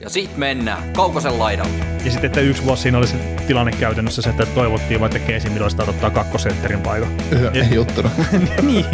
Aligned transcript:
Ja 0.00 0.10
sit 0.10 0.36
mennään 0.36 0.92
Kaukosen 0.92 1.38
laidalle. 1.38 1.72
Ja 2.04 2.10
sitten, 2.10 2.26
että 2.26 2.40
yksi 2.40 2.64
vuosi 2.64 2.82
siinä 2.82 2.98
oli 2.98 3.06
se 3.06 3.16
tilanne 3.46 3.72
käytännössä 3.72 4.22
se, 4.22 4.30
että 4.30 4.46
toivottiin 4.46 5.00
vain, 5.00 5.16
että 5.16 5.32
Casey 5.32 5.50
Middlestad 5.50 5.88
ottaa 5.88 6.10
kakkosentterin 6.10 6.80
paikan. 6.80 7.08
Ei 7.70 7.78
ottanut. 7.78 8.12
niin, 8.62 8.84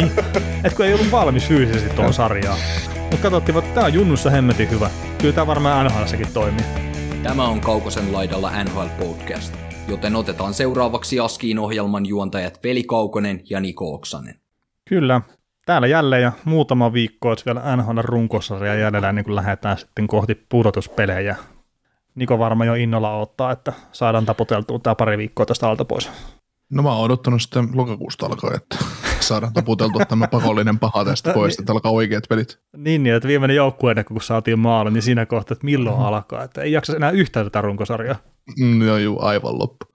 että 0.63 0.75
kun 0.75 0.85
ei 0.85 0.93
ollut 0.93 1.11
valmis 1.11 1.47
fyysisesti 1.47 1.89
tuohon 1.89 2.13
sarjaan. 2.13 2.59
Mutta 3.01 3.17
katsottiin, 3.17 3.57
että 3.57 3.73
tämä 3.73 3.85
on 3.85 3.93
junnussa 3.93 4.29
hemmetin 4.29 4.69
hyvä. 4.69 4.89
Kyllä 5.21 5.33
tämä 5.33 5.47
varmaan 5.47 5.85
NHLssäkin 5.85 6.33
toimii. 6.33 6.65
Tämä 7.23 7.47
on 7.47 7.61
Kaukosen 7.61 8.13
laidalla 8.13 8.63
NHL 8.63 8.87
Podcast, 8.99 9.53
joten 9.87 10.15
otetaan 10.15 10.53
seuraavaksi 10.53 11.19
Askiin 11.19 11.59
ohjelman 11.59 12.05
juontajat 12.05 12.59
Veli 12.63 12.83
Kaukonen 12.83 13.41
ja 13.49 13.59
Niko 13.59 13.93
Oksanen. 13.93 14.39
Kyllä, 14.89 15.21
täällä 15.65 15.87
jälleen 15.87 16.21
ja 16.21 16.31
muutama 16.45 16.93
viikko 16.93 17.29
olisi 17.29 17.45
vielä 17.45 17.75
NHL 17.75 17.99
runkosarja 18.01 18.75
jäljellä 18.75 19.13
niin 19.13 19.25
kuin 19.25 19.35
lähdetään 19.35 19.77
sitten 19.77 20.07
kohti 20.07 20.35
pudotuspelejä. 20.49 21.35
Niko 22.15 22.39
varmaan 22.39 22.67
jo 22.67 22.73
innolla 22.73 23.17
ottaa, 23.17 23.51
että 23.51 23.73
saadaan 23.91 24.25
taputeltua 24.25 24.79
tämä 24.79 24.95
pari 24.95 25.17
viikkoa 25.17 25.45
tästä 25.45 25.69
alta 25.69 25.85
pois. 25.85 26.11
No 26.69 26.83
mä 26.83 26.93
oon 26.93 27.05
odottanut 27.05 27.41
sitten 27.41 27.69
lokakuusta 27.73 28.25
alkaen, 28.25 28.55
että 28.55 28.77
saadaan 29.19 29.53
taputeltua 29.53 30.05
tämä 30.05 30.27
pakollinen 30.27 30.79
paha 30.79 31.05
tästä 31.05 31.33
pois, 31.33 31.59
että 31.59 31.73
alkaa 31.73 31.91
oikeat 31.91 32.23
pelit. 32.29 32.59
Niin, 32.77 33.03
niin 33.03 33.15
että 33.15 33.27
viimeinen 33.27 33.55
joukkue 33.55 34.03
kun 34.03 34.21
saatiin 34.21 34.59
maalle, 34.59 34.91
niin 34.91 35.03
siinä 35.03 35.25
kohtaa, 35.25 35.53
että 35.53 35.65
milloin 35.65 35.97
mm. 35.97 36.03
alkaa, 36.05 36.43
että 36.43 36.61
ei 36.61 36.71
jaksa 36.71 36.95
enää 36.95 37.11
yhtään 37.11 37.45
tätä 37.45 37.61
runkosarjaa. 37.61 38.15
Mm, 38.59 38.81
joo, 38.81 38.97
joo, 38.97 39.25
aivan 39.25 39.59
loppu. 39.59 39.85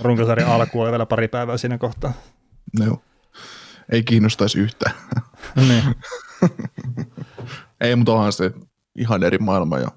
Runkosarjan 0.00 0.50
alku 0.50 0.80
oli 0.80 0.90
vielä 0.90 1.06
pari 1.06 1.28
päivää 1.28 1.56
siinä 1.56 1.78
kohtaa. 1.78 2.12
No 2.78 2.84
joo. 2.84 3.02
Ei 3.92 4.02
kiinnostaisi 4.02 4.58
yhtään. 4.58 4.94
niin. 5.68 5.82
ei, 7.80 7.96
mutta 7.96 8.12
onhan 8.12 8.32
se 8.32 8.52
ihan 8.98 9.22
eri 9.22 9.38
maailma 9.38 9.78
ja 9.78 9.88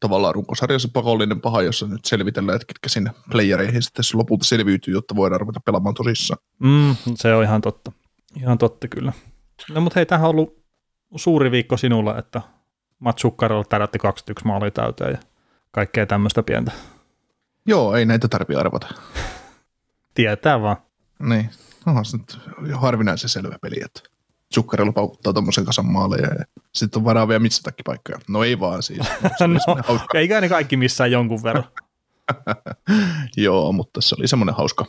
tavallaan 0.00 0.34
runkosarjassa 0.34 0.88
pakollinen 0.92 1.40
paha, 1.40 1.62
jossa 1.62 1.86
nyt 1.86 2.04
selvitellään, 2.04 2.56
että 2.56 2.66
ketkä 2.66 2.88
sinne 2.88 3.10
playereihin 3.30 3.82
sitten 3.82 4.04
lopulta 4.14 4.44
selviytyy, 4.44 4.94
jotta 4.94 5.16
voidaan 5.16 5.40
ruveta 5.40 5.60
pelaamaan 5.60 5.94
tosissaan. 5.94 6.38
Mm, 6.58 6.96
se 7.14 7.34
on 7.34 7.44
ihan 7.44 7.60
totta. 7.60 7.92
Ihan 8.36 8.58
totta 8.58 8.88
kyllä. 8.88 9.12
No 9.70 9.80
mutta 9.80 9.98
hei, 9.98 10.06
tähän 10.06 10.28
on 10.28 10.30
ollut 10.30 10.64
suuri 11.16 11.50
viikko 11.50 11.76
sinulla, 11.76 12.18
että 12.18 12.40
Matsukkarolla 12.98 13.64
tärätti 13.64 13.98
21 13.98 14.46
maalia 14.46 14.70
täyteen 14.70 15.10
ja 15.12 15.18
kaikkea 15.70 16.06
tämmöistä 16.06 16.42
pientä. 16.42 16.72
Joo, 17.66 17.94
ei 17.94 18.04
näitä 18.06 18.28
tarvitse 18.28 18.60
arvata. 18.60 18.86
Tietää 20.14 20.62
vaan. 20.62 20.76
Niin, 21.18 21.50
onhan 21.86 22.04
se 22.04 22.16
nyt 22.16 22.38
harvinaisen 22.74 23.30
selvä 23.30 23.58
peli, 23.62 23.76
että 23.84 24.00
Zuccarello 24.54 24.92
paukuttaa 24.92 25.32
tuommoisen 25.32 25.64
kasan 25.64 25.86
maaleja 25.86 26.28
ja 26.28 26.44
sitten 26.72 27.00
on 27.00 27.04
varaa 27.04 27.28
vielä 27.28 27.38
mitsatakkipaikkoja. 27.38 28.18
No 28.28 28.44
ei 28.44 28.60
vaan 28.60 28.82
siis. 28.82 28.98
no, 29.40 29.76
eikä 30.14 30.40
ne 30.40 30.48
kaikki 30.48 30.76
missään 30.76 31.12
jonkun 31.12 31.42
verran. 31.42 31.64
Joo, 33.36 33.72
mutta 33.72 34.00
se 34.00 34.14
oli 34.18 34.28
semmoinen 34.28 34.54
hauska, 34.54 34.86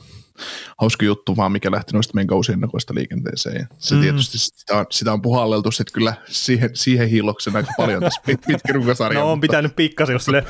hauska 0.77 1.05
juttu 1.05 1.37
vaan, 1.37 1.51
mikä 1.51 1.71
lähti 1.71 1.93
noista 1.93 2.15
meidän 2.15 2.27
kausiennakoista 2.27 2.95
liikenteeseen. 2.95 3.67
Se 3.77 3.95
mm. 3.95 4.01
tietysti 4.01 4.37
sitä 4.37 4.77
on, 4.77 4.85
sitä 4.91 5.13
on 5.13 5.21
puhalleltu 5.21 5.71
sitten 5.71 5.93
kyllä 5.93 6.13
siihen, 6.27 6.69
siihen 6.73 7.09
hiiloksen 7.09 7.55
aika 7.55 7.71
paljon 7.77 8.03
tässä 8.03 8.21
pit, 8.25 8.41
pitkin 8.47 8.75
No 9.13 9.31
on 9.31 9.41
pitänyt 9.41 9.75
pikkasen, 9.75 10.13
jos 10.13 10.25
sille 10.25 10.45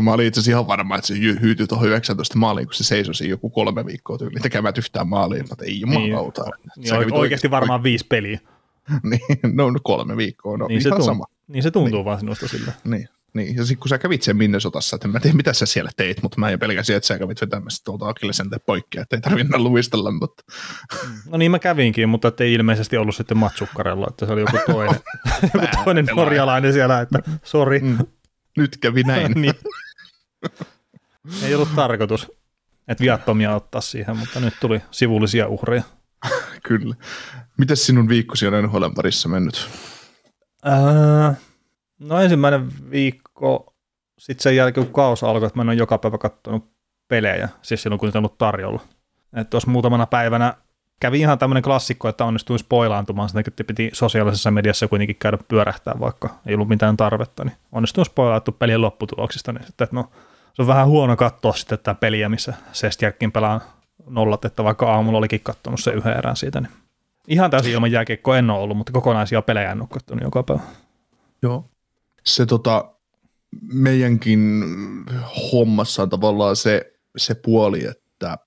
Mä 0.00 0.12
olin 0.12 0.26
itse 0.26 0.40
asiassa 0.40 0.50
ihan 0.50 0.66
varma, 0.66 0.96
että 0.96 1.06
se 1.06 1.14
hyytyi 1.18 1.66
tuohon 1.66 1.88
19 1.88 2.38
maaliin, 2.38 2.66
kun 2.66 2.74
se 2.74 2.84
seisoi 2.84 3.14
siinä 3.14 3.30
joku 3.30 3.50
kolme 3.50 3.86
viikkoa 3.86 4.18
tyyliin 4.18 4.42
tekemään 4.42 4.74
yhtään 4.78 5.08
maaliin. 5.08 5.44
Mutta 5.48 5.64
ei 5.64 5.80
jumalauta. 5.80 6.42
Niin, 6.42 6.52
niin 6.76 6.94
oikeasti, 6.94 7.18
oikeasti 7.18 7.50
varmaan 7.50 7.82
viisi 7.82 8.06
peliä. 8.06 8.40
niin, 9.10 9.20
no, 9.54 9.70
no 9.70 9.78
kolme 9.82 10.16
viikkoa, 10.16 10.56
no 10.56 10.66
niin 10.66 10.72
ihan 10.72 10.82
se 10.82 10.88
tuntuu, 10.88 11.06
sama. 11.06 11.24
Niin 11.48 11.62
se 11.62 11.70
tuntuu 11.70 11.98
niin. 11.98 12.04
vaan 12.04 12.20
sinusta 12.20 12.48
sillä. 12.48 12.72
Niin, 12.84 13.08
niin. 13.34 13.56
ja 13.56 13.64
sitten 13.64 13.80
kun 13.80 13.88
sä 13.88 13.98
kävit 13.98 14.22
sen 14.22 14.36
Minnesotassa, 14.36 14.96
että 14.96 15.08
en 15.08 15.12
mä 15.12 15.20
tiedä 15.20 15.36
mitä 15.36 15.52
sä 15.52 15.66
siellä 15.66 15.90
teit, 15.96 16.22
mutta 16.22 16.40
mä 16.40 16.50
en 16.50 16.58
pelkäsin, 16.58 16.96
että 16.96 17.06
sä 17.06 17.18
kävit 17.18 17.40
vetämässä 17.40 17.84
tuolta 17.84 18.08
Akillesen 18.08 18.48
poikki, 18.66 18.98
että 18.98 19.16
ei 19.16 19.20
tarvinnut 19.20 19.60
luistella, 19.60 20.10
mutta... 20.10 20.42
No 21.30 21.38
niin 21.38 21.50
mä 21.50 21.58
kävinkin, 21.58 22.08
mutta 22.08 22.32
ei 22.40 22.54
ilmeisesti 22.54 22.96
ollut 22.96 23.16
sitten 23.16 23.36
matsukkarella, 23.36 24.06
että 24.10 24.26
se 24.26 24.32
oli 24.32 24.40
joku 24.40 24.58
toinen, 24.66 25.00
joku 25.54 25.66
toinen 25.84 26.06
norjalainen 26.16 26.72
siellä, 26.72 27.00
että 27.00 27.18
sori. 27.42 27.80
Mm. 27.80 27.98
Nyt 28.56 28.76
kävi 28.76 29.02
näin. 29.02 29.32
niin. 29.32 29.54
Ei 31.42 31.54
ollut 31.54 31.74
tarkoitus, 31.76 32.32
että 32.88 33.02
viattomia 33.04 33.54
ottaa 33.54 33.80
siihen, 33.80 34.16
mutta 34.16 34.40
nyt 34.40 34.54
tuli 34.60 34.82
sivullisia 34.90 35.48
uhreja. 35.48 35.82
Kyllä. 36.62 36.94
Miten 37.58 37.76
sinun 37.76 38.08
viikkosi 38.08 38.46
on 38.46 38.64
NHL 38.64 38.84
parissa 38.96 39.28
mennyt? 39.28 39.68
Ää, 40.64 41.34
no 41.98 42.20
ensimmäinen 42.20 42.90
viikko, 42.90 43.74
sitten 44.18 44.42
sen 44.42 44.56
jälkeen 44.56 44.86
kun 44.86 44.94
kaus 44.94 45.24
alkoi, 45.24 45.46
että 45.46 45.58
mä 45.58 45.62
en 45.62 45.68
ole 45.68 45.74
joka 45.74 45.98
päivä 45.98 46.18
katsonut 46.18 46.70
pelejä, 47.08 47.48
siis 47.62 47.82
silloin 47.82 47.98
kun 47.98 48.06
niitä 48.06 48.18
on 48.18 48.24
ollut 48.24 48.38
tarjolla. 48.38 48.80
Että 49.36 49.50
tuossa 49.50 49.70
muutamana 49.70 50.06
päivänä 50.06 50.54
kävi 51.00 51.20
ihan 51.20 51.38
tämmöinen 51.38 51.62
klassikko, 51.62 52.08
että 52.08 52.24
onnistuin 52.24 52.58
spoilaantumaan, 52.58 53.30
että 53.38 53.64
piti 53.64 53.90
sosiaalisessa 53.92 54.50
mediassa 54.50 54.88
kuitenkin 54.88 55.16
käydä 55.16 55.38
pyörähtää, 55.48 55.94
vaikka 56.00 56.30
ei 56.46 56.54
ollut 56.54 56.68
mitään 56.68 56.96
tarvetta, 56.96 57.44
niin 57.44 57.56
onnistuin 57.72 58.04
spoilaattu 58.04 58.52
pelien 58.52 58.80
lopputuloksista, 58.80 59.52
niin 59.52 59.66
sitten, 59.66 59.84
että 59.84 59.96
no 59.96 60.10
se 60.56 60.62
on 60.62 60.68
vähän 60.68 60.88
huono 60.88 61.16
katsoa 61.16 61.52
sitten 61.52 61.78
tätä 61.78 61.94
peliä, 61.94 62.28
missä 62.28 62.54
Sestjärkin 62.72 63.32
pelaa 63.32 63.60
nollat, 64.06 64.44
että 64.44 64.64
vaikka 64.64 64.92
aamulla 64.92 65.18
olikin 65.18 65.40
katsonut 65.40 65.80
se 65.80 65.90
yhden 65.90 66.18
erän 66.18 66.36
siitä, 66.36 66.60
niin 66.60 66.72
ihan 67.28 67.50
täysin 67.50 67.72
ilman 67.72 67.92
jääkiekkoa 67.92 68.38
en 68.38 68.50
ole 68.50 68.60
ollut, 68.60 68.76
mutta 68.76 68.92
kokonaisia 68.92 69.42
pelejä 69.42 69.72
en 69.72 69.80
ole 69.80 69.88
katsonut 69.92 70.24
joka 70.24 70.42
päivä. 70.42 70.62
Joo. 71.42 71.70
Se 72.24 72.46
tota, 72.46 72.90
meidänkin 73.72 74.64
hommassa 75.52 76.02
on 76.02 76.10
tavallaan 76.10 76.56
se, 76.56 76.92
se 77.16 77.34
puoli, 77.34 77.84
että 77.84 78.38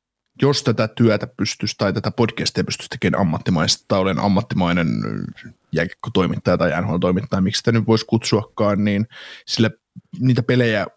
jos 0.41 0.63
tätä 0.63 0.87
työtä 0.87 1.27
pystyisi 1.27 1.75
tai 1.77 1.93
tätä 1.93 2.11
podcastia 2.11 2.63
pystyisi 2.63 2.89
tekemään 2.89 3.21
ammattimaista 3.21 3.85
tai 3.87 3.99
olen 3.99 4.19
ammattimainen 4.19 4.87
jääkiekko-toimittaja 5.71 6.57
tai 6.57 6.81
NHL-toimittaja, 6.81 7.41
miksi 7.41 7.59
sitä 7.59 7.71
nyt 7.71 7.87
voisi 7.87 8.05
kutsuakaan, 8.05 8.83
niin 8.83 9.07
sillä 9.45 9.69
niitä 10.19 10.43
pelejä 10.43 10.87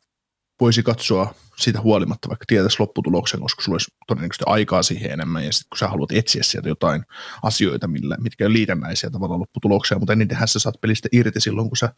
voisi 0.62 0.82
katsoa 0.82 1.34
siitä 1.56 1.80
huolimatta, 1.80 2.28
vaikka 2.28 2.44
tietäisi 2.48 2.76
lopputuloksen, 2.78 3.40
koska 3.40 3.62
sulla 3.62 3.74
olisi 3.74 3.94
todennäköisesti 4.06 4.44
aikaa 4.46 4.82
siihen 4.82 5.10
enemmän, 5.10 5.44
ja 5.44 5.52
sitten 5.52 5.68
kun 5.68 5.78
sä 5.78 5.88
haluat 5.88 6.12
etsiä 6.12 6.42
sieltä 6.42 6.68
jotain 6.68 7.04
asioita, 7.42 7.88
millä, 7.88 8.16
mitkä 8.20 8.46
on 8.46 8.52
liitännäisiä 8.52 9.10
tavallaan 9.10 9.40
lopputulokseen, 9.40 10.00
mutta 10.00 10.12
enitenhän 10.12 10.48
sä 10.48 10.58
saat 10.58 10.80
pelistä 10.80 11.08
irti 11.12 11.40
silloin, 11.40 11.68
kun 11.68 11.76
sä 11.76 11.94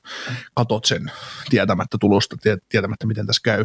katot 0.55 0.85
sen 0.85 1.13
tietämättä 1.51 1.97
tulosta, 2.01 2.37
tietämättä 2.69 3.07
miten 3.07 3.27
tässä 3.27 3.41
käy. 3.45 3.65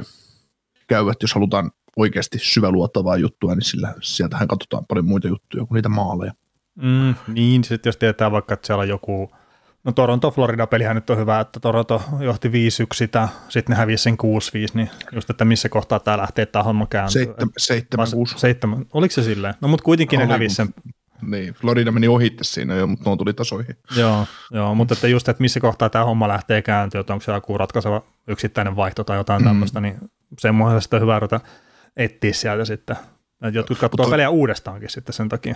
Käyvät, 0.87 1.21
jos 1.21 1.33
halutaan 1.33 1.71
oikeasti 1.95 2.39
syväluottavaa 2.41 3.17
juttua, 3.17 3.55
niin 3.55 3.66
sillä, 3.66 3.93
sieltähän 4.01 4.47
katsotaan 4.47 4.85
paljon 4.85 5.05
muita 5.05 5.27
juttuja 5.27 5.66
kuin 5.66 5.75
niitä 5.75 5.89
maaleja. 5.89 6.33
Mm, 6.75 7.16
niin, 7.27 7.63
sitten 7.63 7.89
jos 7.89 7.97
tietää 7.97 8.31
vaikka, 8.31 8.53
että 8.53 8.67
siellä 8.67 8.81
on 8.81 8.87
joku 8.87 9.31
No 9.89 9.94
Toronto-Florida-pelihän 9.94 10.95
nyt 10.95 11.09
on 11.09 11.17
hyvä, 11.17 11.39
että 11.39 11.59
Toronto 11.59 12.01
johti 12.19 12.50
5-1 12.50 12.51
sitä, 12.94 13.29
sitten 13.50 13.73
ne 13.73 13.77
hävisi 13.77 14.03
sen 14.03 14.13
6-5, 14.13 14.17
niin 14.73 14.89
just, 15.11 15.29
että 15.29 15.45
missä 15.45 15.69
kohtaa 15.69 16.00
tämä 16.00 16.17
lähtee 16.17 16.45
tämä 16.45 16.63
homma 16.63 16.88
kääntyy. 16.88 17.25
7-6. 17.25 17.29
Oliko 18.94 19.13
se 19.13 19.23
silleen? 19.23 19.53
No 19.61 19.67
mutta 19.67 19.83
kuitenkin 19.83 20.19
Oli, 20.19 20.28
ne 20.28 20.33
hävisi 20.33 20.55
sen. 20.55 20.73
Niin, 21.22 21.53
Florida 21.53 21.91
meni 21.91 22.07
ohitte 22.07 22.44
siinä 22.44 22.75
jo, 22.75 22.88
mutta 22.88 23.09
ne 23.09 23.17
tuli 23.17 23.33
tasoihin. 23.33 23.75
Joo, 23.95 24.25
joo 24.51 24.75
mutta 24.75 24.94
että 24.94 25.07
just, 25.07 25.29
että 25.29 25.41
missä 25.41 25.59
kohtaa 25.59 25.89
tämä 25.89 26.05
homma 26.05 26.28
lähtee 26.28 26.61
kääntyä, 26.61 27.02
että 27.02 27.14
onko 27.14 27.23
se 27.23 27.31
joku 27.31 27.58
ratkaiseva 27.58 28.02
yksittäinen 28.28 28.75
vaihto 28.75 29.03
tai 29.03 29.17
jotain 29.17 29.41
mm. 29.41 29.47
tämmöistä, 29.47 29.81
niin 29.81 29.96
semmoisen 30.40 30.81
sitä 30.81 30.99
hyvä 30.99 31.19
ruveta 31.19 31.40
etsiä 31.97 32.34
sieltä 32.34 32.66
sitten. 32.66 32.96
Että 33.43 33.59
jotkut 33.59 33.78
katsoo 33.78 34.09
pelejä 34.09 34.29
uudestaankin 34.29 34.90
sitten 34.90 35.14
sen 35.14 35.29
takia. 35.29 35.55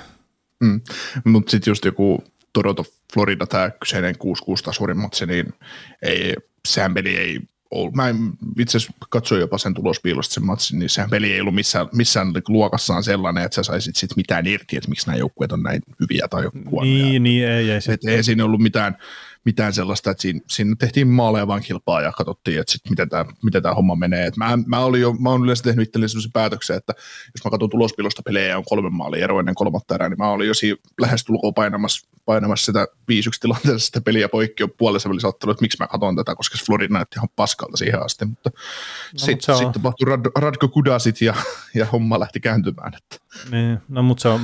Mm. 0.64 0.82
Mutta 1.26 1.52
sitten 1.52 1.72
just 1.72 1.86
joku 1.86 2.24
Toronto, 2.54 2.86
Florida, 3.14 3.48
tämä 3.48 3.70
kyseinen 3.70 4.16
6-6 4.16 4.18
tasurin 4.64 4.98
matsi, 4.98 5.26
niin 5.26 5.54
ei, 6.02 6.36
sehän 6.68 6.94
peli 6.94 7.18
ei 7.18 7.40
ollut. 7.72 7.96
Mä 7.96 8.16
itse 8.60 8.78
asiassa 8.78 8.98
katsoin 9.10 9.42
jopa 9.42 9.58
sen 9.58 9.74
tulospiilosta 9.74 10.34
sen 10.34 10.46
matsin, 10.46 10.80
niin 10.80 10.90
sehän 10.90 11.10
peli 11.10 11.34
ei 11.34 11.42
ollut 11.42 11.56
missään, 11.56 11.88
missään 11.94 12.34
luokassaan 12.48 13.04
sellainen, 13.04 13.44
että 13.44 13.56
sä 13.56 13.64
saisit 13.64 13.96
sit 13.96 14.16
mitään 14.16 14.48
irti, 14.48 14.78
että 14.78 14.90
miksi 14.90 15.08
nämä 15.08 15.18
joukkueet 15.18 15.52
on 15.52 15.64
näin 15.64 15.82
hyviä 16.00 16.28
tai 16.28 16.44
huonoja. 16.70 17.06
Niin, 17.06 17.24
niin 17.24 17.48
ei, 17.48 17.72
ei. 17.72 17.80
Et 17.90 18.06
ei 18.06 18.24
siinä 18.24 18.46
ollut 18.46 18.62
mitään, 18.62 18.98
mitään 19.46 19.74
sellaista, 19.74 20.12
että 20.12 20.22
siinä, 20.22 20.40
siinä 20.50 20.76
tehtiin 20.80 21.08
maaleja 21.08 21.48
vaan 21.48 21.62
kilpaa 21.62 22.02
ja 22.02 22.12
katsottiin, 22.12 22.60
että 22.60 22.72
sit 22.72 22.90
miten 22.90 23.10
tämä 23.10 23.26
miten 23.44 23.64
tää 23.64 23.74
homma 23.74 23.96
menee. 23.96 24.28
Et 24.28 24.38
mä, 24.38 24.58
mä, 24.66 24.80
olin 24.80 25.02
jo, 25.02 25.14
mä 25.14 25.30
olen 25.30 25.44
yleensä 25.44 25.64
tehnyt 25.64 25.88
itselleni 25.88 26.10
sellaisen 26.10 26.32
päätöksen, 26.32 26.78
että 26.78 26.94
jos 27.36 27.46
mä 27.46 27.52
katson 27.52 27.70
tulospilosta 27.70 28.22
pelejä 28.26 28.48
ja 28.48 28.58
on 28.58 28.64
kolme 28.70 28.90
maalia 28.90 29.24
ero 29.24 29.40
ennen 29.40 29.56
kolmatta 29.56 29.96
erää, 29.96 30.10
niin 30.10 30.18
mä 30.18 30.30
olin 30.30 30.48
jo 30.48 30.54
siinä 30.54 30.78
lähestulkoon 31.02 31.54
painamassa, 31.54 32.08
painamassa 32.26 32.66
sitä 32.66 32.86
5-1 32.86 32.86
tilanteessa 33.42 33.86
sitä 33.86 34.02
peliä 34.02 34.30
poikki 34.30 34.64
jo 34.64 34.68
puolessa 34.68 35.10
välissä 35.10 35.28
ottanut, 35.28 35.54
että 35.54 35.62
miksi 35.62 35.78
mä 35.80 35.88
katson 35.88 36.16
tätä, 36.16 36.36
koska 36.36 36.58
Florida 36.66 36.94
näytti 36.94 37.20
ihan 37.20 37.30
paskalta 37.36 37.78
siihen 37.78 38.06
asti, 38.06 38.26
mutta 38.26 38.50
no, 38.54 39.20
sitten 39.20 39.58
sit 39.58 39.72
tapahtui 39.72 40.06
Rad, 40.06 40.26
Radko 40.38 40.68
Kudasit 40.68 41.22
ja, 41.22 41.34
ja 41.76 41.86
homma 41.86 42.20
lähti 42.20 42.40
kääntymään. 42.40 42.94
Että. 42.96 43.26
Niin, 43.52 43.80
no 43.90 44.04
mutta 44.04 44.22
se 44.22 44.28
on, 44.28 44.42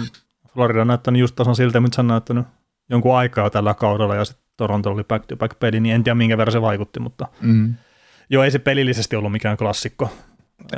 Florida 0.53 0.81
on 0.81 0.87
näyttänyt 0.87 1.19
just 1.19 1.35
tasan 1.35 1.55
siltä, 1.55 1.79
mitä 1.79 1.95
se 1.95 2.01
on 2.01 2.07
näyttänyt 2.07 2.45
jonkun 2.89 3.17
aikaa 3.17 3.49
tällä 3.49 3.73
kaudella 3.73 4.15
ja 4.15 4.25
sitten 4.25 4.48
Toronto 4.59 4.89
oli 4.89 5.03
back-to-back 5.03 5.59
peli, 5.59 5.79
niin 5.79 5.95
en 5.95 6.03
tiedä 6.03 6.15
minkä 6.15 6.37
verran 6.37 6.51
se 6.51 6.61
vaikutti, 6.61 6.99
mutta 6.99 7.27
mm. 7.41 7.75
joo, 8.29 8.43
ei 8.43 8.51
se 8.51 8.59
pelillisesti 8.59 9.15
ollut 9.15 9.31
mikään 9.31 9.57
klassikko. 9.57 10.11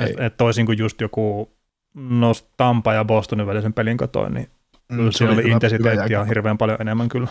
Et, 0.00 0.20
et 0.20 0.36
toisin 0.36 0.66
kuin 0.66 0.78
just 0.78 1.00
joku 1.00 1.52
no, 1.94 2.32
Tampa 2.56 2.92
ja 2.92 3.04
Bostonin 3.04 3.46
välisen 3.46 3.72
pelin 3.72 3.96
katoin, 3.96 4.34
niin 4.34 4.50
mm, 4.88 4.96
kyllä 4.96 5.12
siinä 5.12 5.32
oli, 5.32 5.50
intensiteettiä 5.50 6.24
hirveän 6.24 6.58
paljon 6.58 6.80
enemmän 6.80 7.08
kyllä. 7.08 7.28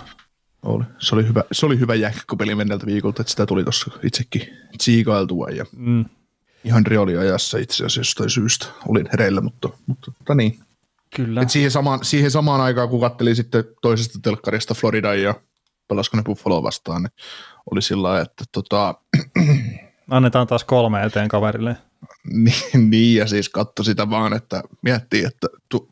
Oli. 0.64 0.84
Se 1.00 1.16
oli 1.16 1.28
hyvä, 1.28 1.44
se 1.52 1.66
oli 1.66 1.80
hyvä 1.80 1.94
peli 2.38 2.56
menneltä 2.56 2.86
viikolta, 2.86 3.22
että 3.22 3.32
sitä 3.32 3.46
tuli 3.46 3.64
tuossa 3.64 3.92
itsekin 4.04 4.42
tsiikailtua 4.78 5.50
ja 5.50 5.66
mm. 5.78 6.06
ihan 6.64 6.86
rioliajassa 6.86 7.58
itse 7.58 7.76
asiassa 7.76 8.00
jostain 8.00 8.30
syystä 8.30 8.66
olin 8.88 9.10
hereillä, 9.12 9.42
mutta, 9.42 9.70
mutta, 9.88 10.12
mutta 10.20 10.36
niin. 10.36 10.60
Kyllä. 11.16 11.42
Et 11.42 11.50
siihen, 11.50 11.72
samaan, 11.72 12.06
siihen 12.06 12.32
samaan 12.32 12.62
aikaan, 12.62 12.90
kun 12.90 13.00
kattelin 13.02 13.36
sitten 13.36 13.64
toisesta 13.82 14.20
telkkarista 14.22 14.74
Florida 14.74 15.16
ja 15.16 15.36
pelasiko 15.92 16.18
ne 16.18 16.24
Buffalo 16.24 16.64
vastaan, 16.64 17.04
niin 17.04 17.12
oli 17.72 17.82
sillä 17.82 18.22
että 18.22 18.44
tota... 18.52 18.96
Annetaan 20.10 20.48
taas 20.48 20.64
kolme 20.64 21.04
eteen 21.04 21.28
kaverille. 21.28 21.78
niin, 22.44 22.90
niin, 22.90 23.20
ja 23.20 23.28
siis 23.28 23.50
katso 23.50 23.84
sitä 23.84 24.10
vaan, 24.10 24.34
että 24.34 24.64
miettii, 24.82 25.24
että 25.26 25.48
tu, 25.70 25.90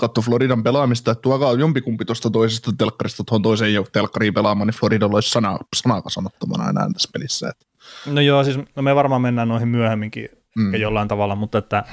katso 0.00 0.22
Floridan 0.22 0.62
pelaamista, 0.62 1.10
että 1.10 1.22
tuokaa 1.22 1.52
jompikumpi 1.52 2.04
tuosta 2.04 2.30
toisesta 2.30 2.70
telkkarista 2.78 3.24
tuohon 3.24 3.42
toiseen 3.42 3.74
jo 3.74 3.84
telkkariin 3.92 4.34
pelaamaan, 4.34 4.66
niin 4.66 4.74
Floridalla 4.74 5.14
olisi 5.14 5.30
sana, 5.30 5.58
sanaa 5.76 6.02
sanottomana 6.08 6.70
enää 6.70 6.88
tässä 6.92 7.10
pelissä. 7.12 7.48
Että. 7.48 7.66
No 8.06 8.20
joo, 8.20 8.44
siis 8.44 8.58
no 8.76 8.82
me 8.82 8.94
varmaan 8.94 9.22
mennään 9.22 9.48
noihin 9.48 9.68
myöhemminkin 9.68 10.28
mm. 10.56 10.74
jollain 10.74 11.08
tavalla, 11.08 11.34
mutta 11.34 11.58
että 11.58 11.84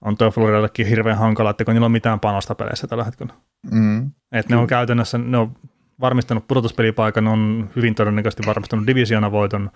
on 0.00 0.16
tuo 0.16 0.30
Floridallekin 0.30 0.86
hirveän 0.86 1.18
hankala, 1.18 1.50
että 1.50 1.64
kun 1.64 1.74
niillä 1.74 1.84
on 1.84 1.92
mitään 1.92 2.20
panosta 2.20 2.54
peleissä 2.54 2.86
tällä 2.86 3.04
hetkellä. 3.04 3.34
Mm. 3.70 4.10
Että 4.32 4.54
ne 4.54 4.60
on 4.60 4.66
käytännössä, 4.66 5.18
ne 5.18 5.38
on 5.38 5.56
varmistanut 6.00 6.48
pudotuspelipaikan, 6.48 7.26
on 7.26 7.70
hyvin 7.76 7.94
todennäköisesti 7.94 8.42
varmistanut 8.46 8.86
divisioonavoiton, 8.86 9.70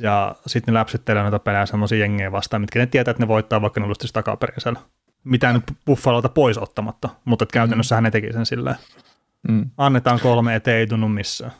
ja 0.00 0.34
sitten 0.46 0.74
ne 0.74 0.78
läpsyttelee 0.78 1.22
noita 1.22 1.38
pelejä 1.38 1.66
semmoisia 1.66 1.98
jengejä 1.98 2.32
vastaan, 2.32 2.60
mitkä 2.60 2.78
ne 2.78 2.86
tietää, 2.86 3.10
että 3.10 3.22
ne 3.22 3.28
voittaa 3.28 3.62
vaikka 3.62 3.80
ne 3.80 3.86
olisi 3.86 4.12
takaperäisellä. 4.12 4.80
Mitään 5.24 5.54
nyt 5.54 5.64
Buffalolta 5.86 6.28
pois 6.28 6.58
ottamatta, 6.58 7.08
mutta 7.24 7.42
että 7.42 7.52
käytännössä 7.52 8.00
mm. 8.00 8.02
ne 8.02 8.10
teki 8.10 8.32
sen 8.32 8.46
silleen. 8.46 8.76
Mm. 9.48 9.70
Annetaan 9.76 10.20
kolme, 10.20 10.54
ettei 10.54 10.74
ei 10.74 10.86
tunnu 10.86 11.08
missään. 11.08 11.52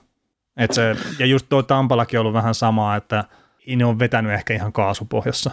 Et 0.56 0.72
se, 0.72 0.96
ja 1.18 1.26
just 1.26 1.46
tuo 1.48 1.62
Tampalakin 1.62 2.18
on 2.18 2.20
ollut 2.20 2.34
vähän 2.34 2.54
samaa, 2.54 2.96
että 2.96 3.24
ne 3.76 3.84
on 3.84 3.98
vetänyt 3.98 4.32
ehkä 4.32 4.54
ihan 4.54 4.72
kaasupohjassa. 4.72 5.50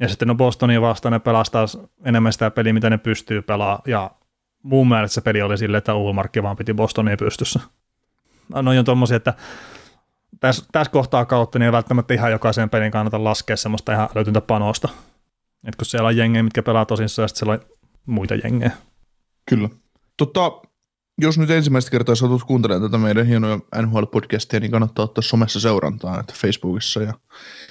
Ja 0.00 0.08
sitten 0.08 0.28
no 0.28 0.34
Bostonia 0.34 0.80
vastaan 0.80 1.12
ne 1.12 1.18
pelastaa 1.18 1.66
enemmän 2.04 2.32
sitä 2.32 2.50
peliä, 2.50 2.72
mitä 2.72 2.90
ne 2.90 2.98
pystyy 2.98 3.42
pelaamaan, 3.42 3.82
ja 3.86 4.10
mun 4.62 4.88
mielestä 4.88 5.14
se 5.14 5.20
peli 5.20 5.42
oli 5.42 5.58
silleen, 5.58 5.78
että 5.78 5.94
Ulmarkki 5.94 6.42
vaan 6.42 6.56
piti 6.56 6.74
Bostonia 6.74 7.16
pystyssä 7.16 7.60
no 8.48 8.70
on 8.78 8.84
tommosia, 8.84 9.16
että 9.16 9.34
tässä, 10.40 10.64
tässä 10.72 10.92
kohtaa 10.92 11.24
kautta 11.24 11.58
niin 11.58 11.66
ei 11.66 11.72
välttämättä 11.72 12.14
ihan 12.14 12.30
jokaisen 12.32 12.70
pelin 12.70 12.90
kannata 12.90 13.24
laskea 13.24 13.56
semmoista 13.56 13.92
ihan 13.92 14.08
löytyntä 14.14 14.40
panosta. 14.40 14.88
Et 15.66 15.76
kun 15.76 15.86
siellä 15.86 16.06
on 16.06 16.16
jengejä, 16.16 16.42
mitkä 16.42 16.62
pelaa 16.62 16.84
tosissaan, 16.84 17.24
ja 17.24 17.28
sitten 17.28 17.38
siellä 17.38 17.52
on 17.52 17.76
muita 18.06 18.34
jengejä. 18.34 18.70
Kyllä. 19.46 19.68
Totta, 20.16 20.52
jos 21.18 21.38
nyt 21.38 21.50
ensimmäistä 21.50 21.90
kertaa 21.90 22.14
satut 22.14 22.44
kuuntelemaan 22.44 22.90
tätä 22.90 22.98
meidän 22.98 23.26
hienoja 23.26 23.58
NHL-podcastia, 23.76 24.60
niin 24.60 24.70
kannattaa 24.70 25.04
ottaa 25.04 25.22
somessa 25.22 25.60
seurantaa, 25.60 26.20
että 26.20 26.34
Facebookissa 26.36 27.02
ja 27.02 27.14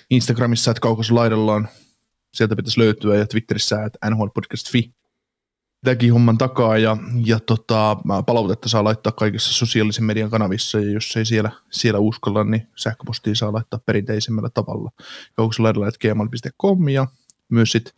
Instagramissa, 0.10 0.72
että 0.72 0.82
kaukassa 0.82 1.16
laidallaan 1.16 1.68
sieltä 2.34 2.56
pitäisi 2.56 2.80
löytyä, 2.80 3.16
ja 3.16 3.26
Twitterissä, 3.28 3.84
että 3.86 4.10
nhlpodcast.fi 4.10 4.94
tämäkin 5.84 6.14
homman 6.14 6.38
takaa 6.38 6.78
ja, 6.78 6.98
ja 7.26 7.40
tota, 7.40 7.98
palautetta 8.26 8.70
saa 8.70 8.84
laittaa 8.84 9.12
kaikissa 9.12 9.54
sosiaalisen 9.54 10.04
median 10.04 10.30
kanavissa 10.30 10.80
ja 10.80 10.92
jos 10.92 11.18
ei 11.18 11.26
siellä, 11.26 11.52
siellä 11.72 12.00
uskalla, 12.00 12.44
niin 12.44 12.68
sähköpostia 12.76 13.36
saa 13.36 13.54
laittaa 13.54 13.80
perinteisemmällä 13.86 14.50
tavalla. 14.54 14.92
Joukoslaidalla.gmail.com 15.38 16.90
ja 16.90 17.08
myös 17.50 17.72
sitten 17.72 17.94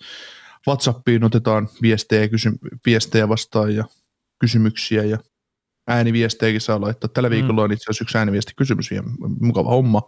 WhatsAppiin 0.67 1.23
otetaan 1.23 1.69
viestejä, 1.81 2.27
kysy, 2.27 2.51
viestejä 2.85 3.29
vastaan 3.29 3.75
ja 3.75 3.85
kysymyksiä 4.39 5.03
ja 5.03 5.17
ääniviestejäkin 5.87 6.61
saa 6.61 6.81
laittaa. 6.81 7.07
Tällä 7.07 7.29
mm. 7.29 7.33
viikolla 7.33 7.63
on 7.63 7.71
itse 7.71 7.83
asiassa 7.83 8.03
yksi 8.03 8.17
ääniviesti 8.17 8.53
kysymys 8.55 8.91
ja 8.91 9.03
mukava 9.39 9.69
homma. 9.69 10.01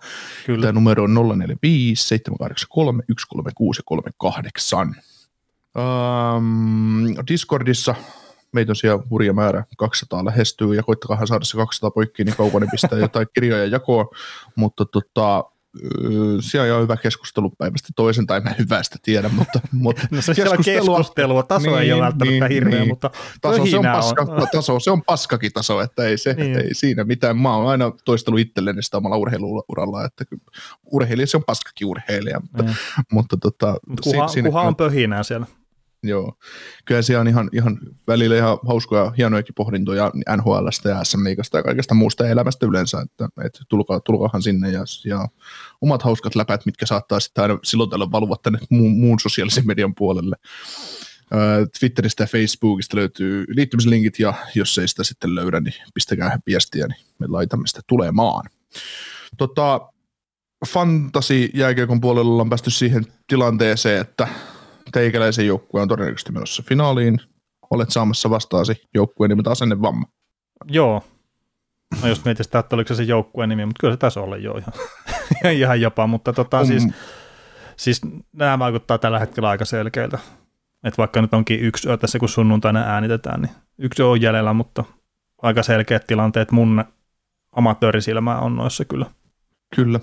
Kyllä. 0.45 0.62
Tämä 0.62 0.71
numero 0.71 1.03
on 1.03 1.13
045 1.13 2.07
783 2.07 3.03
136 3.03 3.81
38. 3.85 4.95
Um, 5.75 7.05
Discordissa 7.27 7.95
meitä 8.51 8.71
on 8.71 8.75
siellä 8.75 9.03
hurja 9.09 9.33
määrä, 9.33 9.63
200 9.77 10.25
lähestyy 10.25 10.75
ja 10.75 10.83
koittakaa 10.83 11.25
saada 11.25 11.45
se 11.45 11.57
200 11.57 11.91
poikki, 11.91 12.23
niin 12.23 12.35
kaupan 12.35 12.67
pistää 12.71 12.99
jotain 12.99 13.27
kirjoja 13.33 13.65
jakoa, 13.65 14.05
mutta 14.55 14.85
tota, 14.85 15.43
siellä 16.39 16.75
on 16.75 16.83
hyvä 16.83 16.97
keskustelu 16.97 17.50
päivästä 17.50 17.88
toisen, 17.95 18.27
tai 18.27 18.39
mä 18.39 18.56
hyvästä 18.59 18.95
tiedä, 19.03 19.29
mutta, 19.29 19.59
mutta 19.71 20.07
no 20.12 20.21
se 20.21 20.33
keskustelua, 20.33 20.97
keskustelua, 20.97 21.44
taso 21.44 21.69
niin, 21.69 21.79
ei 21.79 21.94
ole 21.94 22.01
välttämättä 22.01 22.47
niin, 22.47 22.51
hirveä, 22.51 22.79
niin. 22.79 22.88
mutta 22.88 23.12
taso, 23.41 23.65
se 23.65 23.77
on, 23.77 23.85
paska, 23.85 24.21
on. 24.21 24.47
taso, 24.51 24.79
se 24.79 24.91
on 24.91 25.03
paskakin 25.03 25.53
taso, 25.53 25.81
että 25.81 26.03
ei, 26.03 26.18
se, 26.18 26.33
niin. 26.33 26.59
ei 26.59 26.74
siinä 26.74 27.03
mitään. 27.03 27.38
Mä 27.38 27.56
oon 27.56 27.68
aina 27.68 27.91
toistellut 28.06 28.39
itselleni 28.39 28.83
sitä 28.83 28.97
omalla 28.97 29.18
urheiluuralla, 29.18 30.06
että 30.06 30.25
urheilija 30.91 31.27
se 31.27 31.38
on 31.38 31.44
paskakin 31.44 31.88
urheilija, 31.88 32.39
mutta, 32.39 32.63
niin. 32.63 32.75
mutta 33.12 33.38
tota, 33.38 33.77
kuha, 34.03 34.27
si, 34.27 34.41
kuha 34.41 34.62
on 34.62 34.75
pöhinää 34.75 35.24
siellä. 35.24 35.45
Joo, 36.07 36.33
kyllä 36.86 37.01
siellä 37.01 37.21
on 37.21 37.27
ihan, 37.27 37.50
ihan 37.54 37.80
välillä 38.07 38.36
ihan 38.36 38.57
hauskoja, 38.68 39.13
hienojakin 39.18 39.56
pohdintoja 39.56 40.12
NHLstä 40.38 40.89
ja 40.89 41.04
SM 41.04 41.24
Liigasta 41.24 41.57
ja 41.57 41.63
kaikesta 41.63 41.94
muusta 41.94 42.27
elämästä 42.27 42.65
yleensä, 42.65 43.01
että, 43.01 43.30
että 43.45 43.59
tulkaa, 43.69 44.00
tulkaahan 44.00 44.42
sinne 44.42 44.71
ja, 44.71 44.83
ja 45.06 45.27
omat 45.81 46.04
hauskat 46.04 46.36
läpät, 46.36 46.65
mitkä 46.65 46.86
saattaa 46.86 47.19
sitten 47.19 47.42
aina 47.42 47.59
silloin 47.63 47.89
tällöin 47.89 48.12
valua 48.12 48.36
tänne 48.44 48.59
muun, 48.69 48.92
muun 48.92 49.19
sosiaalisen 49.19 49.68
median 49.68 49.95
puolelle. 49.95 50.36
Twitteristä 51.80 52.24
ja 52.24 52.27
Facebookista 52.27 52.98
löytyy 52.98 53.45
liittymislinkit 53.48 54.19
ja 54.19 54.33
jos 54.56 54.77
ei 54.77 54.88
sitä 54.88 55.03
sitten 55.03 55.36
löydä, 55.36 55.60
niin 55.60 55.74
pistäkää 55.94 56.39
viestiä, 56.48 56.88
niin 56.88 57.00
me 57.19 57.27
laitamme 57.27 57.68
sitä 57.68 57.81
tulemaan. 57.88 58.44
Tota, 59.38 59.81
fantasi 60.68 61.50
jääkiekon 61.53 62.01
puolella 62.01 62.31
ollaan 62.31 62.50
päästy 62.50 62.72
siihen 62.72 63.05
tilanteeseen, 63.27 64.01
että 64.01 64.27
teikäläisen 64.91 65.48
joukkue 65.48 65.82
on 65.82 65.88
todennäköisesti 65.88 66.32
menossa 66.32 66.63
finaaliin. 66.70 67.20
Olet 67.70 67.89
saamassa 67.89 68.29
vastaasi 68.29 68.82
joukkueen 68.94 69.29
nimeltä 69.29 69.51
Asennevamma. 69.51 70.06
Joo. 70.65 71.03
No 72.01 72.08
just 72.08 72.25
mietin 72.25 72.44
sitä, 72.44 72.60
että 72.60 72.75
oliko 72.75 72.88
se 72.88 72.96
se 72.96 73.03
joukkueen 73.03 73.50
nimi, 73.50 73.65
mutta 73.65 73.79
kyllä 73.79 73.94
se 73.94 73.98
taisi 73.98 74.20
olla 74.20 74.38
jo 74.38 74.53
ihan, 74.58 74.74
ihan 75.60 75.82
jopa, 75.82 76.08
mutta 76.08 76.34
tota, 76.34 76.60
um. 76.60 76.67
siis, 76.67 76.88
siis 77.75 78.01
nämä 78.34 78.60
vaikuttaa 78.60 78.98
tällä 78.98 79.20
hetkellä 79.20 79.50
aika 79.50 79.65
selkeiltä. 79.65 80.20
Että 80.84 80.98
vaikka 80.98 81.22
nyt 81.22 81.34
onkin 81.34 81.60
yksi 81.60 81.88
yö 81.88 81.98
tässä, 81.98 82.20
kun 82.20 82.29
sunnuntaina 82.29 82.79
äänitetään, 82.79 83.41
niin 83.41 83.51
yksi 83.77 84.03
on 84.03 84.22
jäljellä, 84.22 84.53
mutta 84.53 84.84
aika 85.41 85.63
selkeät 85.63 86.08
tilanteet 86.08 86.51
mun 86.51 86.86
amatöörisilmää 87.51 88.39
on 88.39 88.56
noissa 88.56 88.86
kyllä. 88.86 89.06
Kyllä. 89.75 90.00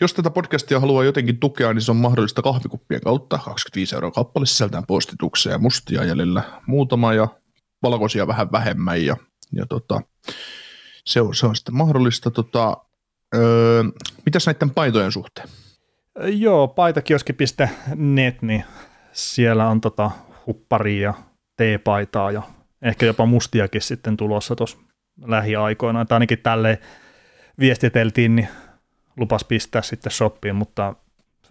Jos 0.00 0.14
tätä 0.14 0.30
podcastia 0.30 0.80
haluaa 0.80 1.04
jotenkin 1.04 1.38
tukea, 1.38 1.72
niin 1.72 1.82
se 1.82 1.90
on 1.90 1.96
mahdollista 1.96 2.42
kahvikuppien 2.42 3.00
kautta. 3.00 3.38
25 3.44 3.94
euroa 3.94 4.10
kappale 4.10 4.46
sisältää 4.46 4.82
postituksia 4.88 5.52
ja 5.52 5.58
mustia 5.58 6.04
jäljellä 6.04 6.42
muutama 6.66 7.14
ja 7.14 7.28
valkoisia 7.82 8.26
vähän 8.26 8.52
vähemmän. 8.52 9.04
Ja, 9.04 9.16
ja 9.52 9.66
tota, 9.66 10.00
se, 11.04 11.20
on, 11.20 11.34
se 11.34 11.46
on 11.46 11.56
sitten 11.56 11.74
mahdollista. 11.74 12.30
Tota, 12.30 12.76
öö, 13.34 13.82
mitäs 14.26 14.46
näiden 14.46 14.70
paitojen 14.70 15.12
suhteen? 15.12 15.48
Joo, 16.24 16.68
paitakioski.net, 16.68 18.42
niin 18.42 18.64
siellä 19.12 19.68
on 19.68 19.80
tota 19.80 20.10
hupparia 20.46 21.02
ja 21.02 21.14
teepaitaa 21.56 22.30
ja 22.30 22.42
ehkä 22.82 23.06
jopa 23.06 23.26
mustiakin 23.26 23.82
sitten 23.82 24.16
tulossa 24.16 24.56
tuossa 24.56 24.78
lähiaikoina. 25.26 26.04
Tai 26.04 26.16
ainakin 26.16 26.38
tälle 26.38 26.80
viestiteltiin, 27.58 28.36
niin 28.36 28.48
lupas 29.16 29.44
pistää 29.44 29.82
sitten 29.82 30.12
shoppiin, 30.12 30.56
mutta 30.56 30.94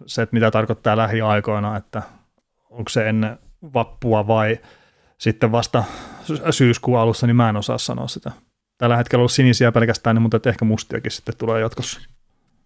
se, 0.06 0.22
että 0.22 0.34
mitä 0.34 0.50
tarkoittaa 0.50 0.96
lähiaikoina, 0.96 1.76
että 1.76 2.02
onko 2.70 2.88
se 2.88 3.08
ennen 3.08 3.38
vappua 3.74 4.26
vai 4.26 4.58
sitten 5.18 5.52
vasta 5.52 5.84
syyskuun 6.50 6.98
alussa, 6.98 7.26
niin 7.26 7.36
mä 7.36 7.48
en 7.48 7.56
osaa 7.56 7.78
sanoa 7.78 8.08
sitä. 8.08 8.32
tällä 8.78 8.96
hetkellä 8.96 9.20
ollut 9.20 9.32
sinisiä 9.32 9.72
pelkästään, 9.72 10.22
mutta 10.22 10.48
ehkä 10.48 10.64
mustiakin 10.64 11.10
sitten 11.10 11.36
tulee 11.38 11.60
jatkossa. 11.60 12.00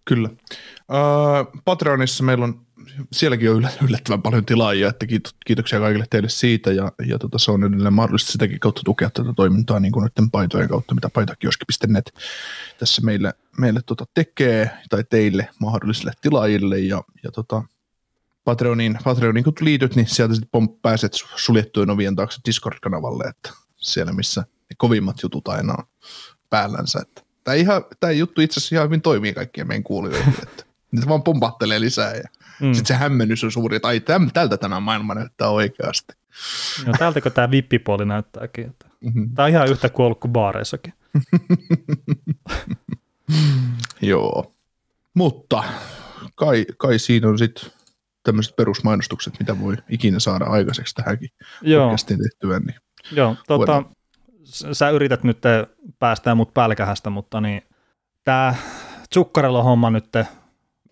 Kyllä. 0.05 0.29
Uh, 0.29 1.61
Patreonissa 1.65 2.23
meillä 2.23 2.45
on, 2.45 2.61
sielläkin 3.11 3.51
on 3.51 3.67
yllättävän 3.87 4.21
paljon 4.21 4.45
tilaajia, 4.45 4.87
että 4.87 5.05
kiitoksia 5.45 5.79
kaikille 5.79 6.05
teille 6.09 6.29
siitä, 6.29 6.71
ja, 6.71 6.91
ja 7.07 7.19
tota, 7.19 7.39
se 7.39 7.51
on 7.51 7.63
edelleen 7.63 7.93
mahdollista 7.93 8.31
sitäkin 8.31 8.59
kautta 8.59 8.81
tukea 8.85 9.09
tätä 9.09 9.33
toimintaa, 9.35 9.79
niin 9.79 9.91
kuin 9.91 10.01
noiden 10.01 10.31
paitojen 10.31 10.69
kautta, 10.69 10.95
mitä 10.95 11.09
paitakioski.net 11.09 12.13
tässä 12.79 13.01
meille, 13.01 13.33
meille 13.57 13.81
tota, 13.85 14.05
tekee, 14.13 14.71
tai 14.89 15.03
teille 15.09 15.49
mahdollisille 15.59 16.11
tilaajille, 16.21 16.79
ja, 16.79 17.03
ja 17.23 17.31
tota, 17.31 17.63
Patreoniin, 18.43 18.97
Patreoniin 19.03 19.43
kun 19.43 19.53
liityt, 19.61 19.95
niin 19.95 20.07
sieltä 20.07 20.35
sitten 20.35 20.69
pääset 20.81 21.13
suljettujen 21.35 21.89
ovien 21.89 22.15
taakse 22.15 22.41
Discord-kanavalle, 22.45 23.23
että 23.29 23.49
siellä 23.77 24.13
missä 24.13 24.41
ne 24.41 24.75
kovimmat 24.77 25.23
jutut 25.23 25.47
aina 25.47 25.73
on 25.73 25.83
päällänsä. 26.49 26.99
Että 26.99 27.21
tämä, 27.43 27.55
ihan, 27.55 27.85
tämä 27.99 28.11
juttu 28.11 28.41
itse 28.41 28.59
asiassa 28.59 28.75
ihan 28.75 28.85
hyvin 28.87 29.01
toimii 29.01 29.33
kaikkien 29.33 29.67
meidän 29.67 29.83
kuulijoille, 29.83 30.33
että 30.43 30.63
nyt 30.91 31.07
vaan 31.07 31.23
pompahtelee 31.23 31.79
lisää 31.79 32.15
ja 32.15 32.23
mm. 32.61 32.73
sitten 32.73 32.85
se 32.85 32.93
hämmennys 32.93 33.43
on 33.43 33.51
suuri, 33.51 33.75
että 33.75 33.87
ai 33.87 33.99
täm, 33.99 34.29
tältä 34.33 34.57
tämä 34.57 34.79
maailma 34.79 35.15
näyttää 35.15 35.49
oikeasti. 35.49 36.13
No 36.85 36.93
tältäkö 36.99 37.29
tämä 37.29 37.51
vippipuoli 37.51 38.05
näyttääkin. 38.05 38.65
Että 38.65 38.85
mm-hmm. 39.01 39.35
Tämä 39.35 39.45
on 39.45 39.51
ihan 39.51 39.69
yhtä 39.69 39.89
kuin 39.89 40.05
ollut 40.05 40.19
kuin 40.19 40.31
baareissakin. 40.31 40.93
Joo, 44.01 44.53
mutta 45.13 45.63
kai, 46.35 46.65
kai 46.77 46.99
siinä 46.99 47.29
on 47.29 47.37
sitten 47.37 47.71
tämmöiset 48.23 48.55
perusmainostukset, 48.55 49.39
mitä 49.39 49.59
voi 49.59 49.77
ikinä 49.89 50.19
saada 50.19 50.45
aikaiseksi 50.45 50.95
tähänkin 50.95 51.29
Joo. 51.61 51.95
tehtyä. 52.07 52.59
Niin 52.59 52.79
Joo, 53.11 53.35
tota, 53.47 53.83
sä 54.71 54.89
yrität 54.89 55.23
nyt 55.23 55.37
päästää 55.99 56.35
mut 56.35 56.53
pälkähästä, 56.53 57.09
mutta 57.09 57.41
niin 57.41 57.61
tämä 58.23 58.55
Zuccarello 59.13 59.63
homma 59.63 59.89
nyt 59.89 60.09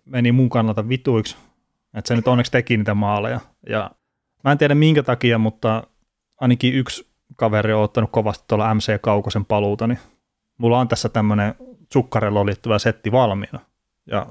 meni 0.04 0.32
mun 0.32 0.50
kannalta 0.50 0.88
vituiksi, 0.88 1.36
että 1.94 2.08
se 2.08 2.16
nyt 2.16 2.28
onneksi 2.28 2.52
teki 2.52 2.76
niitä 2.76 2.94
maaleja. 2.94 3.40
Ja 3.68 3.90
mä 4.44 4.52
en 4.52 4.58
tiedä 4.58 4.74
minkä 4.74 5.02
takia, 5.02 5.38
mutta 5.38 5.82
ainakin 6.40 6.74
yksi 6.74 7.10
kaveri 7.36 7.72
on 7.72 7.82
ottanut 7.82 8.10
kovasti 8.10 8.44
tuolla 8.48 8.74
MC 8.74 9.00
Kaukosen 9.00 9.44
paluuta, 9.44 9.86
niin 9.86 9.98
mulla 10.58 10.80
on 10.80 10.88
tässä 10.88 11.08
tämmöinen 11.08 11.54
Zuccarello 11.92 12.46
liittyvä 12.46 12.78
setti 12.78 13.12
valmiina. 13.12 13.58
Ja 14.06 14.26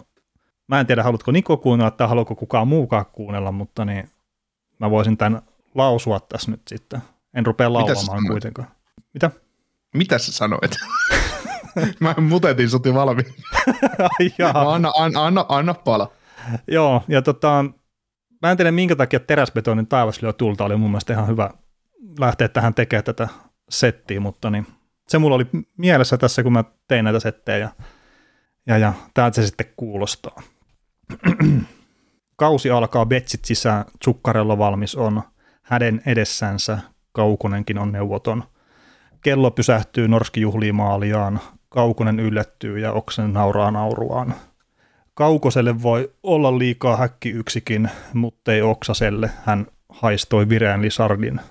mä 0.68 0.80
en 0.80 0.88
tiedä, 0.88 1.04
haluatko 1.04 1.32
Niko 1.32 1.58
kuunnella 1.58 1.92
tai 1.92 2.08
haluatko 2.08 2.36
kukaan 2.36 2.68
muukaan 2.68 3.06
kuunnella, 3.12 3.52
mutta 3.52 3.86
niin 3.86 4.10
mä 4.80 4.90
voisin 4.92 5.18
tämän 5.18 5.42
lausua 5.76 6.20
tässä 6.20 6.52
nyt 6.52 6.62
sitten. 6.68 7.02
En 7.34 7.46
rupea 7.46 7.74
laulamaan 7.74 8.28
kuitenkaan. 8.28 8.68
Mitä? 9.14 9.32
Mitä 9.94 10.18
sä 10.18 10.32
sanoit? 10.32 10.72
Mä 12.00 12.16
mutetin 12.22 12.70
sut 12.70 12.86
jo 12.86 12.94
valmiin. 12.94 13.34
anna, 14.54 14.92
anna, 14.96 15.26
anna, 15.26 15.46
anna 15.50 15.74
pala. 15.74 16.12
Joo, 16.68 17.04
ja 17.08 17.22
tota, 17.22 17.66
mä 18.42 18.52
en 18.52 18.58
tiedä 18.58 18.72
minkä 18.72 18.96
takia 18.96 19.20
teräsbetonin 19.20 19.88
taivaslyö 19.88 20.34
tulta 20.34 20.66
oli 20.66 20.76
mun 20.76 20.90
mielestä 20.90 21.14
ihan 21.14 21.28
hyvä 21.28 21.50
lähteä 22.20 22.48
tähän 22.48 22.74
tekemään 22.74 23.04
tätä 23.04 23.28
settiä, 23.70 24.20
mutta 24.20 24.50
niin, 24.50 24.68
se 25.08 25.18
mulla 25.18 25.36
oli 25.36 25.48
mielessä 25.78 26.18
tässä, 26.18 26.44
kun 26.44 26.54
mä 26.54 26.64
tein 26.88 27.04
näitä 27.04 27.20
settejä, 27.20 27.58
ja, 27.58 27.70
ja, 28.68 28.78
ja 28.78 28.94
täältä 29.14 29.36
se 29.36 29.48
sitten 29.48 29.74
kuulostaa. 29.78 30.42
Kausi 32.36 32.72
alkaa 32.72 33.06
betsit 33.06 33.46
sisään, 33.46 33.86
Tsukkarello 34.00 34.58
valmis 34.58 34.96
on, 34.96 35.22
häden 35.62 36.02
edessänsä, 36.06 36.80
Kaukonenkin 37.12 37.78
on 37.78 37.92
neuvoton– 37.92 38.44
kello 39.22 39.52
pysähtyy, 39.52 40.08
Norski 40.08 40.42
juhlii 40.42 40.72
maaliaan, 40.72 41.40
Kaukonen 41.70 42.20
yllättyy 42.20 42.80
ja 42.80 42.92
Oksen 42.92 43.34
nauraa 43.34 43.72
nauruaan. 43.72 44.36
Kaukoselle 45.20 45.82
voi 45.82 46.12
olla 46.24 46.60
liikaa 46.60 46.98
häkki 46.98 47.30
yksikin, 47.30 47.90
mutta 48.14 48.54
ei 48.54 48.62
Oksaselle, 48.62 49.30
hän 49.46 49.68
haistoi 49.90 50.50
vireän 50.50 50.82
lisardin. 50.82 51.42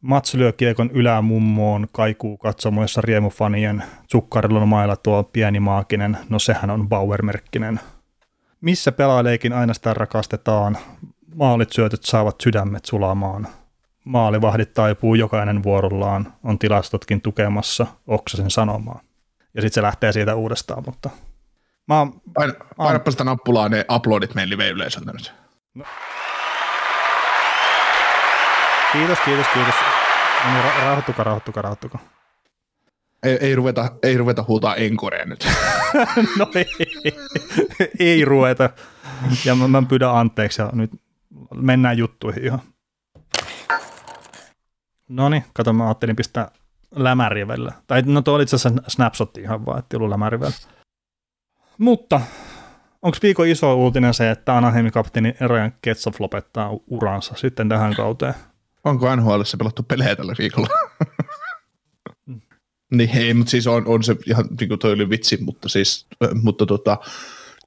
Mats 0.00 0.34
lyö 0.34 0.52
kiekon 0.52 0.90
ylämummoon, 0.90 1.86
kaikuu 1.92 2.36
katsomoissa 2.36 3.00
riemufanien, 3.00 3.84
Tsukkarillon 4.06 4.68
mailla 4.68 4.96
tuo 4.96 5.24
pieni 5.24 5.60
maakinen, 5.60 6.18
no 6.28 6.38
sehän 6.38 6.70
on 6.70 6.88
Bauer-merkkinen. 6.88 7.80
Missä 8.60 8.92
pelaileikin 8.92 9.52
aina 9.52 9.74
sitä 9.74 9.94
rakastetaan, 9.94 10.78
maalit 11.34 11.72
syötöt 11.72 12.04
saavat 12.04 12.40
sydämet 12.40 12.84
sulamaan– 12.84 13.46
maalivahdit 14.04 14.74
taipuu 14.74 15.14
jokainen 15.14 15.62
vuorollaan, 15.62 16.32
on 16.42 16.58
tilastotkin 16.58 17.20
tukemassa 17.20 17.86
Oksasen 18.06 18.50
sanomaa. 18.50 19.00
Ja 19.54 19.62
sitten 19.62 19.74
se 19.74 19.82
lähtee 19.82 20.12
siitä 20.12 20.34
uudestaan, 20.34 20.82
mutta... 20.86 21.10
Mä 21.88 21.98
oon, 21.98 22.20
Paina, 22.34 22.54
painappa 22.76 23.10
sitä 23.10 23.24
nappulaa 23.24 23.68
ne 23.68 23.84
uploadit 23.94 24.34
meidän 24.34 24.50
live-yleisöltä 24.50 25.12
nyt. 25.12 25.32
No. 25.74 25.84
Kiitos, 28.92 29.18
kiitos, 29.24 29.46
kiitos. 29.54 29.74
No 30.44 30.52
niin, 30.52 30.64
ra- 30.64 30.80
rauhoittuka, 30.82 31.24
rauhoittuka, 31.24 31.62
rauhoittuka. 31.62 31.98
Ei, 33.22 33.38
ei, 33.40 33.54
ruveta, 33.54 33.92
ei 34.02 34.16
ruveta 34.16 34.44
huutaa 34.48 34.74
enkorea 34.74 35.24
nyt. 35.24 35.46
no 36.38 36.46
ei, 36.54 36.66
ei 37.98 38.24
ruveta. 38.24 38.70
Ja 39.44 39.54
mä, 39.54 39.68
mä 39.68 39.82
pyydän 39.88 40.14
anteeksi 40.14 40.62
ja 40.62 40.70
nyt 40.72 40.90
mennään 41.54 41.98
juttuihin 41.98 42.44
ihan. 42.44 42.60
No 45.08 45.28
niin, 45.28 45.44
kato, 45.52 45.72
mä 45.72 45.84
ajattelin 45.84 46.16
pistää 46.16 46.50
lämäriä 46.90 47.48
välillä. 47.48 47.72
Tai 47.86 48.02
no 48.06 48.22
tuo 48.22 48.34
oli 48.34 48.42
itse 48.42 48.56
asiassa 48.56 48.82
snapshotti 48.88 49.40
ihan 49.40 49.66
vaan, 49.66 49.78
että 49.78 49.96
ollut 49.96 50.10
lämäri 50.10 50.40
välillä. 50.40 50.73
Mutta 51.78 52.20
onko 53.02 53.18
viikon 53.22 53.48
iso 53.48 53.74
uutinen 53.74 54.14
se, 54.14 54.30
että 54.30 54.56
Anaheimin 54.56 54.92
kapteeni 54.92 55.34
Ryan 55.40 55.72
Ketsoff 55.82 56.20
lopettaa 56.20 56.70
uransa 56.86 57.34
sitten 57.36 57.68
tähän 57.68 57.94
kauteen? 57.94 58.34
Onko 58.84 59.16
NHL 59.16 59.40
pelattu 59.58 59.82
pelejä 59.82 60.16
tällä 60.16 60.34
viikolla? 60.38 60.68
niin 62.96 63.10
ei, 63.16 63.34
mutta 63.34 63.50
siis 63.50 63.66
on, 63.66 63.86
on 63.86 64.02
se 64.02 64.16
ihan 64.26 64.44
niin 64.60 64.68
kuin 64.68 64.78
toi 64.78 64.92
oli 64.92 65.10
vitsi, 65.10 65.38
mutta 65.40 65.68
siis, 65.68 66.06
mutta 66.42 66.66
tota, 66.66 66.98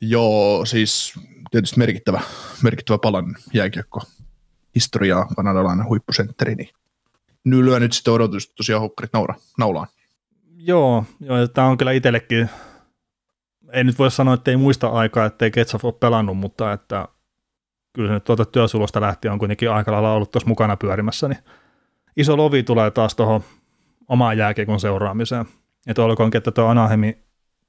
joo, 0.02 0.66
siis 0.66 1.14
tietysti 1.52 1.80
merkittävä, 1.80 2.22
merkittävä 2.64 2.98
palan 2.98 3.36
jääkiekko 3.54 4.02
historiaa, 4.76 5.28
kanadalainen 5.36 5.88
huippusentteri, 5.88 6.56
niin 6.56 6.70
nyllyä 7.44 7.80
nyt 7.80 7.94
sitten 7.94 8.14
odotus 8.14 8.50
tosiaan 8.50 8.82
hokkarit 8.82 9.14
naura, 9.14 9.36
naulaan. 9.58 9.88
Joo, 10.56 11.06
joo 11.20 11.48
tämä 11.48 11.68
on 11.68 11.78
kyllä 11.78 11.92
itsellekin, 11.92 12.50
ei 13.74 13.84
nyt 13.84 14.00
voi 14.00 14.12
sanoa, 14.12 14.34
että 14.34 14.52
ei 14.52 14.58
muista 14.58 14.88
aikaa, 14.88 15.26
ettei 15.26 15.52
Ketsaf 15.52 15.86
ole 15.86 15.94
pelannut, 15.94 16.38
mutta 16.38 16.74
että 16.74 17.08
kyllä 17.94 18.08
se 18.08 18.14
nyt 18.14 18.24
tuota 18.24 18.46
työsulosta 18.46 19.02
lähtien 19.02 19.32
on 19.32 19.40
kuitenkin 19.40 19.72
aika 19.72 19.92
lailla 19.92 20.14
ollut 20.14 20.32
tuossa 20.32 20.48
mukana 20.48 20.78
pyörimässä, 20.78 21.28
niin 21.28 21.40
iso 22.18 22.38
lovi 22.38 22.64
tulee 22.64 22.92
taas 22.92 23.16
tuohon 23.16 23.42
omaan 24.08 24.38
jääkiekon 24.38 24.80
seuraamiseen. 24.80 25.46
Että 25.88 26.04
olkoonkin, 26.04 26.38
että 26.38 26.52
tuo 26.52 26.66
Anahemi 26.66 27.18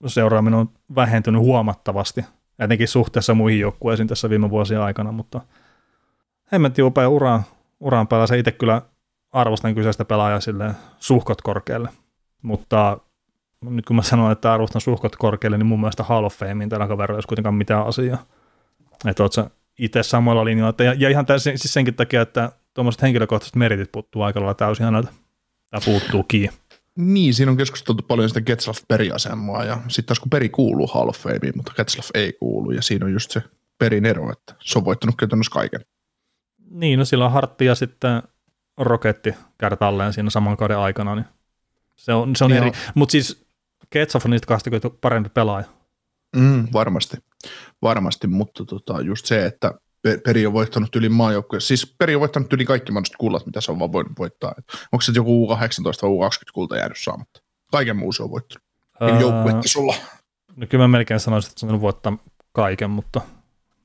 seuraaminen 0.06 0.58
on 0.58 0.70
vähentynyt 0.94 1.40
huomattavasti, 1.40 2.24
etenkin 2.58 2.88
suhteessa 2.88 3.34
muihin 3.34 3.60
joukkueisiin 3.60 4.08
tässä 4.08 4.30
viime 4.30 4.50
vuosien 4.50 4.80
aikana, 4.80 5.12
mutta 5.12 5.40
hemmetti 6.52 6.82
upea 6.82 7.08
uran, 7.08 7.42
uran 7.80 8.08
päällä. 8.08 8.26
Se 8.26 8.38
itse 8.38 8.52
kyllä 8.52 8.82
arvostan 9.32 9.74
kyseistä 9.74 10.04
pelaajaa 10.04 10.40
suhkot 10.98 11.42
korkealle, 11.42 11.88
mutta 12.42 12.98
nyt 13.64 13.86
kun 13.86 13.96
mä 13.96 14.02
sanon, 14.02 14.32
että 14.32 14.52
arvostan 14.52 14.80
suhkot 14.80 15.16
korkealle, 15.16 15.58
niin 15.58 15.66
mun 15.66 15.80
mielestä 15.80 16.02
Hall 16.02 16.24
of 16.24 16.34
Famein 16.34 16.68
tällä 16.68 16.88
kaverilla 16.88 17.16
olisi 17.16 17.28
kuitenkaan 17.28 17.54
mitään 17.54 17.86
asiaa. 17.86 18.24
Että 19.06 19.22
oot 19.22 19.32
sä 19.32 19.50
itse 19.78 20.02
samalla 20.02 20.44
linjalla, 20.44 20.70
että, 20.70 20.84
ja, 20.84 20.94
ja 20.94 21.08
ihan 21.08 21.26
täysin, 21.26 21.58
siis 21.58 21.72
senkin 21.72 21.94
takia, 21.94 22.22
että 22.22 22.52
tuommoiset 22.74 23.02
henkilökohtaiset 23.02 23.56
meritit 23.56 23.92
puuttuu 23.92 24.22
aika 24.22 24.40
lailla 24.40 24.54
täysin 24.54 24.84
häneltä, 24.84 25.08
tai 25.70 25.80
puuttuu 25.84 26.22
kiinni. 26.22 26.56
Niin, 26.96 27.34
siinä 27.34 27.50
on 27.50 27.56
keskusteltu 27.56 28.02
paljon 28.02 28.28
sitä 28.28 28.40
Getzlaff 28.40 28.82
periasemaa, 28.88 29.64
ja 29.64 29.78
sitten 29.88 30.04
taas 30.04 30.20
kun 30.20 30.30
peri 30.30 30.48
kuuluu 30.48 30.86
Hall 30.86 31.08
of 31.08 31.18
Fameen, 31.18 31.52
mutta 31.56 31.72
Getzlaff 31.76 32.10
ei 32.14 32.32
kuulu, 32.32 32.70
ja 32.70 32.82
siinä 32.82 33.06
on 33.06 33.12
just 33.12 33.30
se 33.30 33.42
perin 33.78 34.06
ero, 34.06 34.32
että 34.32 34.54
se 34.60 34.78
on 34.78 34.84
voittanut 34.84 35.16
käytännössä 35.16 35.52
kaiken. 35.52 35.80
Niin, 36.70 36.98
no 36.98 37.04
sillä 37.04 37.24
on 37.24 37.32
Hartti 37.32 37.64
ja 37.64 37.74
sitten 37.74 38.22
roketti 38.76 39.34
kertalleen 39.58 40.12
siinä 40.12 40.30
saman 40.30 40.56
kauden 40.56 40.78
aikana, 40.78 41.14
niin 41.14 41.26
se 41.96 42.12
on, 42.12 42.36
se 42.36 42.44
on 42.44 42.52
eri. 42.52 42.72
Mutta 42.94 43.12
siis 43.12 43.47
Ketsoff 43.90 44.26
on 44.26 44.30
niistä 44.30 44.46
kahdesta 44.46 44.90
parempi 45.00 45.28
pelaaja. 45.28 45.66
Mm, 46.36 46.68
varmasti, 46.72 47.16
varmasti, 47.82 48.26
mutta 48.26 48.64
tota, 48.64 49.00
just 49.00 49.26
se, 49.26 49.46
että 49.46 49.74
Peri 50.24 50.46
on 50.46 50.52
voittanut 50.52 50.96
yli 50.96 51.08
maajoukkuja. 51.08 51.60
Siis 51.60 51.94
Peri 51.98 52.14
on 52.14 52.20
voittanut 52.20 52.52
yli 52.52 52.64
kaikki 52.64 52.92
mahdolliset 52.92 53.16
kullat, 53.16 53.46
mitä 53.46 53.60
se 53.60 53.72
on 53.72 53.78
vaan 53.78 53.92
voinut 53.92 54.12
voittaa. 54.18 54.54
Et 54.58 54.64
onko 54.92 55.02
se 55.02 55.12
joku 55.14 55.46
U18 55.46 55.52
vai 56.02 56.28
U20 56.28 56.50
kulta 56.52 56.76
jäänyt 56.76 56.98
saamatta? 56.98 57.42
Kaiken 57.70 57.96
muu 57.96 58.12
se 58.12 58.22
on 58.22 58.30
voittanut. 58.30 58.64
Öö, 59.02 59.20
joukkuetta 59.20 59.68
sulla. 59.68 59.94
No 60.56 60.66
kyllä 60.66 60.84
mä 60.84 60.88
melkein 60.88 61.20
sanoisin, 61.20 61.50
että 61.50 61.60
se 61.60 61.66
on 61.66 61.80
voittaa 61.80 62.18
kaiken, 62.52 62.90
mutta 62.90 63.20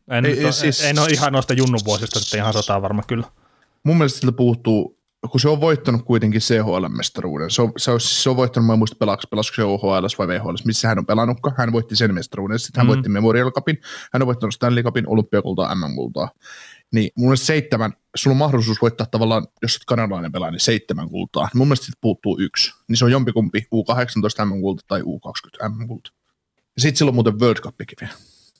en, 0.10 0.26
ei, 0.26 0.46
ei, 0.46 0.54
siis, 0.54 0.84
en 0.84 1.00
ole 1.00 1.10
ihan 1.10 1.34
noista 1.34 1.54
junnun 1.54 1.80
vuosista 1.86 2.20
sitten 2.20 2.40
ihan 2.40 2.54
sataa 2.54 2.82
varma 2.82 3.04
kyllä 3.08 3.26
mun 3.84 3.98
mielestä 3.98 4.20
siltä 4.20 4.36
puuttuu 4.36 5.03
kun 5.32 5.40
se 5.40 5.50
on 5.50 5.62
voittanut 5.62 6.06
kuitenkin 6.06 6.42
CHL-mestaruuden, 6.42 7.50
se 7.50 7.62
on, 7.62 7.72
se 7.78 7.92
on, 7.92 8.00
se 8.00 8.30
on 8.30 8.36
voittanut, 8.36 8.68
mä 8.68 8.74
en 8.74 8.80
muista 8.80 8.96
pelaako, 9.00 9.24
pelasko 9.30 9.56
se 9.56 9.64
OHL 9.64 10.06
vai 10.18 10.28
VHL, 10.28 10.56
missä 10.66 10.88
hän 10.88 11.00
on 11.00 11.06
pelannutkaan, 11.06 11.56
hän 11.58 11.72
voitti 11.72 11.96
sen 11.96 12.14
mestaruuden, 12.14 12.60
sitten 12.60 12.80
hän 12.80 12.86
Mm. 12.86 12.90
voitti 12.90 13.10
Memorial 13.10 13.52
Cupin, 13.52 13.78
hän 14.14 14.22
on 14.22 14.26
voittanut 14.26 14.54
Stanley 14.54 14.84
Cupin, 14.84 15.08
olympiakultaa, 15.08 15.76
MM-kultaa, 15.76 16.30
niin 16.92 17.12
mun 17.16 17.28
mielestä 17.28 17.46
seitsemän, 17.46 17.94
sulla 18.16 18.34
on 18.34 18.38
mahdollisuus 18.38 18.82
voittaa 18.82 19.08
tavallaan, 19.12 19.48
jos 19.62 19.76
olet 19.76 19.86
kanadalainen 19.86 20.32
pelaaja, 20.32 20.52
niin 20.52 20.60
seitsemän 20.60 21.10
kultaa, 21.10 21.50
mun 21.54 21.68
mielestä 21.68 21.86
siitä 21.86 21.98
puuttuu 22.02 22.38
yksi, 22.40 22.74
niin 22.88 22.98
se 22.98 23.06
on 23.06 23.12
jompikumpi 23.12 23.68
U18 23.76 24.46
MM-kulta 24.46 24.84
tai 24.88 25.02
U20 25.02 25.70
MM-kulta. 25.70 26.12
Ja 26.76 26.82
sitten 26.82 26.98
sillä 26.98 27.10
on 27.10 27.16
muuten 27.16 27.40
World 27.40 27.60
Cupikin 27.62 27.98
vielä, 28.02 28.14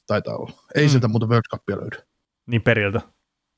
taitaa 0.08 0.36
olla. 0.36 0.52
Ei 0.76 0.86
mm. 0.86 0.90
sieltä 0.90 1.08
muuten 1.08 1.30
World 1.30 1.48
Cupia 1.52 1.78
löydy. 1.78 1.98
Niin 2.46 2.62
periltä. 2.62 3.02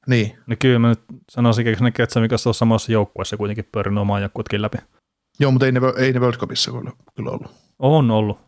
Niin, 0.08 0.38
No 0.48 0.56
kyllä 0.60 0.80
mä 0.80 0.90
nyt 0.90 1.02
sanoisin, 1.30 1.68
että 1.68 1.84
ne 1.84 1.92
Ketsa, 1.92 2.20
mikä 2.20 2.36
on 2.46 2.54
samassa 2.54 2.92
joukkueessa 2.92 3.38
kuitenkin 3.38 3.70
pyörinyt 3.72 4.02
omaa 4.02 4.20
joukkuetkin 4.20 4.62
läpi. 4.62 4.78
joo, 5.40 5.52
mutta 5.52 5.66
ei 5.66 5.72
ne, 5.72 5.80
ei 5.98 6.14
ne 6.14 6.20
World 6.20 6.38
Cupissa 6.38 6.72
kyllä, 6.72 6.92
kyllä 7.16 7.32
ollut. 7.32 7.52
On 7.80 8.12
ollut. 8.12 8.40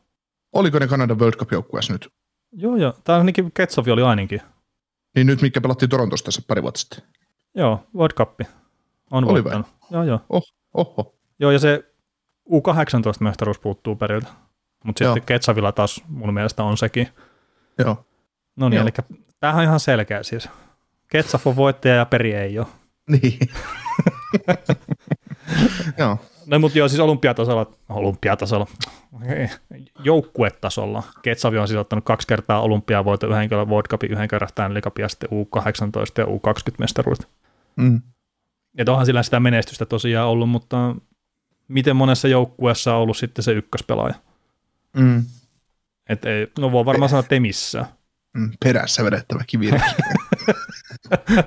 Oliko 0.53 0.79
ne 0.79 0.87
Kanadan 0.87 1.19
World 1.19 1.35
Cup-joukkueessa 1.35 1.93
nyt? 1.93 2.09
Joo, 2.51 2.75
joo. 2.75 2.93
Tämä 3.03 3.17
ainakin 3.17 3.51
Ketsofi 3.53 3.91
oli 3.91 4.01
ainakin. 4.01 4.41
Niin 5.15 5.27
nyt, 5.27 5.41
mikä 5.41 5.61
pelattiin 5.61 5.89
Torontossa 5.89 6.25
tässä 6.25 6.41
pari 6.47 6.61
vuotta 6.61 6.79
sitten. 6.79 6.99
Joo, 7.55 7.83
World 7.95 8.13
Cup. 8.13 8.39
On 9.11 9.23
Oli 9.25 9.43
voittanut. 9.43 9.67
Joo, 9.91 10.03
joo. 10.03 10.19
Oho. 10.73 11.15
Joo, 11.39 11.51
ja 11.51 11.59
se 11.59 11.83
U18-mestaruus 12.51 13.59
puuttuu 13.61 13.95
periltä. 13.95 14.27
Mutta 14.83 15.03
sitten 15.05 15.23
Ketsavilla 15.23 15.71
taas 15.71 16.03
mun 16.07 16.33
mielestä 16.33 16.63
on 16.63 16.77
sekin. 16.77 17.07
Joo. 17.77 18.05
No 18.55 18.69
niin, 18.69 18.81
eli 18.81 18.89
tämähän 19.39 19.59
on 19.59 19.63
ihan 19.63 19.79
selkeä 19.79 20.23
siis. 20.23 20.49
Ketsaf 21.07 21.47
on 21.47 21.55
voittaja 21.55 21.95
ja 21.95 22.05
peri 22.05 22.33
ei 22.33 22.59
ole. 22.59 22.67
Niin. 23.07 23.39
Joo. 25.97 26.17
No 26.45 26.59
mutta 26.59 26.77
joo, 26.77 26.87
siis 26.87 26.99
olympiatasolla, 26.99 27.71
olympiatasolla, 27.89 28.67
joukkuetasolla. 30.03 31.03
Ketsavi 31.21 31.57
on 31.57 31.67
siis 31.67 31.79
ottanut 31.79 32.05
kaksi 32.05 32.27
kertaa 32.27 32.61
olympiavoiton, 32.61 33.31
yhden 33.31 33.49
kerran 33.49 33.69
World 33.69 33.87
Cupin, 33.87 34.11
yhden 34.11 34.27
kerran 34.27 34.49
Stanley 34.49 34.81
Cupin 34.81 35.03
ja 35.03 35.09
sitten 35.09 35.29
U18 35.29 36.11
ja 36.17 36.25
U20 36.25 36.75
mestaruudet. 36.79 37.27
Mm. 37.75 38.01
Että 38.77 38.91
onhan 38.91 39.05
sillä 39.05 39.23
sitä 39.23 39.39
menestystä 39.39 39.85
tosiaan 39.85 40.27
ollut, 40.27 40.49
mutta 40.49 40.95
miten 41.67 41.95
monessa 41.95 42.27
joukkueessa 42.27 42.95
on 42.95 43.01
ollut 43.01 43.17
sitten 43.17 43.43
se 43.43 43.51
ykköspelaaja? 43.51 44.15
Mm. 44.97 45.25
Et 46.09 46.25
ei, 46.25 46.47
no 46.59 46.71
voi 46.71 46.85
varmaan 46.85 47.09
sanoa, 47.09 47.19
että 47.19 47.35
ei 47.35 47.39
missään. 47.39 47.85
Mm. 48.33 48.51
Perässä 48.63 49.03
vedettävä 49.03 49.43
kivireki. 49.47 49.85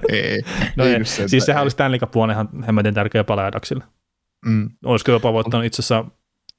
ei. 0.09 0.43
No 0.77 0.85
ei 0.85 0.95
ei, 0.95 1.05
sentään, 1.05 1.29
siis 1.29 1.45
sehän 1.47 1.61
ei. 1.61 1.63
oli 1.63 1.71
Stanley 1.71 1.99
Cup 2.01 2.13
ihan 2.33 2.49
hemmetin 2.67 2.95
tärkeä 2.95 3.25
pelaaja 3.25 3.53
Daxille. 3.53 3.85
Mm. 4.47 4.71
Olisiko 4.85 5.13
jopa 5.13 5.33
voittanut 5.33 5.67
itse 5.67 5.81
asiassa 5.83 6.05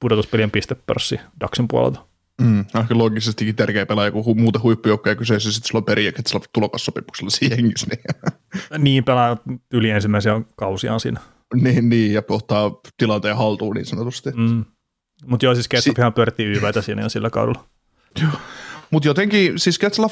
pudotuspelien 0.00 0.50
pistepörssi 0.50 1.20
Daxin 1.40 1.68
puolelta. 1.68 2.06
Mm. 2.40 2.60
Ehkä 2.60 2.98
logisestikin 2.98 3.56
tärkeä 3.56 3.86
pelaaja, 3.86 4.10
kun 4.10 4.24
hu- 4.24 4.40
muuta 4.40 4.60
huippujoukkoja 4.62 5.16
kyseessä, 5.16 5.52
sitten 5.52 5.68
sulla 5.68 5.80
on 5.80 5.84
peri 5.84 6.04
ja 6.04 6.12
sillä 6.26 6.38
on 6.38 6.44
tulokassopimuksella 6.52 7.30
siinä 7.30 7.56
hengissä. 7.56 7.86
Niin, 7.90 8.02
Niin 8.84 9.04
pelaa 9.04 9.36
yli 9.72 9.90
ensimmäisiä 9.90 10.40
kausiaan 10.56 11.00
siinä. 11.00 11.20
niin, 11.54 11.88
niin, 11.88 12.12
ja 12.12 12.22
ottaa 12.28 12.80
tilanteen 12.96 13.36
haltuun 13.36 13.76
niin 13.76 13.86
sanotusti. 13.86 14.30
Mm. 14.30 14.64
Mutta 15.26 15.46
joo, 15.46 15.54
siis 15.54 15.68
Ketsufihan 15.68 16.12
pyöritti 16.12 16.44
YVtä 16.44 16.82
siinä 16.82 17.02
jo 17.02 17.08
sillä 17.08 17.30
kaudella. 17.30 17.64
Mutta 18.90 19.08
jotenkin, 19.08 19.58
siis 19.58 19.78
Ketslav, 19.78 20.10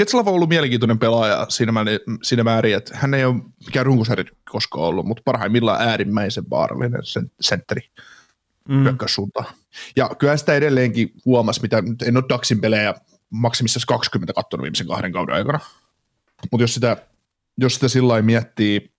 Ketslav 0.00 0.28
on 0.28 0.34
ollut 0.34 0.48
mielenkiintoinen 0.48 0.98
pelaaja 0.98 1.46
siinä, 1.48 1.72
määrin, 1.72 1.98
siinä 2.22 2.44
määrin, 2.44 2.76
että 2.76 2.96
hän 2.96 3.14
ei 3.14 3.24
ole 3.24 3.42
mikään 3.66 3.86
runkosarja 3.86 4.24
koskaan 4.50 4.84
ollut, 4.84 5.06
mutta 5.06 5.22
parhaimmillaan 5.24 5.88
äärimmäisen 5.88 6.50
vaarallinen 6.50 7.04
sen, 7.04 7.30
sentteri 7.40 7.80
Mm. 8.68 8.82
hyökkäyssuuntaan. 8.82 9.46
Ja 9.96 10.10
kyllä 10.18 10.36
sitä 10.36 10.54
edelleenkin 10.54 11.12
huomasi, 11.24 11.62
mitä 11.62 11.82
nyt 11.82 12.02
en 12.02 12.16
ole 12.16 12.24
Daxin 12.28 12.60
pelejä 12.60 12.94
maksimissaan 13.30 13.82
20 13.88 14.32
kattonut 14.32 14.62
viimeisen 14.62 14.86
kahden 14.86 15.12
kauden 15.12 15.34
aikana. 15.34 15.60
Mutta 16.50 16.64
jos 16.64 16.74
sitä, 16.74 16.96
jos 17.58 17.74
sitä 17.74 17.88
sillä 17.88 18.08
lailla 18.08 18.26
miettii, 18.26 18.92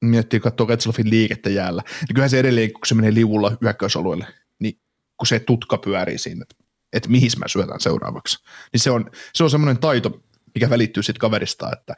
miettii 0.00 0.40
katsoo 0.40 0.66
Ketslafin 0.66 1.10
liikettä 1.10 1.50
jäällä, 1.50 1.82
niin 2.00 2.14
kyllähän 2.14 2.30
se 2.30 2.38
edelleen, 2.38 2.72
kun 2.72 2.80
se 2.86 2.94
menee 2.94 3.14
liulla 3.14 3.52
hyökkäysalueelle, 3.60 4.26
niin 4.58 4.78
kun 5.16 5.26
se 5.26 5.40
tutka 5.40 5.78
pyörii 5.78 6.18
siinä, 6.18 6.42
että, 6.42 6.64
että 6.92 7.08
mihin 7.08 7.30
mä 7.38 7.48
syötän 7.48 7.80
seuraavaksi, 7.80 8.44
niin 8.72 8.80
se 8.80 8.90
on, 8.90 9.10
se 9.34 9.44
on 9.44 9.50
semmoinen 9.50 9.78
taito, 9.78 10.22
mikä 10.54 10.70
välittyy 10.70 11.02
siitä 11.02 11.18
kaverista, 11.18 11.70
että, 11.72 11.94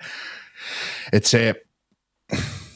että 1.13 1.29
se, 1.29 1.55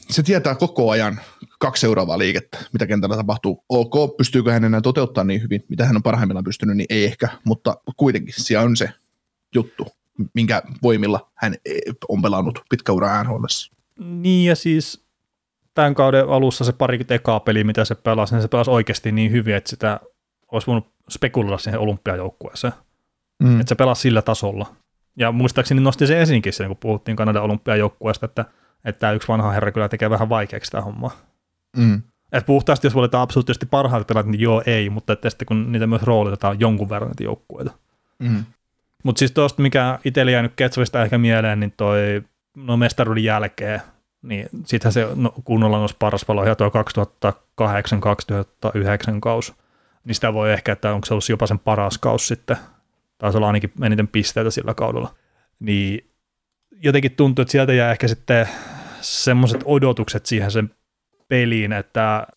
se 0.09 0.23
tietää 0.23 0.55
koko 0.55 0.89
ajan 0.89 1.19
kaksi 1.59 1.81
seuraavaa 1.81 2.17
liikettä, 2.17 2.57
mitä 2.73 2.87
kentällä 2.87 3.15
tapahtuu. 3.15 3.65
Ok, 3.69 4.17
pystyykö 4.17 4.51
hän 4.51 4.65
enää 4.65 4.81
toteuttamaan 4.81 5.27
niin 5.27 5.41
hyvin, 5.41 5.63
mitä 5.69 5.85
hän 5.85 5.95
on 5.95 6.03
parhaimmillaan 6.03 6.43
pystynyt, 6.43 6.77
niin 6.77 6.87
ei 6.89 7.05
ehkä, 7.05 7.29
mutta 7.43 7.77
kuitenkin 7.97 8.33
siellä 8.37 8.65
on 8.65 8.75
se 8.77 8.89
juttu, 9.55 9.87
minkä 10.33 10.61
voimilla 10.83 11.31
hän 11.35 11.55
on 12.09 12.21
pelannut 12.21 12.61
pitkä 12.69 12.91
ura 12.91 13.23
NHL. 13.23 13.45
Niin 13.99 14.45
ja 14.45 14.55
siis 14.55 15.07
tämän 15.73 15.95
kauden 15.95 16.29
alussa 16.29 16.63
se 16.63 16.73
parikymmentä 16.73 17.15
ekaa 17.15 17.39
peliä, 17.39 17.63
mitä 17.63 17.85
se 17.85 17.95
pelasi, 17.95 18.33
niin 18.33 18.41
se 18.41 18.47
pelasi 18.47 18.71
oikeasti 18.71 19.11
niin 19.11 19.31
hyvin, 19.31 19.55
että 19.55 19.69
sitä 19.69 19.99
olisi 20.51 20.67
voinut 20.67 20.87
spekuloida 21.09 21.57
siihen 21.57 21.79
olympiajoukkueeseen. 21.79 22.73
Mm. 23.43 23.59
Että 23.59 23.69
se 23.69 23.75
pelasi 23.75 24.01
sillä 24.01 24.21
tasolla. 24.21 24.75
Ja 25.17 25.31
muistaakseni 25.31 25.81
nosti 25.81 26.07
se 26.07 26.21
esiinkin 26.21 26.53
sen, 26.53 26.67
kun 26.67 26.77
puhuttiin 26.77 27.17
Kanadan 27.17 27.43
olympiajoukkueesta, 27.43 28.25
että, 28.25 28.45
että 28.85 28.99
tämä 28.99 29.13
yksi 29.13 29.27
vanha 29.27 29.51
herra 29.51 29.71
kyllä 29.71 29.89
tekee 29.89 30.09
vähän 30.09 30.29
vaikeaksi 30.29 30.71
tämä 30.71 30.83
homma. 30.83 31.11
Mm. 31.77 32.01
Et 32.31 32.45
puhtaasti, 32.45 32.87
jos 32.87 32.95
valitaan 32.95 33.21
absoluuttisesti 33.21 33.65
parhaat 33.65 34.07
pelaajat, 34.07 34.27
niin 34.27 34.41
joo, 34.41 34.63
ei, 34.65 34.89
mutta 34.89 35.13
että 35.13 35.29
sitten 35.29 35.45
kun 35.45 35.71
niitä 35.71 35.87
myös 35.87 36.03
roolitetaan 36.03 36.59
jonkun 36.59 36.89
verran 36.89 37.09
niitä 37.09 37.23
joukkueita. 37.23 37.71
Mm. 38.19 38.43
Mutta 39.03 39.19
siis 39.19 39.31
tuosta, 39.31 39.61
mikä 39.61 39.99
itsellä 40.05 40.31
jäänyt 40.31 40.53
Ketsovista 40.55 41.03
ehkä 41.03 41.17
mieleen, 41.17 41.59
niin 41.59 41.73
toi 41.77 42.23
no 42.57 42.77
mestaruuden 42.77 43.23
jälkeen, 43.23 43.81
niin 44.21 44.49
sittenhän 44.65 44.93
se 44.93 45.07
no, 45.15 45.33
kunnolla 45.43 45.77
nousi 45.77 45.95
paras 45.99 46.25
palo 46.25 46.45
ja 46.45 46.55
tuo 46.55 46.69
2008-2009 46.69 46.71
kaus, 49.21 49.53
niin 50.03 50.15
sitä 50.15 50.33
voi 50.33 50.53
ehkä, 50.53 50.71
että 50.71 50.93
onko 50.93 51.05
se 51.05 51.13
ollut 51.13 51.29
jopa 51.29 51.47
sen 51.47 51.59
paras 51.59 51.97
kaus 51.97 52.27
sitten, 52.27 52.57
taisi 53.17 53.37
olla 53.37 53.47
ainakin 53.47 53.71
eniten 53.81 54.07
pisteitä 54.07 54.51
sillä 54.51 54.73
kaudella. 54.73 55.15
Niin 55.59 56.11
jotenkin 56.83 57.11
tuntuu, 57.11 57.41
että 57.41 57.51
sieltä 57.51 57.73
jää 57.73 57.91
ehkä 57.91 58.07
sitten 58.07 58.47
semmoiset 59.01 59.61
odotukset 59.65 60.25
siihen 60.25 60.51
sen 60.51 60.71
peliin, 61.27 61.73
että 61.73 62.27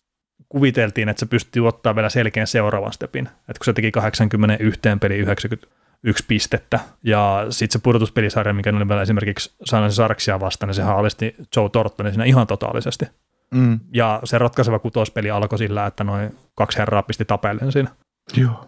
kuviteltiin, 0.49 1.09
että 1.09 1.19
se 1.19 1.25
pystyy 1.25 1.67
ottaa 1.67 1.95
vielä 1.95 2.09
selkeän 2.09 2.47
seuraavan 2.47 2.93
stepin. 2.93 3.25
Että 3.25 3.59
kun 3.59 3.65
se 3.65 3.73
teki 3.73 3.91
81 3.91 4.79
peli 5.01 5.17
91 5.17 6.25
pistettä, 6.27 6.79
ja 7.03 7.45
sitten 7.49 7.79
se 7.79 7.83
pudotuspelisarja, 7.83 8.53
mikä 8.53 8.69
oli 8.69 8.87
vielä 8.87 9.01
esimerkiksi 9.01 9.53
San 9.65 9.91
Sarksia 9.91 10.39
vastaan, 10.39 10.67
niin 10.67 10.75
se 10.75 10.81
haalisti 10.81 11.35
Joe 11.55 11.69
Tortonin 11.69 12.13
siinä 12.13 12.25
ihan 12.25 12.47
totaalisesti. 12.47 13.05
Mm. 13.51 13.79
Ja 13.93 14.19
se 14.23 14.37
ratkaiseva 14.37 14.79
kutospeli 14.79 15.31
alkoi 15.31 15.57
sillä, 15.57 15.85
että 15.85 16.03
noin 16.03 16.37
kaksi 16.55 16.77
herraa 16.77 17.03
pisti 17.03 17.25
tapellen 17.25 17.71
siinä. 17.71 17.89
Joo. 18.37 18.67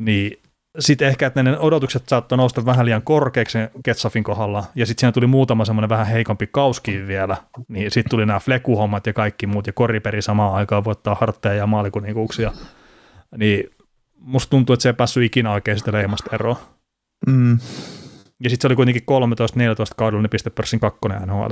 Niin 0.00 0.41
sitten 0.78 1.08
ehkä, 1.08 1.26
että 1.26 1.42
ne 1.42 1.58
odotukset 1.58 2.08
saattoi 2.08 2.38
nousta 2.38 2.66
vähän 2.66 2.86
liian 2.86 3.02
korkeaksi 3.02 3.58
Ketsafin 3.84 4.24
kohdalla, 4.24 4.64
ja 4.74 4.86
sitten 4.86 5.00
siinä 5.00 5.12
tuli 5.12 5.26
muutama 5.26 5.64
semmoinen 5.64 5.88
vähän 5.88 6.06
heikompi 6.06 6.46
kauski 6.46 7.06
vielä, 7.06 7.36
niin 7.68 7.90
sitten 7.90 8.10
tuli 8.10 8.26
nämä 8.26 8.40
flekuhommat 8.40 9.06
ja 9.06 9.12
kaikki 9.12 9.46
muut, 9.46 9.66
ja 9.66 9.72
koriperi 9.72 10.22
samaan 10.22 10.54
aikaan 10.54 10.84
voittaa 10.84 11.16
hartteja 11.20 11.54
ja 11.54 11.66
maalikuninkuuksia, 11.66 12.52
niin 13.36 13.70
musta 14.16 14.50
tuntuu, 14.50 14.74
että 14.74 14.82
se 14.82 14.88
ei 14.88 14.92
päässyt 14.94 15.22
ikinä 15.22 15.52
oikein 15.52 15.78
sitä 15.78 15.92
leimasta 15.92 16.30
eroon. 16.34 16.56
Mm. 17.26 17.58
Ja 18.44 18.50
sitten 18.50 18.62
se 18.62 18.66
oli 18.66 18.76
kuitenkin 18.76 19.02
13-14 19.02 19.04
kaudella, 19.96 20.22
niin 20.22 20.30
pistepörssin 20.30 20.80
kakkonen 20.80 21.22
nhl 21.22 21.50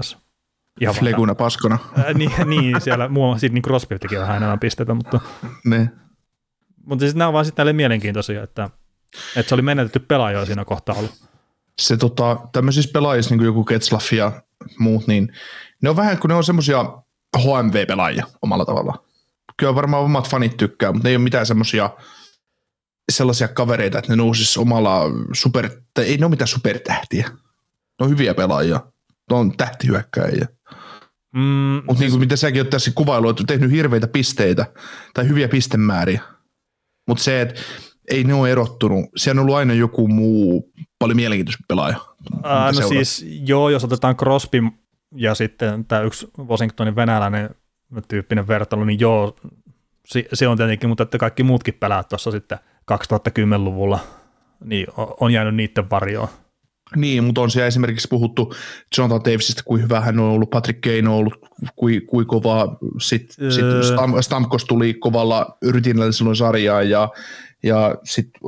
Ihan 0.81 0.95
Fleguna 0.95 1.35
paskona. 1.35 1.79
Ää, 1.97 2.13
niin, 2.13 2.33
niin, 2.47 2.81
siellä 2.81 3.09
muun 3.09 3.29
muassa 3.29 3.47
niin 3.47 3.63
Crosby 3.63 3.99
teki 3.99 4.17
vähän 4.17 4.37
enemmän 4.37 4.59
pisteitä, 4.59 4.95
mutta, 4.95 5.21
Ne. 5.65 5.91
mutta 6.87 7.03
siis 7.03 7.15
nämä 7.15 7.29
on 7.29 7.35
vaan 7.35 7.45
sitten 7.45 7.63
näille 7.63 7.73
mielenkiintoisia, 7.73 8.43
että, 8.43 8.71
että 9.37 9.49
se 9.49 9.55
oli 9.55 9.63
menetetty 9.63 9.99
pelaaja 9.99 10.39
jo 10.39 10.47
siinä 10.47 10.65
kohtaa 10.65 10.95
ollut. 10.95 11.15
Se 11.81 11.97
tota, 11.97 12.37
tämmöisissä 12.53 12.91
pelaajissa, 12.93 13.31
niin 13.31 13.39
kuin 13.39 13.47
joku 13.47 13.65
Ketslaff 13.65 14.13
ja 14.13 14.43
muut, 14.79 15.07
niin 15.07 15.33
ne 15.83 15.91
on 15.91 15.97
vähän 15.97 16.19
kuin 16.19 16.29
ne 16.29 16.35
on 16.35 16.45
semmoisia 16.45 16.85
HMV-pelaajia 17.39 18.27
omalla 18.43 18.65
tavallaan. 18.65 18.99
Kyllä 19.57 19.75
varmaan 19.75 20.03
omat 20.05 20.29
fanit 20.29 20.57
tykkää, 20.57 20.93
mutta 20.93 21.07
ne 21.09 21.11
ei 21.11 21.17
ole 21.17 21.23
mitään 21.23 21.47
semmoisia 21.47 21.91
sellaisia 23.13 23.49
kavereita, 23.49 23.99
että 23.99 24.13
ne 24.13 24.17
nousisi 24.17 24.61
omalla 24.61 25.03
super, 25.33 25.71
tai 25.95 26.05
ei 26.05 26.17
ne 26.17 26.25
ole 26.25 26.31
mitään 26.31 26.49
supertähtiä. 26.49 27.29
Ne 27.29 28.05
on 28.05 28.11
hyviä 28.11 28.35
pelaajia. 28.35 28.81
Ne 29.31 29.37
on 29.37 29.57
tähtihyökkäjiä. 29.57 30.47
Mm, 31.35 31.83
Mutta 31.87 32.01
niin 32.01 32.11
kuin 32.11 32.21
mitä 32.21 32.37
säkin 32.37 32.61
oot 32.61 32.71
tässä 32.71 32.91
kuvailu, 32.95 33.29
että 33.29 33.45
tehnyt 33.47 33.71
hirveitä 33.71 34.09
pisteitä 34.09 34.67
tai 35.15 35.29
hyviä 35.29 35.49
pistemääriä. 35.49 36.23
Mutta 37.09 37.25
se, 37.25 37.41
että 37.41 37.61
ei 38.11 38.25
ne 38.25 38.35
ole 38.35 38.53
erottunut. 38.53 39.05
Siellä 39.17 39.39
on 39.39 39.43
ollut 39.43 39.57
aina 39.57 39.75
joku 39.75 40.09
muu 40.09 40.73
paljon 40.99 41.17
mielenkiintoisempi 41.17 41.65
pelaaja. 41.69 41.97
Ää, 42.43 42.67
no 42.67 42.73
seuraa. 42.73 42.89
siis 42.89 43.27
joo, 43.47 43.69
jos 43.69 43.85
otetaan 43.85 44.17
Crosby 44.17 44.63
ja 45.15 45.35
sitten 45.35 45.85
tämä 45.85 46.03
yksi 46.03 46.31
Washingtonin 46.39 46.97
venäläinen 46.97 47.51
tyyppinen 48.09 48.49
vertailu, 48.49 48.85
niin 48.85 49.01
joo, 49.01 49.37
se, 50.33 50.49
on 50.49 50.57
tietenkin, 50.57 50.89
mutta 50.89 51.03
että 51.03 51.19
kaikki 51.19 51.43
muutkin 51.43 51.75
pelaat 51.75 52.09
tuossa 52.09 52.31
sitten 52.31 52.59
2010-luvulla, 52.93 53.99
niin 54.65 54.87
on 55.21 55.33
jäänyt 55.33 55.55
niiden 55.55 55.91
varjoon. 55.91 56.29
Niin, 56.97 57.25
mutta 57.25 57.41
on 57.41 57.51
siellä 57.51 57.67
esimerkiksi 57.67 58.09
puhuttu 58.09 58.55
Jonathan 58.99 59.25
Davisista, 59.25 59.63
kuin 59.65 59.83
hyvä 59.83 60.01
hän 60.01 60.19
on 60.19 60.31
ollut, 60.31 60.51
Patrick 60.51 60.81
Kane 60.81 61.09
on 61.09 61.15
ollut, 61.15 61.35
kuin, 61.77 62.07
kuin 62.07 62.27
kova, 62.27 62.77
sitten 63.01 63.45
öö. 63.45 63.51
sit 63.51 63.93
Stam, 63.93 64.15
Stamkos 64.21 64.65
tuli 64.65 64.95
kovalla 64.95 65.59
yritinellä 65.63 66.13
silloin 66.13 66.37
sarjaan, 66.37 66.91
ja, 66.91 67.09
ja 67.63 67.95
sitten 68.05 68.41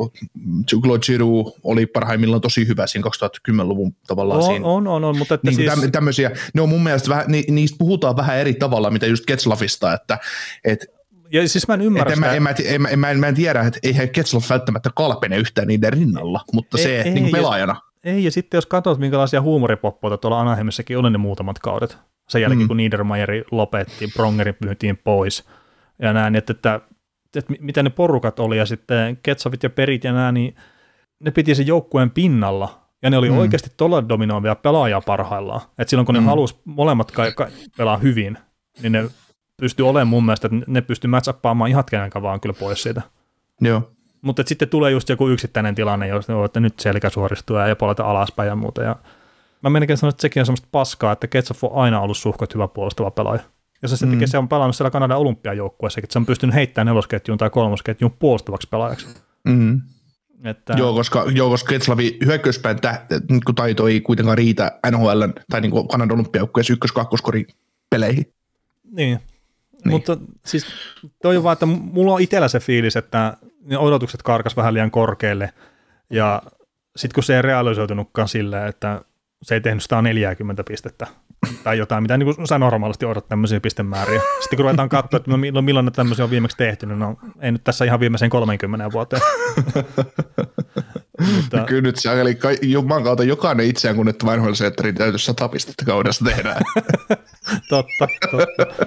Claude 0.83 1.01
Giroux 1.07 1.59
oli 1.63 1.87
parhaimmillaan 1.87 2.41
tosi 2.41 2.69
hyvä 2.69 2.87
siinä 2.87 3.09
2010-luvun 3.09 3.97
tavallaan 4.07 4.41
on, 4.41 4.47
siinä. 4.47 4.67
On, 4.67 4.87
on, 4.87 5.05
on, 5.05 5.19
mutta 5.19 5.35
että 5.35 5.51
niin 5.51 5.57
siis... 5.57 5.91
tämmöisiä, 5.93 6.31
ne 6.55 6.61
on 6.61 6.69
mun 6.69 6.83
mielestä 6.83 7.09
vähän, 7.09 7.25
ni, 7.29 7.45
niistä 7.51 7.79
puhutaan 7.79 8.17
vähän 8.17 8.39
eri 8.39 8.55
tavalla, 8.55 8.91
mitä 8.91 9.07
just 9.07 9.27
Ketslafista, 9.27 9.95
että 9.95 10.19
et, 10.65 10.87
ja 11.33 11.49
siis 11.49 11.69
mä 11.69 11.75
en 11.75 11.81
ymmärrä 11.81 12.13
en, 12.13 12.21
mä, 12.21 12.33
en, 12.33 12.43
mä, 12.43 12.51
en, 12.91 13.01
mä, 13.01 13.11
en, 13.11 13.21
mä 13.21 13.29
en 13.29 13.35
tiedä, 13.35 13.61
että 13.61 13.79
eihän 13.83 14.09
Ketslaff 14.09 14.51
välttämättä 14.51 14.91
kalpene 14.95 15.37
yhtään 15.37 15.69
niiden 15.69 15.93
rinnalla, 15.93 16.41
mutta 16.53 16.79
ei, 16.79 16.85
se 16.85 17.03
ei, 17.03 17.11
niin 17.11 17.33
pelaajana. 17.33 17.81
Ei, 18.05 18.25
ja 18.25 18.31
sitten 18.31 18.59
jos 18.59 18.67
katsot, 18.67 18.99
minkälaisia 18.99 19.43
huumoripoppoita 19.43 20.19
tuolla 20.19 20.41
Anaheimissakin 20.41 20.99
oli 20.99 21.11
ne 21.11 21.19
muutamat 21.19 21.59
kaudet, 21.59 21.99
sen 22.29 22.43
jälkeen 22.43 22.61
mm. 22.61 22.69
kun 22.69 22.77
Niedermayeri 22.77 23.45
lopetti, 23.51 24.09
Prongerin 24.09 24.55
pyytiin 24.55 24.97
pois, 24.97 25.45
ja 25.99 26.13
näin, 26.13 26.37
että, 26.37 26.53
että, 26.53 26.81
että, 27.37 27.55
mitä 27.61 27.83
ne 27.83 27.91
porukat 27.91 28.41
oli, 28.41 28.59
ja 28.59 28.67
sitten 28.67 29.19
Ketsavit 29.23 29.63
ja 29.63 29.71
Perit 29.71 30.05
ja 30.05 30.13
nämä, 30.13 30.33
niin 30.33 30.57
ne 31.21 31.31
piti 31.31 31.55
sen 31.55 31.67
joukkueen 31.67 32.11
pinnalla, 32.11 32.83
ja 33.03 33.11
ne 33.11 33.19
oli 33.19 33.31
mm. 33.31 33.39
oikeasti 33.39 33.71
tuolla 33.77 34.09
dominoivia 34.09 34.55
pelaajia 34.55 35.01
parhaillaan. 35.01 35.61
Et 35.79 35.89
silloin 35.89 36.07
kun 36.07 36.15
mm. 36.15 36.21
ne 36.21 36.27
halusi 36.27 36.57
molemmat 36.65 37.11
ka- 37.11 37.33
ka- 37.33 37.49
pelaa 37.77 37.97
hyvin, 37.97 38.39
niin 38.83 38.93
ne 38.93 39.11
pystyi 39.57 39.87
olemaan 39.87 40.09
mun 40.09 40.25
mielestä, 40.25 40.47
että 40.47 40.71
ne 40.71 40.81
pystyi 40.81 41.09
matchappaamaan 41.09 41.71
ihan 41.71 41.85
kenenkä 41.91 42.23
vaan 42.23 42.41
kyllä 42.41 42.55
pois 42.59 42.83
siitä. 42.83 43.03
Joo. 43.61 43.91
Mutta 44.23 44.43
sitten 44.47 44.69
tulee 44.69 44.91
just 44.91 45.09
joku 45.09 45.29
yksittäinen 45.29 45.75
tilanne, 45.75 46.09
jos 46.09 46.29
ne 46.29 46.45
että 46.45 46.61
nyt 46.61 46.81
selkä 46.81 47.11
suoristuu 47.11 47.57
ja 47.57 47.77
polata 47.77 48.05
alaspäin 48.05 48.49
ja 48.49 48.57
muuta. 48.57 48.83
Ja 48.83 48.97
mä 49.63 49.71
melkein 49.71 49.97
sanon, 49.97 50.11
että 50.11 50.23
sekin 50.23 50.41
on 50.41 50.47
semmoista 50.47 50.69
paskaa, 50.73 51.13
että 51.13 51.27
Ketsoff 51.27 51.65
on 51.65 51.71
aina 51.75 52.01
ollut 52.01 52.17
suhkot 52.17 52.55
hyvä 52.55 52.69
puolustava 52.69 53.11
pelaaja. 53.11 53.43
Ja 53.83 53.89
se, 53.89 54.07
mm. 54.07 54.21
se 54.25 54.39
on 54.39 54.49
pelannut 54.49 54.77
siellä 54.77 54.91
Kanadan 54.91 55.19
olympiajoukkueessa, 55.19 56.01
että 56.03 56.13
se 56.13 56.19
on 56.19 56.27
pystynyt 56.27 56.55
heittämään 56.55 56.87
nelosketjuun 56.87 57.39
tai 57.39 57.51
kolmosketjuun 57.51 58.17
puolustavaksi 58.19 58.69
pelaajaksi. 58.69 59.07
Mm. 59.45 59.81
Että... 60.45 60.75
Joo, 60.79 60.95
koska, 60.95 61.25
joo, 61.35 61.51
koska 61.51 61.69
Ketslavi 61.69 62.19
hyökkäyspäin 62.25 62.79
niin 63.29 63.41
taito 63.55 63.89
ei 63.89 64.01
kuitenkaan 64.01 64.39
riitä 64.39 64.81
NHL 64.91 65.23
tai 65.51 65.61
niin 65.61 65.71
kuin 65.71 65.89
Kanadan 65.89 66.15
olympiajoukkueessa 66.15 66.73
ykkös-kakkoskori 66.73 67.47
peleihin. 67.91 68.35
Niin. 68.97 69.21
niin, 69.85 69.91
mutta 69.91 70.19
siis 70.47 70.67
toi 71.23 71.37
on 71.37 71.43
vaan, 71.43 71.53
että 71.53 71.67
mulla 71.67 72.15
on 72.15 72.21
itsellä 72.21 72.49
se 72.49 72.61
fiilis, 72.61 72.97
että 72.97 73.37
ne 73.65 73.79
odotukset 73.79 74.23
karkas 74.23 74.57
vähän 74.57 74.75
liian 74.75 74.91
korkealle, 74.91 75.53
ja 76.11 76.43
sitten 76.97 77.15
kun 77.15 77.25
se 77.25 77.37
ei 77.37 77.43
realisoitunutkaan 77.43 78.29
silleen, 78.29 78.67
että 78.67 79.03
se 79.43 79.55
ei 79.55 79.61
tehnyt 79.61 79.83
140 79.83 80.65
pistettä 80.65 81.07
tai 81.65 81.79
jotain, 81.79 82.03
mitä 82.03 82.17
niin 82.17 82.35
kuin 82.35 82.47
sä 82.47 82.59
normaalisti 82.59 83.07
odotat 83.07 83.29
tämmöisiä 83.29 83.61
pistemääriä. 83.61 84.21
Sitten 84.41 84.57
kun 84.57 84.65
ruvetaan 84.65 84.89
katsoa, 84.89 85.17
että 85.17 85.37
milloin, 85.37 85.65
milloin 85.65 85.85
ne 85.85 85.91
tämmöisiä 85.91 86.25
on 86.25 86.31
viimeksi 86.31 86.57
tehty, 86.57 86.87
niin 86.87 86.99
no 86.99 87.17
ei 87.41 87.53
nyt 87.53 87.65
tässä 87.65 87.85
ihan 87.85 88.01
viimeiseen 88.01 88.31
30 88.31 88.93
vuoteen. 88.93 89.23
Mutta... 91.37 91.65
Kyllä 91.67 91.83
nyt 91.83 91.97
se 91.97 92.21
eli 92.21 92.39
juman 92.63 93.05
kautta 93.05 93.25
jokainen 93.25 93.67
itseään 93.67 93.97
kunnettava 93.97 94.37
NHL-setterin 94.37 94.95
täytyy 94.95 95.19
100 95.19 95.49
pistettä 95.49 95.85
kaudessa 95.85 96.25
tehdään. 96.25 96.63
totta, 97.71 98.09
totta. 98.31 98.87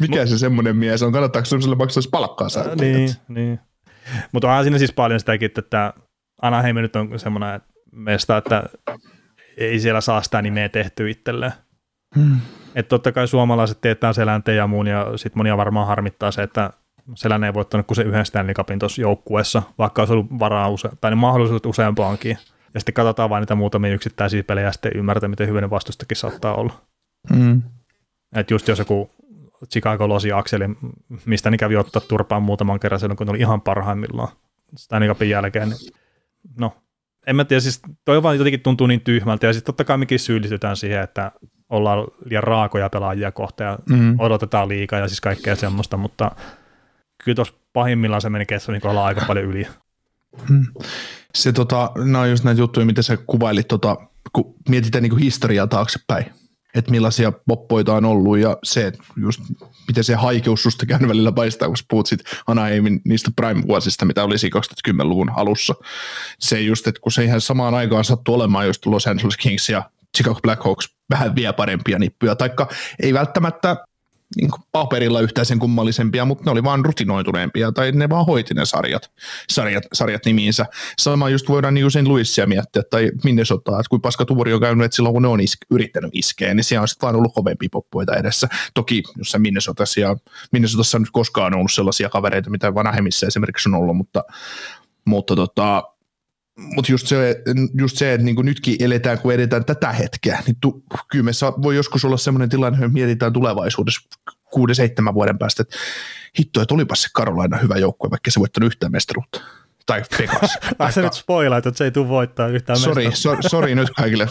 Mikä 0.00 0.26
se 0.26 0.38
semmoinen 0.38 0.76
mies 0.76 1.02
on? 1.02 1.12
Kannattaako 1.12 1.46
semmoiselle 1.46 1.76
maksaa 1.76 2.02
palkkaa 2.10 2.48
saa? 2.48 2.74
Niin, 2.74 3.10
niin. 3.28 3.60
Mutta 4.32 4.48
onhan 4.48 4.64
siinä 4.64 4.78
siis 4.78 4.92
paljon 4.92 5.20
sitäkin, 5.20 5.50
että 5.58 5.92
Anaheim 6.42 6.76
nyt 6.76 6.96
on 6.96 7.18
semmoinen 7.18 7.60
mesta, 7.92 8.36
että 8.36 8.62
ei 9.56 9.80
siellä 9.80 10.00
saa 10.00 10.22
sitä 10.22 10.42
nimeä 10.42 10.68
tehty 10.68 11.10
itselleen. 11.10 11.52
Hmm. 12.16 12.40
Että 12.74 12.88
totta 12.88 13.12
kai 13.12 13.28
suomalaiset 13.28 13.80
teettää 13.80 14.12
selänteen 14.12 14.56
ja 14.56 14.66
muun, 14.66 14.86
ja 14.86 15.06
sitten 15.16 15.38
monia 15.38 15.56
varmaan 15.56 15.86
harmittaa 15.86 16.30
se, 16.30 16.42
että 16.42 16.70
Selänne 17.14 17.46
ei 17.46 17.54
voittanut 17.54 17.86
kuin 17.86 17.96
se 17.96 18.02
yhden 18.02 18.26
Stanley 18.26 18.54
Cupin 18.54 18.78
tuossa 18.78 19.02
joukkueessa, 19.02 19.62
vaikka 19.78 20.02
olisi 20.02 20.12
ollut 20.12 20.38
varaa 20.38 20.68
use- 20.68 20.90
tai 21.00 21.14
mahdollisuudet 21.14 21.66
useampaankin. 21.66 22.38
Ja 22.74 22.80
sitten 22.80 22.94
katsotaan 22.94 23.30
vain 23.30 23.42
niitä 23.42 23.54
muutamia 23.54 23.94
yksittäisiä 23.94 24.42
pelejä 24.42 24.66
ja 24.66 24.72
sitten 24.72 24.92
ymmärtää, 24.94 25.28
miten 25.28 25.48
hyvin 25.48 25.70
vastustakin 25.70 26.16
saattaa 26.16 26.54
olla. 26.54 26.72
Hmm. 27.34 27.62
Että 28.36 28.54
just 28.54 28.68
jos 28.68 28.78
joku 28.78 29.10
Chicago 29.72 30.08
losi 30.08 30.32
akseli, 30.32 30.64
mistä 31.24 31.50
niin 31.50 31.58
kävi 31.58 31.76
ottaa 31.76 32.02
turpaan 32.08 32.42
muutaman 32.42 32.80
kerran 32.80 33.00
silloin, 33.00 33.16
kun 33.16 33.26
ne 33.26 33.30
oli 33.30 33.38
ihan 33.38 33.60
parhaimmillaan 33.60 34.28
Stanley 34.76 35.08
Cupin 35.08 35.30
jälkeen. 35.30 35.68
Niin 35.68 35.78
no, 36.58 36.76
en 37.26 37.36
mä 37.36 37.44
tiedä, 37.44 37.60
siis 37.60 37.80
toi 38.04 38.22
vaan 38.22 38.38
jotenkin 38.38 38.60
tuntuu 38.60 38.86
niin 38.86 39.00
tyhmältä, 39.00 39.46
ja 39.46 39.52
sitten 39.52 39.66
totta 39.66 39.84
kai 39.84 39.98
mekin 39.98 40.18
syyllistytään 40.18 40.76
siihen, 40.76 41.02
että 41.02 41.32
ollaan 41.70 42.06
liian 42.24 42.42
raakoja 42.42 42.90
pelaajia 42.90 43.32
kohta 43.32 43.62
ja 43.62 43.78
mm. 43.88 44.20
odotetaan 44.20 44.68
liikaa 44.68 44.98
ja 44.98 45.08
siis 45.08 45.20
kaikkea 45.20 45.56
semmoista, 45.56 45.96
mutta 45.96 46.30
kyllä 47.24 47.36
tuossa 47.36 47.54
pahimmillaan 47.72 48.22
se 48.22 48.30
meni 48.30 48.46
Ketsonin 48.46 48.80
kohdalla 48.80 49.04
aika 49.04 49.24
paljon 49.26 49.46
yli. 49.46 49.66
Mm. 50.48 50.66
Se 51.34 51.52
tota, 51.52 51.90
nämä 51.96 52.20
on 52.20 52.30
just 52.30 52.44
näitä 52.44 52.60
juttuja, 52.60 52.86
mitä 52.86 53.02
sä 53.02 53.16
kuvailit, 53.16 53.68
tota, 53.68 53.96
kun 54.32 54.54
mietitään 54.68 55.02
niin 55.02 55.18
historiaa 55.18 55.66
taaksepäin 55.66 56.26
että 56.74 56.90
millaisia 56.90 57.32
poppoita 57.32 57.94
on 57.94 58.04
ollut 58.04 58.38
ja 58.38 58.58
se, 58.62 58.86
että 58.86 59.02
just 59.16 59.40
miten 59.88 60.04
se 60.04 60.14
haikeus 60.14 60.62
susta 60.62 60.86
käynyt 60.86 61.08
välillä 61.08 61.32
paistaa, 61.32 61.68
kun 61.68 61.76
puhut 61.88 62.06
sit 62.06 62.20
Anaheimin 62.46 63.00
niistä 63.04 63.30
prime-vuosista, 63.36 64.04
mitä 64.04 64.24
oli 64.24 64.34
2010-luvun 64.34 65.30
alussa. 65.36 65.74
Se 66.38 66.60
just, 66.60 66.86
että 66.86 67.00
kun 67.00 67.12
se 67.12 67.24
ihan 67.24 67.40
samaan 67.40 67.74
aikaan 67.74 68.04
sattuu 68.04 68.34
olemaan 68.34 68.66
just 68.66 68.86
Los 68.86 69.06
Angeles 69.06 69.36
Kings 69.36 69.68
ja 69.68 69.90
Chicago 70.18 70.40
Blackhawks 70.40 70.88
vähän 71.10 71.34
vielä 71.34 71.52
parempia 71.52 71.98
nippuja, 71.98 72.36
taikka 72.36 72.68
ei 73.02 73.14
välttämättä 73.14 73.76
niin 74.36 74.50
paperilla 74.72 75.20
yhtään 75.20 75.46
sen 75.46 75.58
kummallisempia, 75.58 76.24
mutta 76.24 76.44
ne 76.44 76.50
oli 76.50 76.64
vaan 76.64 76.84
rutinoituneempia, 76.84 77.72
tai 77.72 77.92
ne 77.92 78.08
vaan 78.08 78.26
hoiti 78.26 78.54
ne 78.54 78.64
sarjat, 78.64 79.10
sarjat, 79.50 79.84
sarjat 79.92 80.26
nimiinsä. 80.26 80.66
Sama 80.98 81.28
just 81.28 81.48
voidaan 81.48 81.74
niin 81.74 81.90
St. 81.90 82.02
Louisia 82.06 82.46
miettiä, 82.46 82.82
tai 82.90 83.10
Minnesota, 83.24 83.70
että 83.80 83.90
kuin 83.90 84.02
paska 84.02 84.24
tuuri 84.24 84.52
on 84.52 84.60
käynyt, 84.60 84.84
että 84.84 84.96
silloin 84.96 85.12
kun 85.12 85.22
ne 85.22 85.28
on 85.28 85.40
iske, 85.40 85.66
yrittänyt 85.70 86.10
iskeä, 86.14 86.54
niin 86.54 86.64
siellä 86.64 86.82
on 86.82 86.88
sitten 86.88 87.06
vaan 87.06 87.16
ollut 87.16 87.34
kovempi 87.34 87.68
poppuita 87.68 88.16
edessä. 88.16 88.48
Toki 88.74 89.02
jossain 89.16 89.42
Minnesotassa, 89.42 90.00
ja 90.00 90.16
Minnesotassa 90.52 90.98
nyt 90.98 91.10
koskaan 91.12 91.54
on 91.54 91.58
ollut 91.58 91.72
sellaisia 91.72 92.08
kavereita, 92.08 92.50
mitä 92.50 92.74
vanhemmissa 92.74 93.26
esimerkiksi 93.26 93.68
on 93.68 93.74
ollut, 93.74 93.96
mutta, 93.96 94.24
mutta 95.04 95.36
tota, 95.36 95.82
mutta 96.58 96.92
just 96.92 97.06
se, 97.06 97.42
just 97.78 97.96
se, 97.96 98.12
että 98.12 98.24
niinku 98.24 98.42
nytkin 98.42 98.76
eletään, 98.80 99.18
kun 99.18 99.34
edetään 99.34 99.64
tätä 99.64 99.92
hetkeä, 99.92 100.42
niin 100.46 100.56
tu, 100.60 100.82
kyllä 101.10 101.24
me 101.24 101.32
saa, 101.32 101.62
voi 101.62 101.76
joskus 101.76 102.04
olla 102.04 102.16
sellainen 102.16 102.48
tilanne, 102.48 102.78
että 102.78 102.92
mietitään 102.92 103.32
tulevaisuudessa 103.32 104.08
kuuden, 104.50 104.76
seitsemän 104.76 105.14
vuoden 105.14 105.38
päästä, 105.38 105.62
että 105.62 105.76
hitto, 106.38 106.62
että 106.62 106.74
olipas 106.74 107.02
se 107.02 107.08
Karolaina 107.14 107.56
hyvä 107.56 107.76
joukkue, 107.76 108.10
vaikka 108.10 108.30
se 108.30 108.40
voittanut 108.40 108.66
yhtään 108.66 108.92
mestaruutta. 108.92 109.40
Tai 109.86 110.02
Vegas. 110.18 110.58
Vai 110.78 110.92
sä 110.92 111.02
nyt 111.02 111.12
spoilaat, 111.12 111.66
että 111.66 111.78
se 111.78 111.84
ei 111.84 111.90
tule 111.90 112.08
voittaa 112.08 112.48
yhtään 112.48 112.78
sorry, 112.78 113.10
sorry, 113.14 113.42
sorry 113.48 113.74
nyt 113.74 113.90
kaikille 113.90 114.28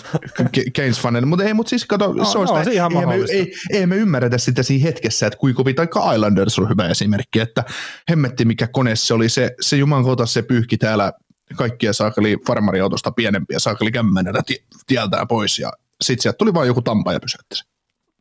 Keynes 0.73 0.99
faneille, 0.99 1.25
mutta 1.25 1.45
ei, 1.45 1.53
mutta 1.53 1.69
siis 1.69 1.85
kato, 1.85 2.13
no, 2.13 2.25
se 2.25 2.37
on 2.37 2.47
no, 2.47 2.57
sitä, 2.59 2.71
ihan 2.71 2.91
ei, 2.97 3.05
me, 3.05 3.15
ei, 3.31 3.53
ei, 3.71 3.85
me 3.85 3.95
ymmärretä 3.95 4.37
sitä 4.37 4.63
siinä 4.63 4.83
hetkessä, 4.83 5.27
että 5.27 5.39
kuinka 5.39 5.57
kovin, 5.57 5.75
tai 5.75 5.87
Islanders 6.15 6.59
on 6.59 6.69
hyvä 6.69 6.87
esimerkki, 6.87 7.39
että 7.39 7.63
hemmetti 8.09 8.45
mikä 8.45 8.67
kone 8.67 8.95
se 8.95 9.13
oli, 9.13 9.29
se, 9.29 9.55
se 9.61 9.77
juman 9.77 10.03
kota 10.03 10.25
se 10.25 10.41
pyyhki 10.41 10.77
täällä 10.77 11.13
kaikkia 11.55 11.93
saakeli 11.93 12.37
farmariautosta 12.47 13.11
pienempiä 13.11 13.59
saakeli 13.59 13.91
kämmenellä 13.91 14.41
tieltään 14.87 15.27
pois 15.27 15.59
ja 15.59 15.73
sitten 16.01 16.21
sieltä 16.21 16.37
tuli 16.37 16.53
vain 16.53 16.67
joku 16.67 16.81
tampa 16.81 17.13
ja 17.13 17.19
pysäytti 17.19 17.55
se. 17.55 17.63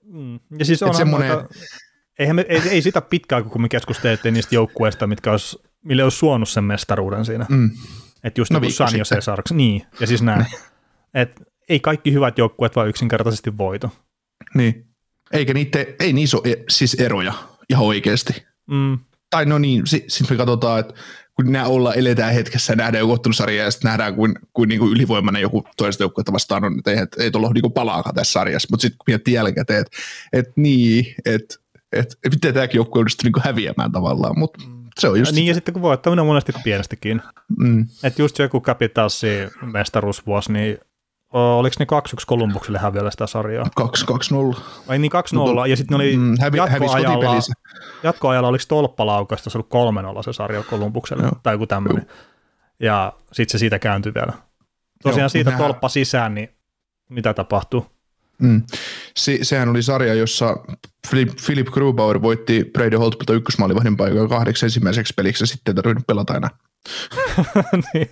Mm. 0.05 0.41
Ja 0.59 0.65
siis 0.65 0.83
on 0.83 0.95
semmoinen... 0.95 1.31
Eihän 2.19 2.37
me, 2.37 2.45
ei, 2.49 2.63
ei 2.71 2.83
sitä 2.83 3.01
pitkään, 3.01 3.45
kun 3.45 3.63
me 3.63 3.69
keskusteltiin 3.69 4.35
niistä 4.35 4.55
joukkueista, 4.55 5.07
mitkä 5.07 5.31
olisi, 5.31 5.59
mille 5.85 6.05
olisi 6.05 6.19
suonut 6.19 6.49
sen 6.49 6.65
mestaruuden 6.65 7.25
siinä. 7.25 7.47
Mm. 7.49 7.71
Että 8.25 8.41
just 8.41 8.51
no, 8.51 8.59
joku 8.59 8.71
Sanjo 8.71 9.05
Cesarks. 9.05 9.53
Niin, 9.53 9.83
ja 10.01 10.07
siis 10.07 10.23
näin. 10.23 10.47
että 11.15 11.45
ei 11.69 11.81
kaikki 11.81 12.13
hyvät 12.13 12.39
joukkueet 12.39 12.77
vaan 12.77 12.89
yksinkertaisesti 12.89 13.59
voito. 13.59 13.91
Niin. 14.55 14.87
Eikä 15.33 15.55
niitä, 15.55 15.79
ei 16.01 16.13
niissä 16.13 16.37
ole 16.37 16.53
e- 16.53 16.65
siis 16.69 16.95
eroja 16.95 17.35
ihan 17.71 17.85
oikeasti. 17.85 18.47
Mm. 18.67 18.99
Tai 19.31 19.47
no 19.47 19.59
niin, 19.59 19.87
sitten 19.87 20.11
sit 20.11 20.31
me 20.31 20.37
katsotaan, 20.37 20.81
että 20.81 20.95
kun 21.37 21.53
nää 21.53 21.67
olla, 21.67 21.95
eletään 21.95 22.35
hetkessä 22.35 22.73
ja 22.73 22.77
nähdään 22.77 23.01
joku 23.01 23.13
ottelusarja 23.13 23.65
ja 23.65 23.71
sitten 23.71 23.89
nähdään, 23.89 24.15
kuin, 24.15 24.35
kuin, 24.53 24.69
niin 24.69 24.79
kuin 24.79 24.93
ylivoimainen 24.93 25.43
joku 25.43 25.65
toista 25.77 26.03
joukkuetta 26.03 26.33
vastaan 26.33 26.65
on, 26.65 26.79
että 26.79 26.91
ei, 26.91 26.99
et, 26.99 27.17
ei 27.19 27.31
tuolla 27.31 27.49
ole 27.49 27.55
niin 27.55 27.73
palaakaan 27.73 28.15
tässä 28.15 28.33
sarjassa, 28.33 28.69
mutta 28.71 28.83
sitten 28.83 28.99
kun 28.99 29.05
miettii 29.07 29.35
jälkikäteen, 29.35 29.81
että 29.81 29.97
et 30.33 30.57
niin, 30.57 31.15
että 31.25 31.55
et, 31.93 32.19
et, 32.25 32.33
miten 32.33 32.55
tämäkin 32.55 32.79
joukkue 32.79 33.01
on 33.01 33.07
niin 33.23 33.33
häviämään 33.41 33.93
tavallaan, 33.93 34.39
mutta 34.39 34.65
se 35.01 35.09
on 35.09 35.19
just 35.19 35.33
Niin 35.33 35.43
sitä. 35.43 35.51
ja 35.51 35.55
sitten 35.55 35.73
kun 35.73 35.83
voittaminen 35.83 36.21
on 36.21 36.27
monesti 36.27 36.53
pienestikin. 36.65 37.23
Mm. 37.59 37.87
Että 38.03 38.23
just 38.23 38.39
joku 38.39 38.61
Capitalsin 38.61 39.51
mestaruusvuosi, 39.73 40.53
niin 40.53 40.79
oliko 41.39 41.77
ne 41.79 41.87
2-1 42.15 42.25
Kolumbukselle 42.27 42.79
häviöllä 42.79 43.11
sitä 43.11 43.27
sarjaa? 43.27 43.65
2-2-0. 44.55 44.61
Ai 44.89 44.99
niin 44.99 45.13
2-0, 45.65 45.67
ja 45.69 45.77
sitten 45.77 45.99
ne 45.99 46.05
oli 46.05 46.17
Mm, 46.17 46.35
hävi- 46.41 46.57
jatkoajalla, 46.57 47.35
jatkoajalla 48.03 48.49
oliko 48.49 48.65
tolppalaukasta, 48.69 49.51
se 49.51 49.59
oli 49.59 49.65
3-0 50.19 50.23
se 50.23 50.33
sarja 50.33 50.63
Kolumbukselle, 50.63 51.23
Joo. 51.23 51.33
tai 51.43 51.55
joku 51.55 51.67
tämmöinen. 51.67 52.07
Ja 52.81 53.13
sitten 53.33 53.53
se 53.53 53.59
siitä 53.59 53.79
kääntyi 53.79 54.15
vielä. 54.15 54.33
Tosiaan 55.03 55.21
Joo, 55.23 55.29
siitä 55.29 55.51
nehän- 55.51 55.63
tolppa 55.65 55.89
sisään, 55.89 56.35
niin 56.35 56.49
mitä 57.09 57.35
tapahtuu? 57.35 57.87
Mm. 58.39 58.63
Se, 59.17 59.39
sehän 59.43 59.69
oli 59.69 59.83
sarja, 59.83 60.15
jossa 60.15 60.57
Philip, 61.11 61.29
Philip 61.47 61.67
Grubauer 61.67 62.23
voitti 62.23 62.71
Brady 62.73 62.97
Holtpilta 62.97 63.33
ykkösmaalivahdin 63.33 63.97
paikan 63.97 64.29
kahdeksi 64.29 64.67
ensimmäiseksi 64.67 65.13
peliksi 65.17 65.43
ja 65.43 65.47
sitten 65.47 65.73
ei 65.73 65.75
tarvinnut 65.75 66.07
pelata 66.07 66.37
enää. 66.37 66.51
niin. 67.95 68.11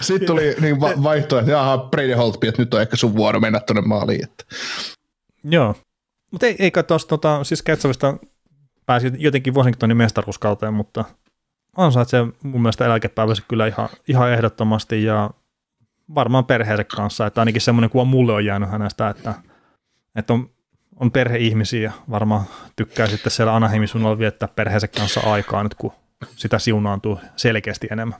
Sitten 0.00 0.26
tuli 0.26 0.56
niin 0.60 0.80
va- 0.80 1.02
vaihtoehto, 1.02 1.38
että 1.38 1.50
jaha, 1.50 1.78
Brady 1.78 2.12
Holtby, 2.12 2.48
että 2.48 2.62
nyt 2.62 2.74
on 2.74 2.80
ehkä 2.80 2.96
sun 2.96 3.16
vuoro 3.16 3.40
mennä 3.40 3.60
tuonne 3.60 3.82
maaliin. 3.82 4.24
Että. 4.24 4.44
Joo. 5.44 5.74
Mutta 6.30 6.46
ei, 6.46 6.56
eikä 6.58 6.82
tuosta, 6.82 7.08
tota, 7.08 7.44
siis 7.44 7.62
Ketsavista 7.62 8.14
pääsi 8.86 9.12
jotenkin 9.18 9.54
Washingtonin 9.54 9.96
mestaruuskauteen, 9.96 10.74
mutta 10.74 11.04
ansaitsee 11.76 12.26
mun 12.42 12.62
mielestä 12.62 12.86
eläkepäivässä 12.86 13.44
kyllä 13.48 13.66
ihan, 13.66 13.88
ihan 14.08 14.32
ehdottomasti 14.32 15.04
ja 15.04 15.30
varmaan 16.14 16.44
perheensä 16.44 16.84
kanssa, 16.84 17.26
että 17.26 17.40
ainakin 17.40 17.60
semmoinen 17.60 17.90
kuva 17.90 18.04
mulle 18.04 18.32
on 18.32 18.44
jäänyt 18.44 18.70
hänestä, 18.70 19.08
että, 19.08 19.34
että 20.16 20.32
on, 20.32 20.50
on 20.96 21.10
perheihmisiä 21.10 21.82
ja 21.82 21.92
varmaan 22.10 22.44
tykkää 22.76 23.06
sitten 23.06 23.32
siellä 23.32 23.56
Anaheimin 23.56 23.88
suunnalla 23.88 24.18
viettää 24.18 24.48
perheensä 24.48 24.88
kanssa 24.88 25.20
aikaa 25.20 25.62
nyt, 25.62 25.74
kun 25.74 25.92
sitä 26.36 26.58
siunaantuu 26.58 27.20
selkeästi 27.36 27.86
enemmän. 27.90 28.18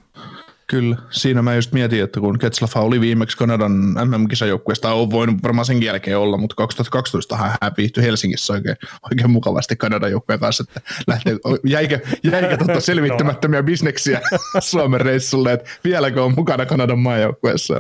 Kyllä, 0.67 0.97
siinä 1.11 1.43
mä 1.43 1.55
just 1.55 1.73
mietin, 1.73 2.05
että 2.05 2.21
kun 2.21 2.39
Ketslafa 2.39 2.81
oli 2.81 3.01
viimeksi 3.01 3.37
Kanadan 3.37 3.73
MM-kisajoukkueesta, 4.05 4.93
on 4.93 5.11
voinut 5.11 5.43
varmaan 5.43 5.65
sen 5.65 5.83
jälkeen 5.83 6.19
olla, 6.19 6.37
mutta 6.37 6.57
2012 6.57 7.37
hän 7.37 7.73
viihtyi 7.77 8.03
Helsingissä 8.03 8.53
oikein, 8.53 8.77
oikein 9.11 9.31
mukavasti 9.31 9.77
Kanadan 9.77 10.11
joukkueen 10.11 10.41
kanssa, 10.41 10.65
että 10.69 10.81
lähtee, 11.07 11.37
jäikö, 11.65 12.01
jäikö 12.23 12.57
tota 12.57 12.81
selvittämättömiä 12.81 13.63
bisneksiä 13.63 14.21
Suomen 14.61 15.01
reissulle, 15.01 15.53
että 15.53 15.71
vieläkö 15.85 16.25
on 16.25 16.35
mukana 16.37 16.67
Kanadan 16.67 16.99
maajoukkueessa. 16.99 17.75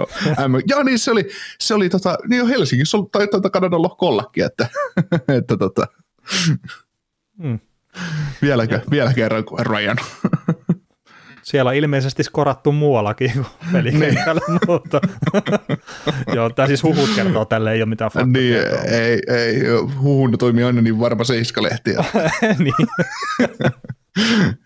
Joo, 0.66 0.82
niin 0.82 0.98
se 0.98 1.10
oli, 1.10 1.28
se 1.60 1.74
oli 1.74 1.88
tota, 1.88 2.18
niin 2.28 2.38
jo 2.38 2.46
Helsingissä 2.46 2.98
tai 3.12 3.28
tota 3.28 3.50
Kanadan 3.50 3.82
lohkollakin, 3.82 4.44
että, 4.44 4.68
että 5.38 5.56
tota, 5.56 5.86
Mm. 7.38 7.58
Vieläkö, 8.42 8.80
vielä 8.90 9.14
kerran 9.14 9.44
Ryan. 9.60 9.96
Siellä 11.42 11.68
on 11.68 11.74
ilmeisesti 11.74 12.22
skorattu 12.22 12.72
muuallakin 12.72 13.32
kuin 13.32 13.46
pelikentällä, 13.72 14.40
mutta 14.66 15.00
joo, 16.34 16.50
tämä 16.50 16.66
siis 16.66 16.82
huhut 16.82 17.10
kertoo, 17.16 17.44
tälle 17.44 17.72
ei 17.72 17.82
ole 17.82 17.88
mitään 17.88 18.10
niin, 18.14 18.54
faktatietoa. 18.54 18.82
ei, 18.82 19.20
ei, 19.28 19.60
huhun 20.00 20.38
toimii 20.38 20.64
aina 20.64 20.82
niin 20.82 21.00
varma 21.00 21.24
seiskalehti. 21.24 21.90
niin. 22.64 22.88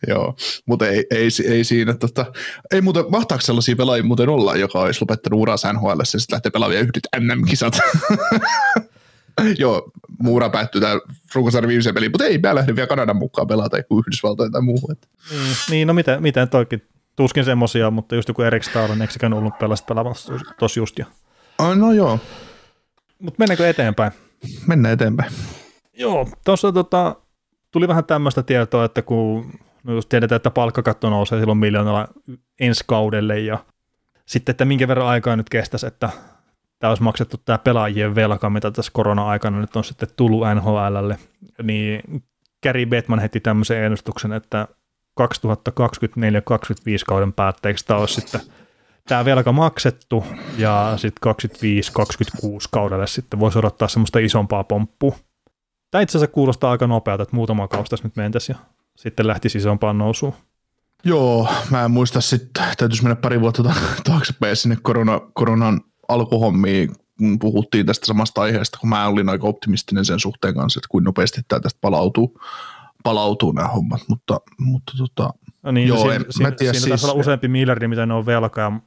Joo, 0.09 0.37
mutta 0.67 0.89
ei, 0.89 1.05
ei, 1.11 1.29
ei 1.49 1.65
siinä, 1.65 1.95
tota, 1.95 2.27
ei 2.71 2.81
muuten, 2.81 3.05
mahtaako 3.11 3.41
sellaisia 3.41 3.77
pelaajia 3.77 4.05
muuten 4.05 4.29
olla, 4.29 4.57
joka 4.57 4.81
olisi 4.81 5.01
lopettanut 5.01 5.41
uransa 5.41 5.73
NHL 5.73 5.99
ja 5.99 6.05
sitten 6.05 6.35
lähtee 6.35 6.51
pelaamaan 6.51 6.75
vielä 6.75 6.89
yhdet 6.89 7.27
MM-kisat. 7.27 7.79
Joo, 9.59 9.91
muura 10.19 10.51
päättyy 10.51 10.81
tämä 10.81 11.01
runkosarjan 11.35 11.69
viimeiseen 11.69 11.95
peliin, 11.95 12.13
mutta 12.13 12.25
ei, 12.25 12.39
mä 12.39 12.55
lähden 12.55 12.77
vielä 12.77 12.87
Kanadan 12.87 13.17
mukaan 13.17 13.47
pelata 13.47 13.69
tai 13.69 13.85
Yhdysvaltojen 13.99 14.53
tai 14.53 14.63
muuhun. 14.63 14.93
Että. 14.93 15.09
Niin, 15.71 15.89
no 15.89 15.95
miten, 15.95 16.23
miten 16.23 16.49
toikin, 16.49 16.83
tuskin 17.17 17.45
semmosia, 17.45 17.91
mutta 17.91 18.15
just 18.15 18.29
joku 18.29 18.43
Erik 18.43 18.65
Stahl, 18.65 19.01
eikö 19.01 19.13
sekään 19.13 19.33
ollut 19.33 19.59
pelasta 19.59 19.87
pelaamassa 19.87 20.33
tossa 20.59 20.81
just 20.81 20.99
jo. 20.99 21.05
Ai, 21.59 21.77
no 21.77 21.93
joo, 21.93 22.19
Mutta 23.19 23.39
mennäänkö 23.39 23.69
eteenpäin? 23.69 24.13
mennään 24.67 24.93
eteenpäin. 24.93 25.33
Joo, 25.93 26.29
tuossa 26.45 26.73
tota, 26.73 27.17
tuli 27.71 27.89
vähän 27.89 28.05
tämmöistä 28.05 28.43
tietoa, 28.43 28.85
että 28.85 29.03
kun 29.03 29.53
no 29.85 29.93
just 29.93 30.09
tiedetään, 30.09 30.37
että 30.37 30.51
palkkakatto 30.51 31.11
nousee 31.11 31.39
silloin 31.39 31.59
miljoonalla 31.59 32.09
ensi 32.61 32.85
kaudelle 32.87 33.41
ja 33.41 33.59
sitten, 34.27 34.53
että 34.53 34.65
minkä 34.65 34.89
verran 34.89 35.07
aikaa 35.07 35.37
nyt 35.37 35.49
kestäisi, 35.49 35.87
että 35.87 36.11
tämä 36.83 36.91
olisi 36.91 37.03
maksettu 37.03 37.37
tämä 37.45 37.59
pelaajien 37.59 38.15
velka, 38.15 38.51
mitä 38.51 38.71
tässä 38.71 38.91
korona-aikana 38.95 39.61
nyt 39.61 39.77
on 39.77 39.85
sitten 39.85 40.09
tullut 40.17 40.47
NHLlle, 40.55 41.19
niin 41.63 42.23
Gary 42.63 42.87
Bettman 42.87 43.19
heti 43.19 43.41
tämmöisen 43.41 43.85
ennustuksen, 43.85 44.33
että 44.33 44.69
2024-2025 45.21 45.25
kauden 47.07 47.33
päätteeksi 47.33 47.87
tämä 47.87 48.01
olisi 48.01 48.15
sitten 48.15 48.41
tämä 49.09 49.25
velka 49.25 49.53
maksettu 49.53 50.25
ja 50.59 50.95
sitten 50.97 51.35
25-26 52.47 52.49
kaudelle 52.71 53.07
sitten 53.07 53.41
voisi 53.41 53.59
odottaa 53.59 53.89
semmoista 53.89 54.19
isompaa 54.19 54.65
pomppua. 54.65 55.17
Tämä 55.91 56.03
itse 56.03 56.19
asiassa 56.19 56.35
kuulostaa 56.35 56.71
aika 56.71 56.87
nopealta, 56.87 57.23
että 57.23 57.37
muutama 57.37 57.69
kausi 57.69 57.91
tässä 57.91 58.09
nyt 58.09 58.17
mentäisi 58.17 58.53
ja 58.53 58.59
sitten 58.97 59.27
lähtisi 59.27 59.59
isompaan 59.59 59.99
nousuun. 59.99 60.35
Joo, 61.05 61.49
mä 61.71 61.85
en 61.85 61.91
muista 61.91 62.21
sitten, 62.21 62.65
täytyisi 62.79 63.03
mennä 63.03 63.17
pari 63.17 63.41
vuotta 63.41 63.63
ta- 63.63 63.75
taaksepäin 64.05 64.57
sinne 64.57 64.77
korona, 64.83 65.21
koronan 65.33 65.81
alkuhommiin, 66.09 66.93
kun 67.19 67.39
puhuttiin 67.39 67.87
tästä 67.87 68.07
samasta 68.07 68.41
aiheesta, 68.43 68.79
kun 68.81 68.89
mä 68.91 69.07
olin 69.09 69.29
aika 69.29 69.47
optimistinen 69.47 70.05
sen 70.05 70.21
suhteen 70.21 70.55
kanssa, 70.55 70.79
että 70.79 70.89
kuinka 70.91 71.09
nopeasti 71.09 71.41
tämä 71.49 71.61
tästä 71.61 71.79
palautuu, 71.81 72.41
palautuu 73.03 73.53
nämä 73.53 73.69
hommat, 73.69 74.01
mutta, 74.09 74.41
mutta 74.59 74.93
tota, 74.99 75.31
No 75.63 75.73
niin, 75.73 75.89
Joo, 75.89 75.99
siinä, 75.99 76.15
en- 76.15 76.21
mä 76.23 76.27
siinä, 76.31 76.51
tiedä, 76.51 76.73
siinä 76.73 76.97
siis- 76.97 77.05
olla 77.11 77.21
useampi 77.21 77.49
miljardi, 77.49 77.89
mitä 77.89 78.07
ne 78.07 78.15
on 78.15 78.27
velkaa, 78.27 78.81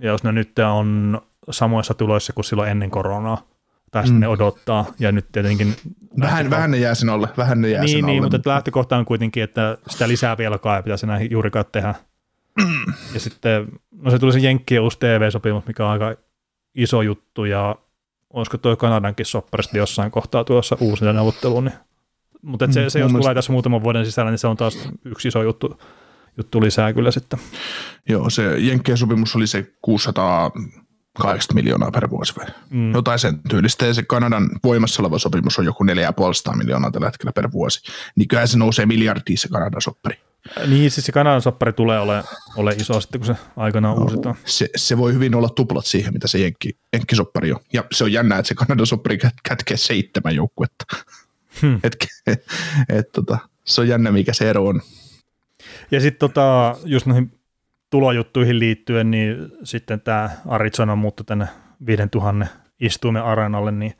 ja 0.00 0.08
jos 0.10 0.24
ne 0.24 0.32
nyt 0.32 0.58
on 0.58 1.20
samoissa 1.50 1.94
tuloissa 1.94 2.32
kuin 2.32 2.44
silloin 2.44 2.70
ennen 2.70 2.90
koronaa, 2.90 3.46
tai 3.90 4.02
sitten 4.02 4.16
Mm. 4.16 4.20
ne 4.20 4.28
odottaa, 4.28 4.84
ja 4.98 5.12
nyt 5.12 5.26
tietenkin... 5.32 5.74
vähän, 6.20 6.50
vähän 6.50 6.70
ne 6.70 6.76
jää 6.76 6.94
sen 6.94 7.08
alle, 7.08 7.28
vähän 7.36 7.60
ne 7.60 7.68
jää 7.70 7.82
niin, 7.84 7.90
sen 7.98 8.06
niin, 8.06 8.12
alle. 8.18 8.20
mutta 8.20 8.36
että 8.36 8.50
lähtökohta 8.50 8.96
on 8.96 9.04
kuitenkin, 9.04 9.42
että 9.42 9.78
sitä 9.88 10.08
lisää 10.08 10.38
velkaa 10.38 10.76
ei 10.76 10.82
pitäisi 10.82 11.06
enää 11.06 11.22
juurikaan 11.22 11.64
tehdä. 11.72 11.94
ja 13.14 13.20
sitten, 13.20 13.68
no 14.02 14.10
se 14.10 14.18
tuli 14.18 14.32
se 14.32 14.38
Jenkkien 14.38 14.82
uusi 14.82 14.98
TV-sopimus, 14.98 15.66
mikä 15.66 15.84
on 15.86 15.90
aika 15.90 16.14
iso 16.74 17.02
juttu, 17.02 17.44
ja 17.44 17.76
olisiko 18.30 18.58
tuo 18.58 18.76
Kanadankin 18.76 19.26
sopparista 19.26 19.78
jossain 19.78 20.10
kohtaa 20.10 20.44
tuossa 20.44 20.76
uusinta 20.80 21.12
neuvotteluun, 21.12 21.64
niin 21.64 21.74
mutta 22.42 22.72
se, 22.72 22.84
Mm, 22.84 22.88
se 22.90 22.98
jos 22.98 23.10
mielestä- 23.12 23.18
tulee 23.22 23.34
tässä 23.34 23.52
muutaman 23.52 23.82
vuoden 23.82 24.04
sisällä, 24.06 24.30
niin 24.30 24.38
se 24.38 24.46
on 24.46 24.56
taas 24.56 24.88
yksi 25.04 25.28
iso 25.28 25.42
juttu, 25.42 25.80
juttu 26.36 26.60
lisää 26.60 26.92
kyllä 26.92 27.10
sitten. 27.10 27.38
Joo, 28.08 28.30
se 28.30 28.58
Jenkkien 28.58 28.98
sopimus 28.98 29.36
oli 29.36 29.46
se 29.46 29.72
680 29.82 31.54
miljoonaa 31.54 31.90
per 31.90 32.10
vuosi 32.10 32.32
vai? 32.38 32.46
Mm. 32.70 32.92
Jotain 32.94 33.18
sen 33.18 33.40
tyylistä, 33.48 33.86
ja 33.86 33.94
se 33.94 34.02
Kanadan 34.02 34.48
voimassa 34.64 35.02
oleva 35.02 35.18
sopimus 35.18 35.58
on 35.58 35.64
joku 35.64 35.84
450 35.84 36.58
miljoonaa 36.64 36.90
tällä 36.90 37.06
hetkellä 37.06 37.32
per 37.32 37.52
vuosi. 37.52 37.80
Niin 38.16 38.28
kyllähän 38.28 38.48
se 38.48 38.58
nousee 38.58 38.86
miljardiin 38.86 39.38
se 39.38 39.48
Kanadan 39.48 39.82
soppari. 39.82 40.16
Niin, 40.66 40.90
siis 40.90 41.06
se 41.06 41.12
Kanadan 41.12 41.42
soppari 41.42 41.72
tulee 41.72 41.98
ole, 42.00 42.24
ole 42.56 42.72
iso 42.72 43.00
sitten, 43.00 43.20
kun 43.20 43.26
se 43.26 43.42
aikanaan 43.56 44.02
uusitaan. 44.02 44.34
Se, 44.44 44.68
se 44.76 44.98
voi 44.98 45.12
hyvin 45.14 45.34
olla 45.34 45.48
tuplat 45.48 45.86
siihen, 45.86 46.12
mitä 46.12 46.28
se 46.28 46.38
Jenkki, 46.38 46.78
Jenkkisoppari 46.92 47.52
on. 47.52 47.60
Ja 47.72 47.84
se 47.92 48.04
on 48.04 48.12
jännää, 48.12 48.38
että 48.38 48.48
se 48.48 48.54
Kanadan 48.54 48.86
soppari 48.86 49.18
kät- 49.24 49.40
kätkee 49.48 49.76
seitsemän 49.76 50.34
joukkuetta. 50.34 50.84
Hmm. 51.62 51.80
et, 51.84 51.96
et, 52.26 52.46
et, 52.88 53.12
tota, 53.12 53.38
se 53.64 53.80
on 53.80 53.88
jännä, 53.88 54.12
mikä 54.12 54.32
se 54.32 54.50
ero 54.50 54.66
on. 54.66 54.80
Ja 55.90 56.00
sitten 56.00 56.18
tota, 56.18 56.76
just 56.84 57.06
noihin 57.06 57.32
tulojuttuihin 57.90 58.58
liittyen, 58.58 59.10
niin 59.10 59.36
sitten 59.64 60.00
tämä 60.00 60.30
Arizona 60.46 60.96
muutto 60.96 61.24
tänne 61.24 61.46
5000 61.86 62.46
istuimen 62.80 63.24
areenalle, 63.24 63.72
niin 63.72 63.94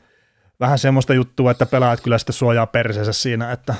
vähän 0.61 0.78
semmoista 0.78 1.14
juttua, 1.14 1.50
että 1.50 1.66
pelaajat 1.66 2.00
kyllä 2.00 2.18
sitten 2.18 2.35
suojaa 2.35 2.66
perseensä 2.66 3.12
siinä, 3.12 3.52
että 3.52 3.74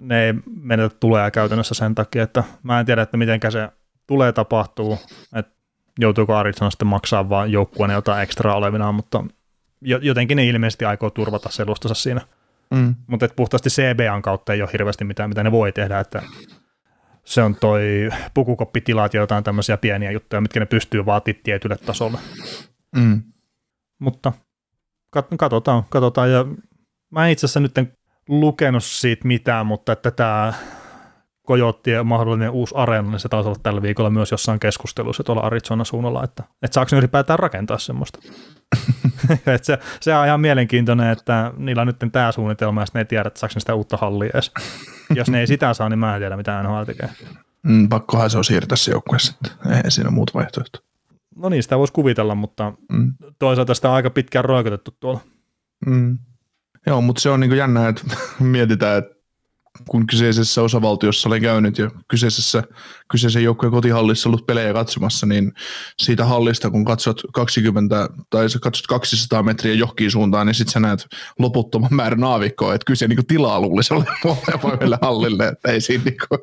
ne 0.00 0.24
ei 0.24 0.34
menetä 0.62 0.96
tulee 1.00 1.30
käytännössä 1.30 1.74
sen 1.74 1.94
takia, 1.94 2.22
että 2.22 2.44
mä 2.62 2.80
en 2.80 2.86
tiedä, 2.86 3.02
että 3.02 3.16
miten 3.16 3.40
se 3.50 3.68
tulee 4.06 4.32
tapahtuu, 4.32 4.98
että 5.34 5.52
joutuuko 5.98 6.34
Arizona 6.34 6.70
sitten 6.70 6.88
maksaa 6.88 7.28
vaan 7.28 7.52
joukkueena 7.52 7.94
jotain 7.94 8.22
ekstraa 8.22 8.56
olevinaan, 8.56 8.94
mutta 8.94 9.24
jo- 9.80 9.98
jotenkin 10.02 10.36
ne 10.36 10.46
ilmeisesti 10.46 10.84
aikoo 10.84 11.10
turvata 11.10 11.50
selustansa 11.50 11.94
siinä. 11.94 12.20
Mm. 12.70 12.94
Mutta 13.06 13.26
et 13.26 13.36
puhtaasti 13.36 13.70
CBAn 13.70 14.22
kautta 14.22 14.52
ei 14.52 14.62
ole 14.62 14.70
hirveästi 14.72 15.04
mitään, 15.04 15.28
mitä 15.28 15.42
ne 15.42 15.52
voi 15.52 15.72
tehdä, 15.72 16.00
että 16.00 16.22
se 17.24 17.42
on 17.42 17.54
toi 17.54 18.10
pukukoppitilat 18.34 19.14
ja 19.14 19.20
jotain 19.20 19.44
tämmöisiä 19.44 19.76
pieniä 19.76 20.10
juttuja, 20.10 20.40
mitkä 20.40 20.60
ne 20.60 20.66
pystyy 20.66 21.06
vaatimaan 21.06 21.42
tietylle 21.42 21.76
tasolle. 21.76 22.18
Mm. 22.96 23.22
Mutta 23.98 24.32
kat- 25.16 25.36
katsotaan, 25.38 25.84
katsotaan. 25.88 26.30
Ja 26.30 26.44
mä 27.10 27.28
itse 27.28 27.46
asiassa 27.46 27.60
nyt 27.60 27.74
lukenut 28.28 28.84
siitä 28.84 29.28
mitään, 29.28 29.66
mutta 29.66 29.92
että 29.92 30.10
tämä 30.10 30.52
Kojottien 31.42 32.06
mahdollinen 32.06 32.50
uusi 32.50 32.74
areena, 32.76 33.10
niin 33.10 33.20
se 33.20 33.28
taisi 33.28 33.48
olla 33.48 33.58
tällä 33.62 33.82
viikolla 33.82 34.10
myös 34.10 34.30
jossain 34.30 34.60
keskustelussa 34.60 35.24
tuolla 35.24 35.42
Arizona 35.42 35.84
suunnalla, 35.84 36.24
että, 36.24 36.42
että 36.62 36.74
saako 36.74 36.88
ne 36.92 36.98
ylipäätään 36.98 37.38
rakentaa 37.38 37.78
semmoista. 37.78 38.18
että 39.32 39.66
se, 39.66 39.78
se 40.00 40.14
on 40.14 40.26
ihan 40.26 40.40
mielenkiintoinen, 40.40 41.10
että 41.10 41.52
niillä 41.56 41.80
on 41.82 41.86
nyt 41.86 42.12
tämä 42.12 42.32
suunnitelma 42.32 42.80
ja 42.80 42.86
ne 42.94 43.00
ei 43.00 43.04
tiedä, 43.04 43.26
että 43.26 43.40
saako 43.40 43.52
ne 43.54 43.60
sitä 43.60 43.74
uutta 43.74 43.96
hallia 43.96 44.30
edes. 44.34 44.52
Jos 45.14 45.30
ne 45.30 45.40
ei 45.40 45.46
sitä 45.46 45.74
saa, 45.74 45.88
niin 45.88 45.98
mä 45.98 46.14
en 46.16 46.20
tiedä, 46.20 46.36
mitä 46.36 46.62
NHL 46.62 46.82
tekee. 46.82 47.08
Mm, 47.62 47.88
pakkohan 47.88 48.30
se 48.30 48.38
on 48.38 48.44
siirtää 48.44 48.76
se 48.76 48.90
joukkue 48.90 49.18
sitten. 49.18 49.52
Ei 49.84 49.90
siinä 49.90 50.08
ole 50.08 50.14
muuta 50.14 50.32
vaihtoehtoa. 50.34 50.82
no 51.36 51.48
niin, 51.48 51.62
sitä 51.62 51.78
voisi 51.78 51.92
kuvitella, 51.92 52.34
mutta 52.34 52.72
Mm. 52.92 53.14
toisaalta 53.38 53.74
sitä 53.74 53.88
on 53.88 53.94
aika 53.94 54.10
pitkään 54.10 54.44
roikotettu 54.44 54.90
tuolla. 55.00 55.20
Mm. 55.86 56.18
Joo, 56.88 57.00
mutta 57.00 57.22
se 57.22 57.30
on 57.30 57.40
niin 57.40 57.56
jännää, 57.56 57.88
että 57.88 58.02
mietitään, 58.40 58.98
että 58.98 59.18
kun 59.88 60.06
kyseisessä 60.06 60.62
osavaltiossa 60.62 61.28
olen 61.28 61.42
käynyt 61.42 61.78
ja 61.78 61.90
kyseisessä, 62.08 62.62
kyseisen 63.10 63.44
joukkueen 63.44 63.72
kotihallissa 63.72 64.28
ollut 64.28 64.46
pelejä 64.46 64.72
katsomassa, 64.72 65.26
niin 65.26 65.52
siitä 65.98 66.24
hallista, 66.24 66.70
kun 66.70 66.84
katsot 66.84 67.22
20 67.34 68.08
tai 68.30 68.50
sä 68.50 68.58
katsot 68.58 68.86
200 68.86 69.42
metriä 69.42 69.74
johonkin 69.74 70.10
suuntaan, 70.10 70.46
niin 70.46 70.54
sitten 70.54 70.72
sä 70.72 70.80
näet 70.80 71.06
loputtoman 71.38 71.94
määrän 71.94 72.24
aavikkoa, 72.24 72.74
että 72.74 72.84
kyse 72.84 73.08
niin 73.08 73.26
tilaa 73.26 73.60
luulisi 73.60 73.94
olevan 73.94 74.98
hallille, 75.02 75.48
että 75.48 75.72
ei, 75.72 75.80
siinä, 75.80 76.04
niin 76.04 76.16
kuin, 76.28 76.40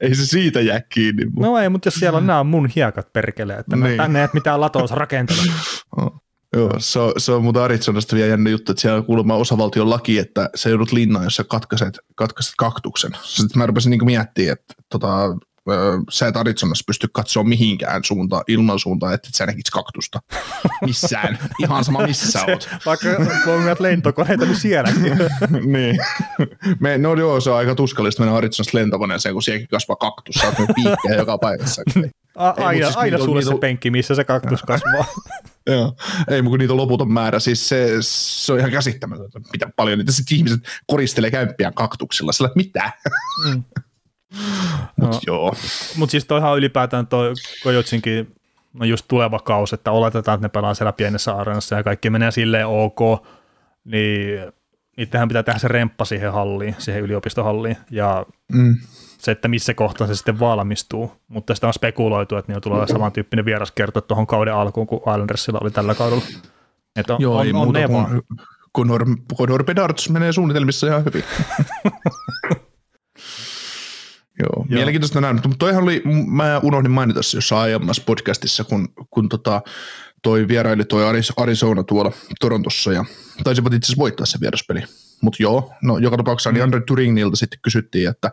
ei 0.00 0.14
se 0.14 0.26
siitä 0.26 0.60
jää 0.60 0.80
kiinni. 0.80 1.24
Mutta. 1.24 1.46
No 1.46 1.58
ei, 1.58 1.68
mutta 1.68 1.86
jos 1.86 1.94
siellä 1.94 2.16
on 2.16 2.26
nämä 2.26 2.40
on 2.40 2.46
mun 2.46 2.68
hiekat 2.76 3.12
perkele, 3.12 3.54
että 3.54 3.76
niin. 3.76 3.96
Tänne 3.96 4.24
et 4.24 4.34
mitään 4.34 4.60
latoos 4.60 4.90
rakentele. 4.90 5.42
Joo, 6.56 6.70
se 6.78 6.98
on, 6.98 7.12
se 7.16 7.32
on 7.32 7.42
muuta 7.42 7.64
Arizonasta 7.64 8.16
vielä 8.16 8.28
jännä 8.28 8.50
juttu, 8.50 8.72
että 8.72 8.80
siellä 8.80 8.98
on 8.98 9.04
kuulemma 9.04 9.34
osavaltion 9.34 9.90
laki, 9.90 10.18
että 10.18 10.50
sä 10.54 10.68
joudut 10.68 10.92
linnaan, 10.92 11.24
jos 11.24 11.36
sä 11.36 11.44
katkaiset, 11.44 11.98
katkaiset 12.14 12.54
kaktuksen. 12.58 13.10
Sitten 13.22 13.58
mä 13.58 13.66
rupesin 13.66 13.90
niin 13.90 14.04
miettimään, 14.04 14.52
että 14.52 14.74
tota, 14.90 15.36
sä 16.10 16.26
et 16.26 16.36
Arizonassa 16.36 16.84
pysty 16.86 17.08
katsoa 17.12 17.44
mihinkään 17.44 18.04
suuntaan, 18.04 18.44
ilman 18.48 18.78
suuntaan, 18.78 19.14
että 19.14 19.28
et 19.28 19.34
sä 19.34 19.46
näkit 19.46 19.70
kaktusta. 19.72 20.20
Missään. 20.84 21.38
Ihan 21.62 21.84
sama 21.84 22.06
missä 22.06 22.30
sä 22.30 22.44
oot. 22.48 22.68
Vaikka 22.86 23.08
näitä 23.64 23.82
lentokoneita, 23.82 24.44
niin 24.44 24.56
sielläkin. 24.56 25.18
niin. 25.72 25.98
Me, 26.80 26.98
no 26.98 27.14
joo, 27.14 27.40
se 27.40 27.50
on 27.50 27.56
aika 27.56 27.74
tuskallista 27.74 28.22
mennä 28.22 28.36
Arizonasta 28.36 28.78
lentokoneeseen, 28.78 29.32
kun 29.32 29.42
sielläkin 29.42 29.68
kasvaa 29.68 29.96
kaktus, 29.96 30.34
sä 30.34 30.46
oot 30.46 30.56
piikkejä 30.74 31.14
joka 31.16 31.38
paikassa. 31.38 31.82
A- 32.36 32.54
aina 32.66 32.86
siis 32.86 32.96
aina 32.96 33.18
sulle 33.18 33.40
niitä 33.40 33.50
se 33.54 33.58
penkki, 33.60 33.90
missä 33.90 34.14
se 34.14 34.24
kaktus 34.24 34.62
kasvaa. 34.62 35.04
Joo. 35.70 35.96
Ei, 36.28 36.42
mutta 36.42 36.58
niitä 36.58 36.72
on 36.72 36.76
loputon 36.76 37.12
määrä, 37.12 37.38
siis 37.40 37.68
se, 37.68 37.88
se 38.00 38.52
on 38.52 38.58
ihan 38.58 38.70
käsittämätöntä, 38.70 39.40
mitä 39.52 39.70
paljon 39.76 39.98
niitä 39.98 40.12
sitten 40.12 40.36
ihmiset 40.38 40.60
koristelee 40.86 41.30
kämppiään 41.30 41.74
kaktuksilla. 41.74 42.32
Sillä 42.32 42.50
mitä? 42.54 42.92
Mm. 43.44 43.62
Mut 45.00 45.10
No. 45.10 45.20
joo. 45.26 45.54
Mutta 45.96 46.10
siis 46.10 46.24
toihan 46.24 46.58
ylipäätään 46.58 47.06
toi 47.06 47.32
Kojotsinkin, 47.62 48.34
no 48.72 48.84
just 48.84 49.04
tuleva 49.08 49.38
kausi, 49.38 49.74
että 49.74 49.90
oletetaan, 49.92 50.34
että 50.36 50.44
ne 50.44 50.48
pelaa 50.48 50.74
siellä 50.74 50.92
pienessä 50.92 51.32
areenassa 51.32 51.76
ja 51.76 51.82
kaikki 51.82 52.10
menee 52.10 52.30
silleen 52.30 52.66
ok, 52.66 52.98
niin 53.84 54.52
niitähän 54.96 55.28
pitää 55.28 55.42
tehdä 55.42 55.58
se 55.58 55.68
remppa 55.68 56.04
siihen 56.04 56.32
halliin, 56.32 56.74
siihen 56.78 57.02
yliopistohalliin, 57.02 57.76
ja 57.90 58.26
Mm. 58.52 58.76
Se, 59.26 59.32
että 59.32 59.48
missä 59.48 59.74
kohtaa 59.74 60.06
se 60.06 60.14
sitten 60.14 60.40
valmistuu, 60.40 61.12
mutta 61.28 61.54
sitä 61.54 61.66
on 61.66 61.74
spekuloitu, 61.74 62.36
että 62.36 62.52
niillä 62.52 62.60
tulee 62.60 62.86
samantyyppinen 62.86 63.44
vieraskerto 63.44 64.00
tuohon 64.00 64.26
kauden 64.26 64.54
alkuun, 64.54 64.86
kuin 64.86 65.00
Islandersilla 65.00 65.58
oli 65.62 65.70
tällä 65.70 65.94
kaudella. 65.94 66.22
Että 66.96 67.14
on, 67.14 67.22
Joo, 67.22 67.38
on, 67.38 67.46
ei 67.46 67.52
on 67.52 67.64
muuta 67.64 67.78
kuin 68.72 68.92
Conor, 69.36 69.64
Bedarts 69.64 70.10
menee 70.10 70.32
suunnitelmissa 70.32 70.86
ihan 70.86 71.04
hyvin. 71.04 71.24
Joo, 74.38 74.48
Joo. 74.56 74.66
mielenkiintoista 74.68 75.20
nähdä, 75.20 75.34
mutta 75.34 75.56
toihan 75.58 75.82
oli, 75.82 76.02
mä 76.26 76.60
unohdin 76.62 76.90
mainita 76.90 77.22
se 77.22 77.36
jossain 77.36 77.62
aiemmassa 77.62 78.02
podcastissa, 78.06 78.64
kun, 78.64 78.88
kun 79.10 79.28
tota, 79.28 79.62
toi 80.22 80.48
vieraili 80.48 80.84
toi 80.84 81.04
Arizona 81.36 81.82
tuolla 81.82 82.12
Torontossa 82.40 82.92
ja 82.92 83.04
taisivat 83.44 83.72
itse 83.72 83.86
asiassa 83.86 84.00
voittaa 84.00 84.26
se 84.26 84.40
vieraspeli. 84.40 84.82
Mutta 85.20 85.42
joo, 85.42 85.72
no 85.82 85.98
joka 85.98 86.16
tapauksessa 86.16 86.52
niin 86.52 86.62
Andre 86.62 86.80
Turingnilta 86.86 87.36
sitten 87.36 87.60
kysyttiin, 87.62 88.10
että 88.10 88.30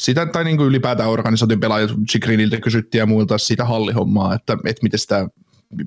sitä, 0.00 0.26
tai 0.26 0.44
niin 0.44 0.56
kuin 0.56 0.68
ylipäätään 0.68 1.10
organisaation 1.10 1.60
pelaajat, 1.60 1.90
Chikriniltä 2.10 2.60
kysyttiin 2.60 2.98
ja 2.98 3.06
muilta 3.06 3.38
siitä 3.38 3.64
hallihommaa, 3.64 4.34
että, 4.34 4.56
että 4.64 4.82
miten 4.82 4.98
sitä, 4.98 5.28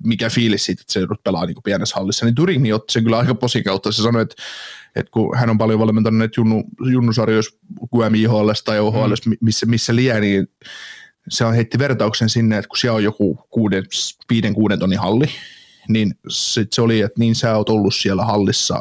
mikä 0.03 0.29
fiilis 0.29 0.65
siitä, 0.65 0.81
että 0.81 0.93
se 0.93 0.99
joudut 0.99 1.23
pelaa 1.23 1.45
niin 1.45 1.55
kuin 1.55 1.63
pienessä 1.63 1.95
hallissa, 1.95 2.25
niin 2.25 2.35
Turingni 2.35 2.73
otti 2.73 2.93
sen 2.93 3.03
kyllä 3.03 3.17
aika 3.17 3.35
posin 3.35 3.63
kautta. 3.63 3.91
Se 3.91 4.01
sanoi, 4.01 4.21
että, 4.21 4.35
että 4.95 5.11
kun 5.11 5.37
hän 5.37 5.49
on 5.49 5.57
paljon 5.57 5.79
valmentanut 5.79 6.17
näitä 6.17 6.33
junnu, 6.37 6.63
junnusarjoissa 6.91 7.57
QMIHL 7.95 8.49
tai 8.65 8.79
OHL, 8.79 9.13
mm. 9.25 9.33
missä, 9.41 9.65
missä 9.65 9.95
liian, 9.95 10.21
niin 10.21 10.47
se 11.29 11.45
on 11.45 11.53
heitti 11.53 11.79
vertauksen 11.79 12.29
sinne, 12.29 12.57
että 12.57 12.69
kun 12.69 12.77
siellä 12.77 12.95
on 12.95 13.03
joku 13.03 13.47
kuuden, 13.49 13.83
viiden, 14.29 14.53
kuuden 14.53 14.79
tonnin 14.79 14.99
halli, 14.99 15.25
niin 15.89 16.13
sit 16.29 16.73
se 16.73 16.81
oli, 16.81 17.01
että 17.01 17.19
niin 17.19 17.35
sä 17.35 17.57
oot 17.57 17.69
ollut 17.69 17.95
siellä 17.95 18.25
hallissa, 18.25 18.79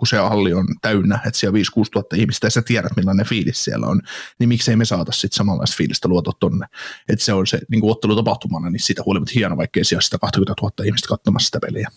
kun 0.00 0.06
se 0.06 0.16
halli 0.16 0.52
on 0.52 0.66
täynnä, 0.82 1.20
että 1.26 1.38
siellä 1.38 1.56
on 1.78 1.84
5-6 1.84 1.88
tuhatta 1.92 2.16
ihmistä 2.16 2.46
ja 2.46 2.50
sä 2.50 2.62
tiedät 2.62 2.96
millainen 2.96 3.26
fiilis 3.26 3.64
siellä 3.64 3.86
on, 3.86 4.00
niin 4.38 4.48
miksei 4.48 4.76
me 4.76 4.84
saata 4.84 5.12
sitten 5.12 5.36
samanlaista 5.36 5.76
fiilistä 5.76 6.08
luotua 6.08 6.32
tonne. 6.40 6.66
Että 7.08 7.24
se 7.24 7.32
on 7.32 7.46
se 7.46 7.58
niin 7.68 7.80
kuin 7.80 7.90
ottelutapahtumana, 7.90 8.70
niin 8.70 8.80
siitä 8.80 9.02
huolimatta 9.06 9.32
hieno, 9.34 9.56
vaikkei 9.56 9.84
siellä 9.84 10.02
sitä 10.02 10.18
20 10.18 10.54
000 10.62 10.72
ihmistä 10.84 11.08
katsomassa 11.08 11.46
sitä 11.46 11.58
peliä. 11.60 11.88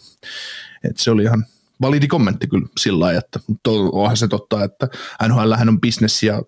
Et 0.83 0.97
se 0.97 1.11
oli 1.11 1.23
ihan 1.23 1.45
validi 1.81 2.07
kommentti 2.07 2.47
kyllä 2.47 2.67
sillä 2.77 2.99
lailla, 2.99 3.19
että 3.19 3.39
mutta 3.47 3.71
onhan 3.71 4.17
se 4.17 4.27
totta, 4.27 4.63
että 4.63 4.87
NHL 5.27 5.53
on 5.67 5.81
bisnes 5.81 6.23
ja 6.23 6.41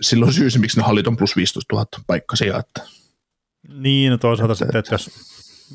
silloin 0.00 0.32
syy 0.32 0.48
miksi 0.58 0.76
ne 0.76 0.82
hallit 0.86 1.06
on 1.06 1.16
plus 1.16 1.36
15 1.36 1.74
000 1.74 1.86
paikkaisia, 2.06 2.58
että 2.58 2.82
Niin, 3.68 4.10
no 4.10 4.18
toisaalta 4.18 4.52
Että- 4.52 4.64
sitten, 4.64 4.78
että 4.78 4.94
jos 4.94 5.10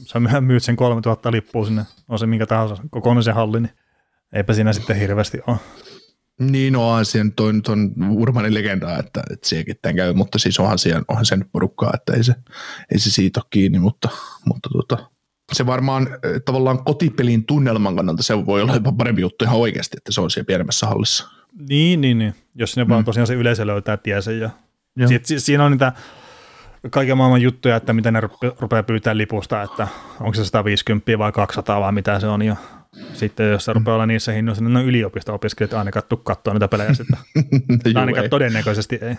sä 0.05 0.19
my- 0.19 0.41
myyt 0.41 0.63
sen 0.63 0.75
3000 0.75 1.31
lippua 1.31 1.65
sinne, 1.65 1.85
on 2.09 2.19
se 2.19 2.25
minkä 2.25 2.45
tahansa 2.45 2.77
kokoinen 2.89 3.23
se 3.23 3.31
halli, 3.31 3.59
niin 3.61 3.71
eipä 4.33 4.53
siinä 4.53 4.73
sitten 4.73 4.95
hirveästi 4.95 5.39
ole. 5.47 5.57
Niin, 6.39 6.73
no 6.73 6.89
onhan 6.89 7.05
siihen 7.05 7.31
toi 7.31 7.53
nyt 7.53 7.67
on 7.67 7.93
urbanin 8.09 8.53
legenda, 8.53 8.97
että, 8.99 9.23
että 9.31 9.49
sielläkin 9.49 9.75
tämän 9.81 9.95
käy, 9.95 10.13
mutta 10.13 10.39
siis 10.39 10.59
onhan, 10.59 10.79
siihen, 10.79 11.05
onhan 11.07 11.25
sen 11.25 11.45
porukkaa, 11.51 11.91
että 11.93 12.13
ei 12.13 12.23
se, 12.23 12.35
ei 12.91 12.99
se 12.99 13.11
siitä 13.11 13.39
ole 13.39 13.47
kiinni, 13.49 13.79
mutta, 13.79 14.09
mutta 14.45 14.69
tota, 14.69 15.09
se 15.53 15.65
varmaan 15.65 16.07
eh, 16.07 16.41
tavallaan 16.45 16.83
kotipelin 16.83 17.45
tunnelman 17.45 17.95
kannalta 17.95 18.23
se 18.23 18.45
voi 18.45 18.61
olla 18.61 18.73
jopa 18.73 18.91
parempi 18.91 19.21
juttu 19.21 19.45
ihan 19.45 19.57
oikeasti, 19.57 19.97
että 19.97 20.11
se 20.11 20.21
on 20.21 20.31
siellä 20.31 20.47
pienemmässä 20.47 20.87
hallissa. 20.87 21.27
Niin, 21.69 22.01
niin, 22.01 22.17
niin. 22.17 22.35
Jos 22.55 22.71
sinne 22.71 22.85
mm. 22.85 22.89
vaan 22.89 23.05
tosiaan 23.05 23.27
se 23.27 23.33
yleisö 23.33 23.67
löytää 23.67 23.97
tiensä. 23.97 24.31
Ja 24.31 24.49
Sit, 25.07 25.25
si, 25.25 25.39
siinä 25.39 25.65
on 25.65 25.71
niitä 25.71 25.93
kaiken 26.89 27.17
maailman 27.17 27.41
juttuja, 27.41 27.75
että 27.75 27.93
miten 27.93 28.13
ne 28.13 28.19
rupe- 28.19 28.55
rupeaa 28.59 28.83
pyytämään 28.83 29.17
lipusta, 29.17 29.61
että 29.61 29.87
onko 30.19 30.33
se 30.33 30.45
150 30.45 31.17
vai 31.17 31.31
200 31.31 31.81
vai 31.81 31.91
mitä 31.91 32.19
se 32.19 32.27
on. 32.27 32.41
Ja 32.41 32.55
sitten 33.13 33.51
jos 33.51 33.65
se 33.65 33.73
rupeaa 33.73 33.95
olla 33.95 34.05
niissä 34.05 34.31
hinnoissa, 34.31 34.63
niin 34.63 34.73
no 34.73 34.81
yliopisto-opiskelijat 34.81 35.73
ainakaan 35.73 36.03
tuu 36.09 36.17
katsoa 36.17 36.53
niitä 36.53 36.67
pelejä 36.67 36.93
sitten. 36.93 37.17
Juu, 37.85 37.99
ainakaan 37.99 38.23
ei, 38.23 38.29
todennäköisesti 38.29 38.99
ei. 39.01 39.15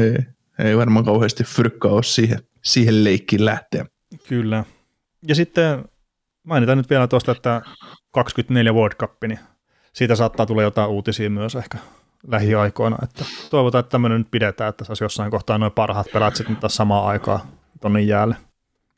ei, 0.00 0.16
ei, 0.58 0.76
varmaan 0.76 1.04
kauheasti 1.04 1.44
fyrkkaa 1.44 1.92
ole 1.92 2.02
siihen, 2.02 2.38
siihen 2.64 3.04
leikkiin 3.04 3.44
lähteä. 3.44 3.86
Kyllä. 4.28 4.64
Ja 5.28 5.34
sitten 5.34 5.84
mainitaan 6.42 6.78
nyt 6.78 6.90
vielä 6.90 7.06
tuosta, 7.06 7.32
että 7.32 7.62
24 8.10 8.72
World 8.72 8.94
Cup, 8.94 9.12
niin 9.26 9.38
siitä 9.92 10.16
saattaa 10.16 10.46
tulla 10.46 10.62
jotain 10.62 10.90
uutisia 10.90 11.30
myös 11.30 11.54
ehkä 11.54 11.78
lähiaikoina. 12.26 12.96
Että 13.02 13.24
toivotaan, 13.50 13.80
että 13.80 13.90
tämmöinen 13.90 14.18
nyt 14.18 14.30
pidetään, 14.30 14.68
että 14.68 14.84
saisi 14.84 15.04
jossain 15.04 15.30
kohtaa 15.30 15.58
noin 15.58 15.72
parhaat 15.72 16.06
pelaat 16.12 16.36
sitten 16.36 16.56
taas 16.56 16.76
samaan 16.76 17.06
aikaan 17.06 17.40
tonne 17.80 18.00
jäälle. 18.00 18.36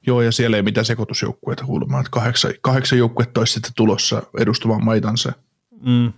Joo, 0.09 0.23
ja 0.23 0.33
siellä 0.33 0.57
ei 0.57 0.62
mitään 0.62 0.85
sekoitusjoukkueita 0.85 1.64
kuulemma, 1.64 2.01
että 2.01 2.11
kahdeksan, 2.11 2.53
kahdeksan 2.61 2.99
joukkuetta 2.99 3.40
olisi 3.40 3.53
sitten 3.53 3.73
tulossa 3.77 4.23
edustamaan 4.38 4.85
maitansa. 4.85 5.33
Mm. 5.81 6.12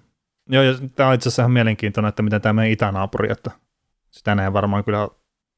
Joo, 0.49 0.63
ja 0.63 0.75
tämä 0.95 1.09
on 1.09 1.15
itse 1.15 1.29
asiassa 1.29 1.43
ihan 1.43 1.53
mielenkiintoinen, 1.53 2.09
että 2.09 2.23
miten 2.23 2.41
tämä 2.41 2.53
meidän 2.53 2.73
itänaapuri, 2.73 3.33
että 3.33 3.51
sitä 4.11 4.35
ne 4.35 4.45
ei 4.45 4.53
varmaan 4.53 4.85
kyllä 4.85 5.09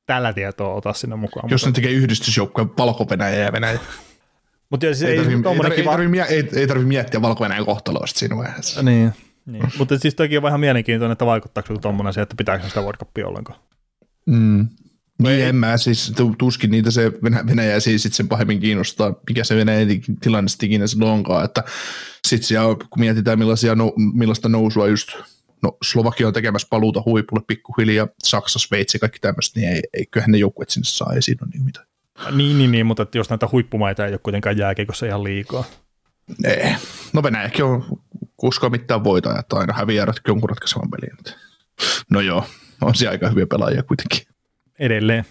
tällä 0.06 0.32
tietoa 0.32 0.74
ota 0.74 0.92
sinne 0.92 1.16
mukaan. 1.16 1.50
Jos 1.50 1.62
ne 1.62 1.68
mutta, 1.68 1.80
tekee 1.80 1.92
yhdistysjoukkueen 1.92 2.70
valko 2.78 3.06
ja 3.10 3.52
Venäjä. 3.52 3.78
mutta 4.70 4.86
siis 4.86 5.02
Ei, 5.02 5.10
ei, 5.10 5.16
tarvi, 5.18 5.34
ei, 5.34 5.42
tarvi, 5.42 5.74
ei, 5.74 5.84
tarvi, 5.84 6.20
ei, 6.20 6.48
ei 6.56 6.66
tarvi 6.66 6.84
miettiä 6.84 7.22
valko 7.22 7.46
kohtaloa 7.66 8.06
siinä 8.06 8.36
vaiheessa. 8.36 8.82
Niin, 8.82 9.12
niin. 9.46 9.64
mutta 9.78 9.98
siis 9.98 10.14
toki 10.14 10.36
on 10.36 10.42
vähän 10.42 10.60
mielenkiintoinen, 10.60 11.12
että 11.12 11.26
vaikuttaako 11.26 11.78
tuommoinen 11.78 12.12
se, 12.12 12.22
että 12.22 12.34
pitääkö 12.38 12.68
sitä 12.68 12.80
World 12.80 12.98
Cupia 12.98 13.28
ollenkaan. 13.28 13.58
Mm. 14.26 14.68
Niin 15.18 15.32
ei- 15.32 15.42
en 15.42 15.56
mä 15.56 15.76
siis, 15.76 16.12
tu- 16.16 16.34
tuskin 16.38 16.70
niitä 16.70 16.90
se 16.90 17.12
Venä- 17.24 17.46
Venäjä 17.46 17.80
siis 17.80 18.02
sit 18.02 18.12
sen 18.12 18.28
pahemmin 18.28 18.60
kiinnostaa, 18.60 19.14
mikä 19.28 19.44
se 19.44 19.56
Venäjän 19.56 19.88
tilanne 20.20 20.48
sitten 20.48 20.66
ikinä 20.66 20.86
se 20.86 21.04
onkaan, 21.04 21.44
että 21.44 21.64
sit 22.28 22.42
siellä, 22.42 22.74
kun 22.74 23.00
mietitään 23.00 23.38
millaisia 23.38 23.74
no, 23.74 23.92
millaista 24.14 24.48
nousua 24.48 24.86
just, 24.88 25.08
no 25.62 25.76
Slovakia 25.84 26.26
on 26.26 26.32
tekemässä 26.32 26.68
paluuta 26.70 27.02
huipulle 27.06 27.44
pikkuhiljaa, 27.46 28.08
Saksa, 28.24 28.58
Sveitsi, 28.58 28.98
kaikki 28.98 29.18
tämmöistä, 29.18 29.60
niin 29.60 29.72
ei, 29.72 29.82
ei 29.94 30.06
kyllähän 30.06 30.30
ne 30.32 30.38
joukkueet 30.38 30.70
sinne 30.70 30.84
saa, 30.88 31.12
ei 31.12 31.22
siinä 31.22 31.38
ole 31.42 31.50
niin 31.52 31.64
mitään. 31.64 31.86
Niin, 32.30 32.58
niin, 32.58 32.70
niin, 32.72 32.86
mutta 32.86 33.02
että 33.02 33.18
jos 33.18 33.30
näitä 33.30 33.48
huippumaita 33.52 34.06
ei 34.06 34.12
ole 34.12 34.20
kuitenkaan 34.22 34.58
jääkiekossa 34.58 35.06
ihan 35.06 35.24
liikaa. 35.24 35.64
Ei. 36.44 36.74
No 37.12 37.22
Venäjäkin 37.22 37.64
on 37.64 37.84
uskoa 38.42 38.70
mitään 38.70 39.04
voita, 39.04 39.38
että 39.38 39.56
aina 39.56 39.74
häviää 39.74 40.06
jonkun 40.28 40.50
ratkaisevan 40.50 40.90
pelin. 40.90 41.36
No 42.10 42.20
joo, 42.20 42.46
on 42.80 42.94
siellä 42.94 43.12
aika 43.12 43.28
hyviä 43.28 43.46
pelaajia 43.46 43.82
kuitenkin. 43.82 44.31
Edelleen. 44.78 45.24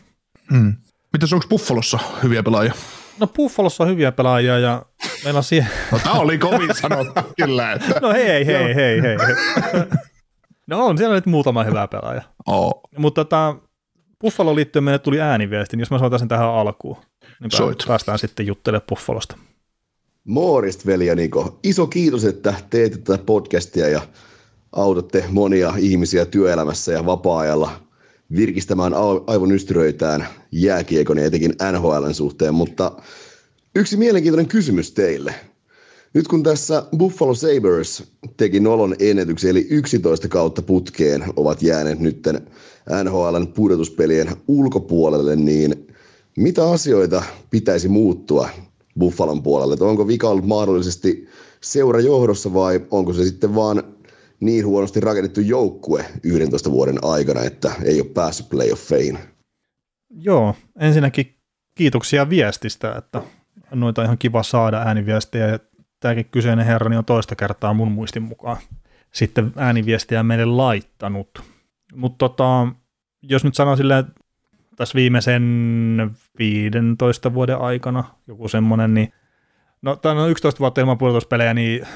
Mm. 0.52 0.76
Mitäs 1.14 1.34
onko 1.34 1.46
Buffalossa 1.50 2.00
hyviä 2.24 2.44
pelaajia? 2.44 2.74
No 3.20 3.28
Buffalossa 3.28 3.84
on 3.84 3.89
hyviä 3.89 4.12
pelaajia 4.12 4.60
ja 4.60 4.86
meillä 5.24 5.38
on 5.38 5.44
siellä... 5.44 5.70
No 5.92 6.00
tää 6.00 6.14
oli 6.14 6.38
kovin 6.38 6.76
sanottu 6.82 7.22
kyllä, 7.42 7.72
että... 7.74 8.00
No 8.02 8.14
hei, 8.14 8.46
hei, 8.46 8.76
hei, 8.76 9.02
hei. 9.02 9.18
no 10.68 10.86
on 10.86 10.98
siellä 10.98 11.16
nyt 11.16 11.26
muutama 11.26 11.64
hyvä 11.64 11.88
pelaaja. 11.88 12.22
Oh. 12.48 12.82
Mutta 12.98 13.26
tota, 13.26 13.56
Buffalo 14.22 14.56
liittyen 14.56 14.84
meille 14.84 15.00
tuli 15.00 15.22
ääniviesti, 15.22 15.78
niin 15.78 15.82
jos 15.82 15.92
mä 15.92 16.00
soitan 16.00 16.20
sen 16.20 16.28
tähän 16.28 16.50
alkuun. 16.50 16.98
niin 17.39 17.52
Soit. 17.52 17.84
päästään 17.88 18.20
sitten 18.20 18.48
juttelemaan 18.48 18.86
Buffalosta. 18.89 19.38
Moorist, 20.24 20.86
veli 20.86 21.08
ja 21.08 21.16
Niko. 21.16 21.60
Iso 21.64 21.88
kiitos, 21.88 22.26
että 22.26 22.54
teette 22.70 22.98
tätä 22.98 23.24
podcastia 23.24 23.89
ja 23.89 24.02
autatte 24.72 25.26
monia 25.30 25.74
ihmisiä 25.78 26.26
työelämässä 26.26 26.92
ja 26.92 27.06
vapaa-ajalla 27.06 27.72
virkistämään 28.36 28.93
aivonystyröitään 29.27 30.27
jääkiekon 30.51 31.17
ja 31.17 31.25
etenkin 31.25 31.53
NHLn 31.71 32.13
suhteen, 32.13 32.53
mutta 32.53 32.91
yksi 33.75 33.97
mielenkiintoinen 33.97 34.47
kysymys 34.47 34.91
teille. 34.91 35.36
Nyt 36.13 36.27
kun 36.27 36.43
tässä 36.43 36.84
Buffalo 36.97 37.34
Sabres 37.34 38.03
teki 38.38 38.59
nolon 38.59 38.95
ennätyksen, 38.99 39.49
eli 39.49 39.67
11 39.69 40.27
kautta 40.27 40.61
putkeen 40.61 41.23
ovat 41.36 41.61
jääneet 41.61 41.99
nytten 41.99 42.47
NHLn 43.03 43.47
pudotuspelien 43.47 44.27
ulkopuolelle, 44.47 45.36
niin 45.36 45.88
mitä 46.38 46.69
asioita 46.69 47.23
pitäisi 47.49 47.88
muuttua 47.88 48.49
Buffalon 48.99 49.43
puolelle? 49.43 49.73
Että 49.73 49.86
onko 49.86 50.07
vika 50.07 50.29
ollut 50.29 50.47
mahdollisesti 50.47 51.27
seurajohdossa 51.61 52.53
vai 52.53 52.86
onko 52.91 53.13
se 53.13 53.23
sitten 53.23 53.55
vaan 53.55 53.84
niin 54.42 54.66
huonosti 54.66 55.00
rakennettu 55.00 55.42
joukkue 55.42 56.06
11 56.24 56.72
vuoden 56.72 56.98
aikana, 57.02 57.42
että 57.42 57.72
ei 57.84 58.02
ole 58.02 58.10
päässyt 58.10 58.50
playoffeihin? 58.50 59.20
Joo, 60.10 60.56
ensinnäkin 60.80 61.36
kiitoksia 61.76 62.30
viestistä, 62.30 62.96
että 62.98 63.22
noita 63.72 64.04
ihan 64.04 64.18
kiva 64.18 64.44
saada 64.44 64.78
ääniviestejä. 64.78 65.60
Tämäkin 66.00 66.26
kyseinen 66.26 66.66
herra 66.66 66.89
niin 66.89 66.98
on 66.98 67.06
toista 67.06 67.36
kertaa 67.36 67.74
mun 67.74 67.92
muistin 67.92 68.24
mukaan 68.24 68.58
sitten 69.12 69.54
ääniviestiä 69.56 70.24
meille 70.24 70.46
laittanut. 70.46 71.42
Mutta 71.96 72.18
tota, 72.18 72.68
jos 73.22 73.44
nyt 73.44 73.56
sanoo 73.56 73.76
silleen, 73.76 74.06
tässä 74.76 74.96
viimeisen 74.96 75.44
15 76.39 77.34
vuoden 77.34 77.58
aikana 77.58 78.04
joku 78.28 78.48
semmoinen, 78.48 78.94
niin 78.94 79.14
no 79.82 79.96
tämä 79.96 80.24
on 80.24 80.30
11 80.30 80.60
vuotta 80.60 80.82
ilman 80.82 80.98
pudotuspelejä, 80.98 81.54
niin 81.54 81.88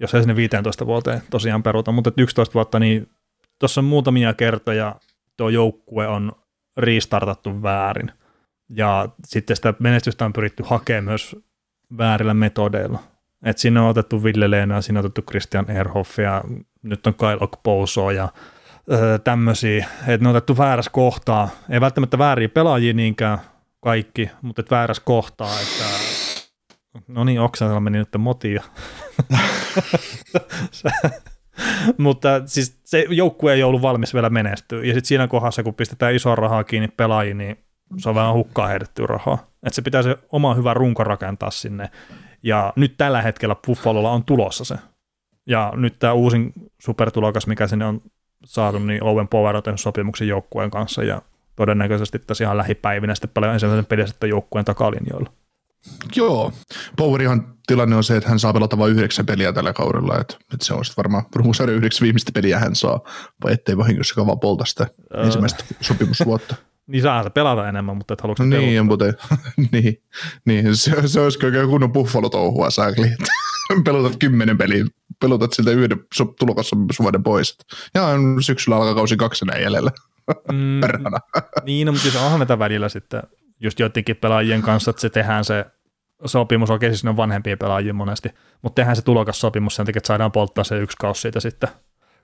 jos 0.00 0.14
ei 0.14 0.22
sinne 0.22 0.36
15 0.36 0.86
vuoteen 0.86 1.22
tosiaan 1.30 1.62
peruta, 1.62 1.92
mutta 1.92 2.12
11 2.16 2.54
vuotta, 2.54 2.78
niin 2.78 3.10
tuossa 3.58 3.80
on 3.80 3.84
muutamia 3.84 4.34
kertoja 4.34 4.96
tuo 5.36 5.48
joukkue 5.48 6.08
on 6.08 6.32
restartattu 6.76 7.62
väärin. 7.62 8.12
Ja 8.68 9.08
sitten 9.24 9.56
sitä 9.56 9.74
menestystä 9.78 10.24
on 10.24 10.32
pyritty 10.32 10.62
hakemaan 10.66 11.04
myös 11.04 11.36
väärillä 11.98 12.34
metodeilla. 12.34 12.98
Et 13.44 13.58
siinä 13.58 13.82
on 13.82 13.88
otettu 13.88 14.24
Ville 14.24 14.50
Leena, 14.50 14.80
siinä 14.80 15.00
on 15.00 15.06
otettu 15.06 15.22
Christian 15.22 15.70
Erhoff 15.70 16.18
ja 16.18 16.44
nyt 16.82 17.06
on 17.06 17.14
Kyle 17.14 17.38
Okposo 17.40 18.10
ja 18.10 18.28
öö, 18.92 19.18
tämmöisiä, 19.18 19.86
että 20.00 20.24
ne 20.24 20.28
on 20.28 20.36
otettu 20.36 20.58
väärässä 20.58 20.90
kohtaa. 20.90 21.48
Ei 21.70 21.80
välttämättä 21.80 22.18
vääriä 22.18 22.48
pelaajia 22.48 22.92
niinkään 22.92 23.38
kaikki, 23.80 24.30
mutta 24.42 24.62
väärässä 24.70 25.02
kohtaa, 25.06 25.60
että 25.60 26.09
no 27.08 27.24
niin, 27.24 27.40
Oksanella 27.40 27.80
meni 27.80 27.98
nyt 27.98 28.08
motio. 28.18 28.60
mutta 31.98 32.42
siis 32.46 32.80
se 32.84 33.06
joukkue 33.08 33.52
ei 33.52 33.62
ollut 33.62 33.82
valmis 33.82 34.14
vielä 34.14 34.30
menestyä. 34.30 34.78
Ja 34.78 34.84
sitten 34.84 35.04
siinä 35.04 35.28
kohdassa, 35.28 35.62
kun 35.62 35.74
pistetään 35.74 36.14
isoa 36.14 36.34
rahaa 36.34 36.64
kiinni 36.64 36.88
pelaajiin, 36.88 37.38
niin 37.38 37.64
se 37.98 38.08
on 38.08 38.14
vähän 38.14 38.34
hukkaa 38.34 38.66
heitettyä 38.66 39.06
rahaa. 39.06 39.38
Että 39.62 39.74
se 39.74 39.82
pitää 39.82 40.02
se 40.02 40.18
oma 40.32 40.54
hyvä 40.54 40.74
runko 40.74 41.04
rakentaa 41.04 41.50
sinne. 41.50 41.90
Ja 42.42 42.72
nyt 42.76 42.94
tällä 42.96 43.22
hetkellä 43.22 43.56
Buffalolla 43.66 44.10
on 44.10 44.24
tulossa 44.24 44.64
se. 44.64 44.74
Ja 45.46 45.72
nyt 45.76 45.98
tämä 45.98 46.12
uusin 46.12 46.52
supertulokas, 46.82 47.46
mikä 47.46 47.66
sinne 47.66 47.84
on 47.84 48.02
saatu, 48.44 48.78
niin 48.78 49.04
Owen 49.04 49.28
Power 49.28 49.56
on 49.56 49.62
tehnyt 49.62 49.80
sopimuksen 49.80 50.28
joukkueen 50.28 50.70
kanssa 50.70 51.02
ja 51.02 51.22
todennäköisesti 51.56 52.18
tässä 52.18 52.44
ihan 52.44 52.56
lähipäivinä 52.56 53.14
sitten 53.14 53.30
paljon 53.34 53.52
ensimmäisen 53.52 54.08
sitten 54.08 54.30
joukkueen 54.30 54.64
takalinjoilla. 54.64 55.32
Joo, 56.16 56.52
Powerihan 56.96 57.54
tilanne 57.66 57.96
on 57.96 58.04
se, 58.04 58.16
että 58.16 58.28
hän 58.28 58.38
saa 58.38 58.52
pelata 58.52 58.78
vain 58.78 58.92
yhdeksän 58.92 59.26
peliä 59.26 59.52
tällä 59.52 59.72
kaudella, 59.72 60.18
että, 60.20 60.34
että 60.54 60.66
se 60.66 60.74
on 60.74 60.84
sitten 60.84 61.02
varmaan 61.02 61.24
runsarja 61.34 61.76
yhdeksän 61.76 62.04
viimeistä 62.04 62.32
peliä 62.34 62.58
hän 62.58 62.74
saa, 62.74 63.00
vai 63.44 63.52
ettei 63.52 63.76
vahingossakaan 63.76 64.26
vaan 64.26 64.40
polta 64.40 64.64
sitä 64.64 64.86
Öö. 65.14 65.22
ensimmäistä 65.22 65.64
sopimusvuotta. 65.80 66.54
Niin 66.86 67.02
saa 67.02 67.22
se 67.22 67.30
pelata 67.30 67.68
enemmän, 67.68 67.96
mutta 67.96 68.14
et 68.14 68.20
haluatko 68.20 68.44
No 68.44 68.50
pelata? 68.50 68.66
niin, 68.66 68.86
mutta 68.86 69.04
niin, 69.72 70.02
niin, 70.44 70.76
se, 70.76 71.08
se 71.08 71.20
olisi 71.20 71.46
oikein 71.46 71.68
kunnon 71.68 71.92
buffalo-touhua 71.92 72.70
saakli, 72.70 73.06
että 73.06 73.24
pelutat 73.84 74.16
kymmenen 74.16 74.58
peliä, 74.58 74.84
pelutat 75.20 75.52
siltä 75.52 75.70
yhden 75.70 76.00
so- 76.14 76.34
tulokassopimusvuoden 76.38 77.22
pois. 77.22 77.58
Ja 77.94 78.08
syksyllä 78.40 78.76
alkaa 78.76 78.94
kausi 78.94 79.16
kaksi 79.16 79.44
jäljellä. 79.62 79.90
Mm, 80.52 80.80
Perhana. 80.80 81.18
niin, 81.64 81.86
no, 81.86 81.92
mutta 81.92 82.20
onhan 82.20 82.40
näitä 82.40 82.58
välillä 82.58 82.88
sitten 82.88 83.22
just 83.60 83.80
joidenkin 83.80 84.16
pelaajien 84.16 84.62
kanssa, 84.62 84.90
että 84.90 85.00
se 85.00 85.10
tehdään 85.10 85.44
se 85.44 85.64
sopimus, 86.24 86.70
okei 86.70 86.90
siis 86.90 87.04
ne 87.04 87.10
on 87.10 87.16
vanhempia 87.16 87.56
pelaajia 87.56 87.94
monesti, 87.94 88.28
mutta 88.62 88.74
tehdään 88.74 88.96
se 88.96 89.02
tulokassopimus 89.02 89.76
sen 89.76 89.86
takia, 89.86 89.98
että 89.98 90.08
saadaan 90.08 90.32
polttaa 90.32 90.64
se 90.64 90.78
yksi 90.78 90.96
kausi 90.96 91.20
siitä 91.20 91.40
sitten 91.40 91.68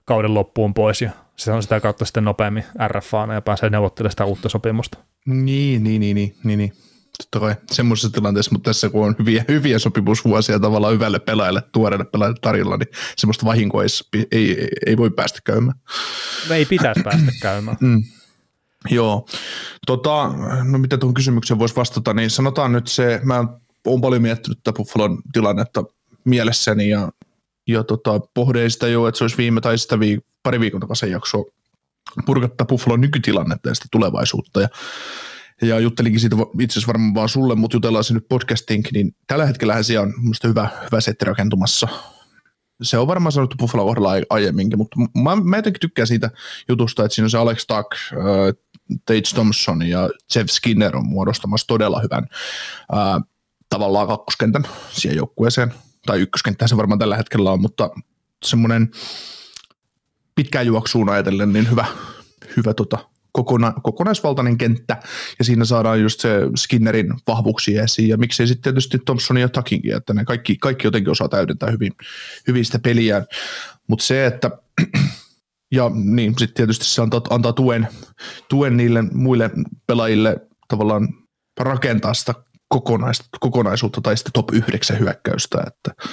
kauden 0.05 0.33
loppuun 0.33 0.73
pois 0.73 1.01
ja 1.01 1.11
se 1.35 1.51
on 1.51 1.63
sitä 1.63 1.79
kautta 1.79 2.05
sitten 2.05 2.23
nopeammin 2.23 2.63
RFA 2.87 3.27
ja 3.33 3.41
pääsee 3.41 3.69
neuvottelemaan 3.69 4.11
sitä 4.11 4.25
uutta 4.25 4.49
sopimusta. 4.49 4.97
Niin, 5.25 5.83
niin, 5.83 5.99
niin, 5.99 6.15
niin, 6.15 6.35
niin, 6.43 6.57
niin. 6.57 6.73
Totta 7.17 7.39
kai 7.39 7.55
semmoisessa 7.71 8.09
tilanteessa, 8.09 8.51
mutta 8.51 8.69
tässä 8.69 8.89
kun 8.89 9.05
on 9.05 9.15
hyviä, 9.19 9.45
hyviä 9.47 9.79
sopimusvuosia 9.79 10.59
tavallaan 10.59 10.93
hyvälle 10.93 11.19
pelaajalle, 11.19 11.61
tuoreelle 11.71 12.05
pelaajalle 12.05 12.39
tarjolla, 12.41 12.77
niin 12.77 12.87
semmoista 13.17 13.45
vahinkoa 13.45 13.83
ei, 13.83 14.27
ei, 14.31 14.67
ei 14.85 14.97
voi 14.97 15.09
päästä 15.09 15.39
käymään. 15.43 15.79
Me 16.49 16.55
ei 16.55 16.65
pitäisi 16.65 17.03
päästä 17.03 17.31
käymään. 17.41 17.77
Mm. 17.81 18.03
Joo. 18.89 19.27
Tota, 19.87 20.31
no 20.63 20.77
mitä 20.77 20.97
tuohon 20.97 21.13
kysymykseen 21.13 21.59
voisi 21.59 21.75
vastata, 21.75 22.13
niin 22.13 22.29
sanotaan 22.29 22.71
nyt 22.71 22.87
se, 22.87 23.21
mä 23.23 23.43
oon 23.87 24.01
paljon 24.01 24.21
miettinyt 24.21 24.59
tätä 24.63 24.77
Buffalon 24.77 25.17
tilannetta 25.33 25.83
mielessäni 26.23 26.89
ja, 26.89 27.09
ja 27.67 27.83
tota, 27.83 28.19
pohdin 28.33 28.71
sitä 28.71 28.87
jo, 28.87 29.07
että 29.07 29.17
se 29.17 29.23
olisi 29.23 29.37
viime 29.37 29.61
tai 29.61 29.77
sitä 29.77 29.95
viik- 29.95 30.25
pari 30.43 30.59
viikon 30.59 30.81
takaisin 30.81 31.11
jaksoa 31.11 31.43
purkattaa 32.25 32.65
Buffalon 32.65 33.01
nykytilannetta 33.01 33.69
ja 33.69 33.75
sitä 33.75 33.87
tulevaisuutta 33.91 34.61
ja 34.61 34.69
ja 35.61 35.79
juttelinkin 35.79 36.19
siitä 36.19 36.35
itse 36.59 36.73
asiassa 36.73 36.87
varmaan 36.87 37.15
vaan 37.15 37.29
sulle, 37.29 37.55
mutta 37.55 37.75
jutellaan 37.75 38.03
se 38.03 38.13
nyt 38.13 38.27
podcastinkin, 38.29 38.93
niin 38.93 39.15
tällä 39.27 39.45
hetkellä 39.45 39.83
siellä 39.83 40.07
on 40.07 40.13
minusta 40.17 40.47
hyvä, 40.47 40.69
hyvä 40.91 41.01
setti 41.01 41.25
rakentumassa. 41.25 41.87
Se 42.81 42.97
on 42.97 43.07
varmaan 43.07 43.31
sanottu 43.31 43.55
Buffalo 43.59 43.85
kohdalla 43.85 44.11
ai- 44.11 44.25
aiemminkin, 44.29 44.77
mutta 44.77 44.95
mä, 45.23 45.35
mä 45.35 45.57
jotenkin 45.57 45.79
tykkään 45.79 46.07
siitä 46.07 46.31
jutusta, 46.69 47.05
että 47.05 47.15
siinä 47.15 47.25
on 47.25 47.29
se 47.29 47.37
Alex 47.37 47.65
Tuck, 47.67 47.91
äh, 48.13 48.17
Tage 49.05 49.33
Thompson 49.33 49.81
ja 49.81 50.09
Jeff 50.35 50.49
Skinner 50.49 50.97
on 50.97 51.07
muodostamassa 51.07 51.67
todella 51.67 52.01
hyvän 52.01 52.27
äh, 52.93 53.21
tavallaan 53.69 54.07
kakkoskentän 54.07 54.67
siihen 54.91 55.17
joukkueeseen, 55.17 55.73
tai 56.05 56.19
ykköskenttään 56.19 56.69
se 56.69 56.77
varmaan 56.77 56.99
tällä 56.99 57.17
hetkellä 57.17 57.51
on, 57.51 57.61
mutta 57.61 57.89
semmoinen 58.45 58.91
pitkään 60.35 60.65
juoksuun 60.65 61.09
ajatellen 61.09 61.53
niin 61.53 61.69
hyvä, 61.69 61.85
hyvä 62.57 62.73
tota, 62.73 62.97
kokona, 63.31 63.73
kokonaisvaltainen 63.83 64.57
kenttä, 64.57 64.97
ja 65.39 65.45
siinä 65.45 65.65
saadaan 65.65 66.01
just 66.01 66.19
se 66.19 66.29
Skinnerin 66.55 67.13
vahvuuksia 67.27 67.83
esiin, 67.83 68.09
ja 68.09 68.17
miksei 68.17 68.47
sitten 68.47 68.73
tietysti 68.73 68.99
Thompsonin 69.05 69.41
ja 69.41 69.49
Tuckinkin, 69.49 69.95
että 69.95 70.13
ne 70.13 70.25
kaikki, 70.25 70.57
kaikki 70.57 70.87
jotenkin 70.87 71.11
osaa 71.11 71.29
täydentää 71.29 71.71
hyvin, 71.71 71.93
hyvin 72.47 72.65
sitä 72.65 72.79
peliään, 72.79 73.25
mutta 73.87 74.05
se, 74.05 74.25
että 74.25 74.51
ja 75.71 75.91
niin, 75.93 76.33
sitten 76.37 76.55
tietysti 76.55 76.85
se 76.85 77.01
antaa, 77.01 77.21
antaa 77.29 77.53
tuen, 77.53 77.87
tuen 78.49 78.77
niille 78.77 79.01
muille 79.01 79.51
pelaajille 79.87 80.47
tavallaan 80.67 81.07
rakentaa 81.59 82.13
sitä 82.13 82.33
kokonais, 82.69 83.19
kokonaisuutta 83.39 84.01
tai 84.01 84.17
sitten 84.17 84.33
top 84.33 84.53
9 84.53 84.99
hyökkäystä, 84.99 85.63
että 85.67 86.03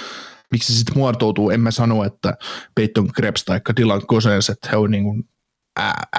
miksi 0.51 0.73
se 0.73 0.77
sitten 0.77 0.97
muotoutuu, 0.97 1.49
en 1.49 1.61
mä 1.61 1.71
sano, 1.71 2.03
että 2.03 2.37
Peyton 2.75 3.07
Krebs 3.07 3.43
tai 3.43 3.61
Dylan 3.77 4.01
Gosens, 4.07 4.49
että 4.49 4.69
he 4.71 4.77
on 4.77 4.91
niin 4.91 5.03
kuin 5.03 5.23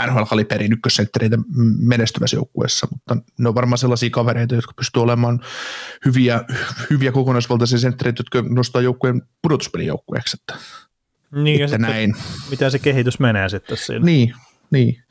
NHL-kaliberin 0.07 0.73
ykkössenttereitä 0.73 1.39
menestyvässä 1.79 2.37
joukkueessa, 2.37 2.89
mutta 2.91 3.17
ne 3.39 3.49
on 3.49 3.55
varmaan 3.55 3.79
sellaisia 3.79 4.11
kavereita, 4.11 4.55
jotka 4.55 4.73
pystyy 4.77 5.03
olemaan 5.03 5.41
hyviä, 6.05 6.41
hyviä 6.91 7.13
kokonaisvaltaisia 7.13 7.79
senttereitä, 7.79 8.21
jotka 8.21 8.55
nostaa 8.55 8.83
joukkueen 8.83 9.23
pudotuspelijoukkueeksi, 9.43 10.37
Niin, 11.43 11.61
ja 11.61 11.65
että 11.65 11.77
sitten, 11.77 11.91
näin. 11.91 12.15
miten 12.51 12.71
se 12.71 12.79
kehitys 12.79 13.19
menee 13.19 13.49
sitten 13.49 13.77
siinä. 13.77 14.05
Niin, 14.05 14.35
niin. 14.71 15.03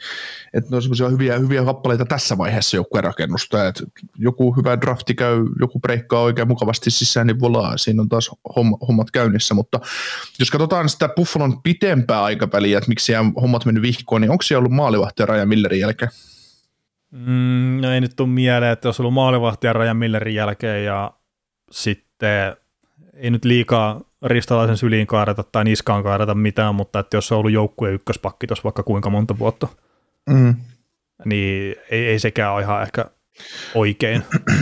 Että 0.53 0.69
ne 0.69 0.75
on 0.75 0.81
semmoisia 0.81 1.09
hyviä, 1.09 1.39
hyviä 1.39 1.65
kappaleita 1.65 2.05
tässä 2.05 2.37
vaiheessa 2.37 2.77
joukkueen 2.77 3.03
rakennusta, 3.03 3.67
että 3.67 3.83
joku 4.17 4.55
hyvä 4.55 4.81
drafti 4.81 5.13
käy, 5.13 5.45
joku 5.59 5.79
breikkaa 5.79 6.21
oikein 6.21 6.47
mukavasti 6.47 6.91
sisään, 6.91 7.27
niin 7.27 7.37
voilà, 7.37 7.73
siinä 7.75 8.01
on 8.01 8.09
taas 8.09 8.31
homma, 8.55 8.77
hommat 8.87 9.11
käynnissä, 9.11 9.53
mutta 9.53 9.79
jos 10.39 10.51
katsotaan 10.51 10.89
sitä 10.89 11.09
Buffalon 11.09 11.61
pitempää 11.61 12.23
aikaväliä, 12.23 12.77
että 12.77 12.89
miksi 12.89 13.05
siellä 13.05 13.31
hommat 13.41 13.65
mennyt 13.65 13.83
vihkoon, 13.83 14.21
niin 14.21 14.31
onko 14.31 14.41
siellä 14.41 14.59
ollut 14.59 14.71
maalivahti 14.71 15.25
Rajan 15.25 15.49
Millerin 15.49 15.79
jälkeen? 15.79 16.11
Mm, 17.11 17.81
no 17.81 17.91
ei 17.93 18.01
nyt 18.01 18.15
tule 18.15 18.29
mieleen, 18.29 18.71
että 18.71 18.87
olisi 18.87 19.01
ollut 19.01 19.13
maalivahtia 19.13 19.73
Rajan 19.73 19.97
Millerin 19.97 20.35
jälkeen 20.35 20.85
ja 20.85 21.11
sitten 21.71 22.57
ei 23.13 23.29
nyt 23.29 23.45
liikaa 23.45 24.01
ristalaisen 24.25 24.77
syliin 24.77 25.07
kaareta 25.07 25.43
tai 25.51 25.63
niskaan 25.63 26.03
kaareta 26.03 26.35
mitään, 26.35 26.75
mutta 26.75 26.99
että 26.99 27.17
jos 27.17 27.31
on 27.31 27.37
ollut 27.37 27.51
joukkueen 27.51 27.93
ykköspakki 27.95 28.47
tuossa 28.47 28.63
vaikka 28.63 28.83
kuinka 28.83 29.09
monta 29.09 29.39
vuotta, 29.39 29.67
Mm. 30.29 30.55
niin 31.25 31.75
ei, 31.91 32.05
ei 32.05 32.19
sekään 32.19 32.53
ole 32.53 32.61
ihan 32.61 32.81
ehkä 32.81 33.05
oikein. 33.75 34.23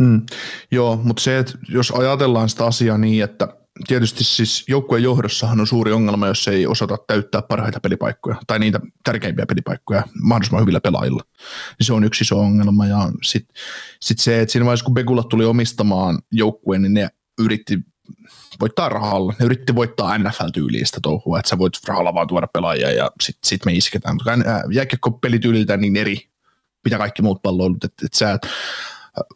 Mm. 0.00 0.22
Joo, 0.70 1.00
mutta 1.04 1.22
se, 1.22 1.38
että 1.38 1.52
jos 1.68 1.90
ajatellaan 1.90 2.48
sitä 2.48 2.66
asiaa 2.66 2.98
niin, 2.98 3.24
että 3.24 3.48
tietysti 3.86 4.24
siis 4.24 4.64
joukkueen 4.68 5.02
johdossahan 5.02 5.60
on 5.60 5.66
suuri 5.66 5.92
ongelma, 5.92 6.26
jos 6.26 6.48
ei 6.48 6.66
osata 6.66 6.96
täyttää 7.06 7.42
parhaita 7.42 7.80
pelipaikkoja 7.80 8.36
tai 8.46 8.58
niitä 8.58 8.80
tärkeimpiä 9.04 9.46
pelipaikkoja 9.46 10.02
mahdollisimman 10.22 10.60
hyvillä 10.62 10.80
pelaajilla. 10.80 11.22
Niin 11.78 11.86
se 11.86 11.92
on 11.92 12.04
yksi 12.04 12.24
iso 12.24 12.38
ongelma 12.40 12.86
ja 12.86 12.98
sitten 13.22 13.56
sit 14.00 14.18
se, 14.18 14.40
että 14.40 14.52
siinä 14.52 14.64
vaiheessa 14.64 14.84
kun 14.84 14.94
Begula 14.94 15.22
tuli 15.22 15.44
omistamaan 15.44 16.18
joukkueen, 16.32 16.82
niin 16.82 16.94
ne 16.94 17.08
yritti 17.38 17.78
voittaa 18.60 18.88
rahalla. 18.88 19.34
Ne 19.38 19.46
yritti 19.46 19.74
voittaa 19.74 20.18
NFL-tyylistä 20.18 20.98
touhua, 21.02 21.38
että 21.38 21.48
sä 21.48 21.58
voit 21.58 21.72
rahalla 21.88 22.14
vaan 22.14 22.26
tuoda 22.26 22.46
pelaajia 22.46 22.90
ja 22.90 23.10
sitten 23.22 23.48
sit 23.48 23.64
me 23.64 23.72
isketään. 23.72 24.14
Mutta 24.14 24.32
jääkiekko 24.72 25.10
pelityyliltä 25.10 25.76
niin 25.76 25.96
eri, 25.96 26.28
mitä 26.84 26.98
kaikki 26.98 27.22
muut 27.22 27.42
palloilut, 27.42 27.84
että, 27.84 28.06
että 28.06 28.18
sä 28.18 28.32
et, 28.32 28.46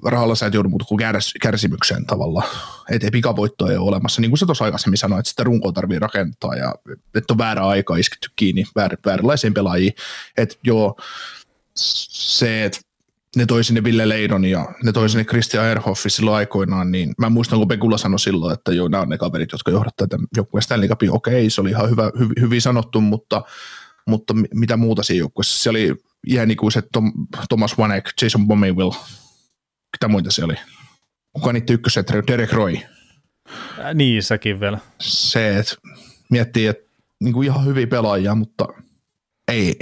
rahalla 0.04 0.34
sä 0.34 0.46
et 0.46 0.54
joudu 0.54 0.68
muuta 0.68 0.84
kuin 0.84 0.98
kärs, 0.98 1.34
kärsimykseen 1.42 2.06
tavalla. 2.06 2.42
Että 2.90 3.08
pikavoittoa 3.12 3.68
ole 3.68 3.78
olemassa. 3.78 4.20
Niin 4.20 4.30
kuin 4.30 4.38
sä 4.38 4.46
tuossa 4.46 4.64
aikaisemmin 4.64 4.98
sanoit, 4.98 5.18
että 5.18 5.30
sitä 5.30 5.44
runkoa 5.44 5.72
tarvii 5.72 5.98
rakentaa 5.98 6.54
ja 6.54 6.74
että 7.14 7.34
on 7.34 7.38
väärä 7.38 7.66
aika 7.66 7.96
isketty 7.96 8.30
kiinni 8.36 8.64
väär, 8.74 8.96
vääränlaisiin 9.06 9.54
pelaajiin. 9.54 9.94
Että 10.36 10.56
joo, 10.64 10.96
se, 11.74 12.64
että 12.64 12.80
ne 13.37 13.47
toi 13.47 13.64
sinne 13.64 13.85
Ville 13.85 14.09
Leidon 14.09 14.45
ja 14.45 14.68
ne 14.85 14.93
toi 14.93 15.09
sinne 15.09 15.24
Christian 15.24 15.66
Erhoffi 15.66 16.11
silloin 16.11 16.37
aikoinaan, 16.37 16.93
niin 16.93 17.14
mä 17.18 17.30
muistan, 17.30 17.59
kun 17.59 17.68
Pekula 17.68 17.99
sanoi 17.99 18.18
silloin, 18.18 18.55
että 18.55 18.72
joo, 18.72 18.89
nämä 18.89 19.03
on 19.03 19.09
ne 19.09 19.18
kaverit, 19.18 19.53
jotka 19.53 19.70
johdattaa 19.70 20.07
tämän 20.07 20.26
joukkueen 20.37 20.62
Stanley 20.62 20.89
Cupin. 20.89 21.12
Okei, 21.12 21.51
se 21.51 21.61
oli 21.61 21.70
ihan 21.70 21.91
hyvä, 21.91 22.11
hyvin, 22.18 22.35
hyvin 22.41 22.61
sanottu, 22.61 23.01
mutta, 23.01 23.43
mutta 24.07 24.35
mitä 24.55 24.76
muuta 24.76 25.03
siinä 25.03 25.18
joukkueessa? 25.18 25.62
Se 25.62 25.70
oli 25.70 25.95
ihan 26.26 26.57
kuin 26.57 26.72
se 26.72 26.83
Tom, 26.93 27.12
Thomas 27.49 27.78
Wanek, 27.78 28.11
Jason 28.22 28.47
Bomiville, 28.47 28.95
ketä 29.93 30.09
muita 30.09 30.30
se 30.30 30.45
oli? 30.45 30.55
Kuka 31.33 31.53
niitä 31.53 31.72
ykköseträ? 31.72 32.22
Derek 32.26 32.53
Roy. 32.53 32.76
Äh, 33.78 33.95
niin, 33.95 34.22
sekin 34.22 34.61
vielä. 34.61 34.78
Se, 35.01 35.59
että 35.59 35.74
miettii, 36.30 36.66
että 36.66 36.93
niin 37.20 37.35
kuin 37.35 37.47
ihan 37.47 37.66
hyviä 37.66 37.87
pelaajia, 37.87 38.35
mutta 38.35 38.68
ei, 39.53 39.76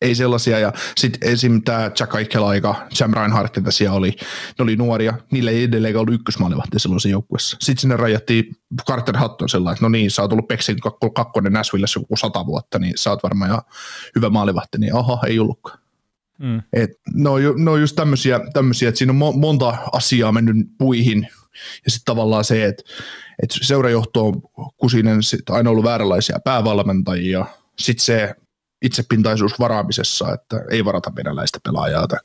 ei 0.00 0.14
sellaisia. 0.14 0.58
Ja 0.58 0.72
sitten 0.96 1.32
esim. 1.32 1.62
tämä 1.62 1.90
Jack 2.00 2.14
Aikela-aika, 2.14 2.86
Sam 2.92 3.12
Reinhardt, 3.14 3.56
että 3.56 3.70
siellä 3.70 3.96
oli, 3.96 4.10
ne 4.58 4.62
oli 4.62 4.76
nuoria, 4.76 5.14
niille 5.30 5.50
ei 5.50 5.62
edelleen 5.62 5.96
ollut 5.96 6.14
ykkösmaalivahti 6.14 6.78
silloin 6.78 7.00
se 7.00 7.08
joukkuessa. 7.08 7.56
Sitten 7.60 7.80
sinne 7.80 7.96
rajattiin 7.96 8.56
Carter 8.88 9.18
Hutton 9.18 9.48
sellainen, 9.48 9.74
että 9.74 9.84
no 9.84 9.88
niin, 9.88 10.10
sä 10.10 10.22
oot 10.22 10.32
ollut 10.32 10.48
Peksin 10.48 10.76
kakkonen 11.14 11.52
Nashville 11.52 11.86
joku 11.96 12.16
sata 12.16 12.46
vuotta, 12.46 12.78
niin 12.78 12.92
sä 12.96 13.10
oot 13.10 13.22
varmaan 13.22 13.50
ihan 13.50 13.62
hyvä 14.14 14.30
maalivahti, 14.30 14.78
niin 14.78 14.94
aha, 14.94 15.18
ei 15.26 15.38
ollutkaan. 15.38 15.78
Mm. 16.38 16.62
Et 16.72 16.90
no, 17.14 17.34
no 17.56 17.76
just 17.76 17.96
tämmöisiä, 17.96 18.40
tämmöisiä, 18.52 18.88
että 18.88 18.98
siinä 18.98 19.12
on 19.12 19.38
monta 19.38 19.78
asiaa 19.92 20.32
mennyt 20.32 20.56
puihin, 20.78 21.28
ja 21.84 21.90
sitten 21.90 22.04
tavallaan 22.04 22.44
se, 22.44 22.64
että, 22.64 22.82
että 23.42 23.56
seurajohto 23.62 24.26
on 24.26 24.42
kusinen 24.76 25.22
sit 25.22 25.50
aina 25.50 25.70
ollut 25.70 25.84
vääränlaisia 25.84 26.38
päävalmentajia, 26.44 27.46
sitten 27.78 28.04
se 28.04 28.34
itsepintaisuus 28.82 29.58
varaamisessa, 29.58 30.32
että 30.32 30.60
ei 30.70 30.84
varata 30.84 31.12
venäläistä 31.16 31.58
pelaajaa 31.64 32.08
tai 32.08 32.18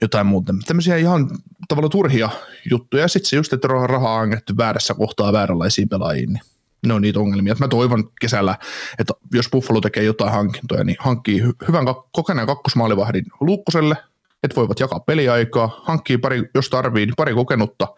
jotain 0.00 0.26
muuta. 0.26 0.54
Tämmöisiä 0.66 0.96
ihan 0.96 1.30
tavallaan 1.68 1.90
turhia 1.90 2.30
juttuja. 2.70 3.08
Sitten 3.08 3.28
se 3.28 3.36
just, 3.36 3.52
että 3.52 3.68
rahaa 3.68 4.14
on 4.14 4.22
angettu 4.22 4.56
väärässä 4.56 4.94
kohtaa 4.94 5.32
vääränlaisiin 5.32 5.88
pelaajiin, 5.88 6.32
niin 6.32 6.42
ne 6.86 6.94
on 6.94 7.02
niitä 7.02 7.20
ongelmia. 7.20 7.56
Mä 7.58 7.68
toivon 7.68 8.12
kesällä, 8.20 8.58
että 8.98 9.14
jos 9.34 9.48
Buffalo 9.52 9.80
tekee 9.80 10.02
jotain 10.02 10.32
hankintoja, 10.32 10.84
niin 10.84 10.96
hankkii 10.98 11.42
hyvän 11.68 11.84
kokeneen 12.12 12.46
kakkosmaalivahdin 12.46 13.24
Luukkoselle, 13.40 13.96
että 14.42 14.56
voivat 14.56 14.80
jakaa 14.80 15.00
peliaikaa, 15.00 15.80
hankkii 15.84 16.18
pari, 16.18 16.50
jos 16.54 16.70
tarvii, 16.70 17.06
niin 17.06 17.16
pari 17.16 17.34
kokenutta 17.34 17.88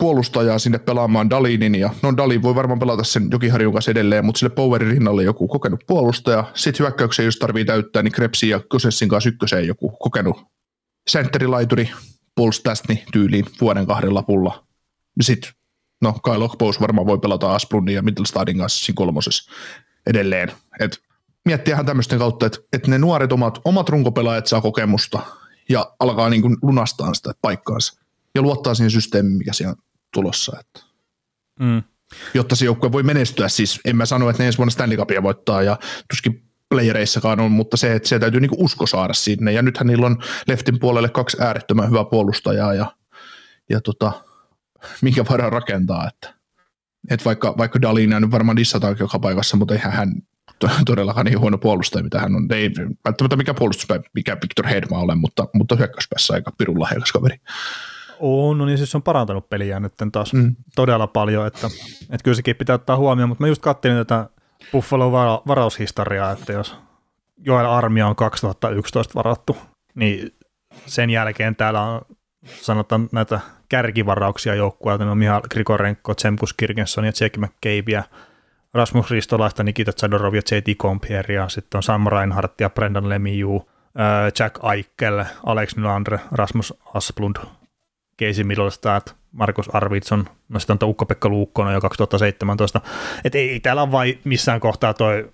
puolustajaa 0.00 0.58
sinne 0.58 0.78
pelaamaan 0.78 1.30
Dalinin, 1.30 1.74
ja 1.74 1.90
no 2.02 2.16
Dalin 2.16 2.42
voi 2.42 2.54
varmaan 2.54 2.78
pelata 2.78 3.04
sen 3.04 3.28
Jokiharjun 3.32 3.72
kanssa 3.72 3.90
edelleen, 3.90 4.24
mutta 4.24 4.38
sille 4.38 4.54
Powerin 4.54 4.88
rinnalle 4.88 5.22
joku 5.22 5.48
kokenut 5.48 5.84
puolustaja. 5.86 6.44
Sitten 6.54 6.84
hyökkäyksiä, 6.84 7.24
jos 7.24 7.36
tarvii 7.36 7.64
täyttää, 7.64 8.02
niin 8.02 8.12
Krepsi 8.12 8.48
ja 8.48 8.60
Kosessin 8.68 9.08
kanssa 9.08 9.28
ykköseen 9.28 9.66
joku 9.66 9.90
kokenut 9.90 10.36
sentterilaituri, 11.08 11.90
Puls 12.34 12.60
Tästni 12.60 13.04
tyyliin 13.12 13.46
vuoden 13.60 13.86
kahden 13.86 14.14
lapulla. 14.14 14.64
Sitten 15.20 15.50
no 16.02 16.12
Kai 16.12 16.38
Lockpous 16.38 16.80
varmaan 16.80 17.06
voi 17.06 17.18
pelata 17.18 17.54
Asplundin 17.54 17.94
ja 17.94 18.02
Mittelstadin 18.02 18.58
kanssa 18.58 18.84
siinä 18.84 18.96
kolmosessa 18.96 19.52
edelleen. 20.06 20.52
Et 20.80 20.98
miettiähän 21.44 21.86
tämmöisten 21.86 22.18
kautta, 22.18 22.46
että, 22.46 22.58
että 22.72 22.90
ne 22.90 22.98
nuoret 22.98 23.32
omat, 23.32 23.60
omat 23.64 23.88
runkopelaajat 23.88 24.46
saa 24.46 24.60
kokemusta 24.60 25.20
ja 25.68 25.92
alkaa 26.00 26.30
niin 26.30 26.42
kuin 26.42 26.56
lunastaa 26.62 27.14
sitä 27.14 27.32
paikkaansa 27.42 28.00
ja 28.34 28.42
luottaa 28.42 28.74
siihen 28.74 28.90
systeemiin, 28.90 29.38
mikä 29.38 29.52
siellä 29.52 29.74
tulossa. 30.12 30.56
Että. 30.60 30.80
Mm. 31.60 31.82
Jotta 32.34 32.56
se 32.56 32.64
joukkue 32.64 32.92
voi 32.92 33.02
menestyä, 33.02 33.48
siis 33.48 33.80
en 33.84 33.96
mä 33.96 34.06
sano, 34.06 34.30
että 34.30 34.42
ne 34.42 34.46
ensi 34.46 34.58
vuonna 34.58 34.70
Stanley 34.70 34.96
Cupia 34.96 35.22
voittaa 35.22 35.62
ja 35.62 35.78
tuskin 36.08 36.50
playereissakaan 36.68 37.40
on, 37.40 37.52
mutta 37.52 37.76
se, 37.76 37.94
että 37.94 38.08
se 38.08 38.18
täytyy 38.18 38.40
niin 38.40 38.50
usko 38.56 38.86
saada 38.86 39.14
sinne. 39.14 39.52
Ja 39.52 39.62
nythän 39.62 39.86
niillä 39.86 40.06
on 40.06 40.22
leftin 40.48 40.78
puolelle 40.78 41.08
kaksi 41.08 41.36
äärettömän 41.40 41.88
hyvää 41.88 42.04
puolustajaa 42.04 42.74
ja, 42.74 42.96
ja 43.70 43.80
tota, 43.80 44.12
minkä 45.02 45.24
voidaan 45.30 45.52
rakentaa. 45.52 46.08
Että, 46.08 46.34
että 47.10 47.24
vaikka, 47.24 47.54
vaikka 47.58 47.82
Dalina 47.82 48.20
nyt 48.20 48.30
varmaan 48.30 48.56
dissataan 48.56 48.96
joka 49.00 49.18
paikassa, 49.18 49.56
mutta 49.56 49.74
eihän 49.74 49.92
hän 49.92 50.12
todellakaan 50.86 51.26
niin 51.26 51.40
huono 51.40 51.58
puolustaja, 51.58 52.04
mitä 52.04 52.20
hän 52.20 52.34
on. 52.36 52.52
Ei 52.52 52.70
välttämättä 53.04 53.36
mikä 53.36 53.54
puolustuspäin, 53.54 54.02
mikä 54.14 54.36
Victor 54.42 54.66
Hedma 54.66 54.98
ole, 54.98 55.14
mutta, 55.14 55.48
mutta 55.54 55.76
hyökkäyspäässä 55.76 56.34
aika 56.34 56.52
pirun 56.58 56.80
lahjakas 56.80 57.12
kaveri. 57.12 57.36
On, 58.20 58.58
no 58.58 58.64
niin 58.64 58.78
siis 58.78 58.94
on 58.94 59.02
parantanut 59.02 59.48
peliä 59.48 59.80
nyt 59.80 59.94
taas 60.12 60.32
mm. 60.32 60.56
todella 60.76 61.06
paljon, 61.06 61.46
että, 61.46 61.66
että 62.02 62.24
kyllä 62.24 62.34
sekin 62.34 62.56
pitää 62.56 62.74
ottaa 62.74 62.96
huomioon, 62.96 63.28
mutta 63.28 63.44
mä 63.44 63.48
just 63.48 63.62
katselin 63.62 63.96
tätä 63.96 64.28
Buffalo 64.72 65.12
vara- 65.12 65.42
varaushistoriaa, 65.46 66.32
että 66.32 66.52
jos 66.52 66.76
Joel 67.38 67.66
Armia 67.66 68.06
on 68.06 68.16
2011 68.16 69.14
varattu, 69.14 69.56
niin 69.94 70.34
sen 70.86 71.10
jälkeen 71.10 71.56
täällä 71.56 71.82
on 71.82 72.00
sanotaan 72.46 73.08
näitä 73.12 73.40
kärkivarauksia 73.68 74.54
joukkueelta, 74.54 75.04
ne 75.04 75.10
on 75.10 75.18
Mihal 75.18 75.40
Grigorenko, 75.50 76.14
Tsemkus 76.14 76.54
Kirgenson 76.54 77.04
ja 77.04 77.12
Jake 77.20 77.40
McCabe 77.40 77.92
ja 77.92 78.02
Rasmus 78.74 79.10
Ristolaista, 79.10 79.62
Nikita 79.62 79.92
Zadorov 80.00 80.34
ja 80.34 80.42
J.T. 80.50 80.78
Compier 80.78 81.32
ja 81.32 81.48
sitten 81.48 81.78
on 81.78 81.82
Sam 81.82 82.06
Reinhardt 82.06 82.60
ja 82.60 82.70
Brendan 82.70 83.08
Lemieux, 83.08 83.62
Jack 84.38 84.58
Eichel, 84.74 85.24
Alex 85.46 85.76
Nylander, 85.76 86.18
Rasmus 86.32 86.74
Asplund, 86.94 87.36
Casey 88.20 88.44
Middlestad, 88.44 89.02
Markus 89.32 89.74
Arvidsson, 89.74 90.24
no 90.48 90.60
sitten 90.60 90.78
on 90.82 90.88
Ukko-Pekka 90.88 91.28
Luukkonen 91.28 91.74
jo 91.74 91.80
2017. 91.80 92.80
Että 93.24 93.38
ei 93.38 93.60
täällä 93.60 93.82
ole 93.82 93.92
vain 93.92 94.20
missään 94.24 94.60
kohtaa 94.60 94.94
toi 94.94 95.32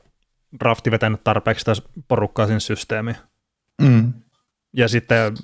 drafti 0.61 0.91
vetänyt 0.91 1.25
tarpeeksi 1.25 1.65
tässä 1.65 1.83
porukkaa 2.09 2.47
sinne 2.47 2.61
systeemiin. 2.61 3.17
Mm. 3.83 4.13
Ja 4.73 4.89
sitten 4.89 5.35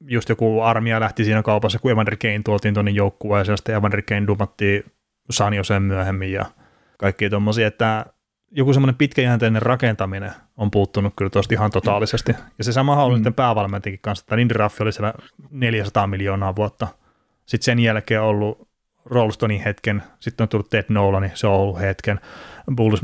just 0.00 0.28
joku 0.28 0.60
armia 0.60 1.00
lähti 1.00 1.24
siinä 1.24 1.42
kaupassa, 1.42 1.78
kun 1.78 1.90
Evander 1.90 2.16
Kane 2.16 2.40
tuotiin 2.44 2.74
tuonne 2.74 2.90
joukkueeseen, 2.90 3.52
ja 3.52 3.56
sitten 3.56 3.74
Evander 3.74 4.02
Kane 4.02 4.26
dumattiin 4.26 4.84
sen 5.62 5.82
myöhemmin 5.82 6.32
ja 6.32 6.46
kaikki 6.98 7.30
tuommoisia, 7.30 7.66
että 7.66 8.06
joku 8.50 8.72
semmoinen 8.72 8.94
pitkäjänteinen 8.94 9.62
rakentaminen 9.62 10.32
on 10.56 10.70
puuttunut 10.70 11.12
kyllä 11.16 11.30
tuosta 11.30 11.54
ihan 11.54 11.70
totaalisesti. 11.70 12.32
Ja 12.58 12.64
se 12.64 12.72
sama 12.72 13.04
on 13.04 13.18
mm. 13.18 13.24
nyt 13.24 13.36
päävalmentajakin 13.36 14.00
kanssa, 14.02 14.22
että 14.22 14.36
Lindy 14.36 14.54
Raffi 14.54 14.82
oli 14.82 14.92
siellä 14.92 15.14
400 15.50 16.06
miljoonaa 16.06 16.56
vuotta. 16.56 16.88
Sitten 17.46 17.64
sen 17.64 17.78
jälkeen 17.78 18.22
ollut 18.22 18.70
Rolstonin 19.04 19.60
hetken, 19.60 20.02
sitten 20.20 20.44
on 20.44 20.48
tullut 20.48 20.70
Ted 20.70 20.84
Nolan, 20.88 21.30
se 21.34 21.46
on 21.46 21.52
ollut 21.52 21.80
hetken, 21.80 22.20
Bulls, 22.76 23.00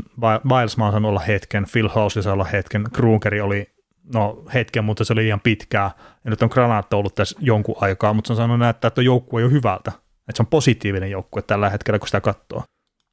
Biles 0.47 0.77
on 0.79 1.05
olla 1.05 1.19
hetken, 1.19 1.65
Phil 1.71 1.89
House 1.89 2.21
saa 2.21 2.33
olla 2.33 2.43
hetken, 2.43 2.83
Krugeri 2.93 3.41
oli 3.41 3.67
no 4.13 4.43
hetken, 4.53 4.85
mutta 4.85 5.03
se 5.03 5.13
oli 5.13 5.23
liian 5.23 5.39
pitkää, 5.39 5.91
ja 6.23 6.29
nyt 6.29 6.41
on 6.41 6.49
Granaat 6.51 6.93
ollut 6.93 7.15
tässä 7.15 7.37
jonkun 7.41 7.75
aikaa, 7.81 8.13
mutta 8.13 8.27
se 8.27 8.33
on 8.33 8.37
sanonut 8.37 8.59
näyttää, 8.59 8.87
että 8.87 9.01
joukkue 9.01 9.41
jo 9.41 9.49
hyvältä, 9.49 9.91
että 10.29 10.33
se 10.37 10.43
on 10.43 10.47
positiivinen 10.47 11.11
joukkue 11.11 11.41
tällä 11.41 11.69
hetkellä, 11.69 11.99
kun 11.99 12.07
sitä 12.07 12.21
katsoo. 12.21 12.63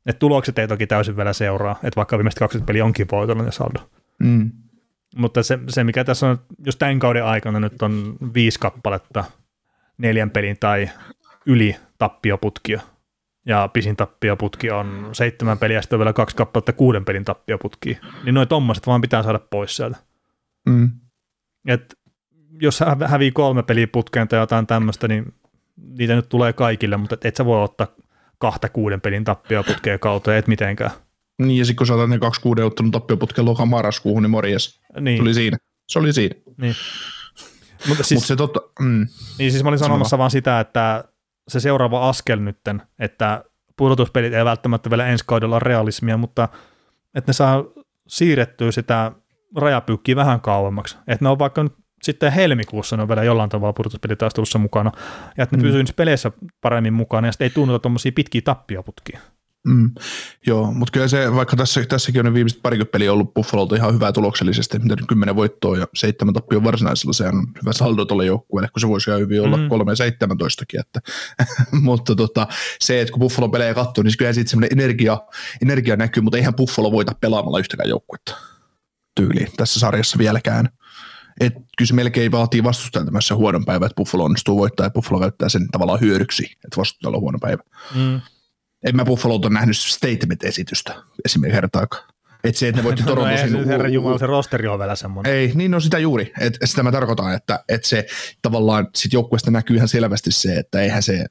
Et 0.07 0.19
tulokset 0.19 0.59
ei 0.59 0.69
toki 0.69 0.87
täysin 0.87 1.17
vielä 1.17 1.33
seuraa, 1.33 1.77
että 1.83 1.97
vaikka 1.97 2.19
viimeiset 2.19 2.39
20 2.39 2.67
peliä 2.67 2.85
onkin 2.85 3.07
voitollinen 3.13 3.53
saldo. 3.53 3.91
Mm. 4.19 4.51
Mutta 5.17 5.43
se, 5.43 5.59
se, 5.69 5.85
mikä 5.85 6.05
tässä 6.05 6.27
on, 6.27 6.39
jos 6.67 6.77
tämän 6.77 6.99
kauden 6.99 7.25
aikana 7.25 7.61
nyt 7.61 7.83
on 7.83 8.17
viisi 8.35 8.59
kappaletta 8.61 9.25
neljän 9.99 10.31
pelin 10.31 10.57
tai 10.61 10.91
yli 11.47 11.77
tappioputkia, 11.99 12.81
ja 13.47 13.69
pisin 13.73 13.97
tappioputki 13.97 14.71
on 14.71 15.09
seitsemän 15.13 15.59
peliä, 15.59 15.83
sitten 15.83 15.97
on 15.97 16.01
vielä 16.01 16.13
kaksi 16.13 16.37
kappaletta 16.37 16.73
kuuden 16.73 17.05
pelin 17.05 17.25
tappioputkia, 17.25 17.99
niin 18.25 18.35
noin 18.35 18.49
tommoset 18.49 18.87
vaan 18.87 19.01
pitää 19.01 19.23
saada 19.23 19.39
pois 19.39 19.77
sieltä. 19.77 19.97
Mm. 20.67 20.91
Et 21.69 21.99
jos 22.61 22.81
hävii 23.07 23.33
kolme 23.33 23.63
peliä 23.63 23.87
putkeen 23.87 24.29
tai 24.29 24.39
jotain 24.39 24.67
tämmöistä, 24.67 25.09
niin 25.09 25.35
niitä 25.77 26.15
nyt 26.17 26.29
tulee 26.29 26.53
kaikille, 26.53 26.97
mutta 26.97 27.17
et 27.25 27.37
sä 27.37 27.45
voi 27.45 27.65
ottaa 27.65 27.87
kahta 28.39 28.69
kuuden 28.69 29.01
pelin 29.01 29.25
tappioputkea 29.25 29.99
kautta, 29.99 30.37
et 30.37 30.47
mitenkään. 30.47 30.91
Niin, 31.39 31.59
ja 31.59 31.65
sitten 31.65 31.77
kun 31.77 31.87
saatat 31.87 32.11
ne 32.11 32.19
kaksi 32.19 32.41
kuuden 32.41 32.65
ottanut 32.65 32.93
tappioputkea 32.93 33.45
loka 33.45 33.67
marraskuuhun, 33.67 34.23
niin 34.23 34.31
morjes. 34.31 34.81
Niin. 35.01 35.19
Tuli 35.19 35.35
siinä. 35.35 35.57
Se 35.89 35.99
oli 35.99 36.13
siinä. 36.13 36.35
Niin. 36.57 36.75
Mutta 37.89 38.05
siis, 38.05 38.19
Mutta 38.19 38.27
se 38.27 38.37
totta, 38.37 38.61
mm, 38.81 39.07
niin 39.39 39.51
siis 39.51 39.63
mä 39.63 39.69
olin 39.69 39.79
Sano 39.79 39.89
sanomassa 39.89 40.19
vaan 40.19 40.31
sitä, 40.31 40.61
että 40.61 41.05
se 41.49 41.61
seuraava 41.61 42.09
askel 42.09 42.39
nytten, 42.39 42.83
että 42.99 43.45
pudotuspelit 43.77 44.35
ei 44.35 44.45
välttämättä 44.45 44.91
vielä 44.91 45.07
ensi 45.07 45.25
kaudella 45.27 45.57
ole 45.57 45.63
realismia, 45.65 46.17
mutta 46.17 46.49
että 47.15 47.29
ne 47.29 47.33
saa 47.33 47.65
siirrettyä 48.09 48.73
sitä 48.73 49.13
rajapyykkiä 49.57 50.17
vähän 50.17 50.41
kauemmaksi. 50.41 50.97
Että 51.07 51.25
ne 51.25 51.29
on 51.29 51.39
vaikka 51.39 51.63
nyt 51.63 51.75
sitten 52.05 52.33
helmikuussa 52.33 52.97
ne 52.97 53.03
on 53.03 53.09
vielä 53.09 53.25
jollain 53.25 53.51
tavalla 53.51 53.73
pudotuspelitaistelussa 53.73 54.59
mukana, 54.59 54.93
ja 55.37 55.43
että 55.45 55.57
ne 55.57 55.63
Mm. 55.63 55.67
pysyy 55.67 55.83
niissä 55.83 55.95
peleissä 55.97 56.33
paremmin 56.61 56.93
mukana, 56.93 57.29
ja 57.29 57.33
sitten 57.33 57.45
ei 57.47 57.51
tunnuta 57.51 57.79
tuommoisia 57.79 58.13
pitkiä 58.13 58.41
tappioputkia. 58.45 59.21
mm, 59.67 59.91
joo, 60.47 60.73
mutta 60.73 60.93
kyllä 60.93 61.09
se, 61.09 61.35
vaikka 61.35 61.57
tässä, 61.57 61.85
tässäkin 61.89 62.19
on 62.21 62.25
ne 62.25 62.35
viimeiset 62.35 62.63
parikymmentä 62.63 62.93
peliä 62.93 63.13
ollut 63.13 63.35
Buffalolta 63.35 63.77
ihan 63.77 63.95
hyvää 63.95 64.13
tuloksellisesti, 64.13 64.79
mitä 64.79 64.97
nyt 64.97 65.07
kymmenen 65.09 65.37
voittoa 65.37 65.79
ja 65.79 65.87
seitsemän 65.95 66.35
tappia 66.35 66.65
varsinaisella, 66.65 67.13
se 67.13 67.29
on 67.29 67.47
hyvä 67.63 67.73
saldo 67.73 68.05
tuolle 68.05 68.25
joukkueelle, 68.27 68.69
kun 68.73 68.81
se 68.81 68.89
voisi 68.89 69.11
ihan 69.11 69.21
hyvin 69.21 69.43
olla 69.43 69.57
Mm. 69.57 69.69
kolme 69.69 69.93
ja 69.93 69.97
17kin, 70.11 70.81
että, 70.81 71.01
mutta 71.83 72.15
tota, 72.17 72.47
se, 72.81 73.01
että 73.01 73.13
kun 73.13 73.21
Buffalo 73.21 73.49
pelejä 73.49 73.75
katsoo, 73.75 74.03
niin 74.05 74.15
kyllä 74.19 74.33
siitä 74.33 74.51
semmoinen 74.51 74.79
energia, 74.79 75.19
energia 75.63 75.97
näkyy, 75.97 76.23
mutta 76.23 76.37
eihän 76.39 76.55
Buffalo 76.55 76.93
voita 76.93 77.13
pelaamalla 77.21 77.59
yhtäkään 77.59 77.89
joukkuetta 77.89 78.37
tyyliin 79.17 79.49
tässä 79.57 79.81
sarjassa 79.81 80.19
vieläkään. 80.19 80.69
Et 81.41 81.55
kyllä 81.79 81.89
se 81.89 81.95
melkein 81.95 82.33
vaatii 82.33 82.65
vastustajan 82.65 83.07
tämmöisessä 83.07 83.35
huonon 83.35 83.65
päivän, 83.65 83.87
että 83.87 83.97
Buffalo 83.97 84.25
onnistuu 84.25 84.59
voittaa 84.59 84.87
ja 84.87 84.91
Buffalo 84.91 85.21
käyttää 85.21 85.49
sen 85.49 85.69
tavallaan 85.73 86.01
hyödyksi, 86.01 86.45
että 86.45 86.77
vastustajalla 86.77 87.17
on 87.17 87.23
huono 87.23 87.39
päivä. 87.39 87.63
Mm. 87.95 88.21
En 88.85 88.97
mä 88.97 89.05
Buffalolta 89.05 89.51
nähnyt 89.51 89.77
statement-esitystä 89.77 90.95
esimerkiksi 91.25 91.61
kertaakaan. 91.61 92.15
Että 92.45 92.59
se, 92.59 92.69
että 92.69 92.81
ne 92.81 92.85
voitti 92.85 93.03
Toronto 93.03 93.31
no, 93.51 93.61
ei, 93.61 93.67
herra 93.67 93.89
Jumala, 93.89 94.19
se 94.19 94.27
rosteri 94.27 94.69
on 94.69 94.79
vielä 94.79 94.97
semmoinen. 94.97 95.33
Ei, 95.33 95.53
niin 95.55 95.75
on 95.75 95.83
sitä 95.83 95.99
juuri. 95.99 96.33
Et, 96.41 96.59
sitä 96.65 96.83
mä 96.83 96.93
tarkoitan, 96.93 97.35
että, 97.35 97.65
että 97.69 97.89
se 97.89 98.07
tavallaan 98.43 98.89
sit 98.95 99.13
joukkueesta 99.13 99.51
näkyy 99.51 99.77
ihan 99.77 99.89
selvästi 99.89 100.33
se, 100.33 100.57
että 100.57 100.81
eihän 100.81 101.03
se, 101.03 101.25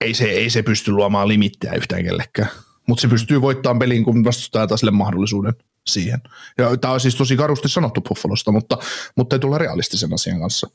ei 0.00 0.14
se, 0.14 0.24
ei 0.24 0.50
se 0.50 0.62
pysty 0.62 0.92
luomaan 0.92 1.28
limittejä 1.28 1.72
yhtään 1.72 2.04
kellekään. 2.04 2.48
Mutta 2.88 3.02
se 3.02 3.08
pystyy 3.08 3.40
voittamaan 3.40 3.78
peliin, 3.78 4.04
kun 4.04 4.24
vastustaa 4.24 4.66
taas 4.66 4.80
sille 4.80 4.90
mahdollisuuden 4.90 5.52
siihen. 5.86 6.20
Ja 6.58 6.76
tämä 6.76 6.94
on 6.94 7.00
siis 7.00 7.16
tosi 7.16 7.36
karusti 7.36 7.68
sanottu 7.68 8.00
Buffalosta, 8.00 8.52
mutta, 8.52 8.78
mutta 9.16 9.36
ei 9.36 9.40
tulla 9.40 9.58
realistisen 9.58 10.14
asian 10.14 10.40
kanssa. 10.40 10.70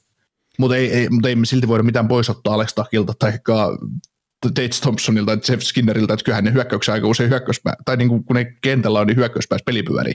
Mutta 0.59 0.75
ei, 0.75 0.93
ei, 0.93 1.09
mutta 1.09 1.29
ei 1.29 1.35
me 1.35 1.45
silti 1.45 1.67
voida 1.67 1.83
mitään 1.83 2.07
pois 2.07 2.29
ottaa 2.29 2.53
Alex 2.53 2.73
Takilta 2.73 3.13
tai 3.19 3.33
Tate 4.41 4.69
Thompsonilta 4.81 5.37
tai 5.37 5.41
Jeff 5.49 5.63
Skinnerilta, 5.63 6.13
että 6.13 6.23
kyllähän 6.23 6.43
ne 6.43 6.53
hyökkäyksen 6.53 6.93
aika 6.93 7.07
usein 7.07 7.29
hyökkäyspää, 7.29 7.73
tai 7.85 7.97
niin 7.97 8.09
kuin, 8.09 8.23
kun 8.23 8.35
ne 8.35 8.45
kentällä 8.61 8.99
on, 8.99 9.07
niin 9.07 9.17
hyökkäyspäässä 9.17 9.65
peli 9.65 9.83
pyörii. 9.83 10.13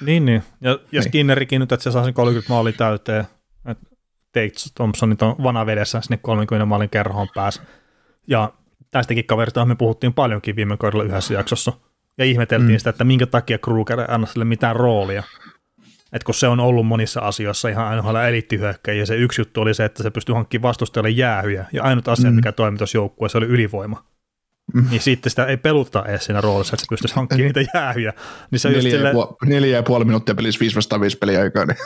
Niin, 0.00 0.26
niin. 0.26 0.42
Ja, 0.60 0.70
ja 0.70 0.78
Niin. 0.92 1.02
Skinnerikin 1.02 1.60
nyt, 1.60 1.72
että 1.72 1.84
se 1.84 1.90
saa 1.90 2.04
sen 2.04 2.14
30 2.14 2.52
maalia 2.52 2.72
täyteen. 2.72 3.26
Että 3.68 3.86
Tate 4.32 4.52
Thompsonit 4.74 5.22
on 5.22 5.36
vanavedessä 5.42 6.00
sinne 6.00 6.16
30 6.22 6.66
maalin 6.66 6.90
kerhoon 6.90 7.28
pääsi. 7.34 7.60
Ja 8.26 8.52
tästäkin 8.90 9.24
kaverista 9.24 9.64
me 9.64 9.74
puhuttiin 9.74 10.14
paljonkin 10.14 10.56
viime 10.56 10.76
kaudella 10.76 11.04
yhdessä 11.04 11.34
jaksossa. 11.34 11.72
Ja 12.18 12.24
ihmeteltiin 12.24 12.70
Mm. 12.72 12.78
sitä, 12.78 12.90
että 12.90 13.04
minkä 13.04 13.26
takia 13.26 13.58
Kruger 13.58 14.00
ei 14.00 14.06
anna 14.08 14.26
sille 14.26 14.44
mitään 14.44 14.76
roolia. 14.76 15.22
Et 16.12 16.24
kun 16.24 16.34
se 16.34 16.48
on 16.48 16.60
ollut 16.60 16.86
monissa 16.86 17.20
asioissa 17.20 17.68
ihan 17.68 17.86
aina 17.86 18.28
eliittihyökkäjä, 18.28 18.98
ja 19.02 19.06
se 19.06 19.16
yksi 19.16 19.40
juttu 19.40 19.60
oli 19.60 19.74
se, 19.74 19.84
että 19.84 20.02
se 20.02 20.10
pystyi 20.10 20.34
hankkimaan 20.34 20.62
vastustajalle 20.68 21.10
jäähyjä, 21.10 21.64
ja 21.72 21.82
ainut 21.82 22.08
asia, 22.08 22.30
Mm. 22.30 22.36
mikä 22.36 22.52
toimi 22.52 22.78
tuossa 22.78 22.98
joukkueessa, 22.98 23.38
oli 23.38 23.46
ylivoima. 23.46 24.04
Mm. 24.74 24.86
Niin 24.90 25.00
sitten 25.00 25.30
sitä 25.30 25.44
ei 25.46 25.56
peluttaa 25.56 26.04
edes 26.06 26.24
siinä 26.24 26.40
roolissa, 26.40 26.74
että 26.74 26.80
se 26.84 26.88
pystyisi 26.90 27.14
hankkimaan 27.14 27.52
niitä 27.54 27.70
jäähyjä. 27.74 28.12
Niin 28.50 28.60
se 28.60 28.68
Neljä, 28.68 28.82
ja 28.88 28.90
silleen, 28.90 29.14
puoli, 29.14 29.36
neljä 29.46 29.76
ja 29.76 29.82
puoli 29.82 30.04
minuuttia 30.04 30.34
pelissä 30.34 30.60
5 30.60 30.76
vastaan 30.76 31.00
5 31.00 31.18
peliaikaa. 31.18 31.64
Niin. 31.66 31.76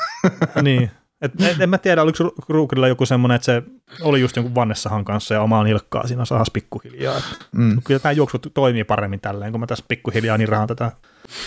niin. 0.63 0.91
Et, 1.23 1.33
et, 1.43 1.61
en 1.61 1.71
mä 1.71 1.79
tiedä, 1.79 2.03
oliko 2.03 2.25
Ru- 2.25 2.47
Krugerilla 2.47 2.89
joku 2.89 3.07
semmoinen, 3.07 3.37
että 3.37 3.45
se 3.47 3.63
oli 4.03 4.21
just 4.21 4.37
jonkun 4.37 4.55
Vannessahan 4.55 5.05
kanssa 5.05 5.35
ja 5.35 5.43
omaa 5.43 5.65
nilkkaa 5.65 6.07
siinä 6.07 6.25
sahas 6.25 6.51
pikkuhiljaa. 6.53 7.17
Et 7.19 7.25
Mm. 7.53 7.83
kyllä 7.85 8.01
tämä 8.01 8.13
juoksu 8.13 8.39
toimii 8.39 8.85
paremmin 8.85 9.21
tälleen, 9.21 9.53
kun 9.53 9.61
mä 9.61 9.67
tässä 9.67 9.85
pikkuhiljaa 9.89 10.39
niin 10.39 10.49
rahan 10.49 10.69
tätä 10.69 10.93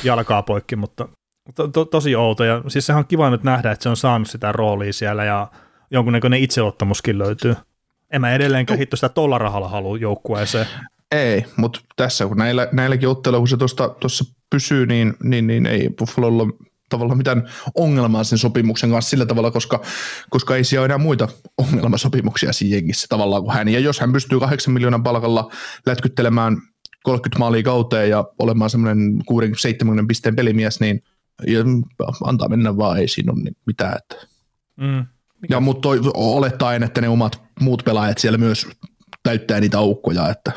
jalkaa 0.03 0.43
poikki, 0.43 0.75
mutta 0.75 1.07
to, 1.55 1.67
to, 1.67 1.85
tosi 1.85 2.15
outo. 2.15 2.43
Ja 2.43 2.61
siis 2.67 2.85
sehän 2.85 2.99
on 2.99 3.05
kiva 3.07 3.29
nyt 3.29 3.43
nähdä, 3.43 3.71
että 3.71 3.83
se 3.83 3.89
on 3.89 3.97
saanut 3.97 4.27
sitä 4.29 4.51
roolia 4.51 4.93
siellä 4.93 5.23
ja 5.25 5.47
jonkunnäköinen 5.91 6.39
itseottamuskin 6.39 7.17
löytyy. 7.17 7.55
En 8.11 8.21
mä 8.21 8.33
edelleenkään 8.33 8.79
hitto 8.79 8.95
sitä 8.95 9.09
tolla 9.09 9.37
rahalla 9.37 9.67
halua 9.69 9.97
joukkueeseen. 9.97 10.67
Ei, 11.11 11.45
mutta 11.57 11.79
tässä 11.95 12.25
kun 12.25 12.37
näillä, 12.37 12.67
näilläkin 12.71 13.09
otteilla, 13.09 13.39
kun 13.39 13.47
se 13.47 13.57
tuossa 13.99 14.23
pysyy, 14.49 14.85
niin, 14.85 15.13
niin, 15.23 15.47
niin 15.47 15.65
ei 15.65 15.89
Buffalolla 15.99 16.43
tavallaan 16.89 17.17
mitään 17.17 17.49
ongelmaa 17.75 18.23
sen 18.23 18.37
sopimuksen 18.37 18.89
kanssa 18.89 19.09
sillä 19.09 19.25
tavalla, 19.25 19.51
koska, 19.51 19.81
koska 20.29 20.55
ei 20.55 20.63
siellä 20.63 20.81
ole 20.81 20.85
enää 20.85 20.97
muita 20.97 21.27
ongelmasopimuksia 21.57 22.53
siinä 22.53 22.75
jengissä 22.75 23.07
tavallaan 23.09 23.43
kuin 23.43 23.53
hän. 23.53 23.67
Ja 23.67 23.79
jos 23.79 23.99
hän 23.99 24.13
pystyy 24.13 24.39
8 24.39 24.73
miljoonan 24.73 25.03
palkalla 25.03 25.51
lätkyttelemään 25.85 26.57
30 27.03 27.39
maalia 27.39 27.63
kauteen 27.63 28.09
ja 28.09 28.25
olemaan 28.39 28.69
semmoinen 28.69 29.21
60-70 30.03 30.05
pisteen 30.07 30.35
pelimies, 30.35 30.79
niin 30.79 31.03
antaa 32.23 32.49
mennä 32.49 32.77
vaan, 32.77 32.99
ei 32.99 33.07
siinä 33.07 33.31
ole 33.31 33.51
mitään. 33.65 33.97
Että. 33.97 34.27
Mm. 34.75 35.05
Ja 35.49 35.59
mutta 35.59 35.89
olettaen, 36.13 36.83
että 36.83 37.01
ne 37.01 37.09
omat 37.09 37.41
muut 37.59 37.83
pelaajat 37.85 38.17
siellä 38.17 38.37
myös 38.37 38.67
täyttää 39.23 39.59
niitä 39.59 39.77
aukkoja, 39.77 40.29
että 40.29 40.51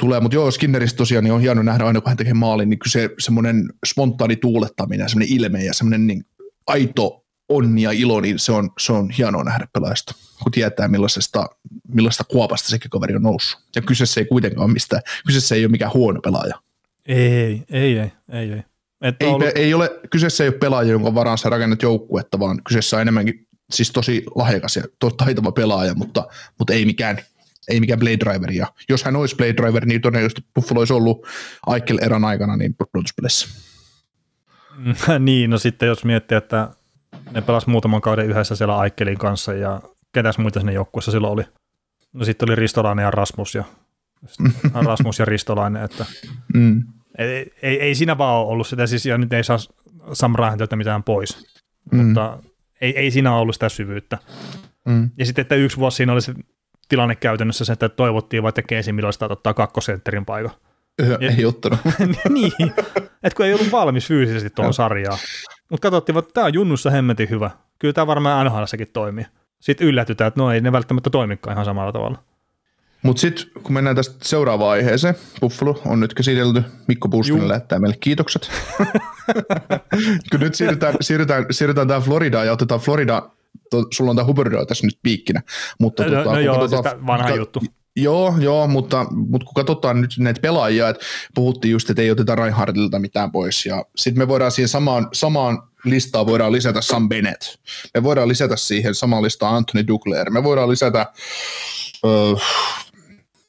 tulee. 0.00 0.20
Mutta 0.20 0.34
joo, 0.34 0.50
Skinneristä 0.50 0.96
tosiaan 0.96 1.24
niin 1.24 1.32
on 1.32 1.40
hieno 1.40 1.62
nähdä 1.62 1.84
aina, 1.84 2.00
kun 2.00 2.10
hän 2.10 2.16
tekee 2.16 2.34
maalin, 2.34 2.70
niin 2.70 2.78
kyllä 2.78 2.92
se 2.92 3.10
semmoinen 3.18 3.68
spontaani 3.86 4.36
tuulettaminen, 4.36 5.08
semmoinen 5.08 5.36
ilme 5.36 5.64
ja 5.64 5.74
semmoinen 5.74 6.06
niin 6.06 6.24
aito 6.66 7.24
onni 7.48 7.82
ja 7.82 7.90
ilo, 7.90 8.20
niin 8.20 8.38
se 8.38 8.52
on, 8.52 8.70
se 8.78 8.92
on 8.92 9.10
hienoa 9.10 9.44
nähdä 9.44 9.66
pelaajasta, 9.72 10.14
kun 10.42 10.52
tietää 10.52 10.88
millaisesta, 10.88 11.46
millaista 11.88 12.24
kuopasta 12.24 12.68
sekin 12.68 12.90
kaveri 12.90 13.14
on 13.14 13.22
noussut. 13.22 13.60
Ja 13.76 13.82
kyseessä 13.82 14.20
ei 14.20 14.26
kuitenkaan 14.26 14.64
ole 14.64 14.72
mistään, 14.72 15.02
kyseessä 15.26 15.54
ei 15.54 15.64
ole 15.64 15.70
mikään 15.70 15.92
huono 15.94 16.20
pelaaja. 16.20 16.54
Ei, 17.06 17.62
ei, 17.70 17.98
ei, 17.98 18.12
ei, 18.32 18.52
ei. 18.52 18.62
Et 19.02 19.16
Ei, 19.20 19.28
ollut, 19.28 19.40
pe- 19.40 19.52
ei 19.54 19.74
ole, 19.74 19.90
kyseessä 20.10 20.44
ei 20.44 20.48
ole 20.48 20.58
pelaaja, 20.58 20.90
jonka 20.90 21.14
varaan 21.14 21.38
sä 21.38 21.48
rakennat 21.50 21.82
joukkuetta, 21.82 22.38
vaan 22.38 22.60
kyseessä 22.64 22.96
on 22.96 23.02
enemmänkin 23.02 23.46
siis 23.72 23.90
tosi 23.90 24.24
lahjakas 24.34 24.76
ja 24.76 24.82
to, 24.98 25.10
taitava 25.10 25.52
pelaaja, 25.52 25.94
mutta, 25.94 26.26
mutta 26.58 26.72
ei 26.72 26.84
mikään 26.84 27.18
ei 27.70 27.80
mikään 27.80 27.98
Blade 28.00 28.16
Driver. 28.20 28.50
Ja 28.52 28.66
jos 28.88 29.04
hän 29.04 29.16
olisi 29.16 29.36
Blade 29.36 29.54
Driver, 29.56 29.84
niin 29.86 30.00
todennäköisesti 30.00 30.44
Buffalo 30.54 30.78
olisi 30.80 30.92
ollut 30.92 31.26
Aikel 31.66 31.98
eran 32.02 32.24
aikana 32.24 32.56
niin 32.56 32.74
pudotuspeleissä. 32.92 33.48
niin, 35.18 35.50
no 35.50 35.58
sitten 35.58 35.86
jos 35.86 36.04
miettii, 36.04 36.38
että 36.38 36.68
ne 37.30 37.40
pelas 37.42 37.66
muutaman 37.66 38.00
kauden 38.00 38.26
yhdessä 38.26 38.56
siellä 38.56 38.78
Aikkelin 38.78 39.18
kanssa 39.18 39.52
ja 39.54 39.82
ketäs 40.12 40.38
muita 40.38 40.60
sinne 40.60 40.72
joukkueessa 40.72 41.10
silloin 41.10 41.32
oli. 41.32 41.42
No 42.12 42.24
sitten 42.24 42.48
oli 42.50 42.56
Ristolainen 42.56 43.02
ja 43.02 43.10
Rasmus 43.10 43.54
ja 43.54 43.64
Rasmus 44.86 45.18
ja 45.18 45.24
Ristolainen, 45.24 45.84
että 45.84 46.06
Mm. 46.54 46.84
ei, 47.18 47.52
ei, 47.62 47.80
ei 47.80 47.94
siinä 47.94 48.18
vaan 48.18 48.36
ole 48.42 48.48
ollut 48.52 48.66
sitä, 48.66 48.86
siis 48.86 49.06
ja 49.06 49.18
nyt 49.18 49.32
ei 49.32 49.44
saa 49.44 49.58
Sam 50.12 50.34
mitään 50.76 51.02
pois, 51.02 51.46
Mm. 51.92 52.04
mutta 52.06 52.38
ei, 52.80 52.98
ei 52.98 53.10
siinä 53.10 53.34
ollut 53.34 53.54
sitä 53.54 53.68
syvyyttä. 53.68 54.18
Mm. 54.86 55.10
Ja 55.18 55.26
sitten, 55.26 55.42
että 55.42 55.54
yksi 55.54 55.76
vuosi 55.76 55.96
siinä 55.96 56.12
oli 56.12 56.22
se 56.22 56.34
tilanne 56.90 57.16
käytännössä 57.16 57.64
se, 57.64 57.72
että 57.72 57.88
toivottiin 57.88 58.42
vaikka 58.42 58.62
Casey 58.62 58.92
Milloista 58.92 59.28
ottaa 59.30 59.54
kakkosentterin 59.54 60.26
paikan. 60.26 60.52
Öö, 61.02 61.16
Ei 61.20 61.44
ottanut. 61.44 61.80
niin, 62.28 62.52
että 63.22 63.36
kun 63.36 63.46
ei 63.46 63.54
ollut 63.54 63.72
valmis 63.72 64.08
fyysisesti 64.08 64.50
tuohon 64.50 64.74
sarjaan. 64.74 65.18
Mutta 65.70 65.82
katsottiin, 65.82 66.18
että 66.18 66.30
tämä 66.34 66.46
on 66.46 66.54
junnussa 66.54 66.90
hemmetin 66.90 67.30
hyvä. 67.30 67.50
Kyllä 67.78 67.92
tämä 67.92 68.06
varmaan 68.06 68.46
nhl 68.46 68.62
toimii. 68.92 69.26
Sitten 69.60 69.86
yllätytään, 69.86 70.28
että 70.28 70.40
no 70.40 70.52
ei 70.52 70.60
ne 70.60 70.72
välttämättä 70.72 71.10
toimikaan 71.10 71.54
ihan 71.54 71.64
samalla 71.64 71.92
tavalla. 71.92 72.18
Mutta 73.02 73.20
sitten 73.20 73.46
kun 73.62 73.72
mennään 73.72 73.96
tästä 73.96 74.16
seuraavaan 74.22 74.70
aiheeseen, 74.70 75.14
Buffalo 75.40 75.82
on 75.86 76.00
nyt 76.00 76.14
käsitelty, 76.14 76.62
Mikko 76.88 77.08
Puustinen 77.08 77.48
lähettää 77.48 77.78
meille 77.78 77.96
kiitokset. 78.00 78.50
kun 80.30 80.40
nyt 80.40 80.54
siirrytään, 80.54 80.94
siirrytään, 81.00 81.46
siirrytään 81.50 81.88
tähän 81.88 82.02
Floridaan 82.02 82.46
ja 82.46 82.52
otetaan 82.52 82.80
Florida, 82.80 83.30
to, 83.70 83.84
sulla 83.94 84.10
on 84.10 84.16
tämä 84.16 84.26
Huberdeau 84.26 84.66
tässä 84.66 84.86
nyt 84.86 84.98
piikkinä. 85.02 85.42
Mutta 85.80 86.02
No, 86.06 86.10
tota, 86.18 86.30
no 86.34 86.40
joo, 86.40 86.58
katsotaan- 86.58 86.94
siis 86.96 87.06
vanha 87.06 87.28
ka- 87.28 87.34
juttu. 87.36 87.60
Joo, 87.96 88.34
joo 88.40 88.66
mutta, 88.66 89.06
mutta 89.10 89.44
kun 89.44 89.54
katsotaan 89.54 90.00
nyt 90.00 90.10
näitä 90.18 90.40
pelaajia, 90.40 90.88
että 90.88 91.04
puhuttiin 91.34 91.72
just, 91.72 91.90
että 91.90 92.02
ei 92.02 92.10
oteta 92.10 92.34
Reinhardtilta 92.34 92.98
mitään 92.98 93.32
pois, 93.32 93.66
ja 93.66 93.84
sitten 93.96 94.18
me 94.22 94.28
voidaan 94.28 94.52
siihen 94.52 94.68
samaan, 94.68 95.08
samaan 95.12 95.62
listaan 95.84 96.26
voidaan 96.26 96.52
lisätä 96.52 96.80
Sam 96.80 97.08
Bennett, 97.08 97.42
me 97.94 98.02
voidaan 98.02 98.28
lisätä 98.28 98.56
siihen 98.56 98.94
samaan 98.94 99.22
listaan 99.22 99.54
Anthony 99.56 99.86
Duclair, 99.88 100.30
me 100.30 100.44
voidaan 100.44 100.68
lisätä 100.70 101.06
öö, 102.04 102.10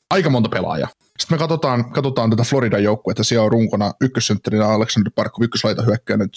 aika 0.10 0.30
monta 0.30 0.50
pelaajaa. 0.50 0.90
Sitten 1.20 1.36
me 1.36 1.40
katsotaan, 1.40 1.92
katsotaan 1.92 2.30
tätä 2.30 2.44
Floridan 2.44 2.84
joukkuetta, 2.84 3.24
siellä 3.24 3.46
on 3.46 3.52
runkona 3.52 3.94
ykkössentterinä 4.02 4.68
Alexander 4.68 5.12
Parkov, 5.16 5.44
ykköslaita 5.44 5.82
hyökkäinen, 5.82 6.30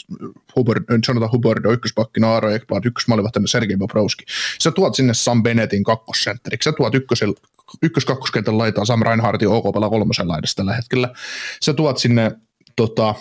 Hubbard, 0.57 0.85
Jonathan 1.09 1.33
Hubbard, 1.33 1.65
ykköspakkina 1.73 2.29
Aaro 2.29 2.51
Ekblad, 2.51 2.85
ykkösmaalivahtina 2.85 3.47
Sergei 3.47 3.77
Bobrovski. 3.77 4.25
Sä 4.63 4.71
tuot 4.71 4.95
sinne 4.95 5.15
Sam 5.15 5.43
Bennettin 5.43 5.85
kakkosentteriksi, 5.85 6.65
sä 6.65 6.73
tuot 6.73 6.95
ykkösel, 6.95 7.35
ykkös-kakkoskentän 7.83 8.59
laitaan 8.59 8.87
Sam 8.87 9.03
Reinhardtin 9.03 9.49
OK 9.49 9.75
pelaa 9.75 9.91
kolmosen 9.91 10.29
laidassa 10.29 10.57
tällä 10.57 10.75
hetkellä. 10.75 11.09
Sä 11.63 11.75
tuot 11.75 11.99
sinne 11.99 12.33
tota, 12.77 13.15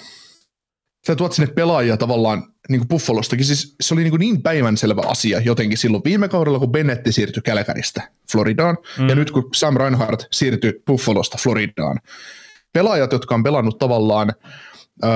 sä 1.08 1.16
tuot 1.16 1.34
sinne 1.34 1.54
pelaajia 1.54 1.98
tavallaan 1.98 2.54
niin 2.70 2.80
kuin 2.80 2.88
Buffalostakin, 2.88 3.46
siis 3.46 3.76
se 3.82 3.94
oli 3.94 4.02
niin, 4.02 4.12
kuin 4.12 4.20
niin 4.20 4.42
päivänselvä 4.42 5.02
asia 5.08 5.40
jotenkin 5.40 5.78
silloin 5.78 6.04
viime 6.04 6.28
kaudella, 6.28 6.60
kun 6.60 6.72
Bennetti 6.72 7.12
siirtyi 7.12 7.44
Kälkäristä 7.44 8.02
Floridaan, 8.32 8.78
mm. 9.00 9.10
ja 9.10 9.16
nyt 9.16 9.32
kun 9.32 9.50
Sam 9.56 9.78
Reinhardt 9.78 10.28
siirtyi 10.32 10.82
Buffalosta 10.88 11.38
Floridaan. 11.42 12.00
Pelaajat, 12.74 13.12
jotka 13.12 13.36
on 13.36 13.44
pelannut 13.44 13.78
tavallaan 13.78 14.34
ö, 15.04 15.08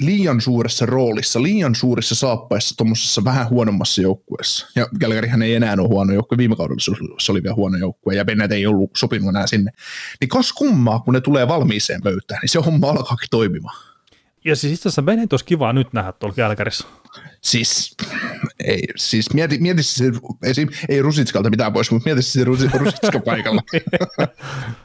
liian 0.00 0.40
suuressa 0.40 0.86
roolissa, 0.86 1.42
liian 1.42 1.74
suurissa 1.74 2.14
saappaissa 2.14 2.76
tuommoisessa 2.76 3.24
vähän 3.24 3.48
huonommassa 3.48 4.02
joukkueessa. 4.02 4.66
Ja 4.76 4.88
Kälkärihän 5.00 5.42
ei 5.42 5.54
enää 5.54 5.76
ole 5.78 5.88
huono 5.88 6.12
joukkue, 6.12 6.38
viime 6.38 6.56
kaudella 6.56 6.96
se 7.20 7.32
oli 7.32 7.42
vielä 7.42 7.54
huono 7.54 7.78
joukkue, 7.78 8.14
ja 8.14 8.24
Bennett 8.24 8.52
ei 8.52 8.66
ollut 8.66 8.90
sopinut 8.96 9.28
enää 9.28 9.46
sinne. 9.46 9.70
Niin 10.20 10.28
kas 10.28 10.52
kummaa, 10.52 10.98
kun 11.00 11.14
ne 11.14 11.20
tulee 11.20 11.48
valmiiseen 11.48 12.02
pöytään, 12.02 12.40
niin 12.40 12.48
se 12.48 12.58
homma 12.58 12.90
alkaakin 12.90 13.28
toimimaan. 13.30 13.89
Ja 14.44 14.56
siis 14.56 14.72
itse 14.72 14.88
asiassa 14.88 15.02
Bennett 15.02 15.32
olisi 15.32 15.44
kiva 15.44 15.72
nyt 15.72 15.92
nähdä 15.92 16.12
tuolla 16.12 16.34
Kälkärissä. 16.34 16.88
Siis, 17.42 17.96
ei, 18.64 18.82
siis 18.96 19.34
mieti, 19.34 19.58
mieti 19.58 19.82
se, 19.82 20.04
esim, 20.42 20.68
ei 20.88 21.02
Rusitskalta 21.02 21.50
mitään 21.50 21.72
pois, 21.72 21.90
mutta 21.90 22.08
mieti 22.08 22.22
se 22.22 22.44
Rusitska 22.44 23.20
paikalla. 23.24 23.62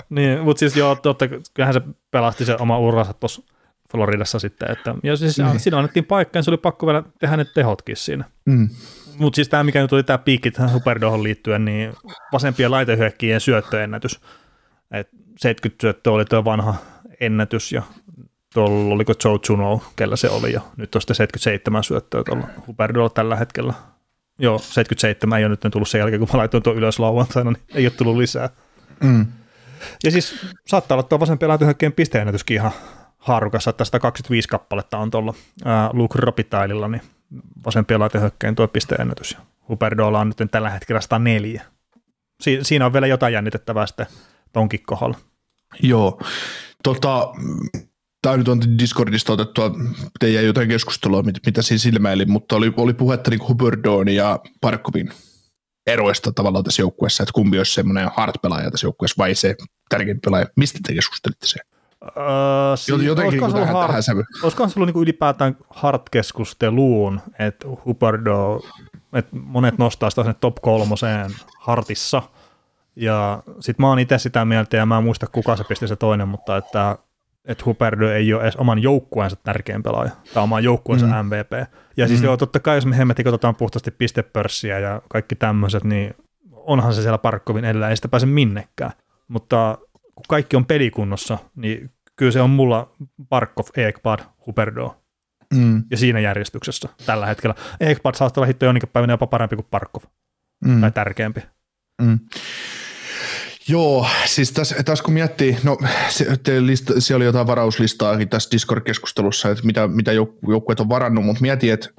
niin, 0.09 0.41
mutta 0.41 0.59
siis 0.59 0.75
joo, 0.75 0.95
totta, 0.95 1.25
kyllähän 1.27 1.73
se 1.73 1.81
pelasti 2.11 2.45
se 2.45 2.55
oma 2.59 2.79
uransa 2.79 3.13
tuossa 3.13 3.41
Floridassa 3.91 4.39
sitten, 4.39 4.71
että 4.71 4.95
ja 5.03 5.15
siis 5.15 5.37
niin. 5.37 5.59
siinä 5.59 5.77
annettiin 5.77 6.05
paikka, 6.05 6.39
ja 6.39 6.43
se 6.43 6.51
oli 6.51 6.57
pakko 6.57 6.87
vielä 6.87 7.03
tehdä 7.19 7.37
ne 7.37 7.45
tehotkin 7.45 7.97
siinä. 7.97 8.25
Mm. 8.45 8.69
Mutta 9.17 9.35
siis 9.35 9.49
tämä, 9.49 9.63
mikä 9.63 9.81
nyt 9.81 9.93
oli 9.93 10.03
tämä 10.03 10.17
piikki 10.17 10.51
tähän 10.51 10.69
Superdohon 10.69 11.23
liittyen, 11.23 11.65
niin 11.65 11.93
vasempien 12.31 12.71
laitehyökkien 12.71 13.41
syöttöennätys. 13.41 14.19
Et 14.91 15.09
70 15.39 15.81
syöttöä 15.81 16.13
oli 16.13 16.25
tuo 16.25 16.45
vanha 16.45 16.75
ennätys, 17.19 17.71
ja 17.71 17.83
tuolla 18.55 18.93
oliko 18.93 19.13
Joe 19.25 19.39
Juno, 19.49 19.81
kellä 19.95 20.15
se 20.15 20.29
oli, 20.29 20.53
ja 20.53 20.61
nyt 20.77 20.95
on 20.95 21.01
sitten 21.01 21.15
77 21.15 21.83
syöttöä 21.83 22.23
tuolla 22.23 22.47
Huberdolla 22.67 23.09
tällä 23.09 23.35
hetkellä. 23.35 23.73
Joo, 24.39 24.59
77 24.59 25.39
ei 25.39 25.45
ole 25.45 25.57
nyt 25.63 25.71
tullut 25.71 25.89
sen 25.89 25.99
jälkeen, 25.99 26.19
kun 26.19 26.29
mä 26.33 26.37
laitoin 26.37 26.63
tuon 26.63 26.75
ylös 26.75 26.99
lauantaina, 26.99 27.51
niin 27.51 27.63
ei 27.73 27.85
ole 27.85 27.91
tullut 27.91 28.17
lisää. 28.17 28.49
Mm. 29.03 29.25
Ja 30.03 30.11
siis 30.11 30.45
saattaa 30.67 30.95
olla 30.95 31.03
tuo 31.03 31.19
vasempi 31.19 31.47
laitohyökkeen 31.47 31.93
pisteennätyskin 31.93 32.55
ihan 32.55 32.71
haarukassa, 33.17 33.69
että 33.69 33.85
125 33.85 34.47
kappaletta 34.47 34.97
on 34.97 35.11
tuolla 35.11 35.33
ää, 35.65 35.89
Luke 35.93 36.19
Robitaililla, 36.19 36.87
niin 36.87 37.01
vasempien 37.65 37.99
laitohyökkeen 37.99 38.55
tuo 38.55 38.67
pisteennätys. 38.67 39.31
Ja 39.31 39.39
Huberdolla 39.69 40.19
on 40.19 40.27
nyt 40.27 40.51
tällä 40.51 40.69
hetkellä 40.69 41.01
104. 41.01 41.61
Si- 42.41 42.59
siinä 42.61 42.85
on 42.85 42.93
vielä 42.93 43.07
jotain 43.07 43.33
jännitettävää 43.33 43.85
sitten 43.85 44.07
tonkin 44.53 44.83
kohdalla. 44.85 45.17
Joo, 45.81 46.21
tota, 46.83 47.33
tämä 48.25 48.37
nyt 48.37 48.47
on 48.47 48.79
Discordista 48.79 49.33
otettua 49.33 49.71
teidän 50.19 50.45
jotain 50.45 50.67
keskustelua, 50.67 51.23
mitä 51.23 51.61
siinä 51.61 51.79
silmäili, 51.79 52.25
mutta 52.25 52.55
oli, 52.55 52.73
oli 52.77 52.93
puhetta 52.93 53.29
niin 53.29 53.47
Hubbardon 53.47 54.09
ja 54.09 54.39
Parkovin 54.61 55.09
eroista 55.87 56.31
tavallaan 56.31 56.63
tässä 56.63 56.81
joukkueessa, 56.81 57.23
että 57.23 57.33
kumpi 57.33 57.57
olisi 57.57 57.73
semmoinen 57.73 58.09
hard-pelaaja 58.15 58.71
tässä 58.71 58.87
joukkueessa 58.87 59.15
vai 59.17 59.35
se 59.35 59.55
tärkein 59.89 60.21
pelaaja. 60.25 60.45
Mistä 60.55 60.79
te 60.87 60.93
keskustelitte 60.93 61.47
se? 61.47 61.59
Öö, 62.03 62.77
siis 62.77 63.01
Jotenkin 63.01 63.43
olisiko 63.43 63.59
tähän, 63.59 63.75
hard, 63.75 63.87
tähän 63.87 64.03
sävy. 64.03 64.23
Olisikohan 64.43 64.69
se 64.69 64.79
ollut 64.79 64.95
niin 64.95 65.03
ylipäätään 65.03 65.57
hard-keskusteluun, 65.69 67.21
että 67.39 67.67
Hubardo, 67.85 68.61
että 69.13 69.35
monet 69.35 69.77
nostaa 69.77 70.09
sitä 70.09 70.23
sinne 70.23 70.35
top 70.41 70.55
kolmoseen 70.61 71.31
hartissa, 71.59 72.21
ja 72.95 73.43
sitten 73.59 73.83
mä 73.83 73.87
oon 73.87 73.99
itse 73.99 74.17
sitä 74.17 74.45
mieltä, 74.45 74.77
ja 74.77 74.85
mä 74.85 74.97
en 74.97 75.03
muista 75.03 75.27
kuka 75.27 75.55
se 75.55 75.63
pisti 75.63 75.87
se 75.87 75.95
toinen, 75.95 76.27
mutta 76.27 76.57
että 76.57 76.97
että 77.45 77.63
Huperdo 77.65 78.09
ei 78.09 78.33
ole 78.33 78.43
edes 78.43 78.55
oman 78.55 78.79
joukkueensa 78.79 79.35
tärkein 79.35 79.83
pelaaja, 79.83 80.11
tai 80.33 80.43
oman 80.43 80.63
joukkueensa 80.63 81.05
mm. 81.05 81.25
MVP. 81.25 81.69
Ja 81.97 82.07
siis 82.07 82.19
mm. 82.19 82.25
joo, 82.25 82.37
totta 82.37 82.59
kai 82.59 82.77
jos 82.77 82.85
me 82.85 82.97
hemmetin 82.97 83.25
katsotaan 83.25 83.55
puhtaasti 83.55 83.91
pistepörssiä 83.91 84.79
ja 84.79 85.01
kaikki 85.09 85.35
tämmöiset, 85.35 85.83
niin 85.83 86.13
onhan 86.51 86.93
se 86.93 87.01
siellä 87.01 87.17
Parkkovin 87.17 87.65
edellä, 87.65 87.89
ei 87.89 87.95
sitä 87.95 88.07
pääse 88.07 88.25
minnekään. 88.25 88.91
Mutta 89.27 89.77
kun 90.15 90.25
kaikki 90.29 90.55
on 90.55 90.65
pelikunnossa, 90.65 91.37
niin 91.55 91.91
kyllä 92.15 92.31
se 92.31 92.41
on 92.41 92.49
mulla 92.49 92.91
Parkov, 93.29 93.65
Ekpad, 93.77 94.19
Huperdo. 94.45 95.01
Mm. 95.53 95.83
Ja 95.91 95.97
siinä 95.97 96.19
järjestyksessä 96.19 96.89
tällä 97.05 97.25
hetkellä. 97.25 97.55
Ekpad 97.79 98.15
saattaa 98.15 98.41
olla 98.41 98.47
hitto 98.47 98.65
jonnekin 98.65 98.89
päivänä 98.89 99.13
jopa 99.13 99.27
parempi 99.27 99.55
kuin 99.55 99.67
Parkov. 99.71 100.03
Mm. 100.65 100.81
Tai 100.81 100.91
tärkeämpi. 100.91 101.41
Mm. 102.01 102.19
Joo, 103.67 104.07
siis 104.25 104.51
tässä, 104.51 104.83
tässä 104.83 105.03
kun 105.03 105.13
miettii, 105.13 105.57
no 105.63 105.77
se, 106.09 106.25
lista, 106.59 107.01
siellä 107.01 107.17
oli 107.17 107.25
jotain 107.25 107.47
varauslistaa 107.47 108.17
tässä 108.29 108.49
Discord-keskustelussa, 108.51 109.49
että 109.49 109.65
mitä, 109.65 109.87
mitä 109.87 110.11
joukkueet 110.11 110.79
on 110.79 110.89
varannut, 110.89 111.25
mutta 111.25 111.41
mietin, 111.41 111.73
että 111.73 111.89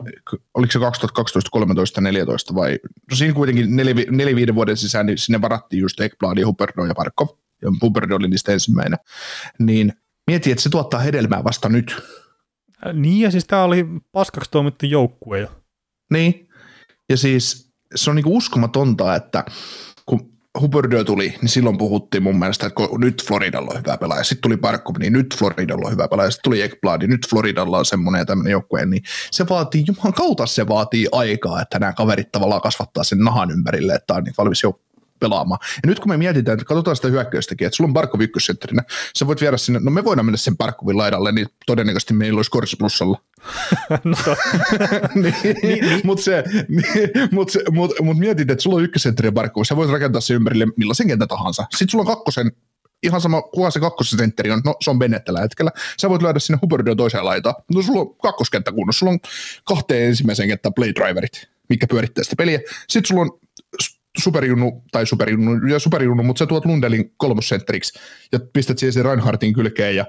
oliko 0.55 0.73
se 0.73 0.79
2012, 0.79 1.51
13, 1.51 2.01
14 2.01 2.55
vai, 2.55 2.79
no 3.11 3.17
siinä 3.17 3.35
kuitenkin 3.35 3.77
neljä, 3.77 3.95
neljä 4.11 4.37
viiden 4.37 4.55
vuoden 4.55 4.77
sisään, 4.77 5.07
niin 5.07 5.19
sinne 5.19 5.41
varattiin 5.41 5.81
just 5.81 6.01
Ekblad 6.01 6.45
Huberdo 6.45 6.85
ja 6.85 6.95
Parkov, 6.95 7.29
ja 7.63 7.71
Huberdo 7.83 8.17
oli 8.17 8.29
niistä 8.29 8.53
ensimmäinen, 8.53 8.99
niin 9.59 9.93
mietin, 10.27 10.51
että 10.51 10.63
se 10.63 10.71
tuottaa 10.71 11.01
hedelmää 11.01 11.45
vasta 11.45 11.69
nyt. 11.69 12.03
Niin, 12.93 13.21
ja 13.21 13.31
siis 13.31 13.45
tämä 13.45 13.65
oli 13.65 13.87
paskaksi 14.13 14.51
toimittu 14.51 14.87
joukkue 14.87 15.41
jo. 15.41 15.49
Niin, 16.13 16.49
ja 17.09 17.17
siis 17.17 17.73
se 17.95 18.11
on 18.11 18.17
niinku 18.17 18.37
uskomatonta, 18.37 19.15
että 19.15 19.45
Huberdeau 20.61 21.05
tuli, 21.05 21.35
niin 21.41 21.49
silloin 21.49 21.79
puhuttiin 21.79 22.23
mun 22.23 22.39
mielestä, 22.39 22.67
että 22.67 22.83
nyt 22.99 23.25
Floridalla 23.27 23.71
on 23.75 23.79
hyvä 23.79 23.97
pelaaja. 23.97 24.25
Sitten 24.25 24.43
tuli 24.43 24.57
Barkov, 24.57 24.95
niin 24.99 25.13
nyt 25.13 25.37
Floridalla 25.39 25.87
on 25.87 25.93
hyvä 25.93 26.09
pelaaja. 26.09 26.31
Sitten 26.31 26.45
tuli 26.45 26.63
Ekblad, 26.63 27.01
niin 27.01 27.11
nyt 27.11 27.29
Floridalla 27.31 27.79
on 27.79 27.85
semmoinen 27.85 28.19
ja 28.19 28.27
tämmöinen 28.27 28.51
joukkue. 28.51 28.87
Niin 28.87 29.03
se 29.31 29.49
vaatii, 29.49 29.85
juman 29.87 30.13
kautta 30.13 30.47
se 30.47 30.69
vaatii 30.69 31.09
aikaa, 31.13 31.63
että 31.63 31.79
nämä 31.79 31.93
kaverit 31.93 32.33
tavallaan 32.33 32.61
kasvattaa 32.61 33.05
sen 33.05 33.19
nahan 33.19 33.51
ympärille, 33.51 33.95
että 33.95 34.15
on 34.15 34.25
niin 34.25 34.35
valmis 34.39 34.63
joukko 34.63 34.86
pelaamaan. 35.21 35.59
Ja 35.83 35.87
nyt 35.87 36.01
kun 36.01 36.09
me 36.09 36.17
mietitään, 36.17 36.55
että 36.55 36.65
katsotaan 36.65 36.97
sitä 36.97 37.09
hyökkäystäkin, 37.09 37.67
että 37.67 37.77
sulla 37.77 37.89
on 37.89 37.95
Barkov 37.95 38.21
ykkössentterinä, 38.21 38.83
sä 39.17 39.27
voit 39.27 39.41
viedä 39.41 39.57
sinne, 39.57 39.81
no 39.83 39.91
me 39.91 40.05
voidaan 40.05 40.27
mennä 40.27 40.37
sen 40.37 40.57
Barkovin 40.57 40.97
laidalle, 40.97 41.33
niin 41.33 41.47
todennäköisesti 41.67 42.15
meillä 42.15 42.39
olisi 42.39 42.51
Korsi 42.51 42.77
plussalla. 42.77 43.21
no, 44.05 44.17
niin, 45.23 45.57
niin. 45.63 46.01
Mutta 46.05 46.25
se, 46.25 46.45
niin, 46.69 47.11
mut 47.33 47.51
se, 47.51 47.63
mut, 47.71 47.93
mut 48.03 48.19
mietit, 48.19 48.51
että 48.51 48.63
sulla 48.63 48.77
on 48.77 48.85
ykkössentteri 48.85 49.31
Barkov, 49.31 49.65
sä 49.65 49.77
voit 49.77 49.91
rakentaa 49.91 50.21
se 50.21 50.35
ympärille 50.35 50.67
millaisen 50.77 51.07
kentän 51.07 51.29
tahansa. 51.29 51.67
Sitten 51.71 51.89
sulla 51.89 52.03
on 52.03 52.17
kakkosen 52.17 52.53
ihan 53.03 53.21
sama, 53.21 53.43
kuka 53.43 53.71
se 53.71 53.81
kakkosentteri 53.81 54.51
on, 54.51 54.63
no 54.65 54.77
se 54.81 54.91
on 54.91 54.99
Bennett 54.99 55.25
tällä 55.25 55.41
hetkellä. 55.41 55.71
Sä 56.01 56.11
voit 56.11 56.23
lyödä 56.23 56.39
sinne 56.39 56.59
Huberdio 56.63 56.95
toiseen 56.95 57.25
laitaan. 57.25 57.55
No 57.75 57.83
sulla 57.83 58.01
on 58.01 58.17
kakkoskenttä 58.17 58.73
kunnossa, 58.73 58.99
sulla 58.99 59.13
on 59.13 59.21
kahteen 59.65 60.09
ensimmäiseen 60.09 60.49
kenttään 60.49 60.75
play 60.75 60.93
driverit, 60.95 61.49
mikä 61.69 61.87
pyörittää 61.87 62.25
sitä 62.25 62.37
peliä. 62.37 62.61
Sitten 62.89 63.09
sulla 63.09 63.23
on 63.23 63.41
superjunnu, 64.19 64.83
tai 64.93 65.07
superjunnu, 65.07 65.67
ja 65.67 65.79
superjunnu, 65.79 66.23
mutta 66.23 66.39
sä 66.39 66.47
tuot 66.47 66.65
Lundelin 66.65 67.13
kolmosentteriksi 67.17 67.99
ja 68.33 68.41
pistät 68.53 68.79
siihen 68.79 68.93
sen 68.93 69.05
Reinhardtin 69.05 69.53
kylkeen 69.53 69.97
ja 69.97 70.05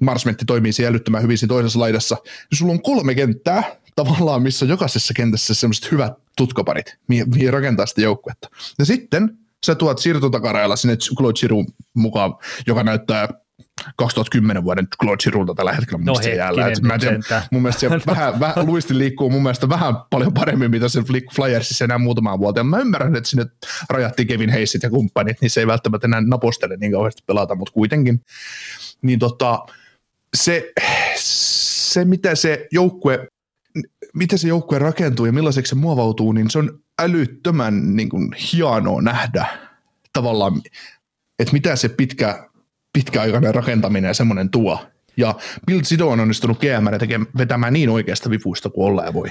Marsmentti 0.00 0.44
toimii 0.44 0.72
siellä 0.72 0.90
älyttömän 0.90 1.22
hyvin 1.22 1.38
siinä 1.38 1.48
toisessa 1.48 1.78
laidassa. 1.80 2.16
Ja 2.24 2.56
sulla 2.56 2.72
on 2.72 2.82
kolme 2.82 3.14
kenttää 3.14 3.62
tavallaan, 3.96 4.42
missä 4.42 4.64
on 4.64 4.68
jokaisessa 4.68 5.14
kentässä 5.14 5.54
semmoiset 5.54 5.90
hyvät 5.92 6.12
tutkoparit, 6.36 6.98
mihin 7.08 7.52
rakentaa 7.52 7.86
sitä 7.86 8.00
joukkuetta. 8.00 8.48
Ja 8.78 8.84
sitten 8.84 9.38
sä 9.66 9.74
tuot 9.74 9.98
siirtotakarailla 9.98 10.76
sinne 10.76 10.96
Claude 11.16 11.38
Giroux 11.40 11.72
mukaan, 11.94 12.34
joka 12.66 12.82
näyttää 12.82 13.28
2010 13.96 14.64
vuoden 14.64 14.88
Claude 15.00 15.22
Giroulta 15.22 15.54
tällä 15.54 15.72
hetkellä 15.72 16.04
no 16.04 16.14
jäällä. 16.36 16.70
mä 16.82 16.98
tiedän, 16.98 17.22
mun 17.50 17.62
mielestä 17.62 17.80
se 17.80 17.90
vähän, 18.06 18.40
vähän, 18.40 18.66
luisti 18.66 18.98
liikkuu 18.98 19.30
mun 19.30 19.42
mielestä 19.42 19.68
vähän 19.68 19.94
paljon 20.10 20.34
paremmin, 20.34 20.70
mitä 20.70 20.88
se 20.88 21.02
Flyersissa 21.34 21.84
enää 21.84 21.98
muutamaan 21.98 22.38
vuoteen. 22.38 22.66
Mä 22.66 22.78
ymmärrän, 22.78 23.16
että 23.16 23.28
sinne 23.28 23.46
rajattiin 23.90 24.28
Kevin 24.28 24.50
Heisit 24.50 24.82
ja 24.82 24.90
kumppanit, 24.90 25.36
niin 25.40 25.50
se 25.50 25.60
ei 25.60 25.66
välttämättä 25.66 26.06
enää 26.06 26.20
napostele 26.20 26.76
niin 26.76 26.92
kauheasti 26.92 27.22
pelata, 27.26 27.54
mutta 27.54 27.72
kuitenkin. 27.72 28.20
Niin 29.02 29.18
tota, 29.18 29.58
se, 30.34 30.72
se, 31.16 32.04
mitä 32.04 32.34
se 32.34 32.66
joukkue 32.72 33.28
miten 34.14 34.38
se 34.38 34.48
joukkue 34.48 34.78
rakentuu 34.78 35.26
ja 35.26 35.32
millaiseksi 35.32 35.70
se 35.70 35.74
muovautuu, 35.74 36.32
niin 36.32 36.50
se 36.50 36.58
on 36.58 36.80
älyttömän 36.98 37.96
niin 37.96 38.08
kuin, 38.08 38.32
hienoa 38.52 39.02
nähdä 39.02 39.46
tavallaan, 40.12 40.62
että 41.38 41.52
mitä 41.52 41.76
se 41.76 41.88
pitkä 41.88 42.48
pitkäaikainen 42.94 43.54
rakentaminen 43.54 44.08
ja 44.08 44.14
semmoinen 44.14 44.50
tuo. 44.50 44.78
Ja 45.16 45.34
Bill 45.66 45.80
Sido 45.82 46.08
on 46.08 46.20
onnistunut 46.20 46.58
GM 46.60 47.16
vetämään 47.38 47.72
niin 47.72 47.90
oikeasta 47.90 48.30
vipuista 48.30 48.70
kuin 48.70 48.86
ollaan 48.86 49.14
voi. 49.14 49.30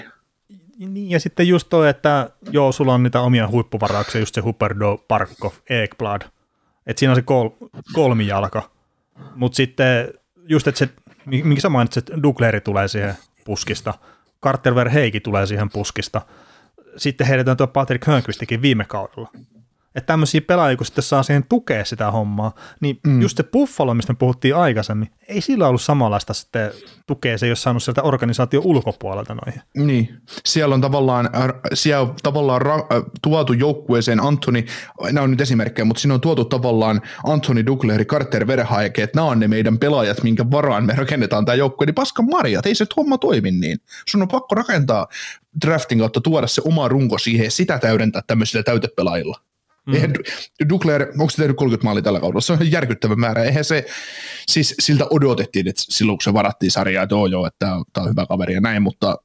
Niin, 0.77 1.09
ja 1.09 1.19
sitten 1.19 1.47
just 1.47 1.67
toi, 1.69 1.89
että 1.89 2.29
joo, 2.51 2.71
sulla 2.71 2.93
on 2.93 3.03
niitä 3.03 3.21
omia 3.21 3.47
huippuvarauksia, 3.47 4.21
just 4.21 4.35
se 4.35 4.41
Huberdo, 4.41 4.97
Parkov, 5.07 5.51
Ekblad, 5.69 6.21
että 6.85 6.99
siinä 6.99 7.11
on 7.11 7.15
se 7.15 7.21
kol, 7.21 7.49
kolmijalka, 7.93 8.69
mutta 9.35 9.55
sitten 9.55 10.13
just, 10.49 10.67
että 10.67 10.79
se, 10.79 10.89
minkä 11.25 11.61
sä 11.61 11.69
mainitsit, 11.69 12.09
Dugleri 12.23 12.61
tulee 12.61 12.87
siihen 12.87 13.15
puskista, 13.45 13.93
Carter 14.43 14.75
Verheiki 14.75 15.19
tulee 15.19 15.45
siihen 15.45 15.69
puskista, 15.69 16.21
sitten 16.97 17.27
heitetään 17.27 17.57
tuo 17.57 17.67
Patrick 17.67 18.07
Hörnqvistikin 18.07 18.61
viime 18.61 18.85
kaudella. 18.85 19.31
Että 19.95 20.07
tämmöisiä 20.07 20.41
pelaajia, 20.41 20.77
kun 20.77 20.85
sitten 20.85 21.03
saa 21.03 21.23
siihen 21.23 21.45
tukea 21.49 21.85
sitä 21.85 22.11
hommaa, 22.11 22.55
niin 22.79 22.99
mm. 23.07 23.21
just 23.21 23.37
se 23.37 23.43
Buffalo, 23.43 23.93
mistä 23.93 24.13
me 24.13 24.17
puhuttiin 24.17 24.55
aikaisemmin, 24.55 25.11
ei 25.27 25.41
sillä 25.41 25.67
ollut 25.67 25.81
samanlaista 25.81 26.33
sitten 26.33 26.71
tukea, 27.07 27.37
se 27.37 27.45
ei 27.45 27.49
ole 27.49 27.55
saanut 27.55 27.83
sieltä 27.83 28.01
organisaation 28.01 28.63
ulkopuolelta 28.65 29.35
noihin. 29.45 29.61
Niin, 29.77 30.21
siellä 30.45 30.75
on 30.75 30.81
tavallaan, 30.81 31.29
äh, 31.35 31.49
siellä 31.73 32.01
on 32.01 32.15
tavallaan 32.23 32.61
ra- 32.61 32.95
äh, 32.95 33.03
tuotu 33.21 33.53
joukkueeseen 33.53 34.19
Anthony, 34.19 34.65
nämä 35.11 35.23
on 35.23 35.31
nyt 35.31 35.41
esimerkkejä, 35.41 35.85
mutta 35.85 35.99
siinä 35.99 36.13
on 36.13 36.21
tuotu 36.21 36.45
tavallaan 36.45 37.01
Anthony 37.23 37.65
Dougleri, 37.65 38.05
Carter 38.05 38.47
Verhaeke, 38.47 39.03
että 39.03 39.17
nämä 39.17 39.27
on 39.27 39.39
ne 39.39 39.47
meidän 39.47 39.79
pelaajat, 39.79 40.23
minkä 40.23 40.51
varaan 40.51 40.85
me 40.85 40.93
rakennetaan 40.93 41.45
tämä 41.45 41.55
joukkue, 41.55 41.85
niin 41.85 41.95
paskan 41.95 42.25
marjat, 42.25 42.65
ei 42.65 42.75
se 42.75 42.85
homma 42.97 43.17
toimi 43.17 43.51
niin. 43.51 43.77
Sun 44.07 44.21
on 44.21 44.27
pakko 44.27 44.55
rakentaa 44.55 45.07
draftin 45.65 45.99
kautta 45.99 46.21
tuoda 46.21 46.47
se 46.47 46.61
oma 46.65 46.87
runko 46.87 47.17
siihen 47.17 47.43
ja 47.43 47.51
sitä 47.51 47.79
täydentää 47.79 48.21
tämmöisillä 48.27 48.63
täytepelaajilla. 48.63 49.39
Mm. 49.87 49.93
Eihän 49.93 50.13
Dugler, 50.69 51.01
onko 51.01 51.29
se 51.29 51.37
tehnyt 51.37 51.57
30 51.57 51.83
maalia 51.83 52.03
tällä 52.03 52.19
kaudella? 52.19 52.41
Se 52.41 52.53
on 52.53 52.71
järkyttävä 52.71 53.15
määrä. 53.15 53.43
Eihän 53.43 53.63
se, 53.63 53.85
siis 54.47 54.75
siltä 54.79 55.05
odotettiin, 55.09 55.67
että 55.67 55.83
silloin 55.89 56.17
kun 56.17 56.23
se 56.23 56.33
varattiin 56.33 56.71
sarjaa, 56.71 57.03
että 57.03 57.15
joo, 57.15 57.27
joo, 57.27 57.47
että 57.47 57.67
tämä 57.93 58.03
on 58.03 58.09
hyvä 58.09 58.25
kaveri 58.25 58.53
ja 58.53 58.61
näin, 58.61 58.81
mutta 58.81 59.17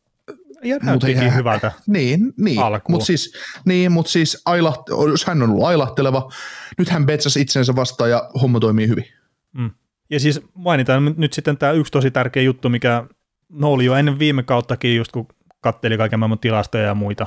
ja 0.62 0.78
näyttikin 0.82 1.18
eihän, 1.18 1.34
hyvältä 1.34 1.72
Niin, 1.86 2.32
niin 2.36 2.60
mutta 2.88 3.06
siis, 3.06 3.32
niin, 3.64 3.92
mut 3.92 4.06
siis 4.06 4.42
ailaht, 4.46 4.80
hän 5.26 5.42
on 5.42 5.50
ollut 5.50 5.64
ailahteleva. 5.64 6.32
Nyt 6.78 6.88
hän 6.88 7.06
betsasi 7.06 7.40
itsensä 7.40 7.76
vastaan 7.76 8.10
ja 8.10 8.30
homma 8.42 8.60
toimii 8.60 8.88
hyvin. 8.88 9.04
Mm. 9.52 9.70
Ja 10.10 10.20
siis 10.20 10.40
mainitaan 10.54 11.14
nyt 11.16 11.32
sitten 11.32 11.58
tämä 11.58 11.72
yksi 11.72 11.90
tosi 11.90 12.10
tärkeä 12.10 12.42
juttu, 12.42 12.68
mikä 12.68 13.04
no 13.48 13.72
oli 13.72 13.84
jo 13.84 13.94
ennen 13.94 14.18
viime 14.18 14.42
kauttakin, 14.42 14.96
just 14.96 15.12
kun 15.12 15.26
katteli 15.60 15.96
kaiken 15.96 16.18
maailman 16.18 16.38
tilastoja 16.38 16.84
ja 16.84 16.94
muita, 16.94 17.26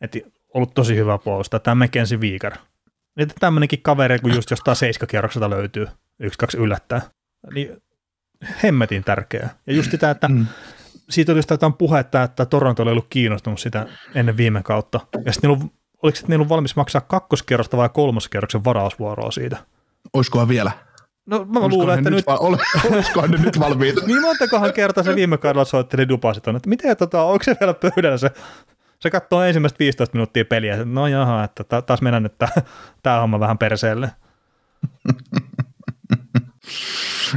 että 0.00 0.18
ollut 0.54 0.74
tosi 0.74 0.96
hyvä 0.96 1.18
puolustaja, 1.18 1.60
tämä 1.60 1.84
McKenzie 1.84 2.20
Viikar. 2.20 2.52
Että 3.16 3.34
tämmöinenkin 3.40 3.82
kaveri, 3.82 4.18
kun 4.18 4.34
just 4.34 4.50
jostain 4.50 4.76
seiskakierrokselta 4.76 5.50
löytyy, 5.50 5.86
yksi, 6.20 6.38
kaksi 6.38 6.58
yllättää, 6.58 7.00
niin 7.54 7.82
hemmetin 8.62 9.04
tärkeää. 9.04 9.56
Ja 9.66 9.72
just 9.72 9.90
sitä, 9.90 10.10
että 10.10 10.28
mm. 10.28 10.46
siitä 11.10 11.32
oli 11.32 11.40
jotain 11.50 11.72
puhetta, 11.72 12.22
että 12.22 12.46
Toronto 12.46 12.82
oli 12.82 12.90
ollut 12.90 13.06
kiinnostunut 13.10 13.60
sitä 13.60 13.86
ennen 14.14 14.36
viime 14.36 14.62
kautta. 14.62 15.00
Ja 15.24 15.32
sitten 15.32 15.50
niillä, 15.50 15.64
oliko 16.02 16.16
sitten 16.16 16.30
niillä 16.30 16.48
valmis 16.48 16.76
maksaa 16.76 17.00
kakkoskierrosta 17.00 17.76
vai 17.76 17.88
kolmoskierroksen 17.88 18.64
varausvuoroa 18.64 19.30
siitä? 19.30 19.56
Olisikohan 20.12 20.48
vielä? 20.48 20.72
No 21.26 21.44
mä 21.44 21.68
luulen, 21.68 21.98
että 21.98 22.10
nyt... 22.10 22.26
Va- 22.26 22.38
olisikohan 22.90 23.30
ne 23.30 23.38
nyt 23.38 23.60
valmiita? 23.60 24.06
niin 24.06 24.20
montakohan 24.20 24.72
kertaa 24.72 25.04
se 25.04 25.14
viime 25.14 25.38
kaudella 25.38 25.64
soitteli 25.64 26.08
dupasit 26.08 26.46
on, 26.46 26.56
että 26.56 26.68
miten 26.68 26.96
tota, 26.96 27.22
onko 27.22 27.44
se 27.44 27.56
vielä 27.60 27.74
pöydällä 27.74 28.18
se 28.18 28.30
se 29.02 29.10
katsoo 29.10 29.42
ensimmäistä 29.42 29.78
15 29.78 30.16
minuuttia 30.16 30.44
peliä, 30.44 30.72
että 30.72 30.84
no 30.84 31.06
jaha, 31.06 31.44
että 31.44 31.82
taas 31.82 32.02
mennään 32.02 32.22
nyt 32.22 32.34
tämä 33.02 33.20
homma 33.20 33.40
vähän 33.40 33.58
perseelle. 33.58 34.10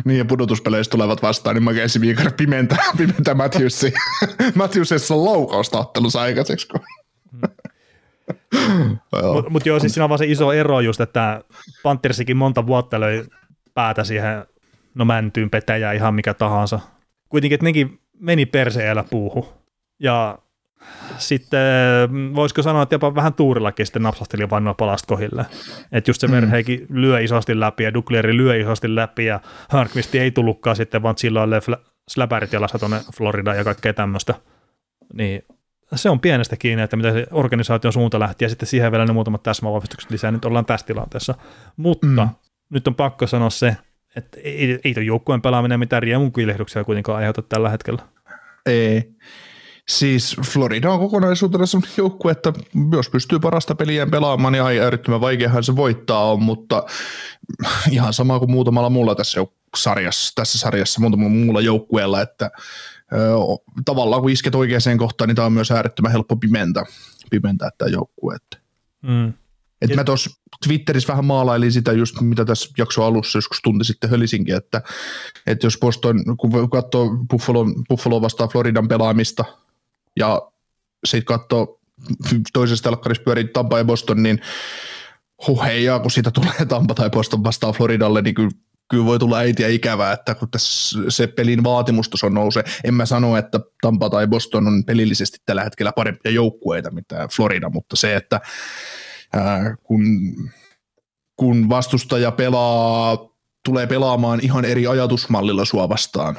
niin, 0.06 0.18
ja 0.18 0.26
pudotuspeleissä 0.26 0.92
tulevat 0.92 1.22
vastaan, 1.22 1.56
niin 1.56 1.64
Mackenzie 1.64 2.02
Viikar 2.02 2.32
pimentää, 2.32 2.84
pimentää 2.98 3.34
Matthewsi. 3.34 3.94
Matthewsissa 4.56 5.16
on 5.16 5.48
ottelussa 5.74 6.22
aikaiseksi. 6.22 6.68
Mutta 9.34 9.50
mut 9.50 9.66
joo, 9.66 9.80
siis 9.80 9.94
siinä 9.94 10.04
on 10.04 10.10
vaan 10.10 10.20
se 10.20 10.26
iso 10.26 10.54
ero 10.54 10.80
just, 10.80 11.02
että 11.02 11.42
Panthersikin 11.84 12.38
monta 12.38 12.68
vuotta 12.68 13.00
löi 13.00 13.26
päätä 13.74 14.04
siihen, 14.04 14.46
no 14.96 15.06
mäntyyn, 15.06 15.50
petäjää, 15.50 15.94
ihan 15.94 16.14
mikä 16.14 16.34
tahansa. 16.34 16.80
Kuitenkin, 17.30 17.56
että 17.56 17.66
nekin 17.66 18.00
meni 18.20 18.46
perseellä 18.46 19.04
puuhu. 19.04 19.54
Ja 20.00 20.38
sitten 21.18 22.36
voisiko 22.36 22.62
sanoa, 22.62 22.84
että 22.84 22.96
jopa 22.96 23.16
vähän 23.16 23.34
tuurillakin 23.34 23.86
sitten 23.86 24.02
napsasteli 24.02 24.50
vain 24.50 24.64
palast 24.78 25.06
kohille. 25.06 25.46
Että 25.92 26.10
just 26.10 26.22
se 26.22 26.28
mm. 26.28 26.34
lyö 26.90 27.20
isosti 27.20 27.60
läpi 27.60 27.84
ja 27.84 27.94
Dukleri 27.94 28.38
lyö 28.38 28.58
isosti 28.58 28.96
läpi 28.96 29.26
ja 29.26 29.40
Harkvist 29.70 30.16
ei 30.16 30.32
tullutkaan 30.32 30.76
sitten, 30.76 31.04
vaan 31.04 31.18
silloin 31.18 31.50
fl- 31.50 31.86
släpärit 32.10 32.54
jalassa 32.54 32.80
tuonne 32.80 33.00
Floridaan 33.16 33.58
ja 33.58 33.64
kaikkea 33.64 33.94
tämmöistä. 33.94 34.34
Niin 35.14 35.44
se 35.96 36.10
on 36.10 36.20
pienestä 36.20 36.58
kiinni, 36.58 36.84
että 36.84 36.98
mitä 36.98 37.14
se 37.14 37.28
organisaation 37.32 37.94
suunta 37.94 38.20
lähti 38.20 38.46
ja 38.46 38.50
sitten 38.50 38.68
siihen 38.68 38.92
vielä 38.92 39.06
ne 39.06 39.14
muutamat 39.14 39.44
täsmävahvistukset 39.44 40.12
lisää, 40.12 40.32
nyt 40.32 40.46
ollaan 40.46 40.66
tässä 40.66 40.88
tilanteessa. 40.88 41.36
Mutta 41.78 42.08
mm. 42.08 42.30
nyt 42.70 42.88
on 42.88 42.96
pakko 42.96 43.28
sanoa 43.28 43.50
se, 43.50 43.78
että 44.16 44.38
ei, 44.44 44.80
ei 44.84 44.94
tuon 44.94 45.06
joukkueen 45.06 45.42
pelaaminen 45.42 45.80
mitään 45.80 46.04
riemun 46.04 46.32
kuitenkaan 46.86 47.18
aiheuta 47.18 47.42
tällä 47.42 47.70
hetkellä. 47.70 48.02
Ei. 48.66 49.16
Siis 49.90 50.36
Florida 50.52 50.92
on 50.92 51.00
kokonaisuutena 51.00 51.66
sellainen 51.66 51.98
joukkue, 51.98 52.32
että 52.32 52.54
jos 52.92 53.10
pystyy 53.10 53.40
parasta 53.40 53.76
peliä 53.76 54.08
pelaamaan, 54.08 54.52
niin 54.54 54.64
ai 54.64 54.80
äärettömän 54.80 55.22
vaikeahan 55.22 55.64
se 55.64 55.76
voittaa 55.76 56.32
on, 56.32 56.44
mutta 56.44 56.84
ihan 57.92 58.14
sama 58.14 58.40
kuin 58.40 58.52
muutamalla 58.52 58.90
muulla 58.90 59.16
tässä 59.16 59.46
sarjassa, 59.78 60.32
tässä 60.36 60.58
sarjassa 60.58 61.02
muutamalla 61.02 61.34
muulla 61.34 61.62
joukkueella, 61.62 62.22
että 62.22 62.52
tavallaan 63.86 64.22
kun 64.22 64.32
isket 64.32 64.56
oikeaan 64.56 64.98
kohtaan, 64.98 65.28
niin 65.28 65.36
tämä 65.36 65.46
on 65.46 65.54
myös 65.54 65.72
äärettömän 65.72 66.12
helppo 66.12 66.36
pimentää, 66.36 66.84
pimentää 67.30 67.70
tämä 67.78 67.90
joukkue. 67.90 68.38
Mm. 69.02 69.34
Et 69.82 69.90
ja... 69.90 69.96
mä 69.96 70.04
tuossa 70.04 70.30
Twitterissä 70.68 71.08
vähän 71.14 71.26
maalailin 71.26 71.72
sitä 71.72 71.92
just, 71.92 72.22
mitä 72.22 72.46
tässä 72.46 72.70
jakso 72.78 73.04
alussa 73.04 73.38
joskus 73.38 73.62
tunti 73.64 73.84
sitten 73.84 74.10
hölisinkin, 74.10 74.56
että, 74.56 74.82
että 75.48 75.66
jos 75.66 75.78
Boston, 75.78 76.38
kun 76.38 76.70
katsoo 76.70 77.10
Buffalo, 77.30 77.66
Buffalo 77.90 78.22
vastaan 78.22 78.50
Floridan 78.50 78.88
pelaamista, 78.88 79.46
ja 80.16 80.42
sitten 81.06 81.26
katsoo 81.26 81.80
toisessa 82.54 82.84
telkkarissa 82.84 83.24
pyörii 83.24 83.48
Tampa 83.48 83.78
ja 83.78 83.86
Boston, 83.86 84.24
niin 84.24 84.42
huh 85.48 85.66
ja 85.66 86.00
kun 86.00 86.12
siitä 86.12 86.32
tulee 86.32 86.66
Tampa 86.68 86.94
tai 86.94 87.10
Boston 87.10 87.44
vastaan 87.44 87.74
Floridalle, 87.74 88.22
niin 88.22 88.36
kyllä, 88.36 88.52
kyllä 88.90 89.06
voi 89.06 89.20
tulla 89.20 89.38
äitiä 89.38 89.68
ikävää, 89.68 90.14
että 90.14 90.36
kun 90.36 90.52
tässä 90.52 91.00
se 91.10 91.28
pelin 91.28 91.64
vaatimustus 91.64 92.24
on 92.24 92.34
nousee. 92.34 92.64
En 92.84 92.94
mä 92.94 93.06
sano, 93.06 93.38
että 93.38 93.60
Tampa 93.82 94.10
tai 94.10 94.28
Boston 94.28 94.68
on 94.68 94.84
pelillisesti 94.86 95.38
tällä 95.46 95.64
hetkellä 95.64 95.92
parempia 95.92 96.32
joukkueita 96.32 96.92
mitä 96.92 97.28
Florida, 97.36 97.70
mutta 97.70 97.96
se, 97.96 98.16
että 98.16 98.42
ää, 99.34 99.76
kun, 99.84 100.02
kun 101.36 101.70
vastustaja 101.70 102.32
pelaa, 102.32 103.18
tulee 103.66 103.88
pelaamaan 103.88 104.40
ihan 104.44 104.66
eri 104.66 104.88
ajatusmallilla 104.88 105.66
sua 105.66 105.90
vastaan, 105.90 106.38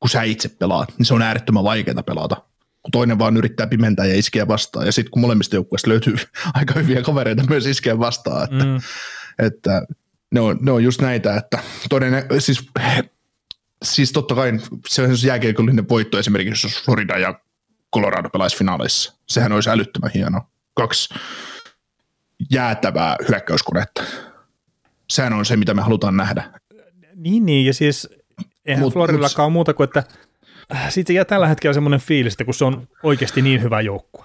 kun 0.00 0.10
sä 0.10 0.22
itse 0.22 0.48
pelaat, 0.48 0.88
niin 0.98 1.06
se 1.06 1.14
on 1.14 1.22
äärettömän 1.22 1.64
vaikeaa 1.64 2.02
pelata 2.02 2.36
kun 2.86 2.90
toinen 2.92 3.18
vaan 3.18 3.36
yrittää 3.36 3.66
pimentää 3.66 4.06
ja 4.06 4.18
iskeä 4.18 4.48
vastaan. 4.48 4.86
Ja 4.86 4.92
sitten 4.92 5.10
kun 5.10 5.20
molemmista 5.20 5.56
joukkueista 5.56 5.90
löytyy 5.90 6.16
aika 6.54 6.74
hyviä 6.74 7.02
kavereita 7.02 7.44
myös 7.48 7.66
iskeä 7.66 7.98
vastaan, 7.98 8.44
että, 8.44 8.64
mm. 8.64 8.80
että 9.46 9.82
ne, 10.34 10.40
on, 10.40 10.58
ne 10.60 10.70
on 10.70 10.84
just 10.84 11.00
näitä, 11.00 11.36
että 11.36 11.58
toinen, 11.88 12.24
siis, 12.38 12.66
siis 13.84 14.12
totta 14.12 14.34
kai 14.34 14.52
se 14.88 15.02
on 15.02 15.10
jääkiekollinen 15.26 15.88
voitto 15.88 16.18
esimerkiksi, 16.18 16.66
jos 16.66 16.84
Florida 16.84 17.18
ja 17.18 17.40
Colorado 17.94 18.30
pelaisi 18.30 18.56
finaalissa. 18.56 19.14
Sehän 19.28 19.52
olisi 19.52 19.70
älyttömän 19.70 20.10
hieno. 20.14 20.40
Kaksi 20.74 21.14
jäätävää 22.50 23.16
hyökkäyskonetta. 23.28 24.02
Sehän 25.10 25.32
on 25.32 25.44
se, 25.44 25.56
mitä 25.56 25.74
me 25.74 25.82
halutaan 25.82 26.16
nähdä. 26.16 26.60
Niin, 27.14 27.46
niin 27.46 27.66
ja 27.66 27.74
siis 27.74 28.08
eihän 28.64 28.84
mut, 28.84 28.92
Floridallakaan 28.92 29.52
mut, 29.52 29.52
muuta 29.52 29.74
kuin, 29.74 29.84
että 29.84 30.04
siitä 30.88 31.12
jää 31.12 31.24
tällä 31.24 31.46
hetkellä 31.48 31.74
semmoinen 31.74 32.00
fiilis, 32.00 32.32
että 32.32 32.44
kun 32.44 32.54
se 32.54 32.64
on 32.64 32.88
oikeasti 33.02 33.42
niin 33.42 33.62
hyvä 33.62 33.80
joukkue, 33.80 34.24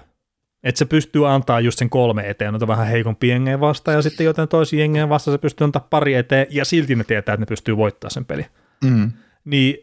että 0.64 0.80
se 0.80 0.86
pystyy 0.86 1.30
antaa 1.30 1.60
just 1.60 1.80
sen 1.80 1.90
kolme 1.90 2.30
eteen, 2.30 2.54
noita 2.54 2.68
vähän 2.68 2.88
heikompi 2.88 3.28
jengeen 3.28 3.60
vastaan, 3.60 3.96
ja 3.96 4.02
sitten 4.02 4.26
joten 4.26 4.48
toisi 4.48 4.80
jengeen 4.80 5.10
vastaan 5.10 5.34
se 5.34 5.42
pystyy 5.42 5.66
antaa 5.66 5.88
pari 5.90 6.14
eteen, 6.14 6.48
ja 6.50 6.66
silti 6.66 6.96
ne 6.96 7.04
tietää, 7.04 7.34
että 7.34 7.42
ne 7.42 7.46
pystyy 7.46 7.78
voittamaan 7.78 8.12
sen 8.12 8.26
peli. 8.26 8.46
Mm. 8.84 9.12
Niin, 9.46 9.78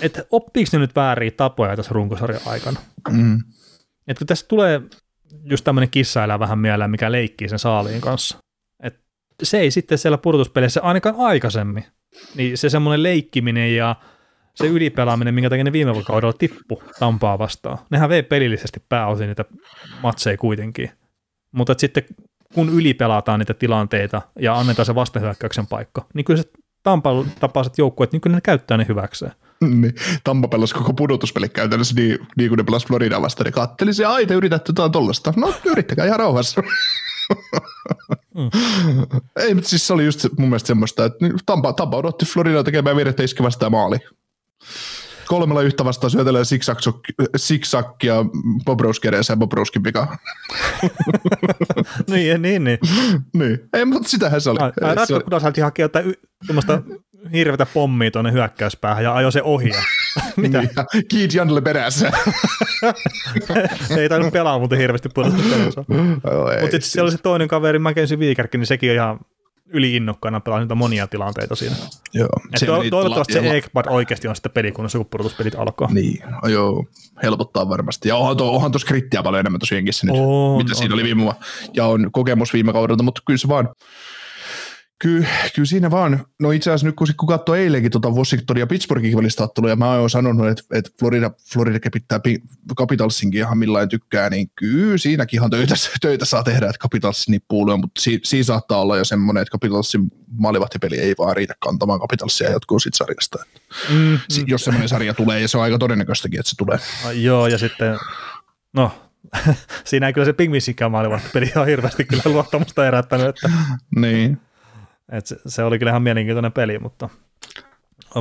että 0.00 0.24
oppiiko 0.30 0.68
ne 0.72 0.78
nyt 0.78 0.96
vääriä 0.96 1.30
tapoja 1.30 1.76
tässä 1.76 1.92
runkosarjan 1.94 2.40
aikana? 2.46 2.80
Mm. 3.10 3.42
Että 4.08 4.18
kun 4.18 4.26
tässä 4.26 4.46
tulee 4.48 4.82
just 5.44 5.64
tämmöinen 5.64 5.90
kissailä 5.90 6.38
vähän 6.38 6.58
mieleen, 6.58 6.90
mikä 6.90 7.12
leikkii 7.12 7.48
sen 7.48 7.58
saaliin 7.58 8.00
kanssa. 8.00 8.38
Et 8.82 9.00
se 9.42 9.58
ei 9.58 9.70
sitten 9.70 9.98
siellä 9.98 10.18
pudotuspeleissä 10.18 10.80
ainakaan 10.82 11.14
aikaisemmin, 11.18 11.84
niin 12.34 12.58
se 12.58 12.70
semmoinen 12.70 13.02
leikkiminen 13.02 13.76
ja 13.76 13.96
se 14.56 14.66
ylipelaaminen, 14.66 15.34
minkä 15.34 15.50
takia 15.50 15.64
ne 15.64 15.72
viime 15.72 15.92
kaudella 16.06 16.32
tippu 16.32 16.82
Tampaa 16.98 17.38
vastaan. 17.38 17.78
Nehän 17.90 18.08
vei 18.08 18.22
pelillisesti 18.22 18.82
pääosin 18.88 19.28
niitä 19.28 19.44
matseja 20.02 20.36
kuitenkin. 20.36 20.90
Mutta 21.52 21.74
sitten 21.78 22.02
kun 22.54 22.68
ylipelataan 22.68 23.38
niitä 23.38 23.54
tilanteita 23.54 24.22
ja 24.40 24.58
annetaan 24.58 24.86
se 24.86 24.94
vastahyökkäyksen 24.94 25.66
paikka, 25.66 26.06
niin 26.14 26.24
kyllä 26.24 26.42
se 26.42 26.50
Tampa 26.82 27.24
tapaiset 27.40 27.78
joukkueet, 27.78 28.12
niin 28.12 28.20
kyllä 28.20 28.36
ne 28.36 28.40
käyttää 28.40 28.76
ne 28.76 28.86
hyväkseen. 28.88 29.32
Niin, 29.60 29.94
Tampa 30.24 30.48
pelasi 30.48 30.74
koko 30.74 30.92
pudotuspeli 30.92 31.48
käytännössä 31.48 31.94
niin, 31.94 32.18
niin 32.36 32.48
kuin 32.48 32.56
ne 32.56 32.64
pelasi 32.64 32.86
Florida 32.86 33.22
vastaan, 33.22 33.44
ne 33.44 33.52
katteli 33.52 33.94
se, 33.94 34.04
ai 34.04 34.26
te 34.26 34.34
yritätte 34.34 34.70
jotain 34.70 34.92
tollasta. 34.92 35.32
No 35.36 35.54
yrittäkää 35.64 36.06
ihan 36.06 36.18
rauhassa. 36.18 36.62
Mm. 38.34 38.50
Ei, 39.36 39.54
mutta 39.54 39.70
siis 39.70 39.86
se 39.86 39.92
oli 39.92 40.04
just 40.04 40.26
mun 40.38 40.48
mielestä 40.48 40.66
semmoista, 40.66 41.04
että 41.04 41.18
Tampa, 41.46 41.72
Tampa 41.72 41.96
odotti 41.96 42.24
Floridaa 42.26 42.64
tekemään 42.64 42.96
virhettä 42.96 43.22
iskevästä 43.22 43.70
maali. 43.70 43.96
Kolmella 45.26 45.62
yhtä 45.62 45.84
vastaan 45.84 46.10
syötelee 46.10 46.42
siksakkia 47.36 48.14
Bobrovski 48.64 49.08
edessä 49.08 49.32
ja 49.32 49.36
Bobrovskin 49.36 49.82
pika. 49.82 50.16
niin, 52.10 52.42
niin, 52.42 52.64
niin. 52.64 52.78
niin. 53.34 53.58
Ei, 53.72 53.84
mutta 53.84 54.08
sitähän 54.08 54.40
se 54.40 54.50
oli. 54.50 54.58
Ratko 54.94 55.20
Kudasalti 55.20 55.60
haki 55.60 55.82
jotain 55.82 56.06
y- 56.06 56.14
hirveätä 57.32 57.66
pommia 57.66 58.10
tuonne 58.10 58.32
hyökkäyspäähän 58.32 59.04
ja 59.04 59.14
ajoi 59.14 59.32
se 59.32 59.42
ohi. 59.42 59.70
Mitä? 60.36 60.60
Niin, 60.60 60.70
Kiit 61.08 61.34
Janille 61.34 61.60
perässä. 61.60 62.12
ei 63.98 64.08
tainnut 64.08 64.32
pelaa 64.32 64.58
muuten 64.58 64.78
hirveästi 64.78 65.08
puolustuspelissä. 65.08 65.84
Mutta 65.88 66.60
sitten 66.60 66.82
siellä 66.82 67.06
oli 67.06 67.12
se 67.12 67.18
toinen 67.18 67.48
kaveri, 67.48 67.78
Mackenzie 67.78 68.18
Viikerkin, 68.18 68.58
niin 68.58 68.66
sekin 68.66 68.90
on 68.90 68.96
ihan 68.96 69.20
yli 69.68 69.96
innokkaana 69.96 70.40
pelaa 70.40 70.60
niitä 70.60 70.74
monia 70.74 71.06
tilanteita 71.06 71.56
siinä. 71.56 71.76
Joo. 72.14 72.28
Se 72.56 72.66
to- 72.66 72.90
toivottavasti 72.90 73.32
se 73.32 73.56
Ekbad 73.56 73.84
oikeasti 73.88 74.28
on 74.28 74.36
sitten 74.36 74.52
pelikunnossa, 74.52 74.98
kun 74.98 75.06
pudotuspelit 75.10 75.54
alkaa. 75.54 75.88
Niin, 75.92 76.22
joo, 76.48 76.84
helpottaa 77.22 77.68
varmasti. 77.68 78.08
Ja 78.08 78.16
onhan, 78.16 78.36
to, 78.36 78.54
onhan 78.54 78.72
tuossa 78.72 78.88
krittiä 78.88 79.22
paljon 79.22 79.40
enemmän 79.40 79.60
tosiaankin 79.60 79.94
se 79.94 80.06
nyt, 80.06 80.16
on, 80.18 80.56
mitä 80.56 80.72
on. 80.72 80.76
siinä 80.76 80.94
oli 80.94 81.04
viime 81.04 81.34
Ja 81.74 81.86
on 81.86 82.12
kokemus 82.12 82.52
viime 82.52 82.72
kaudelta, 82.72 83.02
mutta 83.02 83.22
kyllä 83.26 83.38
se 83.38 83.48
vaan, 83.48 83.68
Ky, 84.98 85.26
kyllä 85.54 85.66
siinä 85.66 85.90
vaan, 85.90 86.26
no 86.40 86.50
itse 86.50 86.70
asiassa 86.70 86.86
nyt 86.86 86.96
kun, 86.96 87.06
kun 87.16 87.28
katsoi 87.28 87.60
eilenkin 87.60 87.90
tuota 87.90 88.10
Washington 88.10 88.56
ja 88.56 88.66
Pittsburghin 88.66 89.16
välistä 89.16 89.44
ottelua, 89.44 89.70
ja 89.70 89.76
mä 89.76 89.92
oon 89.92 90.10
sanonut, 90.10 90.48
että, 90.48 90.62
että 90.74 90.90
Florida, 90.98 91.30
Florida 91.52 91.78
pitää 91.92 92.20
Capitalsinkin 92.76 93.38
ihan 93.38 93.58
millain 93.58 93.88
tykkää, 93.88 94.30
niin 94.30 94.50
kyllä 94.54 94.98
siinäkin 94.98 95.38
ihan 95.38 95.50
töitä, 95.50 95.74
töitä 96.00 96.24
saa 96.24 96.42
tehdä, 96.42 96.66
että 96.66 96.78
Capitalsin 96.78 97.32
nippuulyö, 97.32 97.76
mutta 97.76 98.00
si, 98.00 98.20
siinä 98.24 98.44
saattaa 98.44 98.80
olla 98.80 98.96
jo 98.96 99.04
semmoinen, 99.04 99.42
että 99.42 99.52
Capitalsin 99.52 100.00
maalivahtipeli 100.38 100.98
ei 100.98 101.14
vaan 101.18 101.36
riitä 101.36 101.54
kantamaan 101.58 102.00
Capitalsia 102.00 102.50
jotkut 102.50 102.82
siitä 102.82 102.96
sarjasta. 102.96 103.38
Että 103.42 103.60
mm, 103.92 103.96
mm. 103.96 104.18
Jos 104.46 104.64
semmoinen 104.64 104.88
sarja 104.88 105.14
tulee, 105.14 105.40
ja 105.40 105.48
se 105.48 105.56
on 105.56 105.62
aika 105.62 105.78
todennäköistäkin, 105.78 106.40
että 106.40 106.50
se 106.50 106.56
tulee. 106.56 106.78
Ah, 107.06 107.16
joo, 107.16 107.46
ja 107.46 107.58
sitten, 107.58 107.98
no 108.72 108.92
siinä 109.84 110.06
ei 110.06 110.12
kyllä 110.12 110.24
se 110.24 110.32
Pingvinsikään 110.32 110.90
maalivahtipeli 110.90 111.52
ole 111.56 111.66
hirveästi 111.66 112.04
kyllä 112.04 112.22
luottamusta 112.26 112.82
herättänyt. 112.82 113.26
Että... 113.26 113.50
niin. 113.96 114.45
Et 115.12 115.26
se, 115.26 115.36
se, 115.46 115.62
oli 115.62 115.78
kyllä 115.78 115.90
ihan 115.90 116.02
mielenkiintoinen 116.02 116.52
peli, 116.52 116.78
mutta, 116.78 117.08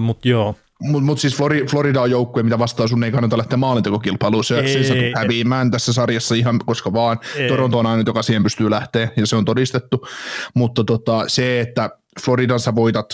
mutta 0.01 0.27
joo. 0.27 0.55
Mutta 0.81 1.05
mut 1.05 1.19
siis 1.19 1.35
Flori, 1.35 1.65
Florida 1.71 2.01
on 2.01 2.11
joukkue, 2.11 2.43
mitä 2.43 2.59
vastaan 2.59 2.89
sun 2.89 3.03
ei 3.03 3.11
kannata 3.11 3.37
lähteä 3.37 3.57
maalintekokilpailuun. 3.57 4.43
Se, 4.43 4.59
ei, 4.59 4.83
se 4.83 5.11
häviämään 5.15 5.71
tässä 5.71 5.93
sarjassa 5.93 6.35
ihan 6.35 6.59
koska 6.65 6.93
vaan. 6.93 7.19
Ei. 7.35 7.47
Toronto 7.47 7.79
on 7.79 7.85
ainut, 7.85 8.07
joka 8.07 8.21
siihen 8.21 8.43
pystyy 8.43 8.69
lähteä, 8.69 9.09
ja 9.15 9.25
se 9.25 9.35
on 9.35 9.45
todistettu. 9.45 10.07
Mutta 10.53 10.83
tota, 10.83 11.23
se, 11.27 11.59
että 11.59 11.89
Floridan 12.25 12.59
sä 12.59 12.75
voitat, 12.75 13.05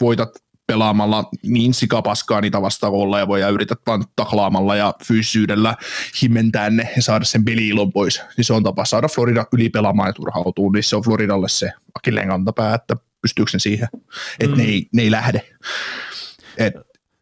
voitat 0.00 0.28
pelaamalla 0.68 1.24
niin 1.42 1.74
sikapaskaa 1.74 2.40
niitä 2.40 2.62
vastaan 2.62 2.92
olla 2.92 3.38
ja 3.38 3.48
yrität 3.48 3.78
vaan 3.86 4.04
taklaamalla 4.16 4.76
ja 4.76 4.94
fyysyydellä 5.04 5.74
himentää 6.22 6.70
ne 6.70 6.88
ja 6.96 7.02
saada 7.02 7.24
sen 7.24 7.44
peliilon 7.44 7.92
pois, 7.92 8.22
niin 8.36 8.44
se 8.44 8.52
on 8.52 8.62
tapa 8.62 8.84
saada 8.84 9.08
Florida 9.08 9.46
ylipelaamaan 9.52 10.08
ja 10.08 10.12
turhautuu, 10.12 10.70
niin 10.70 10.82
se 10.82 10.96
on 10.96 11.02
Floridalle 11.02 11.48
se 11.48 11.70
akilleen 11.94 12.28
kantapää, 12.28 12.74
että 12.74 12.96
pystyykö 13.22 13.50
ne 13.52 13.58
siihen, 13.58 13.88
että 14.40 14.56
mm. 14.56 14.62
ne, 14.62 14.68
ei, 14.68 14.88
ne 14.92 15.02
ei 15.02 15.10
lähde. 15.10 15.42
Et, 16.58 16.74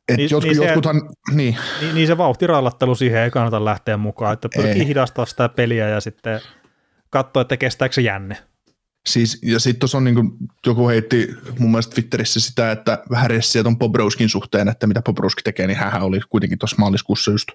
et 0.08 0.16
niin, 0.16 0.30
jotkut, 0.30 0.52
niin, 0.52 0.66
jotkuthan, 0.66 0.96
se, 0.96 1.36
niin. 1.36 1.56
niin. 1.80 1.94
Niin 1.94 2.06
se 2.06 2.18
vauhtirallattelu 2.18 2.94
siihen 2.94 3.22
ei 3.22 3.30
kannata 3.30 3.64
lähteä 3.64 3.96
mukaan, 3.96 4.32
että 4.32 4.48
pyrkii 4.56 4.86
hidastaa 4.86 5.26
sitä 5.26 5.48
peliä 5.48 5.88
ja 5.88 6.00
sitten 6.00 6.40
katsoa, 7.10 7.42
että 7.42 7.56
kestääkö 7.56 7.94
se 7.94 8.00
jänne. 8.00 8.36
Siis, 9.06 9.38
ja 9.42 9.60
sitten 9.60 9.80
tuossa 9.80 9.98
on 9.98 10.04
niin 10.04 10.14
kuin, 10.14 10.32
joku 10.66 10.88
heitti 10.88 11.28
mun 11.58 11.70
mielestä 11.70 11.94
Twitterissä 11.94 12.40
sitä, 12.40 12.72
että 12.72 13.02
vähän 13.10 13.30
ressiä 13.30 13.62
tuon 13.62 13.78
Bobrowskin 13.78 14.28
suhteen, 14.28 14.68
että 14.68 14.86
mitä 14.86 15.02
Bobrowski 15.02 15.42
tekee, 15.42 15.66
niin 15.66 15.78
hän 15.78 16.02
oli 16.02 16.20
kuitenkin 16.28 16.58
tuossa 16.58 16.76
maaliskuussa 16.78 17.30
just 17.30 17.48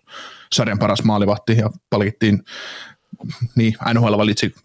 sarjan 0.53 0.79
paras 0.79 1.03
maalivahti 1.03 1.57
ja 1.57 1.69
palkittiin 1.89 2.43
niin, 3.55 3.75
NHL 3.93 4.17
valitsi 4.17 4.55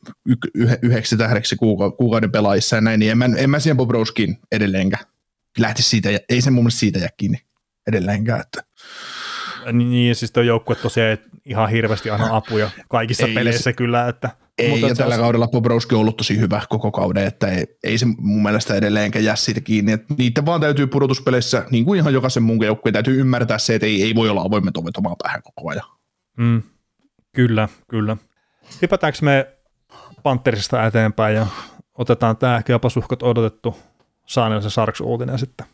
yhdeksi 0.82 1.16
tähdeksi 1.16 1.56
kuuka- 1.56 1.90
kuukauden 1.90 2.32
pelaajissa 2.32 2.76
ja 2.76 2.80
näin, 2.80 3.00
niin 3.00 3.10
en 3.10 3.18
mä, 3.18 3.24
en 3.36 3.50
mä 3.50 3.60
siihen 3.60 3.76
Bobrovskiin 3.76 4.38
edelleenkään 4.52 5.04
lähti 5.58 5.82
siitä, 5.82 6.08
ei 6.28 6.40
se 6.40 6.50
mun 6.50 6.64
mielestä 6.64 6.80
siitä 6.80 6.98
jää 6.98 7.08
kiinni 7.16 7.38
edelleenkään. 7.86 8.40
Että. 8.40 8.64
Niin, 9.72 10.16
siis 10.16 10.32
tuo 10.32 10.42
joukkue 10.42 10.76
tosiaan 10.76 11.18
ihan 11.44 11.70
hirveästi 11.70 12.10
aina 12.10 12.36
apuja 12.36 12.70
kaikissa 12.88 13.26
ei, 13.26 13.34
peleissä 13.34 13.62
se, 13.62 13.72
kyllä. 13.72 14.08
Että, 14.08 14.30
ei, 14.58 14.70
mutta 14.70 14.86
ja 14.86 14.94
tällä 14.94 15.14
olisi... 15.14 15.22
kaudella 15.22 15.48
Bobrovski 15.48 15.94
on 15.94 16.00
ollut 16.00 16.16
tosi 16.16 16.38
hyvä 16.38 16.62
koko 16.68 16.92
kauden, 16.92 17.26
että 17.26 17.48
ei, 17.48 17.66
ei 17.84 17.98
se 17.98 18.06
mun 18.18 18.42
mielestä 18.42 18.74
edelleenkään 18.74 19.24
jää 19.24 19.36
siitä 19.36 19.60
kiinni. 19.60 19.92
Että 19.92 20.14
niitä 20.18 20.46
vaan 20.46 20.60
täytyy 20.60 20.86
pudotuspeleissä, 20.86 21.64
niin 21.70 21.84
kuin 21.84 21.98
ihan 21.98 22.12
jokaisen 22.12 22.42
muun 22.42 22.64
joukkueen, 22.66 22.92
täytyy 22.92 23.20
ymmärtää 23.20 23.58
se, 23.58 23.74
että 23.74 23.86
ei, 23.86 24.02
ei 24.02 24.14
voi 24.14 24.28
olla 24.28 24.42
avoimet 24.42 24.76
ovet 24.76 24.96
omaa 24.96 25.16
päähän 25.22 25.42
koko 25.42 25.70
ajan. 25.70 25.86
Mm, 26.36 26.62
kyllä, 27.34 27.68
kyllä. 27.88 28.16
Hypätäänkö 28.82 29.18
me 29.22 29.46
Panterisista 30.22 30.86
eteenpäin 30.86 31.36
ja 31.36 31.46
otetaan 31.98 32.36
tämä 32.36 32.56
ehkä 32.56 32.72
jopa 32.72 32.88
suhkot 32.88 33.22
odotettu 33.22 33.76
Saanelisen 34.26 34.70
Sarks-uutinen 34.70 35.38
sitten. 35.38 35.66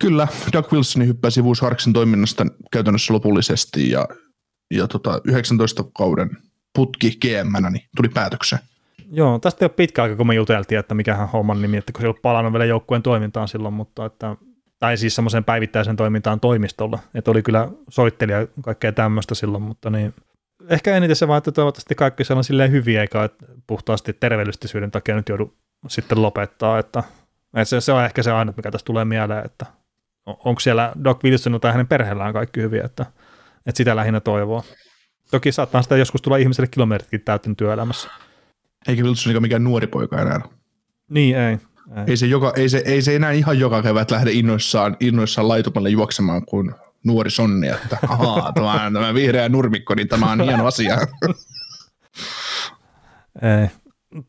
Kyllä, 0.00 0.28
Doug 0.52 0.72
Wilson 0.72 1.06
hyppäsi 1.06 1.34
sivuus 1.34 1.60
Harksin 1.60 1.92
toiminnasta 1.92 2.46
käytännössä 2.72 3.14
lopullisesti 3.14 3.90
ja, 3.90 4.08
ja 4.74 4.88
tota 4.88 5.20
19 5.24 5.84
kauden 5.98 6.30
putki 6.74 7.18
gm 7.20 7.72
niin 7.72 7.84
tuli 7.96 8.08
päätökseen. 8.08 8.62
Joo, 9.10 9.38
tästä 9.38 9.64
ei 9.64 9.66
ole 9.66 9.74
pitkä 9.76 10.02
aika, 10.02 10.16
kun 10.16 10.26
me 10.26 10.34
juteltiin, 10.34 10.78
että 10.78 10.94
mikähän 10.94 11.28
homman 11.28 11.62
nimi, 11.62 11.76
että 11.76 11.92
kun 11.92 12.00
se 12.00 12.06
ollut 12.06 12.22
palannut 12.22 12.52
vielä 12.52 12.64
joukkueen 12.64 13.02
toimintaan 13.02 13.48
silloin, 13.48 13.74
mutta 13.74 14.04
että, 14.04 14.36
tai 14.78 14.96
siis 14.96 15.14
semmoiseen 15.14 15.44
päivittäiseen 15.44 15.96
toimintaan 15.96 16.40
toimistolla, 16.40 16.98
että 17.14 17.30
oli 17.30 17.42
kyllä 17.42 17.68
soittelija 17.90 18.40
ja 18.40 18.46
kaikkea 18.62 18.92
tämmöistä 18.92 19.34
silloin, 19.34 19.62
mutta 19.62 19.90
niin 19.90 20.14
ehkä 20.68 20.96
eniten 20.96 21.16
se 21.16 21.28
vaan, 21.28 21.38
että 21.38 21.52
toivottavasti 21.52 21.94
kaikki 21.94 22.24
siellä 22.24 22.38
on 22.38 22.44
silleen 22.44 22.70
hyviä, 22.70 23.00
eikä 23.00 23.24
että 23.24 23.46
puhtaasti 23.66 24.12
terveellisyyden 24.12 24.90
takia 24.90 25.16
nyt 25.16 25.28
joudu 25.28 25.54
sitten 25.88 26.22
lopettaa, 26.22 26.78
että, 26.78 27.02
että 27.54 27.64
se, 27.64 27.80
se, 27.80 27.92
on 27.92 28.04
ehkä 28.04 28.22
se 28.22 28.32
aina, 28.32 28.52
mikä 28.56 28.70
tässä 28.70 28.84
tulee 28.84 29.04
mieleen, 29.04 29.46
että 29.46 29.66
onko 30.26 30.60
siellä 30.60 30.92
Doc 31.04 31.24
Wilson 31.24 31.60
tai 31.60 31.72
hänen 31.72 31.86
perheellään 31.86 32.32
kaikki 32.32 32.60
hyviä, 32.60 32.84
että, 32.84 33.06
että 33.66 33.76
sitä 33.76 33.96
lähinnä 33.96 34.20
toivoo. 34.20 34.64
Toki 35.30 35.52
saattaa 35.52 35.82
sitä 35.82 35.96
joskus 35.96 36.22
tulla 36.22 36.36
ihmiselle 36.36 36.68
kilometritkin 36.68 37.20
täytin 37.20 37.56
työelämässä. 37.56 38.10
Eikä 38.88 39.02
Wilson 39.02 39.42
mikään 39.42 39.64
nuori 39.64 39.86
poika 39.86 40.22
enää. 40.22 40.40
Niin, 41.08 41.36
ei. 41.36 41.58
Ei. 41.96 42.04
Ei, 42.06 42.16
se 42.16 42.26
joka, 42.26 42.52
ei, 42.56 42.68
se, 42.68 42.82
ei 42.84 43.02
se 43.02 43.16
enää 43.16 43.32
ihan 43.32 43.58
joka 43.58 43.82
kevät 43.82 44.10
lähde 44.10 44.32
innoissaan, 44.32 44.96
innoissaan 45.00 45.48
laitumalle 45.48 45.90
juoksemaan, 45.90 46.46
kun 46.46 46.74
nuori 47.04 47.30
sonni, 47.30 47.68
että 47.68 47.98
ahaa, 48.08 48.52
tämä, 48.54 48.90
tämä 48.92 49.14
vihreä 49.14 49.48
nurmikko, 49.48 49.94
niin 49.94 50.08
tämä 50.08 50.32
on 50.32 50.44
hieno 50.44 50.66
asia. 50.66 50.96
Ei. 53.42 53.68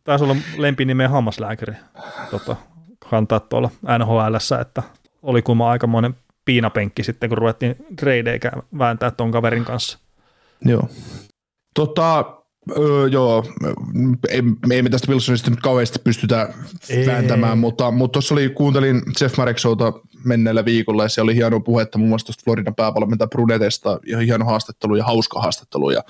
Taisi 0.04 0.24
olla 0.24 0.36
lempinimeä 0.58 1.10
hammaslääkäri 1.10 1.74
tota, 2.32 2.56
kantaa 3.10 3.40
tuolla 3.40 3.70
NHL, 4.00 4.60
että 4.62 4.84
oli 5.24 5.42
kumma 5.42 5.72
aikamoinen 5.72 6.16
piinapenkki 6.46 7.04
sitten, 7.04 7.30
kun 7.30 7.38
ruvettiin 7.38 7.76
treideikä 7.96 8.52
vääntää 8.78 9.12
ton 9.12 9.32
kaverin 9.32 9.66
kanssa. 9.66 10.00
Joo. 10.66 10.90
Tota, 11.76 12.38
Öö, 12.78 13.08
joo, 13.08 13.46
ei, 14.30 14.44
ei 14.72 14.82
me 14.82 14.90
tästä 14.90 15.12
Wilsonista 15.12 15.50
nyt 15.50 15.60
kauheasti 15.60 16.00
pystytä 16.04 16.54
ei. 16.90 17.06
vääntämään, 17.06 17.58
mutta 17.58 17.94
tuossa 18.12 18.36
oli, 18.36 18.50
kuuntelin 18.50 19.02
Jeff 19.22 19.38
Marexouta 19.38 19.94
menneellä 20.28 20.66
viikolla 20.66 21.04
ja 21.04 21.10
se 21.10 21.22
oli 21.22 21.36
hieno 21.36 21.60
puhetta 21.60 21.98
muun 21.98 22.10
muassa 22.10 22.26
tuosta 22.26 22.44
Floridan 22.44 22.76
päävalmentaja 22.76 23.28
Brunetesta, 23.28 24.00
ja 24.06 24.18
hieno 24.18 24.46
haastattelu 24.46 24.96
ja 24.96 25.04
hauska 25.04 25.42
haastattelu 25.42 25.90
ja 25.90 26.04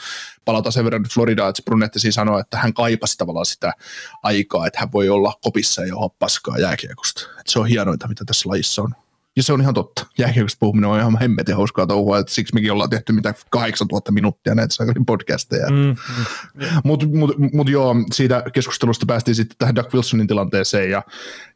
palataan 0.45 0.74
sen 0.74 0.84
verran 0.84 1.01
nyt 1.01 1.13
Floridaan, 1.13 1.49
että 1.49 1.61
Brunetti 1.65 1.99
siis 1.99 2.15
sanoi, 2.15 2.41
että 2.41 2.57
hän 2.57 2.74
kaipasi 2.74 3.18
tavallaan 3.18 3.45
sitä 3.45 3.74
aikaa, 4.24 4.68
että 4.68 4.80
hän 4.80 4.91
voi 4.91 5.09
olla 5.09 5.34
kopissa 5.41 5.82
ja 5.82 5.88
johon 5.88 6.09
paskaa 6.20 6.57
jääkiekosta. 6.57 7.22
Että 7.22 7.51
se 7.51 7.59
on 7.59 7.68
hienointa, 7.68 8.07
mitä 8.07 8.26
tässä 8.26 8.49
lajissa 8.49 8.82
on. 8.82 8.95
Ja 9.38 9.43
se 9.43 9.53
on 9.53 9.61
ihan 9.61 9.73
totta. 9.73 10.05
Jääkiekosta 10.17 10.57
puhuminen 10.59 10.89
on 10.89 10.99
ihan 10.99 11.17
hemmetin 11.21 11.55
hauskaa 11.55 11.88
touhua, 11.88 12.19
että 12.19 12.33
siksi 12.33 12.53
mekin 12.53 12.71
ollaan 12.71 12.89
tehty 12.89 13.13
mitä 13.13 13.33
8000 13.49 14.11
minuuttia 14.11 14.55
näitä 14.55 14.73
Sankarin 14.73 15.05
podcasteja. 15.05 15.69
Mm, 15.69 15.75
mm. 15.75 16.65
Mutta 16.83 17.05
mut, 17.05 17.35
mut 17.53 17.69
joo, 17.69 17.95
siitä 18.13 18.43
keskustelusta 18.53 19.05
päästiin 19.05 19.35
sitten 19.35 19.55
tähän 19.57 19.75
Doug 19.75 19.93
Wilsonin 19.93 20.27
tilanteeseen 20.27 20.89
ja, 20.89 21.03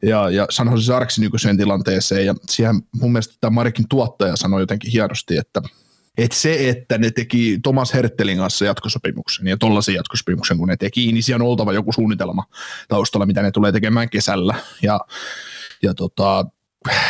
ja, 0.02 0.30
ja 0.30 0.46
San 0.50 0.70
Jose 0.70 0.84
Sarksin 0.84 1.22
nykyiseen 1.22 1.56
tilanteeseen. 1.56 2.26
Ja 2.26 2.34
siihen 2.48 2.82
mun 3.00 3.12
mielestä 3.12 3.34
tämä 3.40 3.50
Marikin 3.50 3.88
tuottaja 3.88 4.36
sanoi 4.36 4.62
jotenkin 4.62 4.92
hienosti, 4.92 5.36
että 5.36 5.62
että 6.18 6.36
se, 6.36 6.68
että 6.68 6.98
ne 6.98 7.10
teki 7.10 7.58
Thomas 7.62 7.94
Hertelin 7.94 8.38
kanssa 8.38 8.64
jatkosopimuksen 8.64 9.46
ja 9.46 9.56
tollaisen 9.56 9.94
jatkosopimuksen, 9.94 10.58
kun 10.58 10.68
ne 10.68 10.76
teki, 10.76 11.12
niin 11.12 11.22
siellä 11.22 11.42
on 11.42 11.50
oltava 11.50 11.72
joku 11.72 11.92
suunnitelma 11.92 12.44
taustalla, 12.88 13.26
mitä 13.26 13.42
ne 13.42 13.50
tulee 13.50 13.72
tekemään 13.72 14.10
kesällä. 14.10 14.54
Ja, 14.82 15.00
ja 15.82 15.94
tota, 15.94 16.46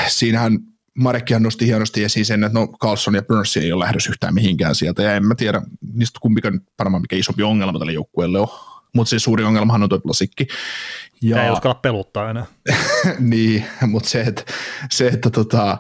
siinähän 0.09 0.59
Marekkihan 0.95 1.43
nosti 1.43 1.66
hienosti 1.66 2.05
esiin 2.05 2.27
sen, 2.27 2.45
että 2.45 2.59
no 2.59 2.68
Carlson 2.68 3.14
ja 3.14 3.23
Burns 3.23 3.57
ei 3.57 3.73
ole 3.73 3.85
lähdössä 3.85 4.11
yhtään 4.11 4.35
mihinkään 4.35 4.75
sieltä, 4.75 5.03
ja 5.03 5.14
en 5.14 5.27
mä 5.27 5.35
tiedä 5.35 5.62
niistä 5.95 6.18
kumpikaan 6.23 6.61
varmaan 6.79 7.03
mikä 7.03 7.16
isompi 7.16 7.43
ongelma 7.43 7.79
tälle 7.79 7.93
joukkueelle 7.93 8.39
on, 8.39 8.49
mutta 8.93 9.11
se 9.11 9.18
suuri 9.18 9.45
ongelmahan 9.45 9.83
on 9.83 9.89
tuo 9.89 10.01
plasikki. 10.01 10.47
Ja... 11.23 11.45
Ei 11.45 11.51
uskalla 11.51 11.75
peluttaa 11.75 12.31
enää. 12.31 12.47
niin, 13.18 13.64
mutta 13.87 14.09
se, 14.09 14.20
että, 14.20 14.45
se, 14.91 15.07
että 15.09 15.31
tota, 15.31 15.79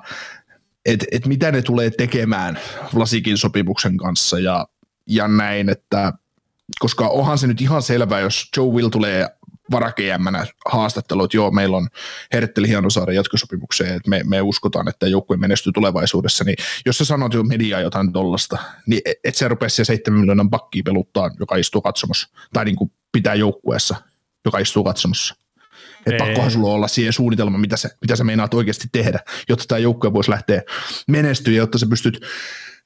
että 0.86 1.06
et 1.12 1.26
mitä 1.26 1.52
ne 1.52 1.62
tulee 1.62 1.90
tekemään 1.90 2.58
Vlasikin 2.94 3.38
sopimuksen 3.38 3.96
kanssa 3.96 4.38
ja, 4.38 4.66
ja 5.06 5.28
näin, 5.28 5.68
että 5.68 6.12
koska 6.78 7.08
onhan 7.08 7.38
se 7.38 7.46
nyt 7.46 7.60
ihan 7.60 7.82
selvä, 7.82 8.20
jos 8.20 8.48
Joe 8.56 8.66
Will 8.66 8.88
tulee 8.88 9.28
varakeämmänä 9.70 10.46
haastattelu, 10.66 11.24
että 11.24 11.36
joo, 11.36 11.50
meillä 11.50 11.76
on 11.76 11.88
Hertteli 12.32 12.68
Hienosaaren 12.68 13.16
jatkosopimukseen, 13.16 13.94
että 13.94 14.10
me, 14.10 14.20
me 14.24 14.42
uskotaan, 14.42 14.88
että 14.88 15.06
joukkue 15.06 15.36
menestyy 15.36 15.72
tulevaisuudessa, 15.72 16.44
niin 16.44 16.56
jos 16.86 16.98
sä 16.98 17.04
sanot 17.04 17.34
jo 17.34 17.42
mediaa 17.42 17.80
jotain 17.80 18.12
tollasta, 18.12 18.58
niin 18.86 19.02
e, 19.04 19.12
et 19.24 19.34
sä 19.34 19.48
rupea 19.48 19.68
siellä 19.68 19.86
7 19.86 20.20
miljoonan 20.20 20.50
pakkia 20.50 20.82
peluttaa, 20.84 21.30
joka 21.40 21.56
istuu 21.56 21.80
katsomassa, 21.80 22.28
tai 22.52 22.64
niin 22.64 22.76
kuin 22.76 22.92
pitää 23.12 23.34
joukkueessa, 23.34 23.96
joka 24.44 24.58
istuu 24.58 24.84
katsomassa. 24.84 25.34
Että 26.06 26.24
pakkohan 26.24 26.50
sulla 26.50 26.72
olla 26.72 26.88
siihen 26.88 27.12
suunnitelma, 27.12 27.58
mitä 27.58 27.76
sä, 27.76 27.90
mitä 28.00 28.16
sä 28.16 28.24
meinaat 28.24 28.54
oikeasti 28.54 28.88
tehdä, 28.92 29.18
jotta 29.48 29.64
tämä 29.68 29.78
joukkue 29.78 30.12
voisi 30.12 30.30
lähteä 30.30 30.62
menestyä, 31.08 31.54
jotta 31.54 31.78
sä 31.78 31.86
pystyt 31.86 32.20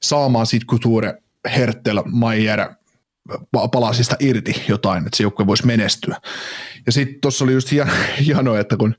saamaan 0.03 0.45
siitä 0.45 0.65
Couture, 0.65 1.13
Hertel, 1.55 2.03
Maier, 2.05 2.69
palasista 3.71 4.15
irti 4.19 4.63
jotain, 4.67 5.05
että 5.05 5.17
se 5.17 5.23
joukkue 5.23 5.47
voisi 5.47 5.65
menestyä. 5.65 6.21
Ja 6.85 6.91
sitten 6.91 7.21
tuossa 7.21 7.43
oli 7.43 7.53
just 7.53 7.71
hienoa, 8.25 8.59
että 8.59 8.77
kun 8.77 8.95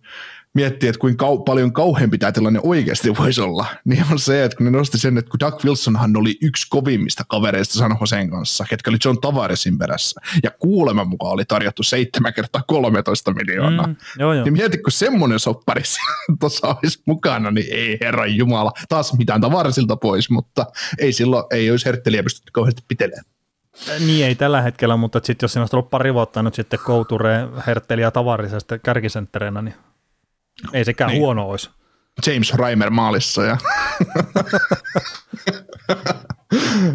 miettii, 0.55 0.89
että 0.89 0.99
kuinka 0.99 1.27
kau- 1.27 1.43
paljon 1.45 1.73
kauheampi 1.73 2.19
tämä 2.19 2.33
tilanne 2.33 2.61
oikeasti 2.63 3.17
voisi 3.17 3.41
olla, 3.41 3.67
niin 3.85 4.05
on 4.13 4.19
se, 4.19 4.45
että 4.45 4.57
kun 4.57 4.67
ne 4.67 4.71
nosti 4.71 4.99
sen, 4.99 5.19
että 5.19 5.31
kun 5.31 5.41
Doug 5.41 5.65
Wilsonhan 5.65 6.17
oli 6.17 6.39
yksi 6.43 6.67
kovimmista 6.71 7.25
kavereista 7.29 7.79
San 7.79 7.97
Joseen 8.01 8.31
kanssa, 8.31 8.65
ketkä 8.71 8.91
oli 8.91 8.99
John 9.05 9.21
Tavaresin 9.21 9.79
perässä, 9.79 10.21
ja 10.43 10.51
kuuleman 10.51 11.09
mukaan 11.09 11.33
oli 11.33 11.45
tarjottu 11.45 11.83
7 11.83 12.35
kertaa 12.35 12.63
13 12.67 13.35
miljoonaa. 13.35 13.87
Mm, 13.87 13.97
joo, 14.19 14.33
joo. 14.33 14.45
Niin 14.45 14.53
mieti, 14.53 14.79
kun 14.79 14.93
semmoinen 14.93 15.39
soppari 15.39 15.83
tuossa 16.41 16.77
olisi 16.83 17.03
mukana, 17.07 17.51
niin 17.51 17.67
ei 17.71 17.99
herra 18.01 18.27
jumala, 18.27 18.73
taas 18.89 19.13
mitään 19.19 19.41
Tavaresilta 19.41 19.97
pois, 19.97 20.31
mutta 20.31 20.67
ei 20.99 21.13
silloin, 21.13 21.45
ei 21.51 21.71
olisi 21.71 21.87
hertteliä 21.87 22.23
pystytty 22.23 22.53
kauheasti 22.53 22.83
pitelemään. 22.89 23.38
Niin 23.99 24.27
ei 24.27 24.35
tällä 24.35 24.63
hetkellä, 24.63 24.97
mutta 24.97 25.21
sitten 25.25 25.45
jos 25.45 25.53
siinä 25.53 25.63
olisi 25.63 25.77
ollut 25.77 25.91
pari 25.91 26.15
vuotta 26.15 26.43
nyt 26.43 26.55
sitten 26.55 26.79
Couture, 26.79 27.49
Hertteli 27.67 28.03
ja 28.03 28.11
Tavarisesta 28.11 28.79
kärkisenttereinä, 28.79 29.63
niin 29.63 29.75
ei 30.73 30.85
sekään 30.85 31.11
niin. 31.11 31.21
huono 31.21 31.49
olisi. 31.49 31.71
James 32.27 32.55
Reimer 32.55 32.91
maalissa 32.91 33.45
ja... 33.45 33.57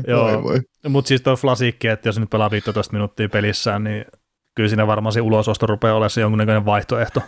Joo, 0.08 0.42
mutta 0.90 1.08
siis 1.08 1.22
tuo 1.22 1.36
Flasikki, 1.36 1.88
että 1.88 2.10
jos 2.10 2.20
nyt 2.20 2.30
pelaa 2.30 2.52
15 2.52 2.94
minuuttia 2.94 3.30
pelissään, 3.30 3.84
niin 3.84 4.06
kyllä 4.56 4.70
siinä 4.70 4.88
varmaan 4.88 5.14
se 5.14 5.22
ulososto 5.22 5.66
rupeaa 5.66 5.96
olemaan 5.96 6.10
se 6.10 6.22
jonkunnäköinen 6.22 6.66
vaihtoehto. 6.66 7.22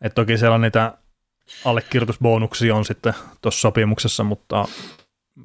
Et 0.00 0.14
toki 0.14 0.38
siellä 0.38 0.54
on 0.54 0.60
niitä 0.60 0.98
allekirjoitusbonuksia 1.64 2.74
on 2.74 2.84
sitten 2.84 3.14
tuossa 3.42 3.60
sopimuksessa, 3.60 4.24
mutta 4.24 4.68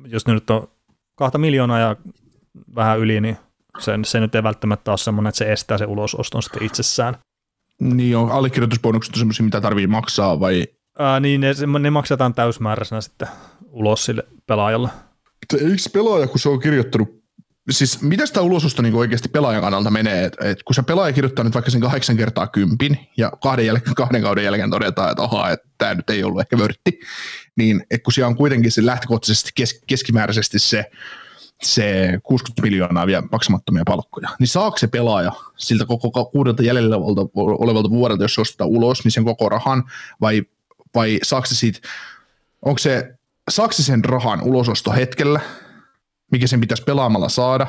jos 0.05 0.27
ne 0.27 0.33
nyt 0.33 0.49
on 0.49 0.67
kahta 1.15 1.37
miljoonaa 1.37 1.79
ja 1.79 1.95
vähän 2.75 2.99
yli, 2.99 3.21
niin 3.21 3.37
se, 3.80 3.91
se 4.05 4.19
nyt 4.19 4.36
ei 4.36 4.43
välttämättä 4.43 4.91
ole 4.91 4.97
semmoinen, 4.97 5.30
että 5.30 5.38
se 5.39 5.51
estää 5.51 5.78
se 5.78 5.86
ulososton 5.86 6.43
sitten 6.43 6.63
itsessään. 6.63 7.15
Niin 7.82 8.17
on, 8.17 8.32
allekirjoitusbonukset 8.32 9.15
on 9.15 9.19
semmoisia, 9.19 9.43
mitä 9.43 9.61
tarvii 9.61 9.88
maksaa 9.88 10.39
vai? 10.39 10.67
Ää, 10.99 11.19
niin, 11.19 11.41
ne, 11.41 11.53
ne 11.80 11.89
maksetaan 11.89 12.34
täysmääräisenä 12.34 13.01
sitten 13.01 13.28
ulos 13.69 14.05
sille 14.05 14.23
pelaajalle. 14.47 14.89
Eikö 15.53 15.89
pelaaja, 15.93 16.28
kun 16.28 16.39
se 16.39 16.49
on 16.49 16.59
kirjoittanut 16.59 17.26
siis 17.69 18.01
miten 18.01 18.28
sitä 18.28 18.41
ulososto 18.41 18.82
niin 18.82 18.95
oikeasti 18.95 19.30
pelaajan 19.30 19.61
kannalta 19.61 19.91
menee, 19.91 20.26
että 20.26 20.49
et 20.49 20.63
kun 20.63 20.76
se 20.76 20.84
pelaaja 20.84 21.13
kirjoittaa 21.13 21.45
nyt 21.45 21.53
vaikka 21.53 21.71
sen 21.71 21.82
kahdeksan 21.82 22.17
kertaa 22.17 22.47
kympin 22.47 22.97
ja 23.17 23.32
kahden, 23.43 23.65
jäl- 23.65 23.93
kahden 23.95 24.21
kauden 24.21 24.43
jälkeen 24.43 24.69
todetaan, 24.69 25.11
että 25.11 25.23
ohaa, 25.23 25.51
että 25.51 25.67
tämä 25.78 25.93
nyt 25.93 26.09
ei 26.09 26.23
ollut 26.23 26.41
ehkä 26.41 26.57
vörtti, 26.57 26.99
niin 27.57 27.84
et 27.91 28.03
kun 28.03 28.13
siellä 28.13 28.28
on 28.28 28.36
kuitenkin 28.36 28.71
se 28.71 28.86
lähtökohtaisesti 28.86 29.49
kes- 29.55 29.84
keskimääräisesti 29.88 30.59
se 30.59 30.91
se 31.63 32.19
60 32.23 32.61
miljoonaa 32.61 33.07
vielä 33.07 33.23
maksamattomia 33.31 33.83
palkkoja, 33.85 34.29
niin 34.39 34.47
saako 34.47 34.77
se 34.77 34.87
pelaaja 34.87 35.31
siltä 35.57 35.85
koko 35.85 36.25
kuudelta 36.25 36.63
jäljellä 36.63 36.97
olevalta 37.35 37.89
vuodelta, 37.89 38.23
jos 38.23 38.35
se 38.35 38.41
ostetaan 38.41 38.69
ulos, 38.69 39.03
niin 39.03 39.11
sen 39.11 39.25
koko 39.25 39.49
rahan, 39.49 39.83
vai, 40.21 40.41
vai 40.95 41.19
saako 41.23 41.45
se 41.45 41.55
siitä, 41.55 41.79
onko 42.61 42.77
se, 42.77 43.15
saako 43.49 43.73
se 43.73 43.83
sen 43.83 44.05
rahan 44.05 44.41
ulososto 44.41 44.91
hetkellä, 44.91 45.39
mikä 46.31 46.47
sen 46.47 46.61
pitäisi 46.61 46.83
pelaamalla 46.83 47.29
saada, 47.29 47.67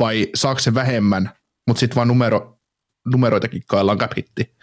vai 0.00 0.28
saako 0.34 0.60
se 0.60 0.74
vähemmän, 0.74 1.30
mutta 1.66 1.80
sitten 1.80 1.96
vaan 1.96 2.08
numero, 2.08 2.58
numeroita 3.12 3.48
kikkaillaan 3.48 3.98
cap, 3.98 4.12
hitti, 4.16 4.54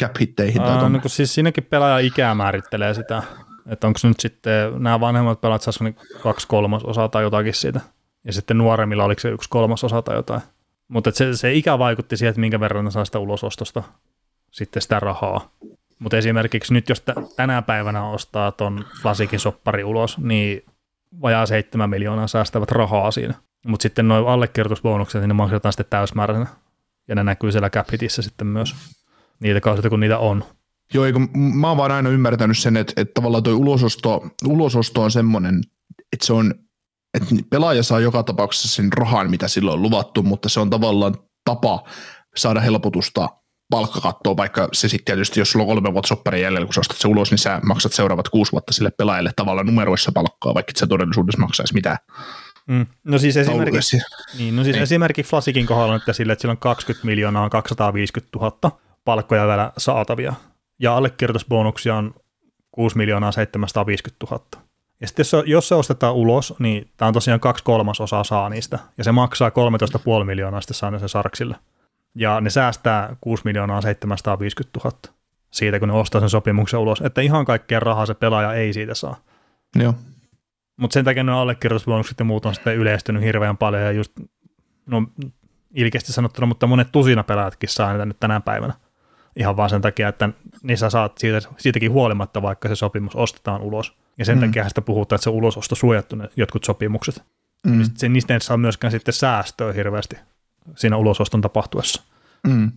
cap 0.00 0.16
hitteihin. 0.20 0.62
Aa, 0.62 0.88
no, 0.88 1.00
siis 1.06 1.34
siinäkin 1.34 1.64
pelaaja 1.64 1.98
ikää 1.98 2.34
määrittelee 2.34 2.94
sitä, 2.94 3.22
että 3.68 3.86
onko 3.86 3.98
nyt 4.02 4.20
sitten 4.20 4.82
nämä 4.82 5.00
vanhemmat 5.00 5.40
pelaat 5.40 5.62
saisivat 5.62 5.96
niin 5.96 6.20
kaksi 6.22 6.48
kolmasosaa 6.48 7.08
tai 7.08 7.22
jotakin 7.22 7.54
siitä. 7.54 7.80
Ja 8.24 8.32
sitten 8.32 8.58
nuoremmilla 8.58 9.04
oliko 9.04 9.20
se 9.20 9.28
yksi 9.28 9.48
kolmasosa 9.48 10.02
tai 10.02 10.16
jotain. 10.16 10.40
Mutta 10.88 11.10
se, 11.10 11.36
se 11.36 11.52
ikä 11.52 11.78
vaikutti 11.78 12.16
siihen, 12.16 12.30
että 12.30 12.40
minkä 12.40 12.60
verran 12.60 12.84
ne 12.84 12.90
saa 12.90 13.04
sitä 13.04 13.18
ulosostosta 13.18 13.82
sitten 14.50 14.82
sitä 14.82 15.00
rahaa. 15.00 15.50
Mutta 15.98 16.16
esimerkiksi 16.16 16.74
nyt, 16.74 16.88
jos 16.88 17.00
t- 17.00 17.36
tänä 17.36 17.62
päivänä 17.62 18.08
ostaa 18.08 18.52
ton 18.52 18.84
Flasikin 19.02 19.40
soppari 19.40 19.84
ulos, 19.84 20.18
niin 20.18 20.64
vajaa 21.22 21.46
7 21.46 21.90
miljoonaa 21.90 22.26
säästävät 22.26 22.70
rahaa 22.70 23.10
siinä. 23.10 23.34
Mutta 23.66 23.82
sitten 23.82 24.08
nuo 24.08 24.26
allekirjoitusbonukset, 24.26 25.20
niin 25.20 25.28
ne 25.28 25.34
maksetaan 25.34 25.72
sitten 25.72 25.86
täysmääräisenä. 25.90 26.46
Ja 27.08 27.14
ne 27.14 27.24
näkyy 27.24 27.52
siellä 27.52 27.70
cap 27.70 27.86
sitten 28.08 28.46
myös. 28.46 28.74
Niitä 29.40 29.60
kautta, 29.60 29.88
kun 29.88 30.00
niitä 30.00 30.18
on. 30.18 30.44
Joo, 30.94 31.04
eikö, 31.04 31.18
mä 31.36 31.68
oon 31.68 31.76
vaan 31.76 31.92
aina 31.92 32.08
ymmärtänyt 32.08 32.58
sen, 32.58 32.76
että, 32.76 32.92
että 32.96 33.14
tavallaan 33.14 33.42
tuo 33.42 33.52
ulososto, 33.52 34.26
ulososto 34.46 35.02
on 35.02 35.10
semmoinen, 35.10 35.60
että 36.12 36.26
se 36.26 36.32
on, 36.32 36.54
että 37.14 37.34
pelaaja 37.50 37.82
saa 37.82 38.00
joka 38.00 38.22
tapauksessa 38.22 38.68
sen 38.68 38.92
rahan, 38.92 39.30
mitä 39.30 39.48
silloin 39.48 39.74
on 39.74 39.82
luvattu, 39.82 40.22
mutta 40.22 40.48
se 40.48 40.60
on 40.60 40.70
tavallaan 40.70 41.14
tapa 41.44 41.84
saada 42.36 42.60
helpotusta 42.60 43.28
palkkakattoa, 43.70 44.36
vaikka 44.36 44.68
se 44.72 44.88
sitten 44.88 45.04
tietysti, 45.04 45.40
jos 45.40 45.50
sulla 45.50 45.62
on 45.62 45.68
kolme 45.68 45.92
vuotta 45.92 46.08
soppari 46.08 46.42
jäljellä, 46.42 46.66
kun 46.66 46.74
sä 46.74 46.80
ostat 46.80 46.96
se 46.96 47.08
ulos, 47.08 47.30
niin 47.30 47.38
sä 47.38 47.60
maksat 47.62 47.92
seuraavat 47.92 48.28
kuusi 48.28 48.52
vuotta 48.52 48.72
sille 48.72 48.90
pelaajalle 48.90 49.32
tavallaan 49.36 49.66
numeroissa 49.66 50.12
palkkaa, 50.12 50.54
vaikka 50.54 50.72
se 50.76 50.86
todellisuudessa 50.86 51.40
maksaisi 51.40 51.74
mitään. 51.74 51.96
Mm. 52.66 52.86
No 53.04 53.18
siis 53.18 53.36
esimerkiksi, 53.36 53.98
niin, 54.38 54.56
no 54.56 54.64
siis 54.64 54.74
niin. 54.74 54.82
esimerkiksi 54.82 55.30
Flasikin 55.30 55.66
kohdalla 55.66 55.94
nyt 55.94 56.16
sille, 56.16 56.32
että 56.32 56.40
sillä 56.40 56.52
on 56.52 56.58
20 56.58 57.06
miljoonaa 57.06 57.50
250 57.50 58.38
000 58.38 58.78
palkkoja 59.04 59.46
vielä 59.46 59.72
saatavia 59.78 60.34
ja 60.78 60.96
allekirjoitusbonuksia 60.96 61.96
on 61.96 62.14
6 62.72 62.96
miljoonaa 62.96 63.32
750 63.32 64.26
000. 64.30 64.44
Ja 65.00 65.06
sitten 65.06 65.20
jos 65.20 65.30
se, 65.30 65.42
jos 65.46 65.68
se 65.68 65.74
ostetaan 65.74 66.14
ulos, 66.14 66.54
niin 66.58 66.90
tämä 66.96 67.06
on 67.06 67.14
tosiaan 67.14 67.40
kaksi 67.40 67.64
kolmasosaa 67.64 68.24
saa 68.24 68.48
niistä, 68.48 68.78
ja 68.98 69.04
se 69.04 69.12
maksaa 69.12 69.50
13,5 70.20 70.24
miljoonaa 70.24 70.60
sitten 70.60 70.74
saa 70.74 70.98
se 70.98 71.08
Sarksille. 71.08 71.56
Ja 72.14 72.40
ne 72.40 72.50
säästää 72.50 73.16
6 73.20 73.42
miljoonaa 73.44 73.80
750 73.80 74.80
000 74.84 74.98
siitä, 75.50 75.78
kun 75.78 75.88
ne 75.88 75.94
ostaa 75.94 76.20
sen 76.20 76.30
sopimuksen 76.30 76.80
ulos. 76.80 77.00
Että 77.00 77.20
ihan 77.20 77.44
kaikkea 77.44 77.80
rahaa 77.80 78.06
se 78.06 78.14
pelaaja 78.14 78.54
ei 78.54 78.72
siitä 78.72 78.94
saa. 78.94 79.16
Joo. 79.76 79.94
Mutta 80.76 80.94
sen 80.94 81.04
takia 81.04 81.24
ne 81.24 81.32
allekirjoitusbonukset 81.32 82.18
ja 82.18 82.24
muut 82.24 82.46
on 82.46 82.54
sitten 82.54 82.76
yleistynyt 82.76 83.22
hirveän 83.22 83.56
paljon, 83.56 83.82
ja 83.82 83.92
just, 83.92 84.12
no 84.86 85.06
ilkeästi 85.74 86.12
sanottuna, 86.12 86.46
mutta 86.46 86.66
monet 86.66 86.92
tusina 86.92 87.22
pelaajatkin 87.22 87.68
saa 87.68 87.92
niitä 87.92 88.06
nyt 88.06 88.20
tänä 88.20 88.40
päivänä 88.40 88.74
ihan 89.36 89.56
vaan 89.56 89.70
sen 89.70 89.82
takia, 89.82 90.08
että 90.08 90.28
niin 90.62 90.78
sä 90.78 90.90
saat 90.90 91.18
siitä, 91.18 91.48
siitäkin 91.58 91.92
huolimatta, 91.92 92.42
vaikka 92.42 92.68
se 92.68 92.74
sopimus 92.76 93.16
ostetaan 93.16 93.62
ulos. 93.62 93.94
Ja 94.18 94.24
sen 94.24 94.38
mm. 94.38 94.40
takia 94.40 94.68
sitä 94.68 94.80
puhutaan, 94.80 95.16
että 95.16 95.24
se 95.24 95.30
ulososto 95.30 95.74
suojattu 95.74 96.16
ne 96.16 96.28
jotkut 96.36 96.64
sopimukset. 96.64 97.22
Mm. 97.66 97.84
Se, 97.94 98.08
niistä 98.08 98.34
ei 98.34 98.40
saa 98.40 98.56
myöskään 98.56 98.90
sitten 98.90 99.14
säästöä 99.14 99.72
hirveästi 99.72 100.16
siinä 100.76 100.96
ulososton 100.96 101.40
tapahtuessa. 101.40 102.02
Mm. 102.46 102.72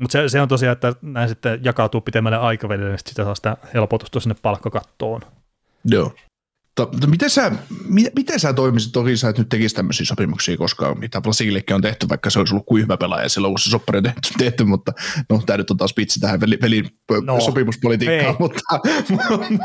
Mutta 0.00 0.12
se, 0.12 0.28
se, 0.28 0.40
on 0.40 0.48
tosiaan, 0.48 0.72
että 0.72 0.94
näin 1.02 1.28
sitten 1.28 1.60
jakautuu 1.64 2.00
pitemmälle 2.00 2.38
aikavälille, 2.38 2.90
niin 2.90 2.98
sitä 2.98 3.24
saa 3.24 3.34
sitä 3.34 3.56
helpotusta 3.74 4.20
sinne 4.20 4.36
palkkakattoon. 4.42 5.20
Joo. 5.84 6.14
Mutta 6.92 7.06
miten 7.06 7.30
sä, 7.30 7.52
miten 8.16 8.40
sä 8.40 8.52
toimisit, 8.52 8.92
toki 8.92 9.16
sä 9.16 9.28
et 9.28 9.38
nyt 9.38 9.48
tekisi 9.48 9.74
tämmöisiä 9.74 10.06
sopimuksia, 10.06 10.56
koska 10.56 10.94
mitä 10.94 11.20
Plasillekin 11.20 11.76
on 11.76 11.82
tehty, 11.82 12.08
vaikka 12.08 12.30
se 12.30 12.38
olisi 12.38 12.54
ollut 12.54 12.66
kuin 12.66 12.82
hyvä 12.82 12.96
pelaaja 12.96 13.28
silloin, 13.28 13.52
kun 13.52 13.58
se 13.58 13.70
soppari 13.70 13.96
on 13.96 14.02
tehty, 14.02 14.20
tehty 14.38 14.64
mutta 14.64 14.92
no 15.30 15.42
tämä 15.46 15.56
nyt 15.56 15.70
on 15.70 15.76
taas 15.76 15.94
vitsi 15.96 16.20
tähän 16.20 16.40
pelin, 16.40 16.58
pelin 16.58 16.90
no, 17.22 17.40
sopimuspolitiikkaan, 17.40 18.26
ei. 18.26 18.36
mutta, 18.38 18.60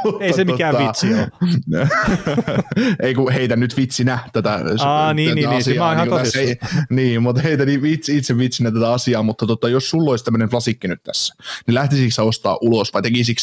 mutta... 0.03 0.23
Ei 0.23 0.33
se 0.33 0.45
mikään 0.45 0.75
tota, 0.75 0.87
vitsi 0.87 1.07
ole. 1.13 1.29
ei 3.03 3.15
kun 3.15 3.31
heitä 3.31 3.55
nyt 3.55 3.77
vitsinä 3.77 4.19
tätä, 4.33 4.59
Aa, 4.79 5.13
niin, 5.13 5.29
tätä 5.29 5.35
niin, 5.35 5.49
niin 5.49 5.59
asiaa. 5.59 5.95
Niin, 5.95 6.09
niin, 6.09 6.21
tässä, 6.21 6.39
ei, 6.39 6.55
niin, 6.89 7.23
mutta 7.23 7.41
heitä 7.41 7.65
niin 7.65 7.81
vitsi, 7.81 8.17
itse 8.17 8.37
vitsinä 8.37 8.71
tätä 8.71 8.93
asiaa, 8.93 9.23
mutta 9.23 9.47
tota, 9.47 9.69
jos 9.69 9.89
sulla 9.89 10.11
olisi 10.11 10.25
tämmöinen 10.25 10.49
Plasikki 10.49 10.87
nyt 10.87 11.03
tässä, 11.03 11.35
niin 11.67 11.75
lähtisikö 11.75 12.11
sä 12.11 12.23
ostaa 12.23 12.57
ulos 12.61 12.93
vai 12.93 13.01
tekisikö 13.01 13.41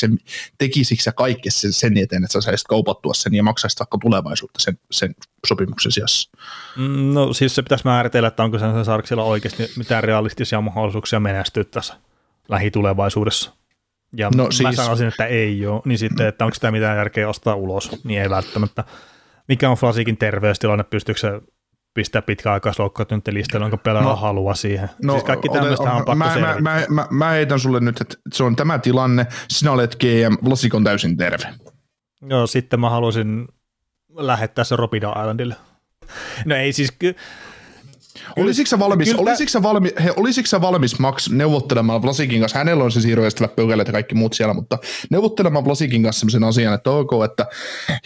tekisikö 0.58 1.02
sä 1.02 1.12
kaikkea 1.12 1.52
sen, 1.52 1.72
sen 1.72 1.96
eteen, 1.98 2.24
että 2.24 2.32
sä 2.32 2.40
saisit 2.40 2.66
kaupattua 2.66 3.14
sen 3.14 3.34
ja 3.34 3.42
maksaisi 3.62 3.78
vaikka 3.78 3.98
tulevaisuutta 3.98 4.60
sen, 4.60 4.78
sen 4.90 5.14
sopimuksen 5.46 5.92
sijassa? 5.92 6.30
Mm, 6.76 7.14
no 7.14 7.32
siis 7.32 7.54
se 7.54 7.62
pitäisi 7.62 7.84
määritellä, 7.84 8.28
että 8.28 8.42
onko 8.42 8.58
sen 8.58 8.84
Sarksilla 8.84 9.22
oikeasti 9.22 9.70
mitään 9.76 10.04
realistisia 10.04 10.60
mahdollisuuksia 10.60 11.20
menestyä 11.20 11.64
tässä 11.64 11.94
lähitulevaisuudessa. 12.48 13.52
Ja 14.16 14.30
No 14.36 14.44
mä 14.44 14.50
siis- 14.50 14.76
sanoisin, 14.76 15.08
että 15.08 15.26
ei 15.26 15.66
ole, 15.66 15.82
niin 15.84 15.98
sitten, 15.98 16.26
että 16.26 16.44
onko 16.44 16.54
sitä 16.54 16.70
mitään 16.70 16.96
järkeä 16.96 17.28
ostaa 17.28 17.54
ulos, 17.54 18.04
niin 18.04 18.22
ei 18.22 18.30
välttämättä. 18.30 18.84
Mikä 19.48 19.70
on 19.70 19.76
Flasikin 19.76 20.16
terveystilanne, 20.16 20.84
pystyykö 20.84 21.20
se 21.20 21.40
pistää 21.94 22.22
pitkäaikaisloukkaantuneiden 22.22 23.34
listalle, 23.34 23.64
onko 23.64 23.76
pelaajalla 23.76 24.14
No, 24.14 24.20
halua 24.20 24.54
siihen? 24.54 24.90
No, 25.02 25.12
siis 25.12 25.24
kaikki 25.24 25.48
tämmöistä 25.48 25.92
on 25.92 26.04
pakko 26.04 26.14
mä, 26.14 26.36
mä, 26.40 26.56
mä, 26.60 26.82
mä, 26.88 27.06
mä, 27.10 27.30
heitän 27.30 27.60
sulle 27.60 27.80
nyt, 27.80 28.00
että 28.00 28.16
se 28.32 28.44
on 28.44 28.56
tämä 28.56 28.78
tilanne, 28.78 29.26
sinä 29.48 29.72
olet 29.72 29.96
GM, 29.96 30.48
Vlasik 30.48 30.74
on 30.74 30.84
täysin 30.84 31.16
terve. 31.16 31.54
Joo, 32.28 32.46
sitten 32.46 32.80
mä 32.80 32.90
haluaisin 32.90 33.48
lähettää 34.16 34.64
se 34.64 34.76
Robida 34.76 35.10
Islandille. 35.10 35.56
No 36.44 36.56
ei 36.56 36.72
siis, 36.72 36.92
ky- 36.98 37.14
Olisitko 38.36 38.68
sä 38.68 38.78
valmis, 38.78 39.08
kyllä- 39.08 39.22
olisitko 39.22 39.50
sä 39.50 39.62
valmis, 39.62 39.92
he, 40.04 40.14
olisitko 40.16 40.46
sä 40.46 40.60
valmis 40.60 40.98
Max 40.98 41.30
neuvottelemaan 41.30 42.02
Vlasikin 42.02 42.40
kanssa, 42.40 42.58
hänellä 42.58 42.84
on 42.84 42.92
se 42.92 43.00
siirroistavät 43.00 43.56
pöydälle 43.56 43.84
ja 43.86 43.92
kaikki 43.92 44.14
muut 44.14 44.32
siellä, 44.32 44.54
mutta 44.54 44.78
neuvottelemaan 45.10 45.64
Vlasikin 45.64 46.02
kanssa 46.02 46.20
sellaisen 46.20 46.44
asian, 46.44 46.74
että 46.74 46.90
ok, 46.90 47.10
että 47.24 47.46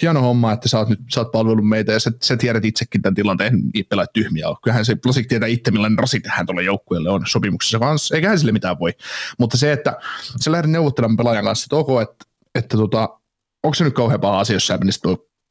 hieno 0.03 0.21
homma, 0.21 0.53
että 0.53 0.69
sä 0.69 0.79
oot 0.79 0.89
nyt 0.89 1.01
sä 1.15 1.21
oot 1.21 1.33
palvellut 1.33 1.69
meitä 1.69 1.93
ja 1.93 2.01
sä, 2.01 2.11
sä 2.23 2.37
tiedät 2.37 2.65
itsekin 2.65 3.03
tämän 3.03 3.15
tilanteen, 3.15 3.63
ei 3.75 3.83
pelaa 3.83 4.07
tyhmiä 4.07 4.49
ole. 4.49 4.57
Kyllähän 4.63 4.85
se 4.85 4.97
Vlasik 5.07 5.27
tietää 5.27 5.49
itse, 5.49 5.71
millainen 5.71 5.99
rasite 5.99 6.29
hän 6.29 6.47
tuolle 6.47 6.63
joukkueelle 6.63 7.11
on 7.11 7.23
sopimuksessa 7.27 7.79
kanssa, 7.79 8.15
eikä 8.15 8.29
hän 8.29 8.39
sille 8.39 8.53
mitään 8.53 8.79
voi. 8.79 8.93
Mutta 9.39 9.57
se, 9.57 9.73
että 9.73 9.97
sä 10.41 10.53
lähdet 10.53 10.71
neuvottelemaan 10.71 11.17
pelaajan 11.17 11.45
kanssa, 11.45 11.65
että 11.65 11.77
ok, 11.77 12.03
että, 12.03 12.25
että 12.55 12.77
tota, 12.77 13.09
onko 13.67 13.75
se 13.75 13.85
nyt 13.85 13.95
kauhean 13.95 14.21
paha 14.21 14.41
asia, 14.41 14.57
jos 14.57 14.67
sä 14.67 14.79
menisit 14.79 15.03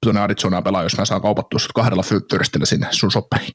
tuonne 0.03 0.21
Arizonaan 0.21 0.63
pelaa, 0.63 0.83
jos 0.83 0.97
mä 0.97 1.05
saan 1.05 1.21
kaupattua 1.21 1.59
sut 1.59 1.73
kahdella 1.73 2.03
fyrstillä 2.03 2.65
sinne 2.65 2.87
sun 2.91 3.11
sopperiin. 3.11 3.51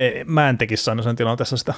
ei, 0.00 0.24
mä 0.24 0.48
en 0.48 0.58
tekisi 0.58 0.84
sen 0.84 1.16
tilanteessa 1.16 1.56
sitä. 1.56 1.74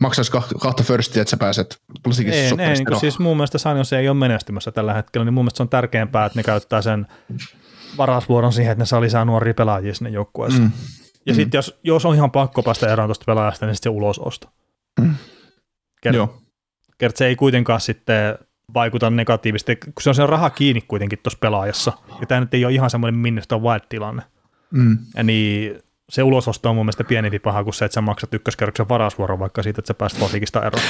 maksaisi 0.00 0.32
kah- 0.32 0.58
kahta 0.60 0.82
firstia, 0.82 1.22
että 1.22 1.30
sä 1.30 1.36
pääset 1.36 1.78
Ei, 2.18 2.34
ei, 2.58 2.74
niin 2.74 2.86
kuin, 2.86 3.00
siis 3.00 3.18
mun 3.18 3.36
mielestä 3.36 3.58
San 3.58 3.76
Jose 3.76 3.98
ei 3.98 4.08
ole 4.08 4.16
menestymässä 4.16 4.72
tällä 4.72 4.94
hetkellä, 4.94 5.24
niin 5.24 5.34
mun 5.34 5.44
mielestä 5.44 5.56
se 5.56 5.62
on 5.62 5.68
tärkeämpää, 5.68 6.26
että 6.26 6.38
ne 6.38 6.42
käyttää 6.42 6.82
sen 6.82 7.06
varasvuoron 7.96 8.52
siihen, 8.52 8.72
että 8.72 8.82
ne 8.82 8.86
saa 8.86 9.00
lisää 9.00 9.24
nuoria 9.24 9.54
pelaajia 9.54 9.94
sinne 9.94 10.10
joukkueeseen. 10.10 10.62
Mm. 10.62 10.70
Ja 11.26 11.32
mm. 11.32 11.36
sitten 11.36 11.58
jos, 11.58 11.78
jos 11.82 12.04
on 12.04 12.14
ihan 12.14 12.30
pakko 12.30 12.62
päästä 12.62 12.92
eroon 12.92 13.08
tuosta 13.08 13.24
pelaajasta, 13.24 13.66
niin 13.66 13.74
sitten 13.74 13.92
se 13.92 13.96
ulososto. 13.96 14.48
Mm. 15.00 15.14
Kert, 16.02 16.16
Joo. 16.16 16.42
kert 16.98 17.16
se 17.16 17.26
ei 17.26 17.36
kuitenkaan 17.36 17.80
sitten 17.80 18.38
vaikuta 18.74 19.10
negatiivisesti, 19.10 19.76
kun 19.76 19.92
se 20.00 20.08
on 20.08 20.14
se 20.14 20.26
raha 20.26 20.50
kiinni 20.50 20.80
kuitenkin 20.80 21.18
tuossa 21.22 21.38
pelaajassa. 21.40 21.92
Ja 22.20 22.26
tämä 22.26 22.40
nyt 22.40 22.54
ei 22.54 22.64
ole 22.64 22.72
ihan 22.72 22.90
semmoinen 22.90 23.20
Minnesota 23.20 23.58
Wild-tilanne. 23.58 24.22
Mm. 24.70 24.98
Ja 25.16 25.22
niin 25.22 25.82
se 26.08 26.22
ulososto 26.22 26.70
on 26.70 26.76
mun 26.76 26.86
mielestä 26.86 27.04
pienempi 27.04 27.38
paha 27.38 27.64
kuin 27.64 27.74
se, 27.74 27.84
että 27.84 27.94
sä 27.94 28.00
maksat 28.00 28.34
ykköskerroksen 28.34 28.88
varasvuoron 28.88 29.38
vaikka 29.38 29.62
siitä, 29.62 29.80
että 29.80 29.86
sä 29.86 29.94
pääst 29.94 30.18
Flosikista 30.18 30.66
eroon. 30.66 30.84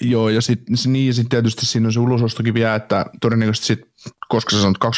Joo, 0.00 0.28
ja 0.28 0.40
sitten 0.40 0.76
niin, 0.86 1.14
sit 1.14 1.28
tietysti 1.28 1.66
siinä 1.66 1.88
on 1.88 1.92
se 1.92 2.00
ulosostokin 2.00 2.54
vielä, 2.54 2.74
että 2.74 3.06
todennäköisesti 3.20 3.66
sit, 3.66 3.80
koska 4.28 4.50
sä 4.50 4.62
sanot 4.62 4.78
25-26 4.84 4.88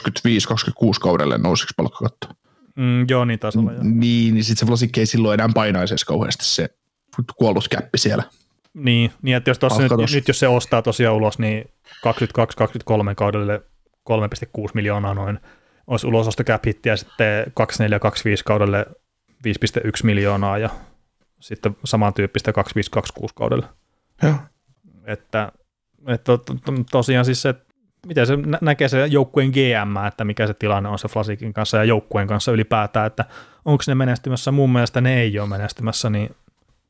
kaudelle 1.01 1.39
nousiksi 1.39 1.75
palkkakatto. 1.77 2.29
Mm, 2.77 3.07
joo, 3.11 3.25
niin 3.25 3.39
tasolla. 3.39 3.73
Joo. 3.73 3.83
Niin, 3.85 4.35
niin 4.35 4.45
sitten 4.45 4.67
se 4.67 4.71
Vlasik 4.71 4.99
ei 4.99 5.07
silloin 5.07 5.41
enää 5.41 5.49
painaisi 5.55 6.07
kauheasti 6.07 6.45
se 6.45 6.69
kuollut 7.37 7.69
käppi 7.69 7.99
siellä. 7.99 8.23
Niin, 8.75 9.13
niin 9.23 9.37
että 9.37 9.51
jos 9.51 9.59
tossa 9.59 9.83
nyt, 9.83 9.93
nyt, 10.15 10.29
jos 10.29 10.39
se 10.39 10.49
ostaa 10.49 10.83
tosiaan 10.83 11.17
ulos, 11.17 11.39
niin 11.39 11.71
22-23 11.89 13.15
kaudelle 13.17 13.63
3,6 14.11 14.71
miljoonaa 14.75 15.15
noin 15.15 15.39
olisi 15.87 16.07
ulososto 16.07 16.45
cap 16.45 16.65
ja 16.87 16.97
sitten 16.97 17.53
2425 17.55 18.45
kaudelle 18.45 18.87
5,1 19.31 19.91
miljoonaa 20.03 20.59
ja 20.59 20.71
sitten 21.41 21.77
samantyyppistä 21.85 22.53
2526 22.53 23.35
kaudelle. 23.35 23.67
Joo. 24.23 24.35
Että, 25.07 25.53
että 26.09 26.25
to, 26.25 26.39
to, 26.39 26.55
tosiaan 26.91 27.25
siis 27.25 27.43
se, 27.43 27.49
että 27.49 27.75
miten 28.07 28.27
se 28.27 28.37
nä- 28.37 28.59
näkee 28.61 28.89
se 28.89 29.07
joukkueen 29.07 29.51
GM, 29.51 30.07
että 30.07 30.25
mikä 30.25 30.47
se 30.47 30.55
tilanne 30.55 30.89
on 30.89 30.99
se 30.99 31.09
Flasikin 31.09 31.53
kanssa 31.53 31.77
ja 31.77 31.85
joukkueen 31.85 32.29
kanssa 32.29 32.53
ylipäätään, 32.53 33.07
että 33.07 33.25
onko 33.65 33.85
ne 33.87 33.95
menestymässä, 33.95 34.53
mun 34.53 34.73
mielestä 34.73 35.01
ne 35.01 35.21
ei 35.21 35.39
ole 35.39 35.49
menestymässä, 35.49 36.11
niin 36.11 36.37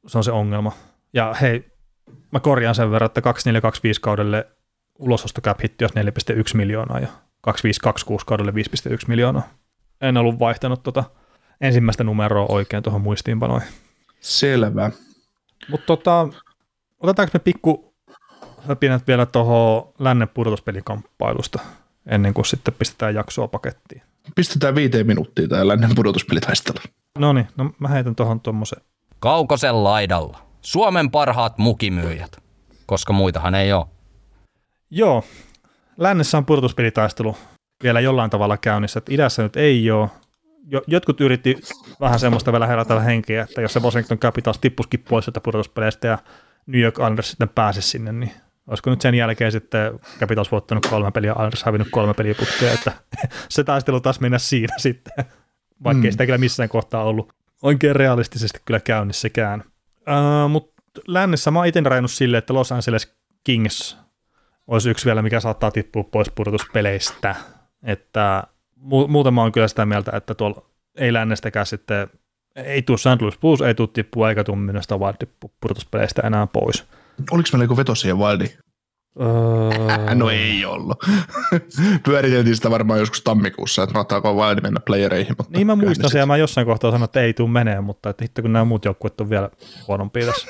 se 0.06 0.18
on 0.18 0.24
se 0.24 0.32
ongelma. 0.32 0.72
Ja 1.12 1.34
hei, 1.40 1.73
mä 2.34 2.40
korjaan 2.40 2.74
sen 2.74 2.90
verran, 2.90 3.06
että 3.06 3.22
2425 3.22 4.00
kaudelle 4.00 4.46
ulososto 4.98 5.40
cap 5.40 5.60
hitti 5.62 5.84
olisi 5.84 6.34
4,1 6.34 6.56
miljoonaa 6.56 6.98
ja 6.98 7.08
2526 7.40 8.26
kaudelle 8.26 8.52
5,1 8.52 8.98
miljoonaa. 9.08 9.48
En 10.00 10.16
ollut 10.16 10.38
vaihtanut 10.38 10.82
tota 10.82 11.04
ensimmäistä 11.60 12.04
numeroa 12.04 12.46
oikein 12.48 12.82
tuohon 12.82 13.00
muistiinpanoihin. 13.00 13.68
Selvä. 14.20 14.90
Mutta 15.68 15.86
tota, 15.86 16.28
otetaanko 17.00 17.30
me 17.34 17.38
pikku 17.38 17.94
höpinät 18.68 19.06
vielä 19.06 19.26
tuohon 19.26 19.92
lännen 19.98 20.28
pudotuspelikamppailusta 20.28 21.58
ennen 22.06 22.34
kuin 22.34 22.44
sitten 22.44 22.74
pistetään 22.78 23.14
jaksoa 23.14 23.48
pakettiin. 23.48 24.02
Pistetään 24.34 24.74
viiteen 24.74 25.06
minuuttia 25.06 25.48
tää 25.48 25.68
lännen 25.68 25.94
pudotuspelitaistelu. 25.94 26.78
No 27.18 27.32
niin, 27.32 27.48
no 27.56 27.70
mä 27.78 27.88
heitän 27.88 28.14
tuohon 28.14 28.40
tuommoisen. 28.40 28.80
Kaukosen 29.18 29.84
laidalla. 29.84 30.53
Suomen 30.64 31.10
parhaat 31.10 31.58
mukimyyjät. 31.58 32.42
Koska 32.86 33.12
muitahan 33.12 33.54
ei 33.54 33.72
ole. 33.72 33.86
Joo, 34.90 35.24
lännessä 35.96 36.38
on 36.38 36.44
pudotuspelitaistelu 36.44 37.36
vielä 37.82 38.00
jollain 38.00 38.30
tavalla 38.30 38.56
käynnissä, 38.56 38.98
että 38.98 39.14
idässä 39.14 39.42
nyt 39.42 39.56
ei 39.56 39.90
ole. 39.90 40.08
Jo, 40.66 40.82
jotkut 40.86 41.20
yritti 41.20 41.56
vähän 42.00 42.18
semmoista 42.18 42.52
vielä 42.52 42.66
herätellä 42.66 43.02
henkeä, 43.02 43.42
että 43.42 43.60
jos 43.60 43.72
se 43.72 43.80
Washington 43.80 44.18
Capitals 44.18 44.58
tippuskin 44.58 45.04
pois 45.08 45.24
sieltä 45.24 45.40
pudotuspeleistä 45.40 46.08
ja 46.08 46.18
New 46.66 46.80
York 46.80 46.94
Islanders 46.94 47.30
sitten 47.30 47.48
pääsi 47.48 47.82
sinne, 47.82 48.12
niin 48.12 48.32
olisiko 48.66 48.90
nyt 48.90 49.00
sen 49.00 49.14
jälkeen 49.14 49.52
sitten 49.52 50.00
Capitals 50.20 50.52
voittanut 50.52 50.86
kolme 50.86 51.10
peliä, 51.10 51.32
Islanders 51.32 51.64
hävinnyt 51.64 51.88
kolme 51.90 52.14
peliä 52.14 52.34
putkeen, 52.34 52.74
että 52.74 52.92
se 53.48 53.64
taistelu 53.64 54.00
taas 54.00 54.20
mennä 54.20 54.38
siinä 54.38 54.74
sitten, 54.78 55.24
vaikka 55.84 55.98
Mm. 56.00 56.04
ei 56.04 56.12
sitä 56.12 56.26
kyllä 56.26 56.38
missään 56.38 56.68
kohtaa 56.68 57.04
ollut 57.04 57.32
oikein 57.62 57.96
realistisesti 57.96 58.58
kyllä 58.64 58.80
käynnissäkään. 58.80 59.64
Uh, 60.08 60.50
Mutta 60.50 60.82
lännessä 61.08 61.50
mä 61.50 61.58
oon 61.58 61.66
itse 61.66 61.80
rajannut 61.80 62.10
silleen, 62.10 62.38
että 62.38 62.54
Los 62.54 62.72
Angeles 62.72 63.14
Kings 63.44 63.96
olisi 64.66 64.90
yksi 64.90 65.06
vielä, 65.06 65.22
mikä 65.22 65.40
saattaa 65.40 65.70
tippua 65.70 66.04
pois 66.04 66.30
pudotuspeleistä. 66.34 67.34
Että 67.82 68.42
mu- 68.78 69.08
muuten 69.08 69.34
mä 69.34 69.42
oon 69.42 69.52
kyllä 69.52 69.68
sitä 69.68 69.86
mieltä, 69.86 70.16
että 70.16 70.34
tuolla 70.34 70.66
ei 70.96 71.12
lännestäkään 71.12 71.66
sitten, 71.66 72.08
ei 72.56 72.82
tuu 72.82 72.96
St. 72.96 73.06
Louis 73.20 73.38
Blues, 73.38 73.60
ei 73.60 73.74
tuu 73.74 73.86
tippua 73.86 74.28
eikä 74.28 74.44
tuu 74.44 74.56
Minnesota 74.56 74.98
Wild 74.98 75.48
pudotuspeleistä 75.60 76.22
enää 76.22 76.46
pois. 76.46 76.84
Oliko 77.30 77.48
meillä 77.52 77.64
joku 77.64 77.76
veto 77.76 77.94
siihen 77.94 78.18
Wildiin? 78.18 78.58
Öö, 79.20 80.14
No 80.14 80.30
ei 80.30 80.64
ollut. 80.64 80.98
Pyöriteltiin 82.06 82.56
sitä 82.56 82.70
varmaan 82.70 83.00
joskus 83.00 83.22
tammikuussa, 83.22 83.82
että 83.82 83.94
mahtaako 83.94 84.34
Wild 84.34 84.60
mennä 84.62 84.80
playereihin. 84.80 85.34
Mutta 85.38 85.52
Niin 85.58 85.66
mä 85.66 85.76
muistan 85.76 86.10
sen 86.10 86.18
ja 86.18 86.26
mä 86.26 86.36
jossain 86.36 86.66
kohtaa 86.66 86.90
sanoin, 86.90 87.04
että 87.04 87.20
ei 87.20 87.34
tuu 87.34 87.48
menee, 87.48 87.80
mutta 87.80 88.10
että 88.10 88.24
hitto 88.24 88.42
kun 88.42 88.52
nämä 88.52 88.64
muut 88.64 88.84
joukkueet 88.84 89.20
on 89.20 89.30
vielä 89.30 89.50
huonompia 89.88 90.26
tässä. 90.26 90.46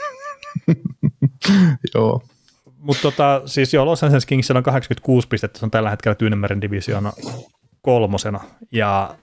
Joo. 1.94 2.22
Mutta 2.78 3.02
tota, 3.02 3.42
siis 3.46 3.74
joo, 3.74 3.86
Los 3.86 4.04
Angeles 4.04 4.26
Kingsillä 4.26 4.58
on 4.58 4.64
86 4.64 5.28
pistettä, 5.28 5.58
se 5.58 5.64
on 5.64 5.70
tällä 5.70 5.90
hetkellä 5.90 6.14
Tyynemeren 6.14 6.60
divisioona 6.60 7.12
kolmosena, 7.82 8.40
ja 8.72 9.14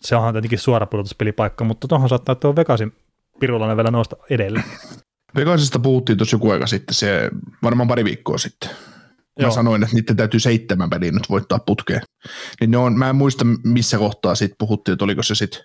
se 0.00 0.16
onhan 0.16 0.34
tietenkin 0.34 0.58
suora 0.58 0.86
pudotuspelipaikka, 0.86 1.64
mutta 1.64 1.88
tuohon 1.88 2.08
saattaa 2.08 2.34
tuo 2.34 2.56
Vegasin 2.56 2.92
pirullainen 3.40 3.76
vielä 3.76 3.90
nousta 3.90 4.16
edelle. 4.30 4.62
Vegasista 5.36 5.78
puhuttiin 5.78 6.18
tuossa 6.18 6.34
joku 6.34 6.50
aika 6.50 6.66
sitten, 6.66 6.94
se 6.94 7.30
varmaan 7.62 7.88
pari 7.88 8.04
viikkoa 8.04 8.38
sitten. 8.38 8.70
Mä 8.70 9.42
Joo. 9.46 9.50
sanoin, 9.50 9.82
että 9.82 9.96
niiden 9.96 10.16
täytyy 10.16 10.40
seitsemän 10.40 10.90
peliä 10.90 11.12
nyt 11.12 11.30
voittaa 11.30 11.58
putkeen. 11.58 12.02
Niin 12.60 12.70
ne 12.70 12.76
on, 12.76 12.98
mä 12.98 13.10
en 13.10 13.16
muista 13.16 13.44
missä 13.64 13.98
kohtaa 13.98 14.34
sitten 14.34 14.56
puhuttiin, 14.58 14.92
että 14.92 15.04
oliko 15.04 15.22
se 15.22 15.34
sitten, 15.34 15.60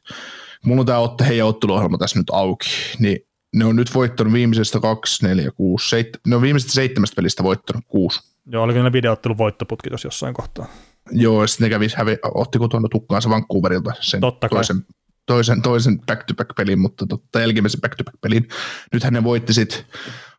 mulla 0.65 0.79
on 0.79 0.85
tämä 0.85 0.99
otte, 0.99 1.27
heidän 1.27 1.47
otteluohjelma 1.47 1.97
tässä 1.97 2.19
nyt 2.19 2.29
auki, 2.31 2.69
niin 2.99 3.19
ne 3.55 3.65
on 3.65 3.75
nyt 3.75 3.95
voittanut 3.95 4.33
viimeisestä 4.33 4.79
kaksi, 4.79 5.27
neljä, 5.27 5.51
kuusi, 5.51 5.89
seit, 5.89 6.09
ne 6.27 6.35
on 6.35 6.41
viimeisestä 6.41 6.73
seitsemästä 6.73 7.15
pelistä 7.15 7.43
voittanut 7.43 7.83
kuusi. 7.87 8.19
Joo, 8.45 8.63
oliko 8.63 8.83
ne 8.83 8.93
videoottelun 8.93 9.37
voittoputki 9.37 9.89
tuossa 9.89 10.07
jossain 10.07 10.33
kohtaa? 10.33 10.65
Joo, 11.11 11.41
ja 11.41 11.47
sitten 11.47 11.65
ne 11.65 11.69
kävi, 11.69 11.87
hävi, 11.95 12.17
otti 12.33 12.59
kotona 12.59 12.87
tukkaansa 12.91 13.29
Vancouverilta 13.29 13.93
sen 13.99 14.21
Totta 14.21 14.49
kai. 14.49 14.57
toisen, 14.57 14.85
toisen, 15.27 15.61
toisen 15.61 15.99
back-to-back-pelin, 15.99 16.79
mutta 16.79 17.07
totta, 17.07 17.39
jälkimmäisen 17.39 17.81
back-to-back-pelin. 17.81 18.47
Nythän 18.93 19.13
ne 19.13 19.23
voitti 19.23 19.53
sitten 19.53 19.79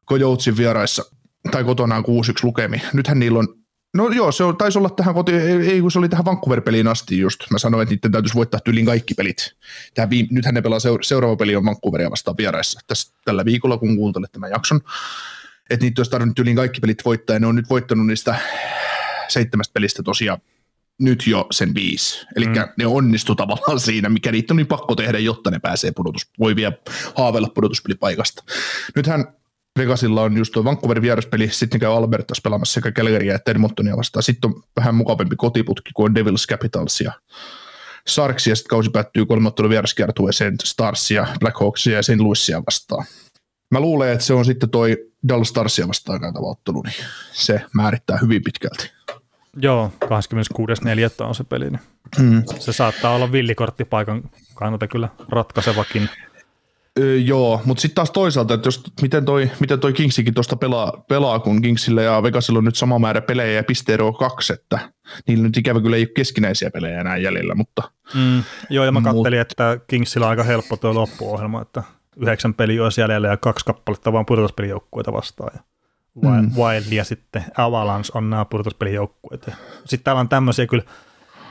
Kojoutsin 0.04 0.56
vieraissa 0.56 1.04
tai 1.50 1.64
kotonaan 1.64 2.04
6-1 2.04 2.06
lukemi. 2.42 2.82
Nythän 2.92 3.18
niillä 3.18 3.38
on, 3.38 3.48
no 3.96 4.08
joo, 4.08 4.32
se 4.32 4.44
taisi 4.58 4.78
olla 4.78 4.90
tähän 4.90 5.14
koti, 5.14 5.32
ei 5.32 5.80
kun 5.80 5.90
se 5.90 5.98
oli 5.98 6.08
tähän 6.08 6.24
Vancouver-peliin 6.24 6.88
asti 6.88 7.18
just. 7.18 7.40
Mä 7.50 7.58
sanoin, 7.58 7.82
että 7.82 7.94
niiden 7.94 8.12
täytyisi 8.12 8.34
voittaa 8.34 8.60
tyylin 8.60 8.86
kaikki 8.86 9.14
pelit. 9.14 9.56
Tähän 9.94 10.10
viime, 10.10 10.28
nythän 10.30 10.54
ne 10.54 10.62
pelaa 10.62 10.80
seura- 10.80 11.02
seuraava 11.02 11.36
peli 11.36 11.56
on 11.56 11.64
Vancouveria 11.64 12.10
vastaan 12.10 12.36
vieraissa 12.36 12.80
tässä, 12.86 13.14
tällä 13.24 13.44
viikolla, 13.44 13.78
kun 13.78 13.96
kuuntelet 13.96 14.32
tämän 14.32 14.50
jakson. 14.50 14.80
Että 15.70 15.86
niitä 15.86 16.00
olisi 16.00 16.10
tarvinnut 16.10 16.36
tyylin 16.36 16.56
kaikki 16.56 16.80
pelit 16.80 17.04
voittaa, 17.04 17.36
ja 17.36 17.40
ne 17.40 17.46
on 17.46 17.54
nyt 17.54 17.70
voittanut 17.70 18.06
niistä 18.06 18.38
seitsemästä 19.28 19.72
pelistä 19.72 20.02
tosiaan 20.02 20.40
nyt 21.00 21.26
jo 21.26 21.46
sen 21.50 21.74
viisi. 21.74 22.26
Eli 22.36 22.46
mm. 22.46 22.54
ne 22.78 22.86
onnistu 22.86 23.34
tavallaan 23.34 23.80
siinä, 23.80 24.08
mikä 24.08 24.32
niitä 24.32 24.52
on 24.52 24.56
niin 24.56 24.66
pakko 24.66 24.94
tehdä, 24.94 25.18
jotta 25.18 25.50
ne 25.50 25.58
pääsee 25.58 25.92
pudotus, 25.92 26.30
voi 26.38 26.56
vielä 26.56 26.72
haaveilla 27.14 27.48
pudotuspelipaikasta. 27.54 28.44
Nythän 28.96 29.24
Vegasilla 29.78 30.22
on 30.22 30.36
just 30.36 30.52
tuo 30.52 30.64
Vancouverin 30.64 31.02
vieraspeli, 31.02 31.48
sitten 31.50 31.80
käy 31.80 31.96
Albertas 31.96 32.40
pelaamassa 32.40 32.72
sekä 32.72 32.92
Calgarya 32.92 33.34
että 33.34 33.50
Edmontonia 33.50 33.96
vastaan. 33.96 34.22
Sitten 34.22 34.50
on 34.50 34.62
vähän 34.76 34.94
mukavampi 34.94 35.36
kotiputki 35.36 35.90
kuin 35.94 36.14
Devils 36.14 36.46
Capitals 36.46 37.00
ja 37.00 37.12
Sharks, 38.08 38.46
ja 38.46 38.56
sitten 38.56 38.70
kausi 38.70 38.90
päättyy 38.90 39.26
kolme 39.26 39.48
ottelun 39.48 39.70
vieraskiertueeseen 39.70 40.54
Starsia, 40.64 41.26
Black 41.40 41.60
Hawksia 41.60 41.96
ja 41.96 42.02
St. 42.02 42.18
Louisia 42.18 42.62
vastaan. 42.66 43.06
Mä 43.70 43.80
luulen, 43.80 44.12
että 44.12 44.24
se 44.24 44.34
on 44.34 44.44
sitten 44.44 44.70
toi 44.70 44.96
Dallas 45.28 45.48
Starsia 45.48 45.88
vastaan 45.88 46.20
käytävä 46.20 46.46
ottelu, 46.46 46.82
niin 46.82 47.04
se 47.32 47.60
määrittää 47.74 48.18
hyvin 48.22 48.42
pitkälti. 48.42 48.97
Joo, 49.62 49.92
26.4. 50.04 51.26
on 51.26 51.34
se 51.34 51.44
peli. 51.44 51.70
Niin 51.70 51.80
Hmm. 52.18 52.42
se 52.58 52.72
saattaa 52.72 53.14
olla 53.14 53.32
villikorttipaikan 53.32 54.22
kannalta 54.54 54.86
kyllä 54.86 55.08
ratkaisevakin. 55.28 56.08
Öö, 56.98 57.16
joo, 57.16 57.60
mutta 57.64 57.80
sitten 57.80 57.94
taas 57.94 58.10
toisaalta, 58.10 58.54
että 58.54 58.66
jos, 58.66 58.82
miten 59.02 59.24
toi, 59.24 59.50
miten 59.60 59.80
toi 59.80 59.92
Kingsikin 59.92 60.34
tuosta 60.34 60.56
pelaa, 60.56 60.92
pelaa, 61.08 61.38
kun 61.38 61.62
Kingsillä 61.62 62.02
ja 62.02 62.22
Vegasilla 62.22 62.58
on 62.58 62.64
nyt 62.64 62.76
sama 62.76 62.98
määrä 62.98 63.20
pelejä 63.20 63.52
ja 63.52 63.64
pisteero 63.64 64.12
kaksi, 64.12 64.52
että 64.52 64.78
niillä 65.26 65.42
nyt 65.42 65.56
ikävä 65.56 65.80
kyllä 65.80 65.96
ei 65.96 66.02
ole 66.02 66.08
keskinäisiä 66.16 66.70
pelejä 66.70 67.00
enää 67.00 67.16
jäljellä, 67.16 67.54
mutta 67.54 67.82
Mm. 68.14 68.42
Joo, 68.70 68.84
ja 68.84 68.92
mä 68.92 69.00
Mut- 69.00 69.04
kattelin, 69.04 69.40
että 69.40 69.78
Kingsillä 69.86 70.26
on 70.26 70.30
aika 70.30 70.42
helppo 70.42 70.76
tuo 70.76 70.94
loppuohjelma, 70.94 71.62
että 71.62 71.82
yhdeksän 72.16 72.54
peliä 72.54 72.84
olisi 72.84 73.00
jäljellä 73.00 73.28
ja 73.28 73.36
kaksi 73.36 73.64
kappaletta 73.64 74.12
vaan 74.12 74.26
pudotuspelijoukkueita 74.26 75.12
vastaan. 75.12 75.50
Ja 75.54 75.60
Mm. 76.22 76.50
Wild 76.56 76.92
ja 76.92 77.04
sitten 77.04 77.44
Avalanche 77.56 78.10
on 78.14 78.30
nämä 78.30 78.44
pudotuspelijoukkueet. 78.44 79.50
Sitten 79.84 80.04
täällä 80.04 80.20
on 80.20 80.28
tämmöisiä 80.28 80.66
kyllä 80.66 80.82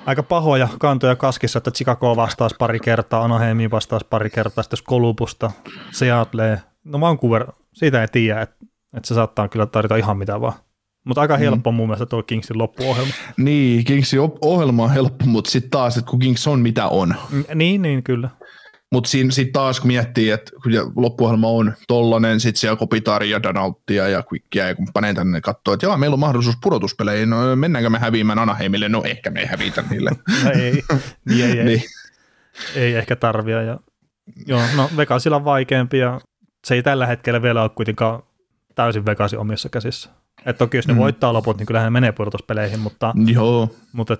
aika 0.06 0.24
pahoja 0.24 0.68
kantoja 0.80 1.16
kaskissa, 1.16 1.58
että 1.58 1.72
Chicago 1.72 2.16
vastaus 2.16 2.54
pari 2.60 2.80
kertaa, 2.80 3.24
Anaheimi 3.24 3.72
vastaus 3.72 4.04
pari 4.04 4.30
kertaa, 4.30 4.64
sitten 4.64 4.80
Kolumbusta, 4.84 5.52
Seattle, 5.92 6.62
no 6.84 7.02
Vancouver, 7.02 7.48
siitä 7.74 8.02
ei 8.02 8.08
tiedä, 8.08 8.42
että, 8.42 8.56
että 8.98 9.08
se 9.08 9.14
saattaa 9.16 9.48
kyllä 9.48 9.66
tarjota 9.66 9.96
ihan 9.96 10.18
mitä 10.18 10.42
vaan. 10.42 10.54
Mutta 11.06 11.22
aika 11.22 11.38
helppo 11.38 11.72
mun 11.72 11.88
mielestä 11.88 12.06
tuo 12.06 12.24
Kingsin 12.24 12.58
loppuohjelma. 12.58 13.14
niin, 13.38 13.86
Kingsin 13.86 14.20
ohjelma 14.42 14.84
on 14.84 14.92
helppo, 14.92 15.26
mutta 15.26 15.52
sitten 15.52 15.72
taas, 15.72 15.98
että 15.98 16.10
kun 16.12 16.20
Kings 16.20 16.48
on 16.48 16.60
mitä 16.60 16.88
on, 16.88 17.16
Mm, 17.32 17.44
Niin, 17.56 17.82
niin 17.82 18.04
kyllä. 18.04 18.30
Mutta 18.92 19.10
sitten 19.10 19.54
taas 19.54 19.80
kun 19.80 19.88
miettii, 19.88 20.30
että 20.30 20.52
loppuohjelma 20.96 21.48
on 21.48 21.74
tollanen, 21.88 22.40
sitten 22.40 22.60
siellä 22.60 22.76
Kopitari 22.78 23.30
ja 23.30 23.44
Donaltia 23.44 24.08
ja 24.08 24.24
Quickia 24.34 24.68
ja 24.68 24.76
kumppaneita 24.76 25.20
tänne 25.22 25.42
katsoo, 25.42 25.74
että 25.74 25.86
joo, 25.86 25.98
meillä 25.98 26.14
on 26.14 26.20
mahdollisuus 26.20 26.58
pudotuspeleihin, 26.64 27.30
no 27.30 27.56
mennäänkö 27.56 27.90
me 27.90 28.00
häviämään 28.00 28.40
Anaheimille? 28.40 28.90
No 28.90 29.04
ehkä 29.06 29.30
me 29.30 29.40
ei 29.40 29.46
hävitä 29.46 29.84
niille. 29.90 30.10
No 30.44 30.52
ei, 30.52 30.84
niin 31.26 31.46
ei, 31.46 31.60
ei, 31.60 31.66
niin. 31.66 31.82
ei 32.76 32.96
ehkä 32.96 33.16
tarvia. 33.16 33.62
Ja, 33.62 33.80
joo, 34.48 34.62
no 34.76 34.90
Vegasilla 34.98 35.36
on 35.36 35.46
vaikeampi 35.46 35.98
ja 35.98 36.22
se 36.68 36.76
ei 36.76 36.84
tällä 36.84 37.08
hetkellä 37.08 37.42
vielä 37.42 37.62
ole 37.62 37.70
kuitenkaan 37.70 38.24
täysin 38.76 39.06
Vegasin 39.06 39.40
omissa 39.40 39.70
käsissä. 39.70 40.10
Et 40.46 40.58
toki 40.58 40.78
jos 40.78 40.88
ne 40.88 40.94
Mm. 40.94 40.98
mm. 40.98 41.02
voittaa 41.02 41.34
loput, 41.34 41.58
niin 41.58 41.68
kyllähän 41.68 41.86
ne 41.88 41.90
menee 42.00 42.12
pudotuspeleihin, 42.12 42.80
mutta, 42.80 43.14
Joo, 43.34 43.76
mutta 43.94 44.18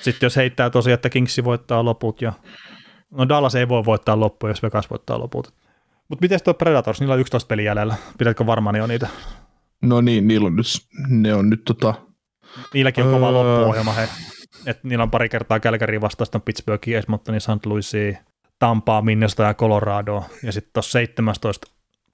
sitten 0.00 0.26
jos 0.26 0.36
heittää 0.36 0.70
tosiaan, 0.70 0.94
että 0.94 1.10
Kingsi 1.10 1.44
voittaa 1.44 1.84
loput 1.84 2.22
ja 2.22 2.32
no 3.12 3.28
Dallas 3.28 3.54
ei 3.54 3.68
voi 3.68 3.84
voittaa 3.84 4.20
loppuja, 4.20 4.50
jos 4.50 4.62
Vegas 4.62 4.90
voittaa 4.90 5.18
loput. 5.18 5.54
Mutta 6.08 6.22
miten 6.22 6.40
tuo 6.44 6.54
Predators, 6.54 7.00
niillä 7.00 7.14
on 7.14 7.20
11 7.20 7.48
peliä 7.48 7.70
jäljellä. 7.70 7.94
Pidätkö 8.18 8.46
varmaan 8.46 8.76
jo 8.76 8.86
niitä? 8.86 9.08
no 9.82 10.00
niin, 10.00 10.28
niillä 10.28 10.46
on 10.46 10.56
nyt, 10.56 10.66
ne 11.08 11.34
on 11.34 11.50
nyt 11.50 11.62
tota, 11.64 11.94
Niilläkin 12.74 13.04
on 13.04 13.12
kova 13.12 13.26
Öö. 13.26 13.32
loppuohjelma. 13.32 13.92
He. 13.92 14.08
Et 14.66 14.84
niillä 14.84 15.02
on 15.02 15.10
pari 15.10 15.28
kertaa 15.28 15.60
Calgary 15.60 16.00
vastaan, 16.00 16.26
sitten 16.26 16.38
on 16.38 16.42
Pittsburghin, 16.42 16.96
Edmontonin, 16.96 17.40
St. 17.40 17.66
Louisia, 17.66 18.18
Tampaa, 18.58 19.02
Minnesota 19.02 19.42
ja 19.42 19.54
Colorado. 19.54 20.24
Ja 20.42 20.52
sitten 20.52 20.70
tuossa 20.72 20.92
17 20.92 21.66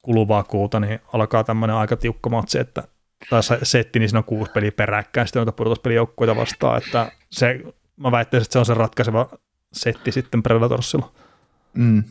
kuluvaa 0.03 0.45
kuuta 0.45 0.81
niin 0.81 1.01
alkaa 1.13 1.45
tämmöinen 1.45 1.77
aika 1.77 1.97
tiukka 1.97 2.31
matsi, 2.31 2.59
että 2.59 2.83
tai 3.31 3.43
se 3.43 3.59
setti, 3.63 3.99
niin 3.99 4.09
siinä 4.09 4.19
on 4.19 4.25
kuusi 4.25 4.53
peliä 4.53 4.73
peräkkäin 4.73 5.27
sitten 5.27 5.41
noita 5.41 5.53
pudotuspelijoukkueita 5.53 6.37
vastaan, 6.37 6.79
että 6.79 7.13
se, 7.31 7.61
mä 7.97 8.11
väittäisin, 8.11 8.45
että 8.45 8.53
se 8.53 8.59
on 8.59 8.67
se 8.67 8.75
ratkaiseva 8.75 9.29
setti 9.73 10.13
sitten 10.13 10.43
Predatorsilla. 10.43 11.13
mm. 11.75 12.05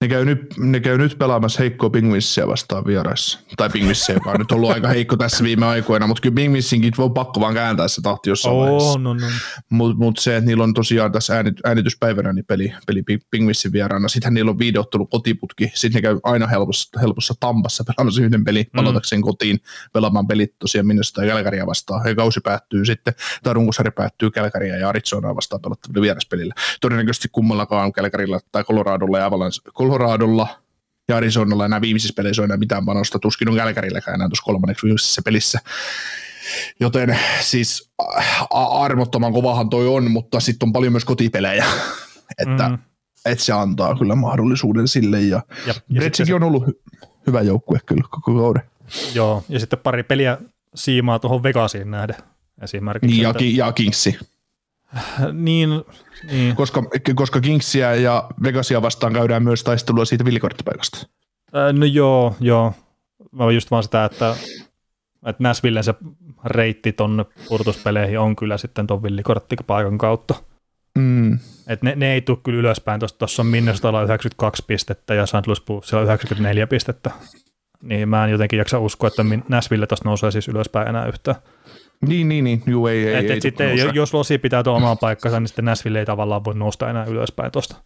Ne 0.00 0.08
käy, 0.08 0.24
nyt, 0.24 0.40
ne 0.58 0.80
käy 0.80 0.98
nyt 0.98 1.18
pelaamassa 1.18 1.58
heikkoa 1.58 1.90
Pingvissia 1.90 2.46
vastaan 2.46 2.84
vieraissa. 2.86 3.38
Tai 3.56 3.70
Pingvissiä, 3.70 4.14
joka 4.14 4.30
on 4.30 4.38
nyt 4.38 4.52
ollut 4.52 4.70
aika 4.70 4.88
heikko 4.88 5.16
tässä 5.16 5.44
viime 5.44 5.66
aikoina, 5.66 6.06
mutta 6.06 6.20
kyllä 6.20 6.34
Pingvissinkin 6.34 6.92
voi 6.98 7.10
pakko 7.10 7.40
vaan 7.40 7.54
kääntää 7.54 7.88
se 7.88 8.00
tahti 8.02 8.30
jossain 8.30 8.56
vaiheessa. 8.56 8.88
Oh, 8.88 8.98
no, 9.00 9.14
no. 9.14 9.26
Mutta 9.70 9.98
mut 10.04 10.18
se, 10.18 10.36
että 10.36 10.46
niillä 10.48 10.64
on 10.64 10.74
tosiaan 10.74 11.12
tässä 11.12 11.36
äänit, 11.36 11.54
äänityspäivänä 11.64 12.32
niin 12.32 12.44
peli, 12.44 12.72
peli 12.86 13.00
Ping- 13.00 13.26
Pingvissin 13.30 13.72
vieraana. 13.72 14.08
Sittenhän 14.08 14.34
niillä 14.34 14.50
on 14.50 14.58
viideottelu 14.58 15.06
kotiputki. 15.06 15.72
Sitten 15.74 15.98
ne 15.98 16.02
käy 16.02 16.20
aina 16.22 16.46
helpossa, 16.46 17.00
helpossa 17.00 17.34
Tampassa 17.40 17.84
pelaamassa 17.84 18.22
yhden 18.22 18.44
pelin, 18.44 18.66
Mm. 18.72 18.76
palatakseen 18.76 19.22
kotiin 19.22 19.60
pelaamaan 19.92 20.26
pelit 20.26 20.58
tosiaan 20.58 20.86
Minnesota 20.86 21.26
Kälkäriä 21.26 21.66
vastaan. 21.66 22.08
Ja 22.08 22.14
kausi 22.14 22.40
päättyy 22.40 22.84
sitten, 22.84 23.14
tai 23.42 23.54
runkosarja 23.54 23.92
päättyy 23.92 24.30
Kälkäriä 24.30 24.76
ja 24.76 24.88
Arizonaa 24.88 25.36
vastaan 25.36 25.62
pelattavilla 25.62 26.02
vieraspelillä. 26.02 26.54
Todennäköisesti 26.80 27.28
kummallakaan 27.32 27.92
Kälkärillä 27.92 28.40
tai 28.52 28.64
Coloradolla 28.64 29.18
ja 29.18 29.26
Avalanche, 29.26 29.70
Coloradolla 29.90 30.48
ja 31.08 31.16
Arizonalla 31.16 31.64
enää 31.64 31.80
viimeisissä 31.80 32.14
peleissä 32.16 32.42
on 32.42 32.44
enää 32.44 32.56
mitään 32.56 32.86
panosta. 32.86 33.18
Tuskin 33.18 33.48
on 33.48 33.56
Kälkärilläkään 33.56 34.14
enää 34.14 34.28
tuossa 34.28 34.42
kolmanneksi 34.44 34.82
viimeisessä 34.86 35.22
pelissä. 35.24 35.58
Joten 36.80 37.18
siis 37.40 37.90
a- 38.50 38.82
armottoman 38.84 39.32
kovahan 39.32 39.70
toi 39.70 39.88
on, 39.88 40.10
mutta 40.10 40.40
sitten 40.40 40.66
on 40.68 40.72
paljon 40.72 40.92
myös 40.92 41.04
kotipelejä, 41.04 41.64
että 42.48 42.68
Mm. 42.68 42.78
et 43.24 43.40
se 43.40 43.52
antaa 43.52 43.98
kyllä 43.98 44.14
mahdollisuuden 44.14 44.88
sille. 44.88 45.20
Ja, 45.20 45.42
Ja, 45.66 45.74
ja 45.90 46.10
se- 46.14 46.34
on 46.34 46.42
ollut 46.42 46.64
hy- 46.66 47.06
hyvä 47.26 47.42
joukkue 47.42 47.78
kyllä 47.86 48.04
koko 48.10 48.34
kauden. 48.40 48.62
Joo, 49.14 49.44
ja 49.48 49.60
sitten 49.60 49.78
pari 49.78 50.02
peliä 50.02 50.38
siimaa 50.74 51.18
tuohon 51.18 51.42
Vegasiin 51.42 51.90
nähden 51.90 52.16
esimerkiksi. 52.62 53.06
Niin, 53.14 53.22
ja, 53.22 53.30
että- 53.30 53.38
Ki- 53.38 53.56
ja 53.56 53.72
Kingsi, 53.72 54.18
niin, 55.32 55.70
niin. 56.30 56.56
koska, 56.56 56.82
koska 57.14 57.40
Kingsia 57.40 57.94
ja 57.94 58.30
Vegasia 58.42 58.82
vastaan 58.82 59.12
käydään 59.12 59.42
myös 59.42 59.64
taistelua 59.64 60.04
siitä 60.04 60.24
villikorttipaikasta. 60.24 61.06
Äh, 61.56 61.72
No 61.72 61.86
joo, 61.86 62.36
joo. 62.40 62.72
Mä 63.32 63.52
just 63.52 63.70
vaan 63.70 63.82
sitä, 63.82 64.04
että, 64.04 64.36
että 65.26 65.42
Nashvillen 65.42 65.84
se 65.84 65.94
reitti 66.44 66.92
tonne 66.92 67.24
purtuspeleihin 67.48 68.18
on 68.18 68.36
kyllä 68.36 68.58
sitten 68.58 68.86
ton 68.86 69.02
villikorttipaikan 69.02 69.98
kautta. 69.98 70.34
Mm. 70.98 71.38
Et 71.66 71.82
ne, 71.82 71.94
ne 71.96 72.12
ei 72.12 72.20
tule 72.20 72.38
kyllä 72.42 72.58
ylöspäin. 72.58 73.00
Tuossa 73.18 73.42
on 73.42 73.46
Minnesotalla 73.46 74.02
92 74.02 74.64
pistettä 74.66 75.14
ja 75.14 75.26
St. 75.26 75.46
Louis 75.46 75.60
Bluesilla 75.60 76.02
94 76.02 76.66
pistettä. 76.66 77.10
Niin 77.82 78.08
mä 78.08 78.24
en 78.24 78.30
jotenkin 78.30 78.58
jaksa 78.58 78.78
uskoa, 78.78 79.08
että 79.08 79.24
Nashville 79.48 79.86
tuosta 79.86 80.08
nousee 80.08 80.30
siis 80.30 80.48
ylöspäin 80.48 80.88
enää 80.88 81.06
yhtään. 81.06 81.36
Niin, 82.06 82.28
niin, 82.28 82.44
niin. 82.44 82.62
Juu, 82.66 82.86
ei, 82.86 83.06
ei, 83.08 83.14
Et, 83.14 83.30
ei, 83.30 83.36
et 83.36 83.42
sitten, 83.42 83.68
nouse. 83.68 83.82
jo- 83.84 83.90
jos 83.94 84.14
Losi 84.14 84.38
pitää 84.38 84.62
tuon 84.62 84.76
omaa 84.76 84.96
paikkansa, 84.96 85.40
niin 85.40 85.48
sitten 85.48 85.64
Nashville 85.64 85.98
ei 85.98 86.06
tavallaan 86.06 86.44
voi 86.44 86.54
nousta 86.54 86.90
enää 86.90 87.04
ylöspäin 87.04 87.52
tuosta. 87.52 87.76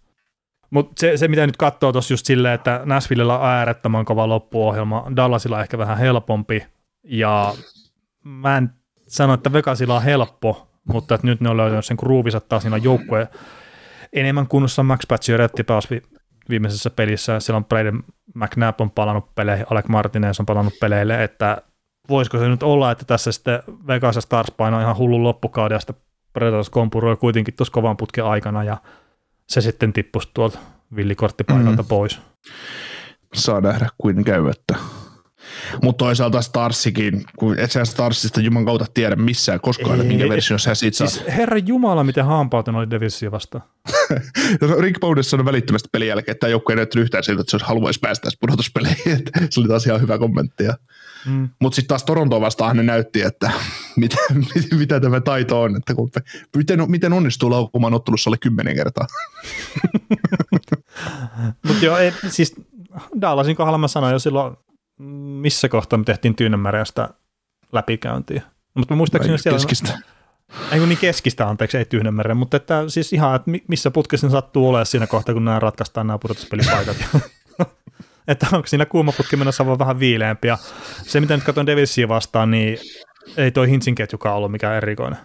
Mutta 0.71 0.93
se, 1.01 1.17
se, 1.17 1.29
mitä 1.29 1.47
nyt 1.47 1.57
katsoo 1.57 1.93
tuossa 1.93 2.13
just 2.13 2.27
silleen, 2.27 2.55
että 2.55 2.81
Nashvillellä 2.85 3.39
on 3.39 3.47
äärettömän 3.47 4.05
kova 4.05 4.29
loppuohjelma, 4.29 5.07
Dallasilla 5.17 5.61
ehkä 5.63 5.79
vähän 5.79 5.99
helpompi, 5.99 6.67
ja 7.05 7.55
mä 8.25 8.57
en 8.57 8.71
sano, 9.09 9.35
että 9.35 9.53
Vegasilla 9.53 9.97
on 9.97 10.03
helppo, 10.03 10.69
mutta 10.85 11.15
että 11.15 11.27
nyt 11.27 11.41
ne 11.41 11.49
on 11.51 11.57
löytänyt 11.57 11.85
sen 11.85 11.97
groovinsa 12.01 12.41
taas, 12.41 12.63
siinä 12.63 12.77
joukkue 12.77 13.29
enemmän 14.13 14.47
kunnossa 14.47 14.83
Max 14.83 15.01
Pacioretty 15.09 15.63
pääsi 15.65 15.89
vi- 15.91 16.03
viimeisessä 16.49 16.91
pelissä, 16.91 17.41
siellä 17.41 17.57
on 17.57 17.65
Braden 17.65 18.03
McNabb 18.35 18.81
on 18.81 18.91
palannut 18.91 19.35
peleihin, 19.35 19.67
Alec 19.71 19.89
Martinez 19.89 20.41
on 20.41 20.47
palannut 20.47 20.75
peleille, 20.81 21.25
että 21.25 21.63
voisiko 22.09 22.39
se 22.39 22.49
nyt 22.49 22.63
olla, 22.63 22.91
että 22.91 23.05
tässä 23.05 23.33
sitten 23.33 23.63
Vegas 23.87 24.17
ja 24.17 24.21
Stars 24.21 24.51
painaa 24.57 24.83
ihan 24.83 24.97
hullun 24.97 25.25
loppukauden 25.25 25.77
ja 25.77 25.81
sitten 25.81 25.97
Predators 26.33 26.71
kompuroi 26.71 27.17
kuitenkin 27.17 27.55
tuossa 27.55 27.73
kovan 27.73 27.97
putken 27.97 28.25
aikana 28.25 28.65
ja 28.65 28.77
se 29.49 29.61
sitten 29.61 29.93
tippuisi 29.93 30.29
tuolta 30.35 30.59
villikorttipaikalta 30.97 31.83
mm. 31.83 31.89
pois. 31.89 32.21
Saa 33.35 33.61
nähdä, 33.61 33.89
kuin 33.99 34.25
käy. 34.25 34.49
Että. 34.49 34.75
Mutta 35.83 36.05
toisaalta 36.05 36.43
Starsikin, 36.43 37.25
kun 37.39 37.59
et 37.59 37.73
sä 37.73 37.85
Starsista 37.85 38.41
juman 38.41 38.65
kautta 38.65 38.87
tiedä 38.95 39.17
missään 39.17 39.61
koskaan, 39.61 39.95
että 39.95 40.05
minkä 40.05 40.25
Ei, 40.25 40.31
version 40.31 40.61
sä 40.61 40.75
siitä 40.75 40.97
saat. 40.97 41.11
Siis 41.11 41.27
herra 41.27 41.59
Jumala, 41.59 42.05
miten 42.05 42.25
hampautunut 42.25 42.79
oli 42.79 42.91
Devilsia 42.91 43.31
vastaan. 43.31 43.65
Rick 44.81 45.01
Bowdes 45.01 45.31
sanoi 45.31 45.45
välittömästi 45.45 45.89
pelin 45.93 46.09
jälkeen, 46.09 46.33
että 46.33 46.41
tämä 46.41 46.51
joukkue 46.51 46.73
ei 46.73 46.77
näyttänyt 46.77 47.05
yhtään 47.05 47.25
siltä, 47.25 47.41
että 47.41 47.51
se 47.51 47.57
olisi 47.57 47.67
haluaisi 47.67 48.01
päästä 48.01 48.29
pudotuspeleihin. 48.41 49.23
Se 49.51 49.61
oli 49.61 49.69
taas 49.69 49.87
ihan 49.87 50.01
hyvä 50.01 50.19
kommentti. 50.19 50.65
Mm. 51.27 51.49
Mutta 51.61 51.77
sitten 51.77 51.89
taas 51.89 52.05
Torontoa 52.05 52.41
vastaan 52.41 52.77
ne 52.77 52.83
näytti, 52.83 53.23
että 53.23 53.51
mitä, 53.97 54.17
mitä 54.79 55.01
tämä 55.01 55.21
taito 55.21 55.63
on. 55.63 55.77
Että 55.77 55.95
kun, 55.95 56.11
miten, 56.57 56.91
miten 56.91 57.13
onnistuu 57.13 57.51
laukumaan 57.51 57.95
ottelussa 57.95 58.31
alle 58.31 58.39
kymmenen 58.39 58.77
kertaa. 58.77 59.07
Mutta 61.69 61.85
joo, 61.85 61.97
ei, 61.97 62.13
siis 62.29 62.55
Dallasin 63.21 63.57
kohdalla 63.57 63.79
mä 63.79 63.89
sanoin 63.89 64.13
jo 64.13 64.19
silloin, 64.19 64.57
missä 65.41 65.69
kohtaa 65.69 65.99
me 65.99 66.05
tehtiin 66.05 66.37
Tyynemärjästä 66.37 67.09
läpikäyntiä. 67.73 68.43
Mutta 68.75 68.97
muistaakseni 68.97 69.39
siellä... 69.39 69.59
Keskistä. 69.59 69.99
Ei 70.73 70.79
kun 70.79 70.89
niin 70.89 70.99
keskistä, 70.99 71.49
anteeksi, 71.49 71.79
ei 71.79 71.85
Tyynenmeren, 71.85 72.37
mutta 72.37 72.57
että 72.57 72.85
siis 72.89 73.13
ihan, 73.13 73.37
että 73.37 73.51
mi- 73.51 73.65
missä 73.69 73.91
putkessa 73.91 74.31
sattuu 74.31 74.69
olemaan 74.69 74.87
siinä 74.87 75.07
kohtaa, 75.07 75.35
kun 75.35 75.45
nämä 75.45 75.59
ratkaistaan 75.59 76.07
nämä 76.07 76.19
pudotuspelipaikat. 76.19 76.97
Että 78.29 78.47
onko 78.53 78.67
siinä 78.67 78.87
kuumaputki 78.87 79.37
menossa 79.37 79.67
vaan 79.67 79.79
vähän 79.79 80.01
viileämpi. 80.01 80.49
Ja 80.49 80.59
se, 81.03 81.21
mitä 81.21 81.37
nyt 81.37 81.45
katson 81.45 81.67
Devilsia 81.67 82.09
vastaan, 82.09 82.51
niin 82.51 82.79
ei 83.37 83.51
toi 83.51 83.71
Hintsin 83.71 83.95
ketjukaan 83.95 84.37
ollut 84.37 84.53
mikään 84.53 84.77
erikoinen. 84.77 85.19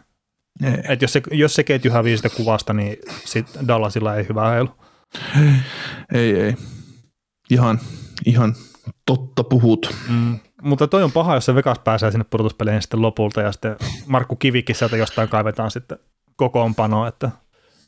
Ei. 0.64 0.74
Et 0.90 1.02
jos, 1.02 1.14
se, 1.14 1.22
jos 1.32 1.56
se 1.56 1.64
ketju 1.64 1.92
hävii 1.92 2.18
sitä 2.18 2.30
kuvasta, 2.30 2.74
niin 2.74 2.98
sit 3.26 3.48
Dallasilla 3.68 4.16
ei 4.16 4.26
hyvä 4.30 4.50
heilu. 4.50 4.70
ei, 6.14 6.42
ei. 6.42 6.56
Ihan, 7.50 7.80
ihan 8.26 8.56
totta 9.06 9.44
puhut. 9.44 9.96
Mm. 10.10 10.40
Mutta 10.62 10.88
toi 10.88 11.04
on 11.04 11.12
paha, 11.12 11.36
jos 11.36 11.46
se 11.46 11.56
Vegas 11.56 11.80
pääsee 11.80 12.12
sinne 12.12 12.26
pudotuspeleihin 12.30 12.82
sitten 12.82 13.02
lopulta 13.02 13.42
ja 13.42 13.52
sitten 13.52 13.76
Markku 14.08 14.36
Kivikin 14.36 14.76
sieltä 14.76 14.98
jostain 14.98 15.30
kaivetaan 15.30 15.72
sitten 15.72 16.00
kokoonpanoa, 16.36 17.08
että 17.08 17.32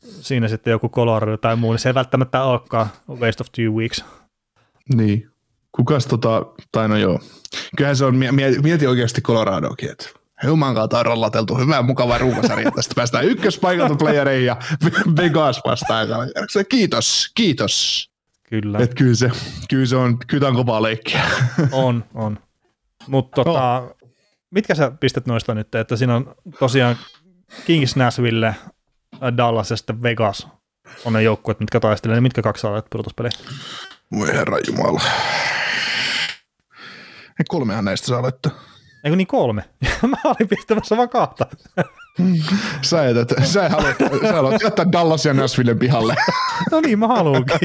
siinä 0.02 0.48
sitten 0.48 0.70
joku 0.70 0.88
Colorado 0.88 1.36
tai 1.36 1.56
muu, 1.56 1.72
niin 1.72 1.78
se 1.78 1.88
ei 1.88 1.94
välttämättä 1.94 2.42
olekaan 2.42 2.86
waste 3.08 3.42
of 3.42 3.52
two 3.52 3.72
weeks. 3.78 4.04
Niin. 4.94 5.30
Kukas 5.72 6.06
tota, 6.06 6.46
tai 6.72 6.88
no 6.88 6.96
joo. 6.96 7.20
Kyllähän 7.76 7.96
se 7.96 8.04
on, 8.04 8.16
mie- 8.16 8.60
mieti 8.62 8.86
oikeasti 8.86 9.20
Coloradokin, 9.20 9.90
että 9.90 10.08
Juman 10.44 10.74
kautta 10.74 10.98
on 10.98 11.06
rollateltu 11.06 11.56
hyvä 11.56 11.82
mukava 11.82 12.18
ruukasarja. 12.18 12.70
Tästä 12.70 12.94
päästään 12.94 13.24
ykköspaikalta 13.24 13.94
playereihin 13.94 14.46
ja 14.46 14.56
Vegas 15.20 15.60
vastaan. 15.64 16.08
Kiitos, 16.68 17.30
kiitos. 17.34 18.08
Kyllä. 18.48 18.78
Et 18.78 18.94
kyllä, 18.94 19.14
se, 19.14 19.30
kyllä 19.68 19.86
se 19.86 19.96
on, 19.96 20.18
kyllä 20.26 20.48
on 20.48 20.54
kovaa 20.54 20.82
leikkiä. 20.82 21.22
On, 21.72 22.04
on. 22.14 22.38
Mutta 23.06 23.44
tota, 23.44 23.78
oh. 23.78 23.96
mitkä 24.50 24.74
sä 24.74 24.92
pistät 25.00 25.26
noista 25.26 25.54
nyt, 25.54 25.74
että 25.74 25.96
siinä 25.96 26.16
on 26.16 26.34
tosiaan 26.58 26.96
Kings 27.66 27.96
Nashville, 27.96 28.56
Dallas 29.36 29.70
ja 29.70 29.76
sitten 29.76 30.02
Vegas 30.02 30.46
on 31.04 31.12
ne 31.12 31.22
joukkueet, 31.22 31.60
mitkä 31.60 31.80
taistelee, 31.80 32.16
niin 32.16 32.22
mitkä 32.22 32.42
kaksi 32.42 32.60
saa 32.60 32.82
pudotuspeliä? 32.90 33.30
Voi 34.12 34.28
herra 34.28 34.58
jumala. 34.66 35.02
Ei 37.28 37.44
kolmehan 37.48 37.84
näistä 37.84 38.06
saa 38.06 38.22
laittaa. 38.22 38.52
Eikö 39.04 39.16
niin 39.16 39.26
kolme? 39.26 39.64
Mä 40.02 40.16
olin 40.24 40.48
pistämässä 40.48 40.96
vaan 40.96 41.08
kahta. 41.08 41.46
sä, 42.82 43.04
et, 43.08 43.16
sä, 43.44 43.68
haluat, 43.68 43.96
sä 44.22 44.32
haluat 44.32 44.62
jättää 44.62 44.92
Dallas 44.92 45.24
ja 45.24 45.34
Nashvillen 45.34 45.78
pihalle. 45.78 46.16
no 46.72 46.80
niin, 46.80 46.98
mä 46.98 47.08
haluankin. 47.08 47.58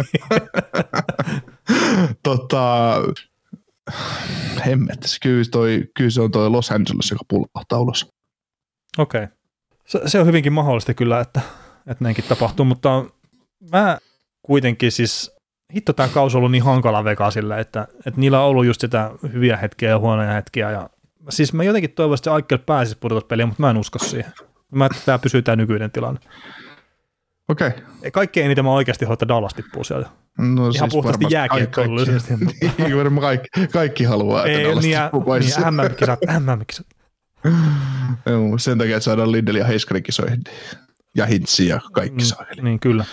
tota, 2.24 2.94
hemmet, 4.66 5.18
kyllä, 5.22 5.44
toi, 5.52 5.84
kyllä 5.96 6.10
se 6.10 6.22
on 6.22 6.32
toi 6.32 6.50
Los 6.50 6.72
Angeles, 6.72 7.12
joka 7.12 7.26
pullahtaa 7.28 7.80
ulos. 7.80 8.08
Okei. 8.98 9.24
Okay. 9.24 9.38
Se, 9.86 10.02
se, 10.06 10.20
on 10.20 10.28
hyvinkin 10.28 10.54
mahdollista 10.54 10.94
kyllä, 10.94 11.20
että, 11.20 11.42
että 11.88 12.04
näinkin 12.04 12.24
tapahtuu, 12.24 12.66
mutta 12.66 13.06
mä 13.72 13.98
kuitenkin 14.42 14.92
siis, 14.92 15.37
hitto 15.76 15.94
tämä 15.94 16.10
kausi 16.10 16.38
on 16.38 16.40
ollut 16.40 16.52
niin 16.52 16.64
hankala 16.64 17.04
Vegasille, 17.04 17.60
että, 17.60 17.88
että 18.06 18.20
niillä 18.20 18.42
on 18.42 18.48
ollut 18.48 18.66
just 18.66 18.82
sitä 18.82 19.12
hyviä 19.34 19.58
hetkiä 19.58 19.90
ja 19.90 20.00
huonoja 20.00 20.34
hetkiä 20.34 20.72
ja 20.72 20.90
siis 21.30 21.54
mä 21.54 21.64
jotenkin 21.64 21.92
toivoisin, 21.92 22.22
että 22.22 22.34
Aikel 22.34 22.58
pääsisi 22.58 22.98
pudotuspeliin, 23.00 23.48
mutta 23.48 23.64
mä 23.64 23.70
en 23.70 23.78
usko 23.78 24.00
siihen. 24.00 24.34
Mä 24.72 24.86
että 24.86 24.98
tämä 25.06 25.20
pysyy 25.20 25.42
tämä 25.42 25.56
nykyinen 25.56 25.92
tilanne. 25.92 26.20
Okei. 27.50 27.68
Okay. 27.68 28.12
Kaikkein 28.12 28.46
eniten 28.46 28.66
mä 28.66 28.72
oikeasti 28.72 29.06
haluan, 29.06 29.14
että 29.14 29.28
Dallas 29.28 29.54
tippuu 29.54 29.84
sieltä. 29.84 30.10
No, 30.38 30.62
Ihan 30.62 30.74
siis 30.74 30.92
puhtaasti 30.92 31.26
jääkiekkoilullisesti. 31.30 32.34
Niin, 32.78 32.98
varmaan 32.98 33.22
kaikki, 33.22 33.68
kaikki 33.68 34.04
haluaa, 34.04 34.46
että 34.46 34.60
Ei, 34.60 34.66
Dallas 34.66 34.84
niin, 34.84 35.02
tippuu 35.02 35.22
pois. 35.22 35.58
Niin, 35.58 35.74
MM-kisat, 35.74 36.20
MM-kisat. 36.40 36.88
Joo, 38.26 38.58
sen 38.58 38.78
takia, 38.78 38.98
että 38.98 39.06
saadaan 39.06 39.32
Lindel 39.32 39.56
ja 39.56 39.66
Heiskanen 39.66 40.04
kisoihin. 40.04 40.44
Ja 41.16 41.26
Hintsi 41.26 41.68
ja 41.68 41.80
kaikki 41.92 42.26
saa. 42.26 42.46
Mm, 42.58 42.64
niin, 42.64 42.80
kyllä. 42.80 43.06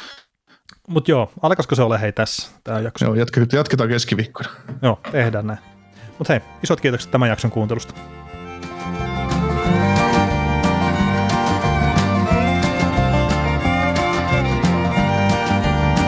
Mutta 0.88 1.10
joo, 1.10 1.32
alkaisiko 1.42 1.74
se 1.74 1.82
ole 1.82 2.00
hei 2.00 2.12
tässä 2.12 2.50
tämä 2.64 2.80
jakso? 2.80 3.04
Joo, 3.04 3.14
jatketaan, 3.14 3.58
jatketaan 3.58 3.88
keskiviikkona. 3.88 4.48
Joo, 4.82 5.00
tehdään 5.12 5.46
näin. 5.46 5.58
Mutta 6.18 6.32
hei, 6.32 6.42
isot 6.62 6.80
kiitokset 6.80 7.10
tämän 7.10 7.28
jakson 7.28 7.50
kuuntelusta. 7.50 7.94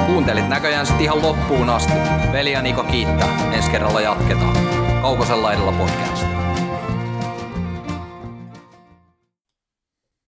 Kuuntelit 0.06 0.48
näköjään 0.48 0.86
sitten 0.86 1.04
ihan 1.04 1.22
loppuun 1.22 1.70
asti. 1.70 1.92
Veli 2.32 2.52
ja 2.52 2.62
Niko 2.62 2.84
kiittää. 2.84 3.52
Ensi 3.52 3.70
kerralla 3.70 4.00
jatketaan. 4.00 4.56
Kaukosella 5.02 5.52
edellä 5.52 5.72
podcast. 5.72 6.35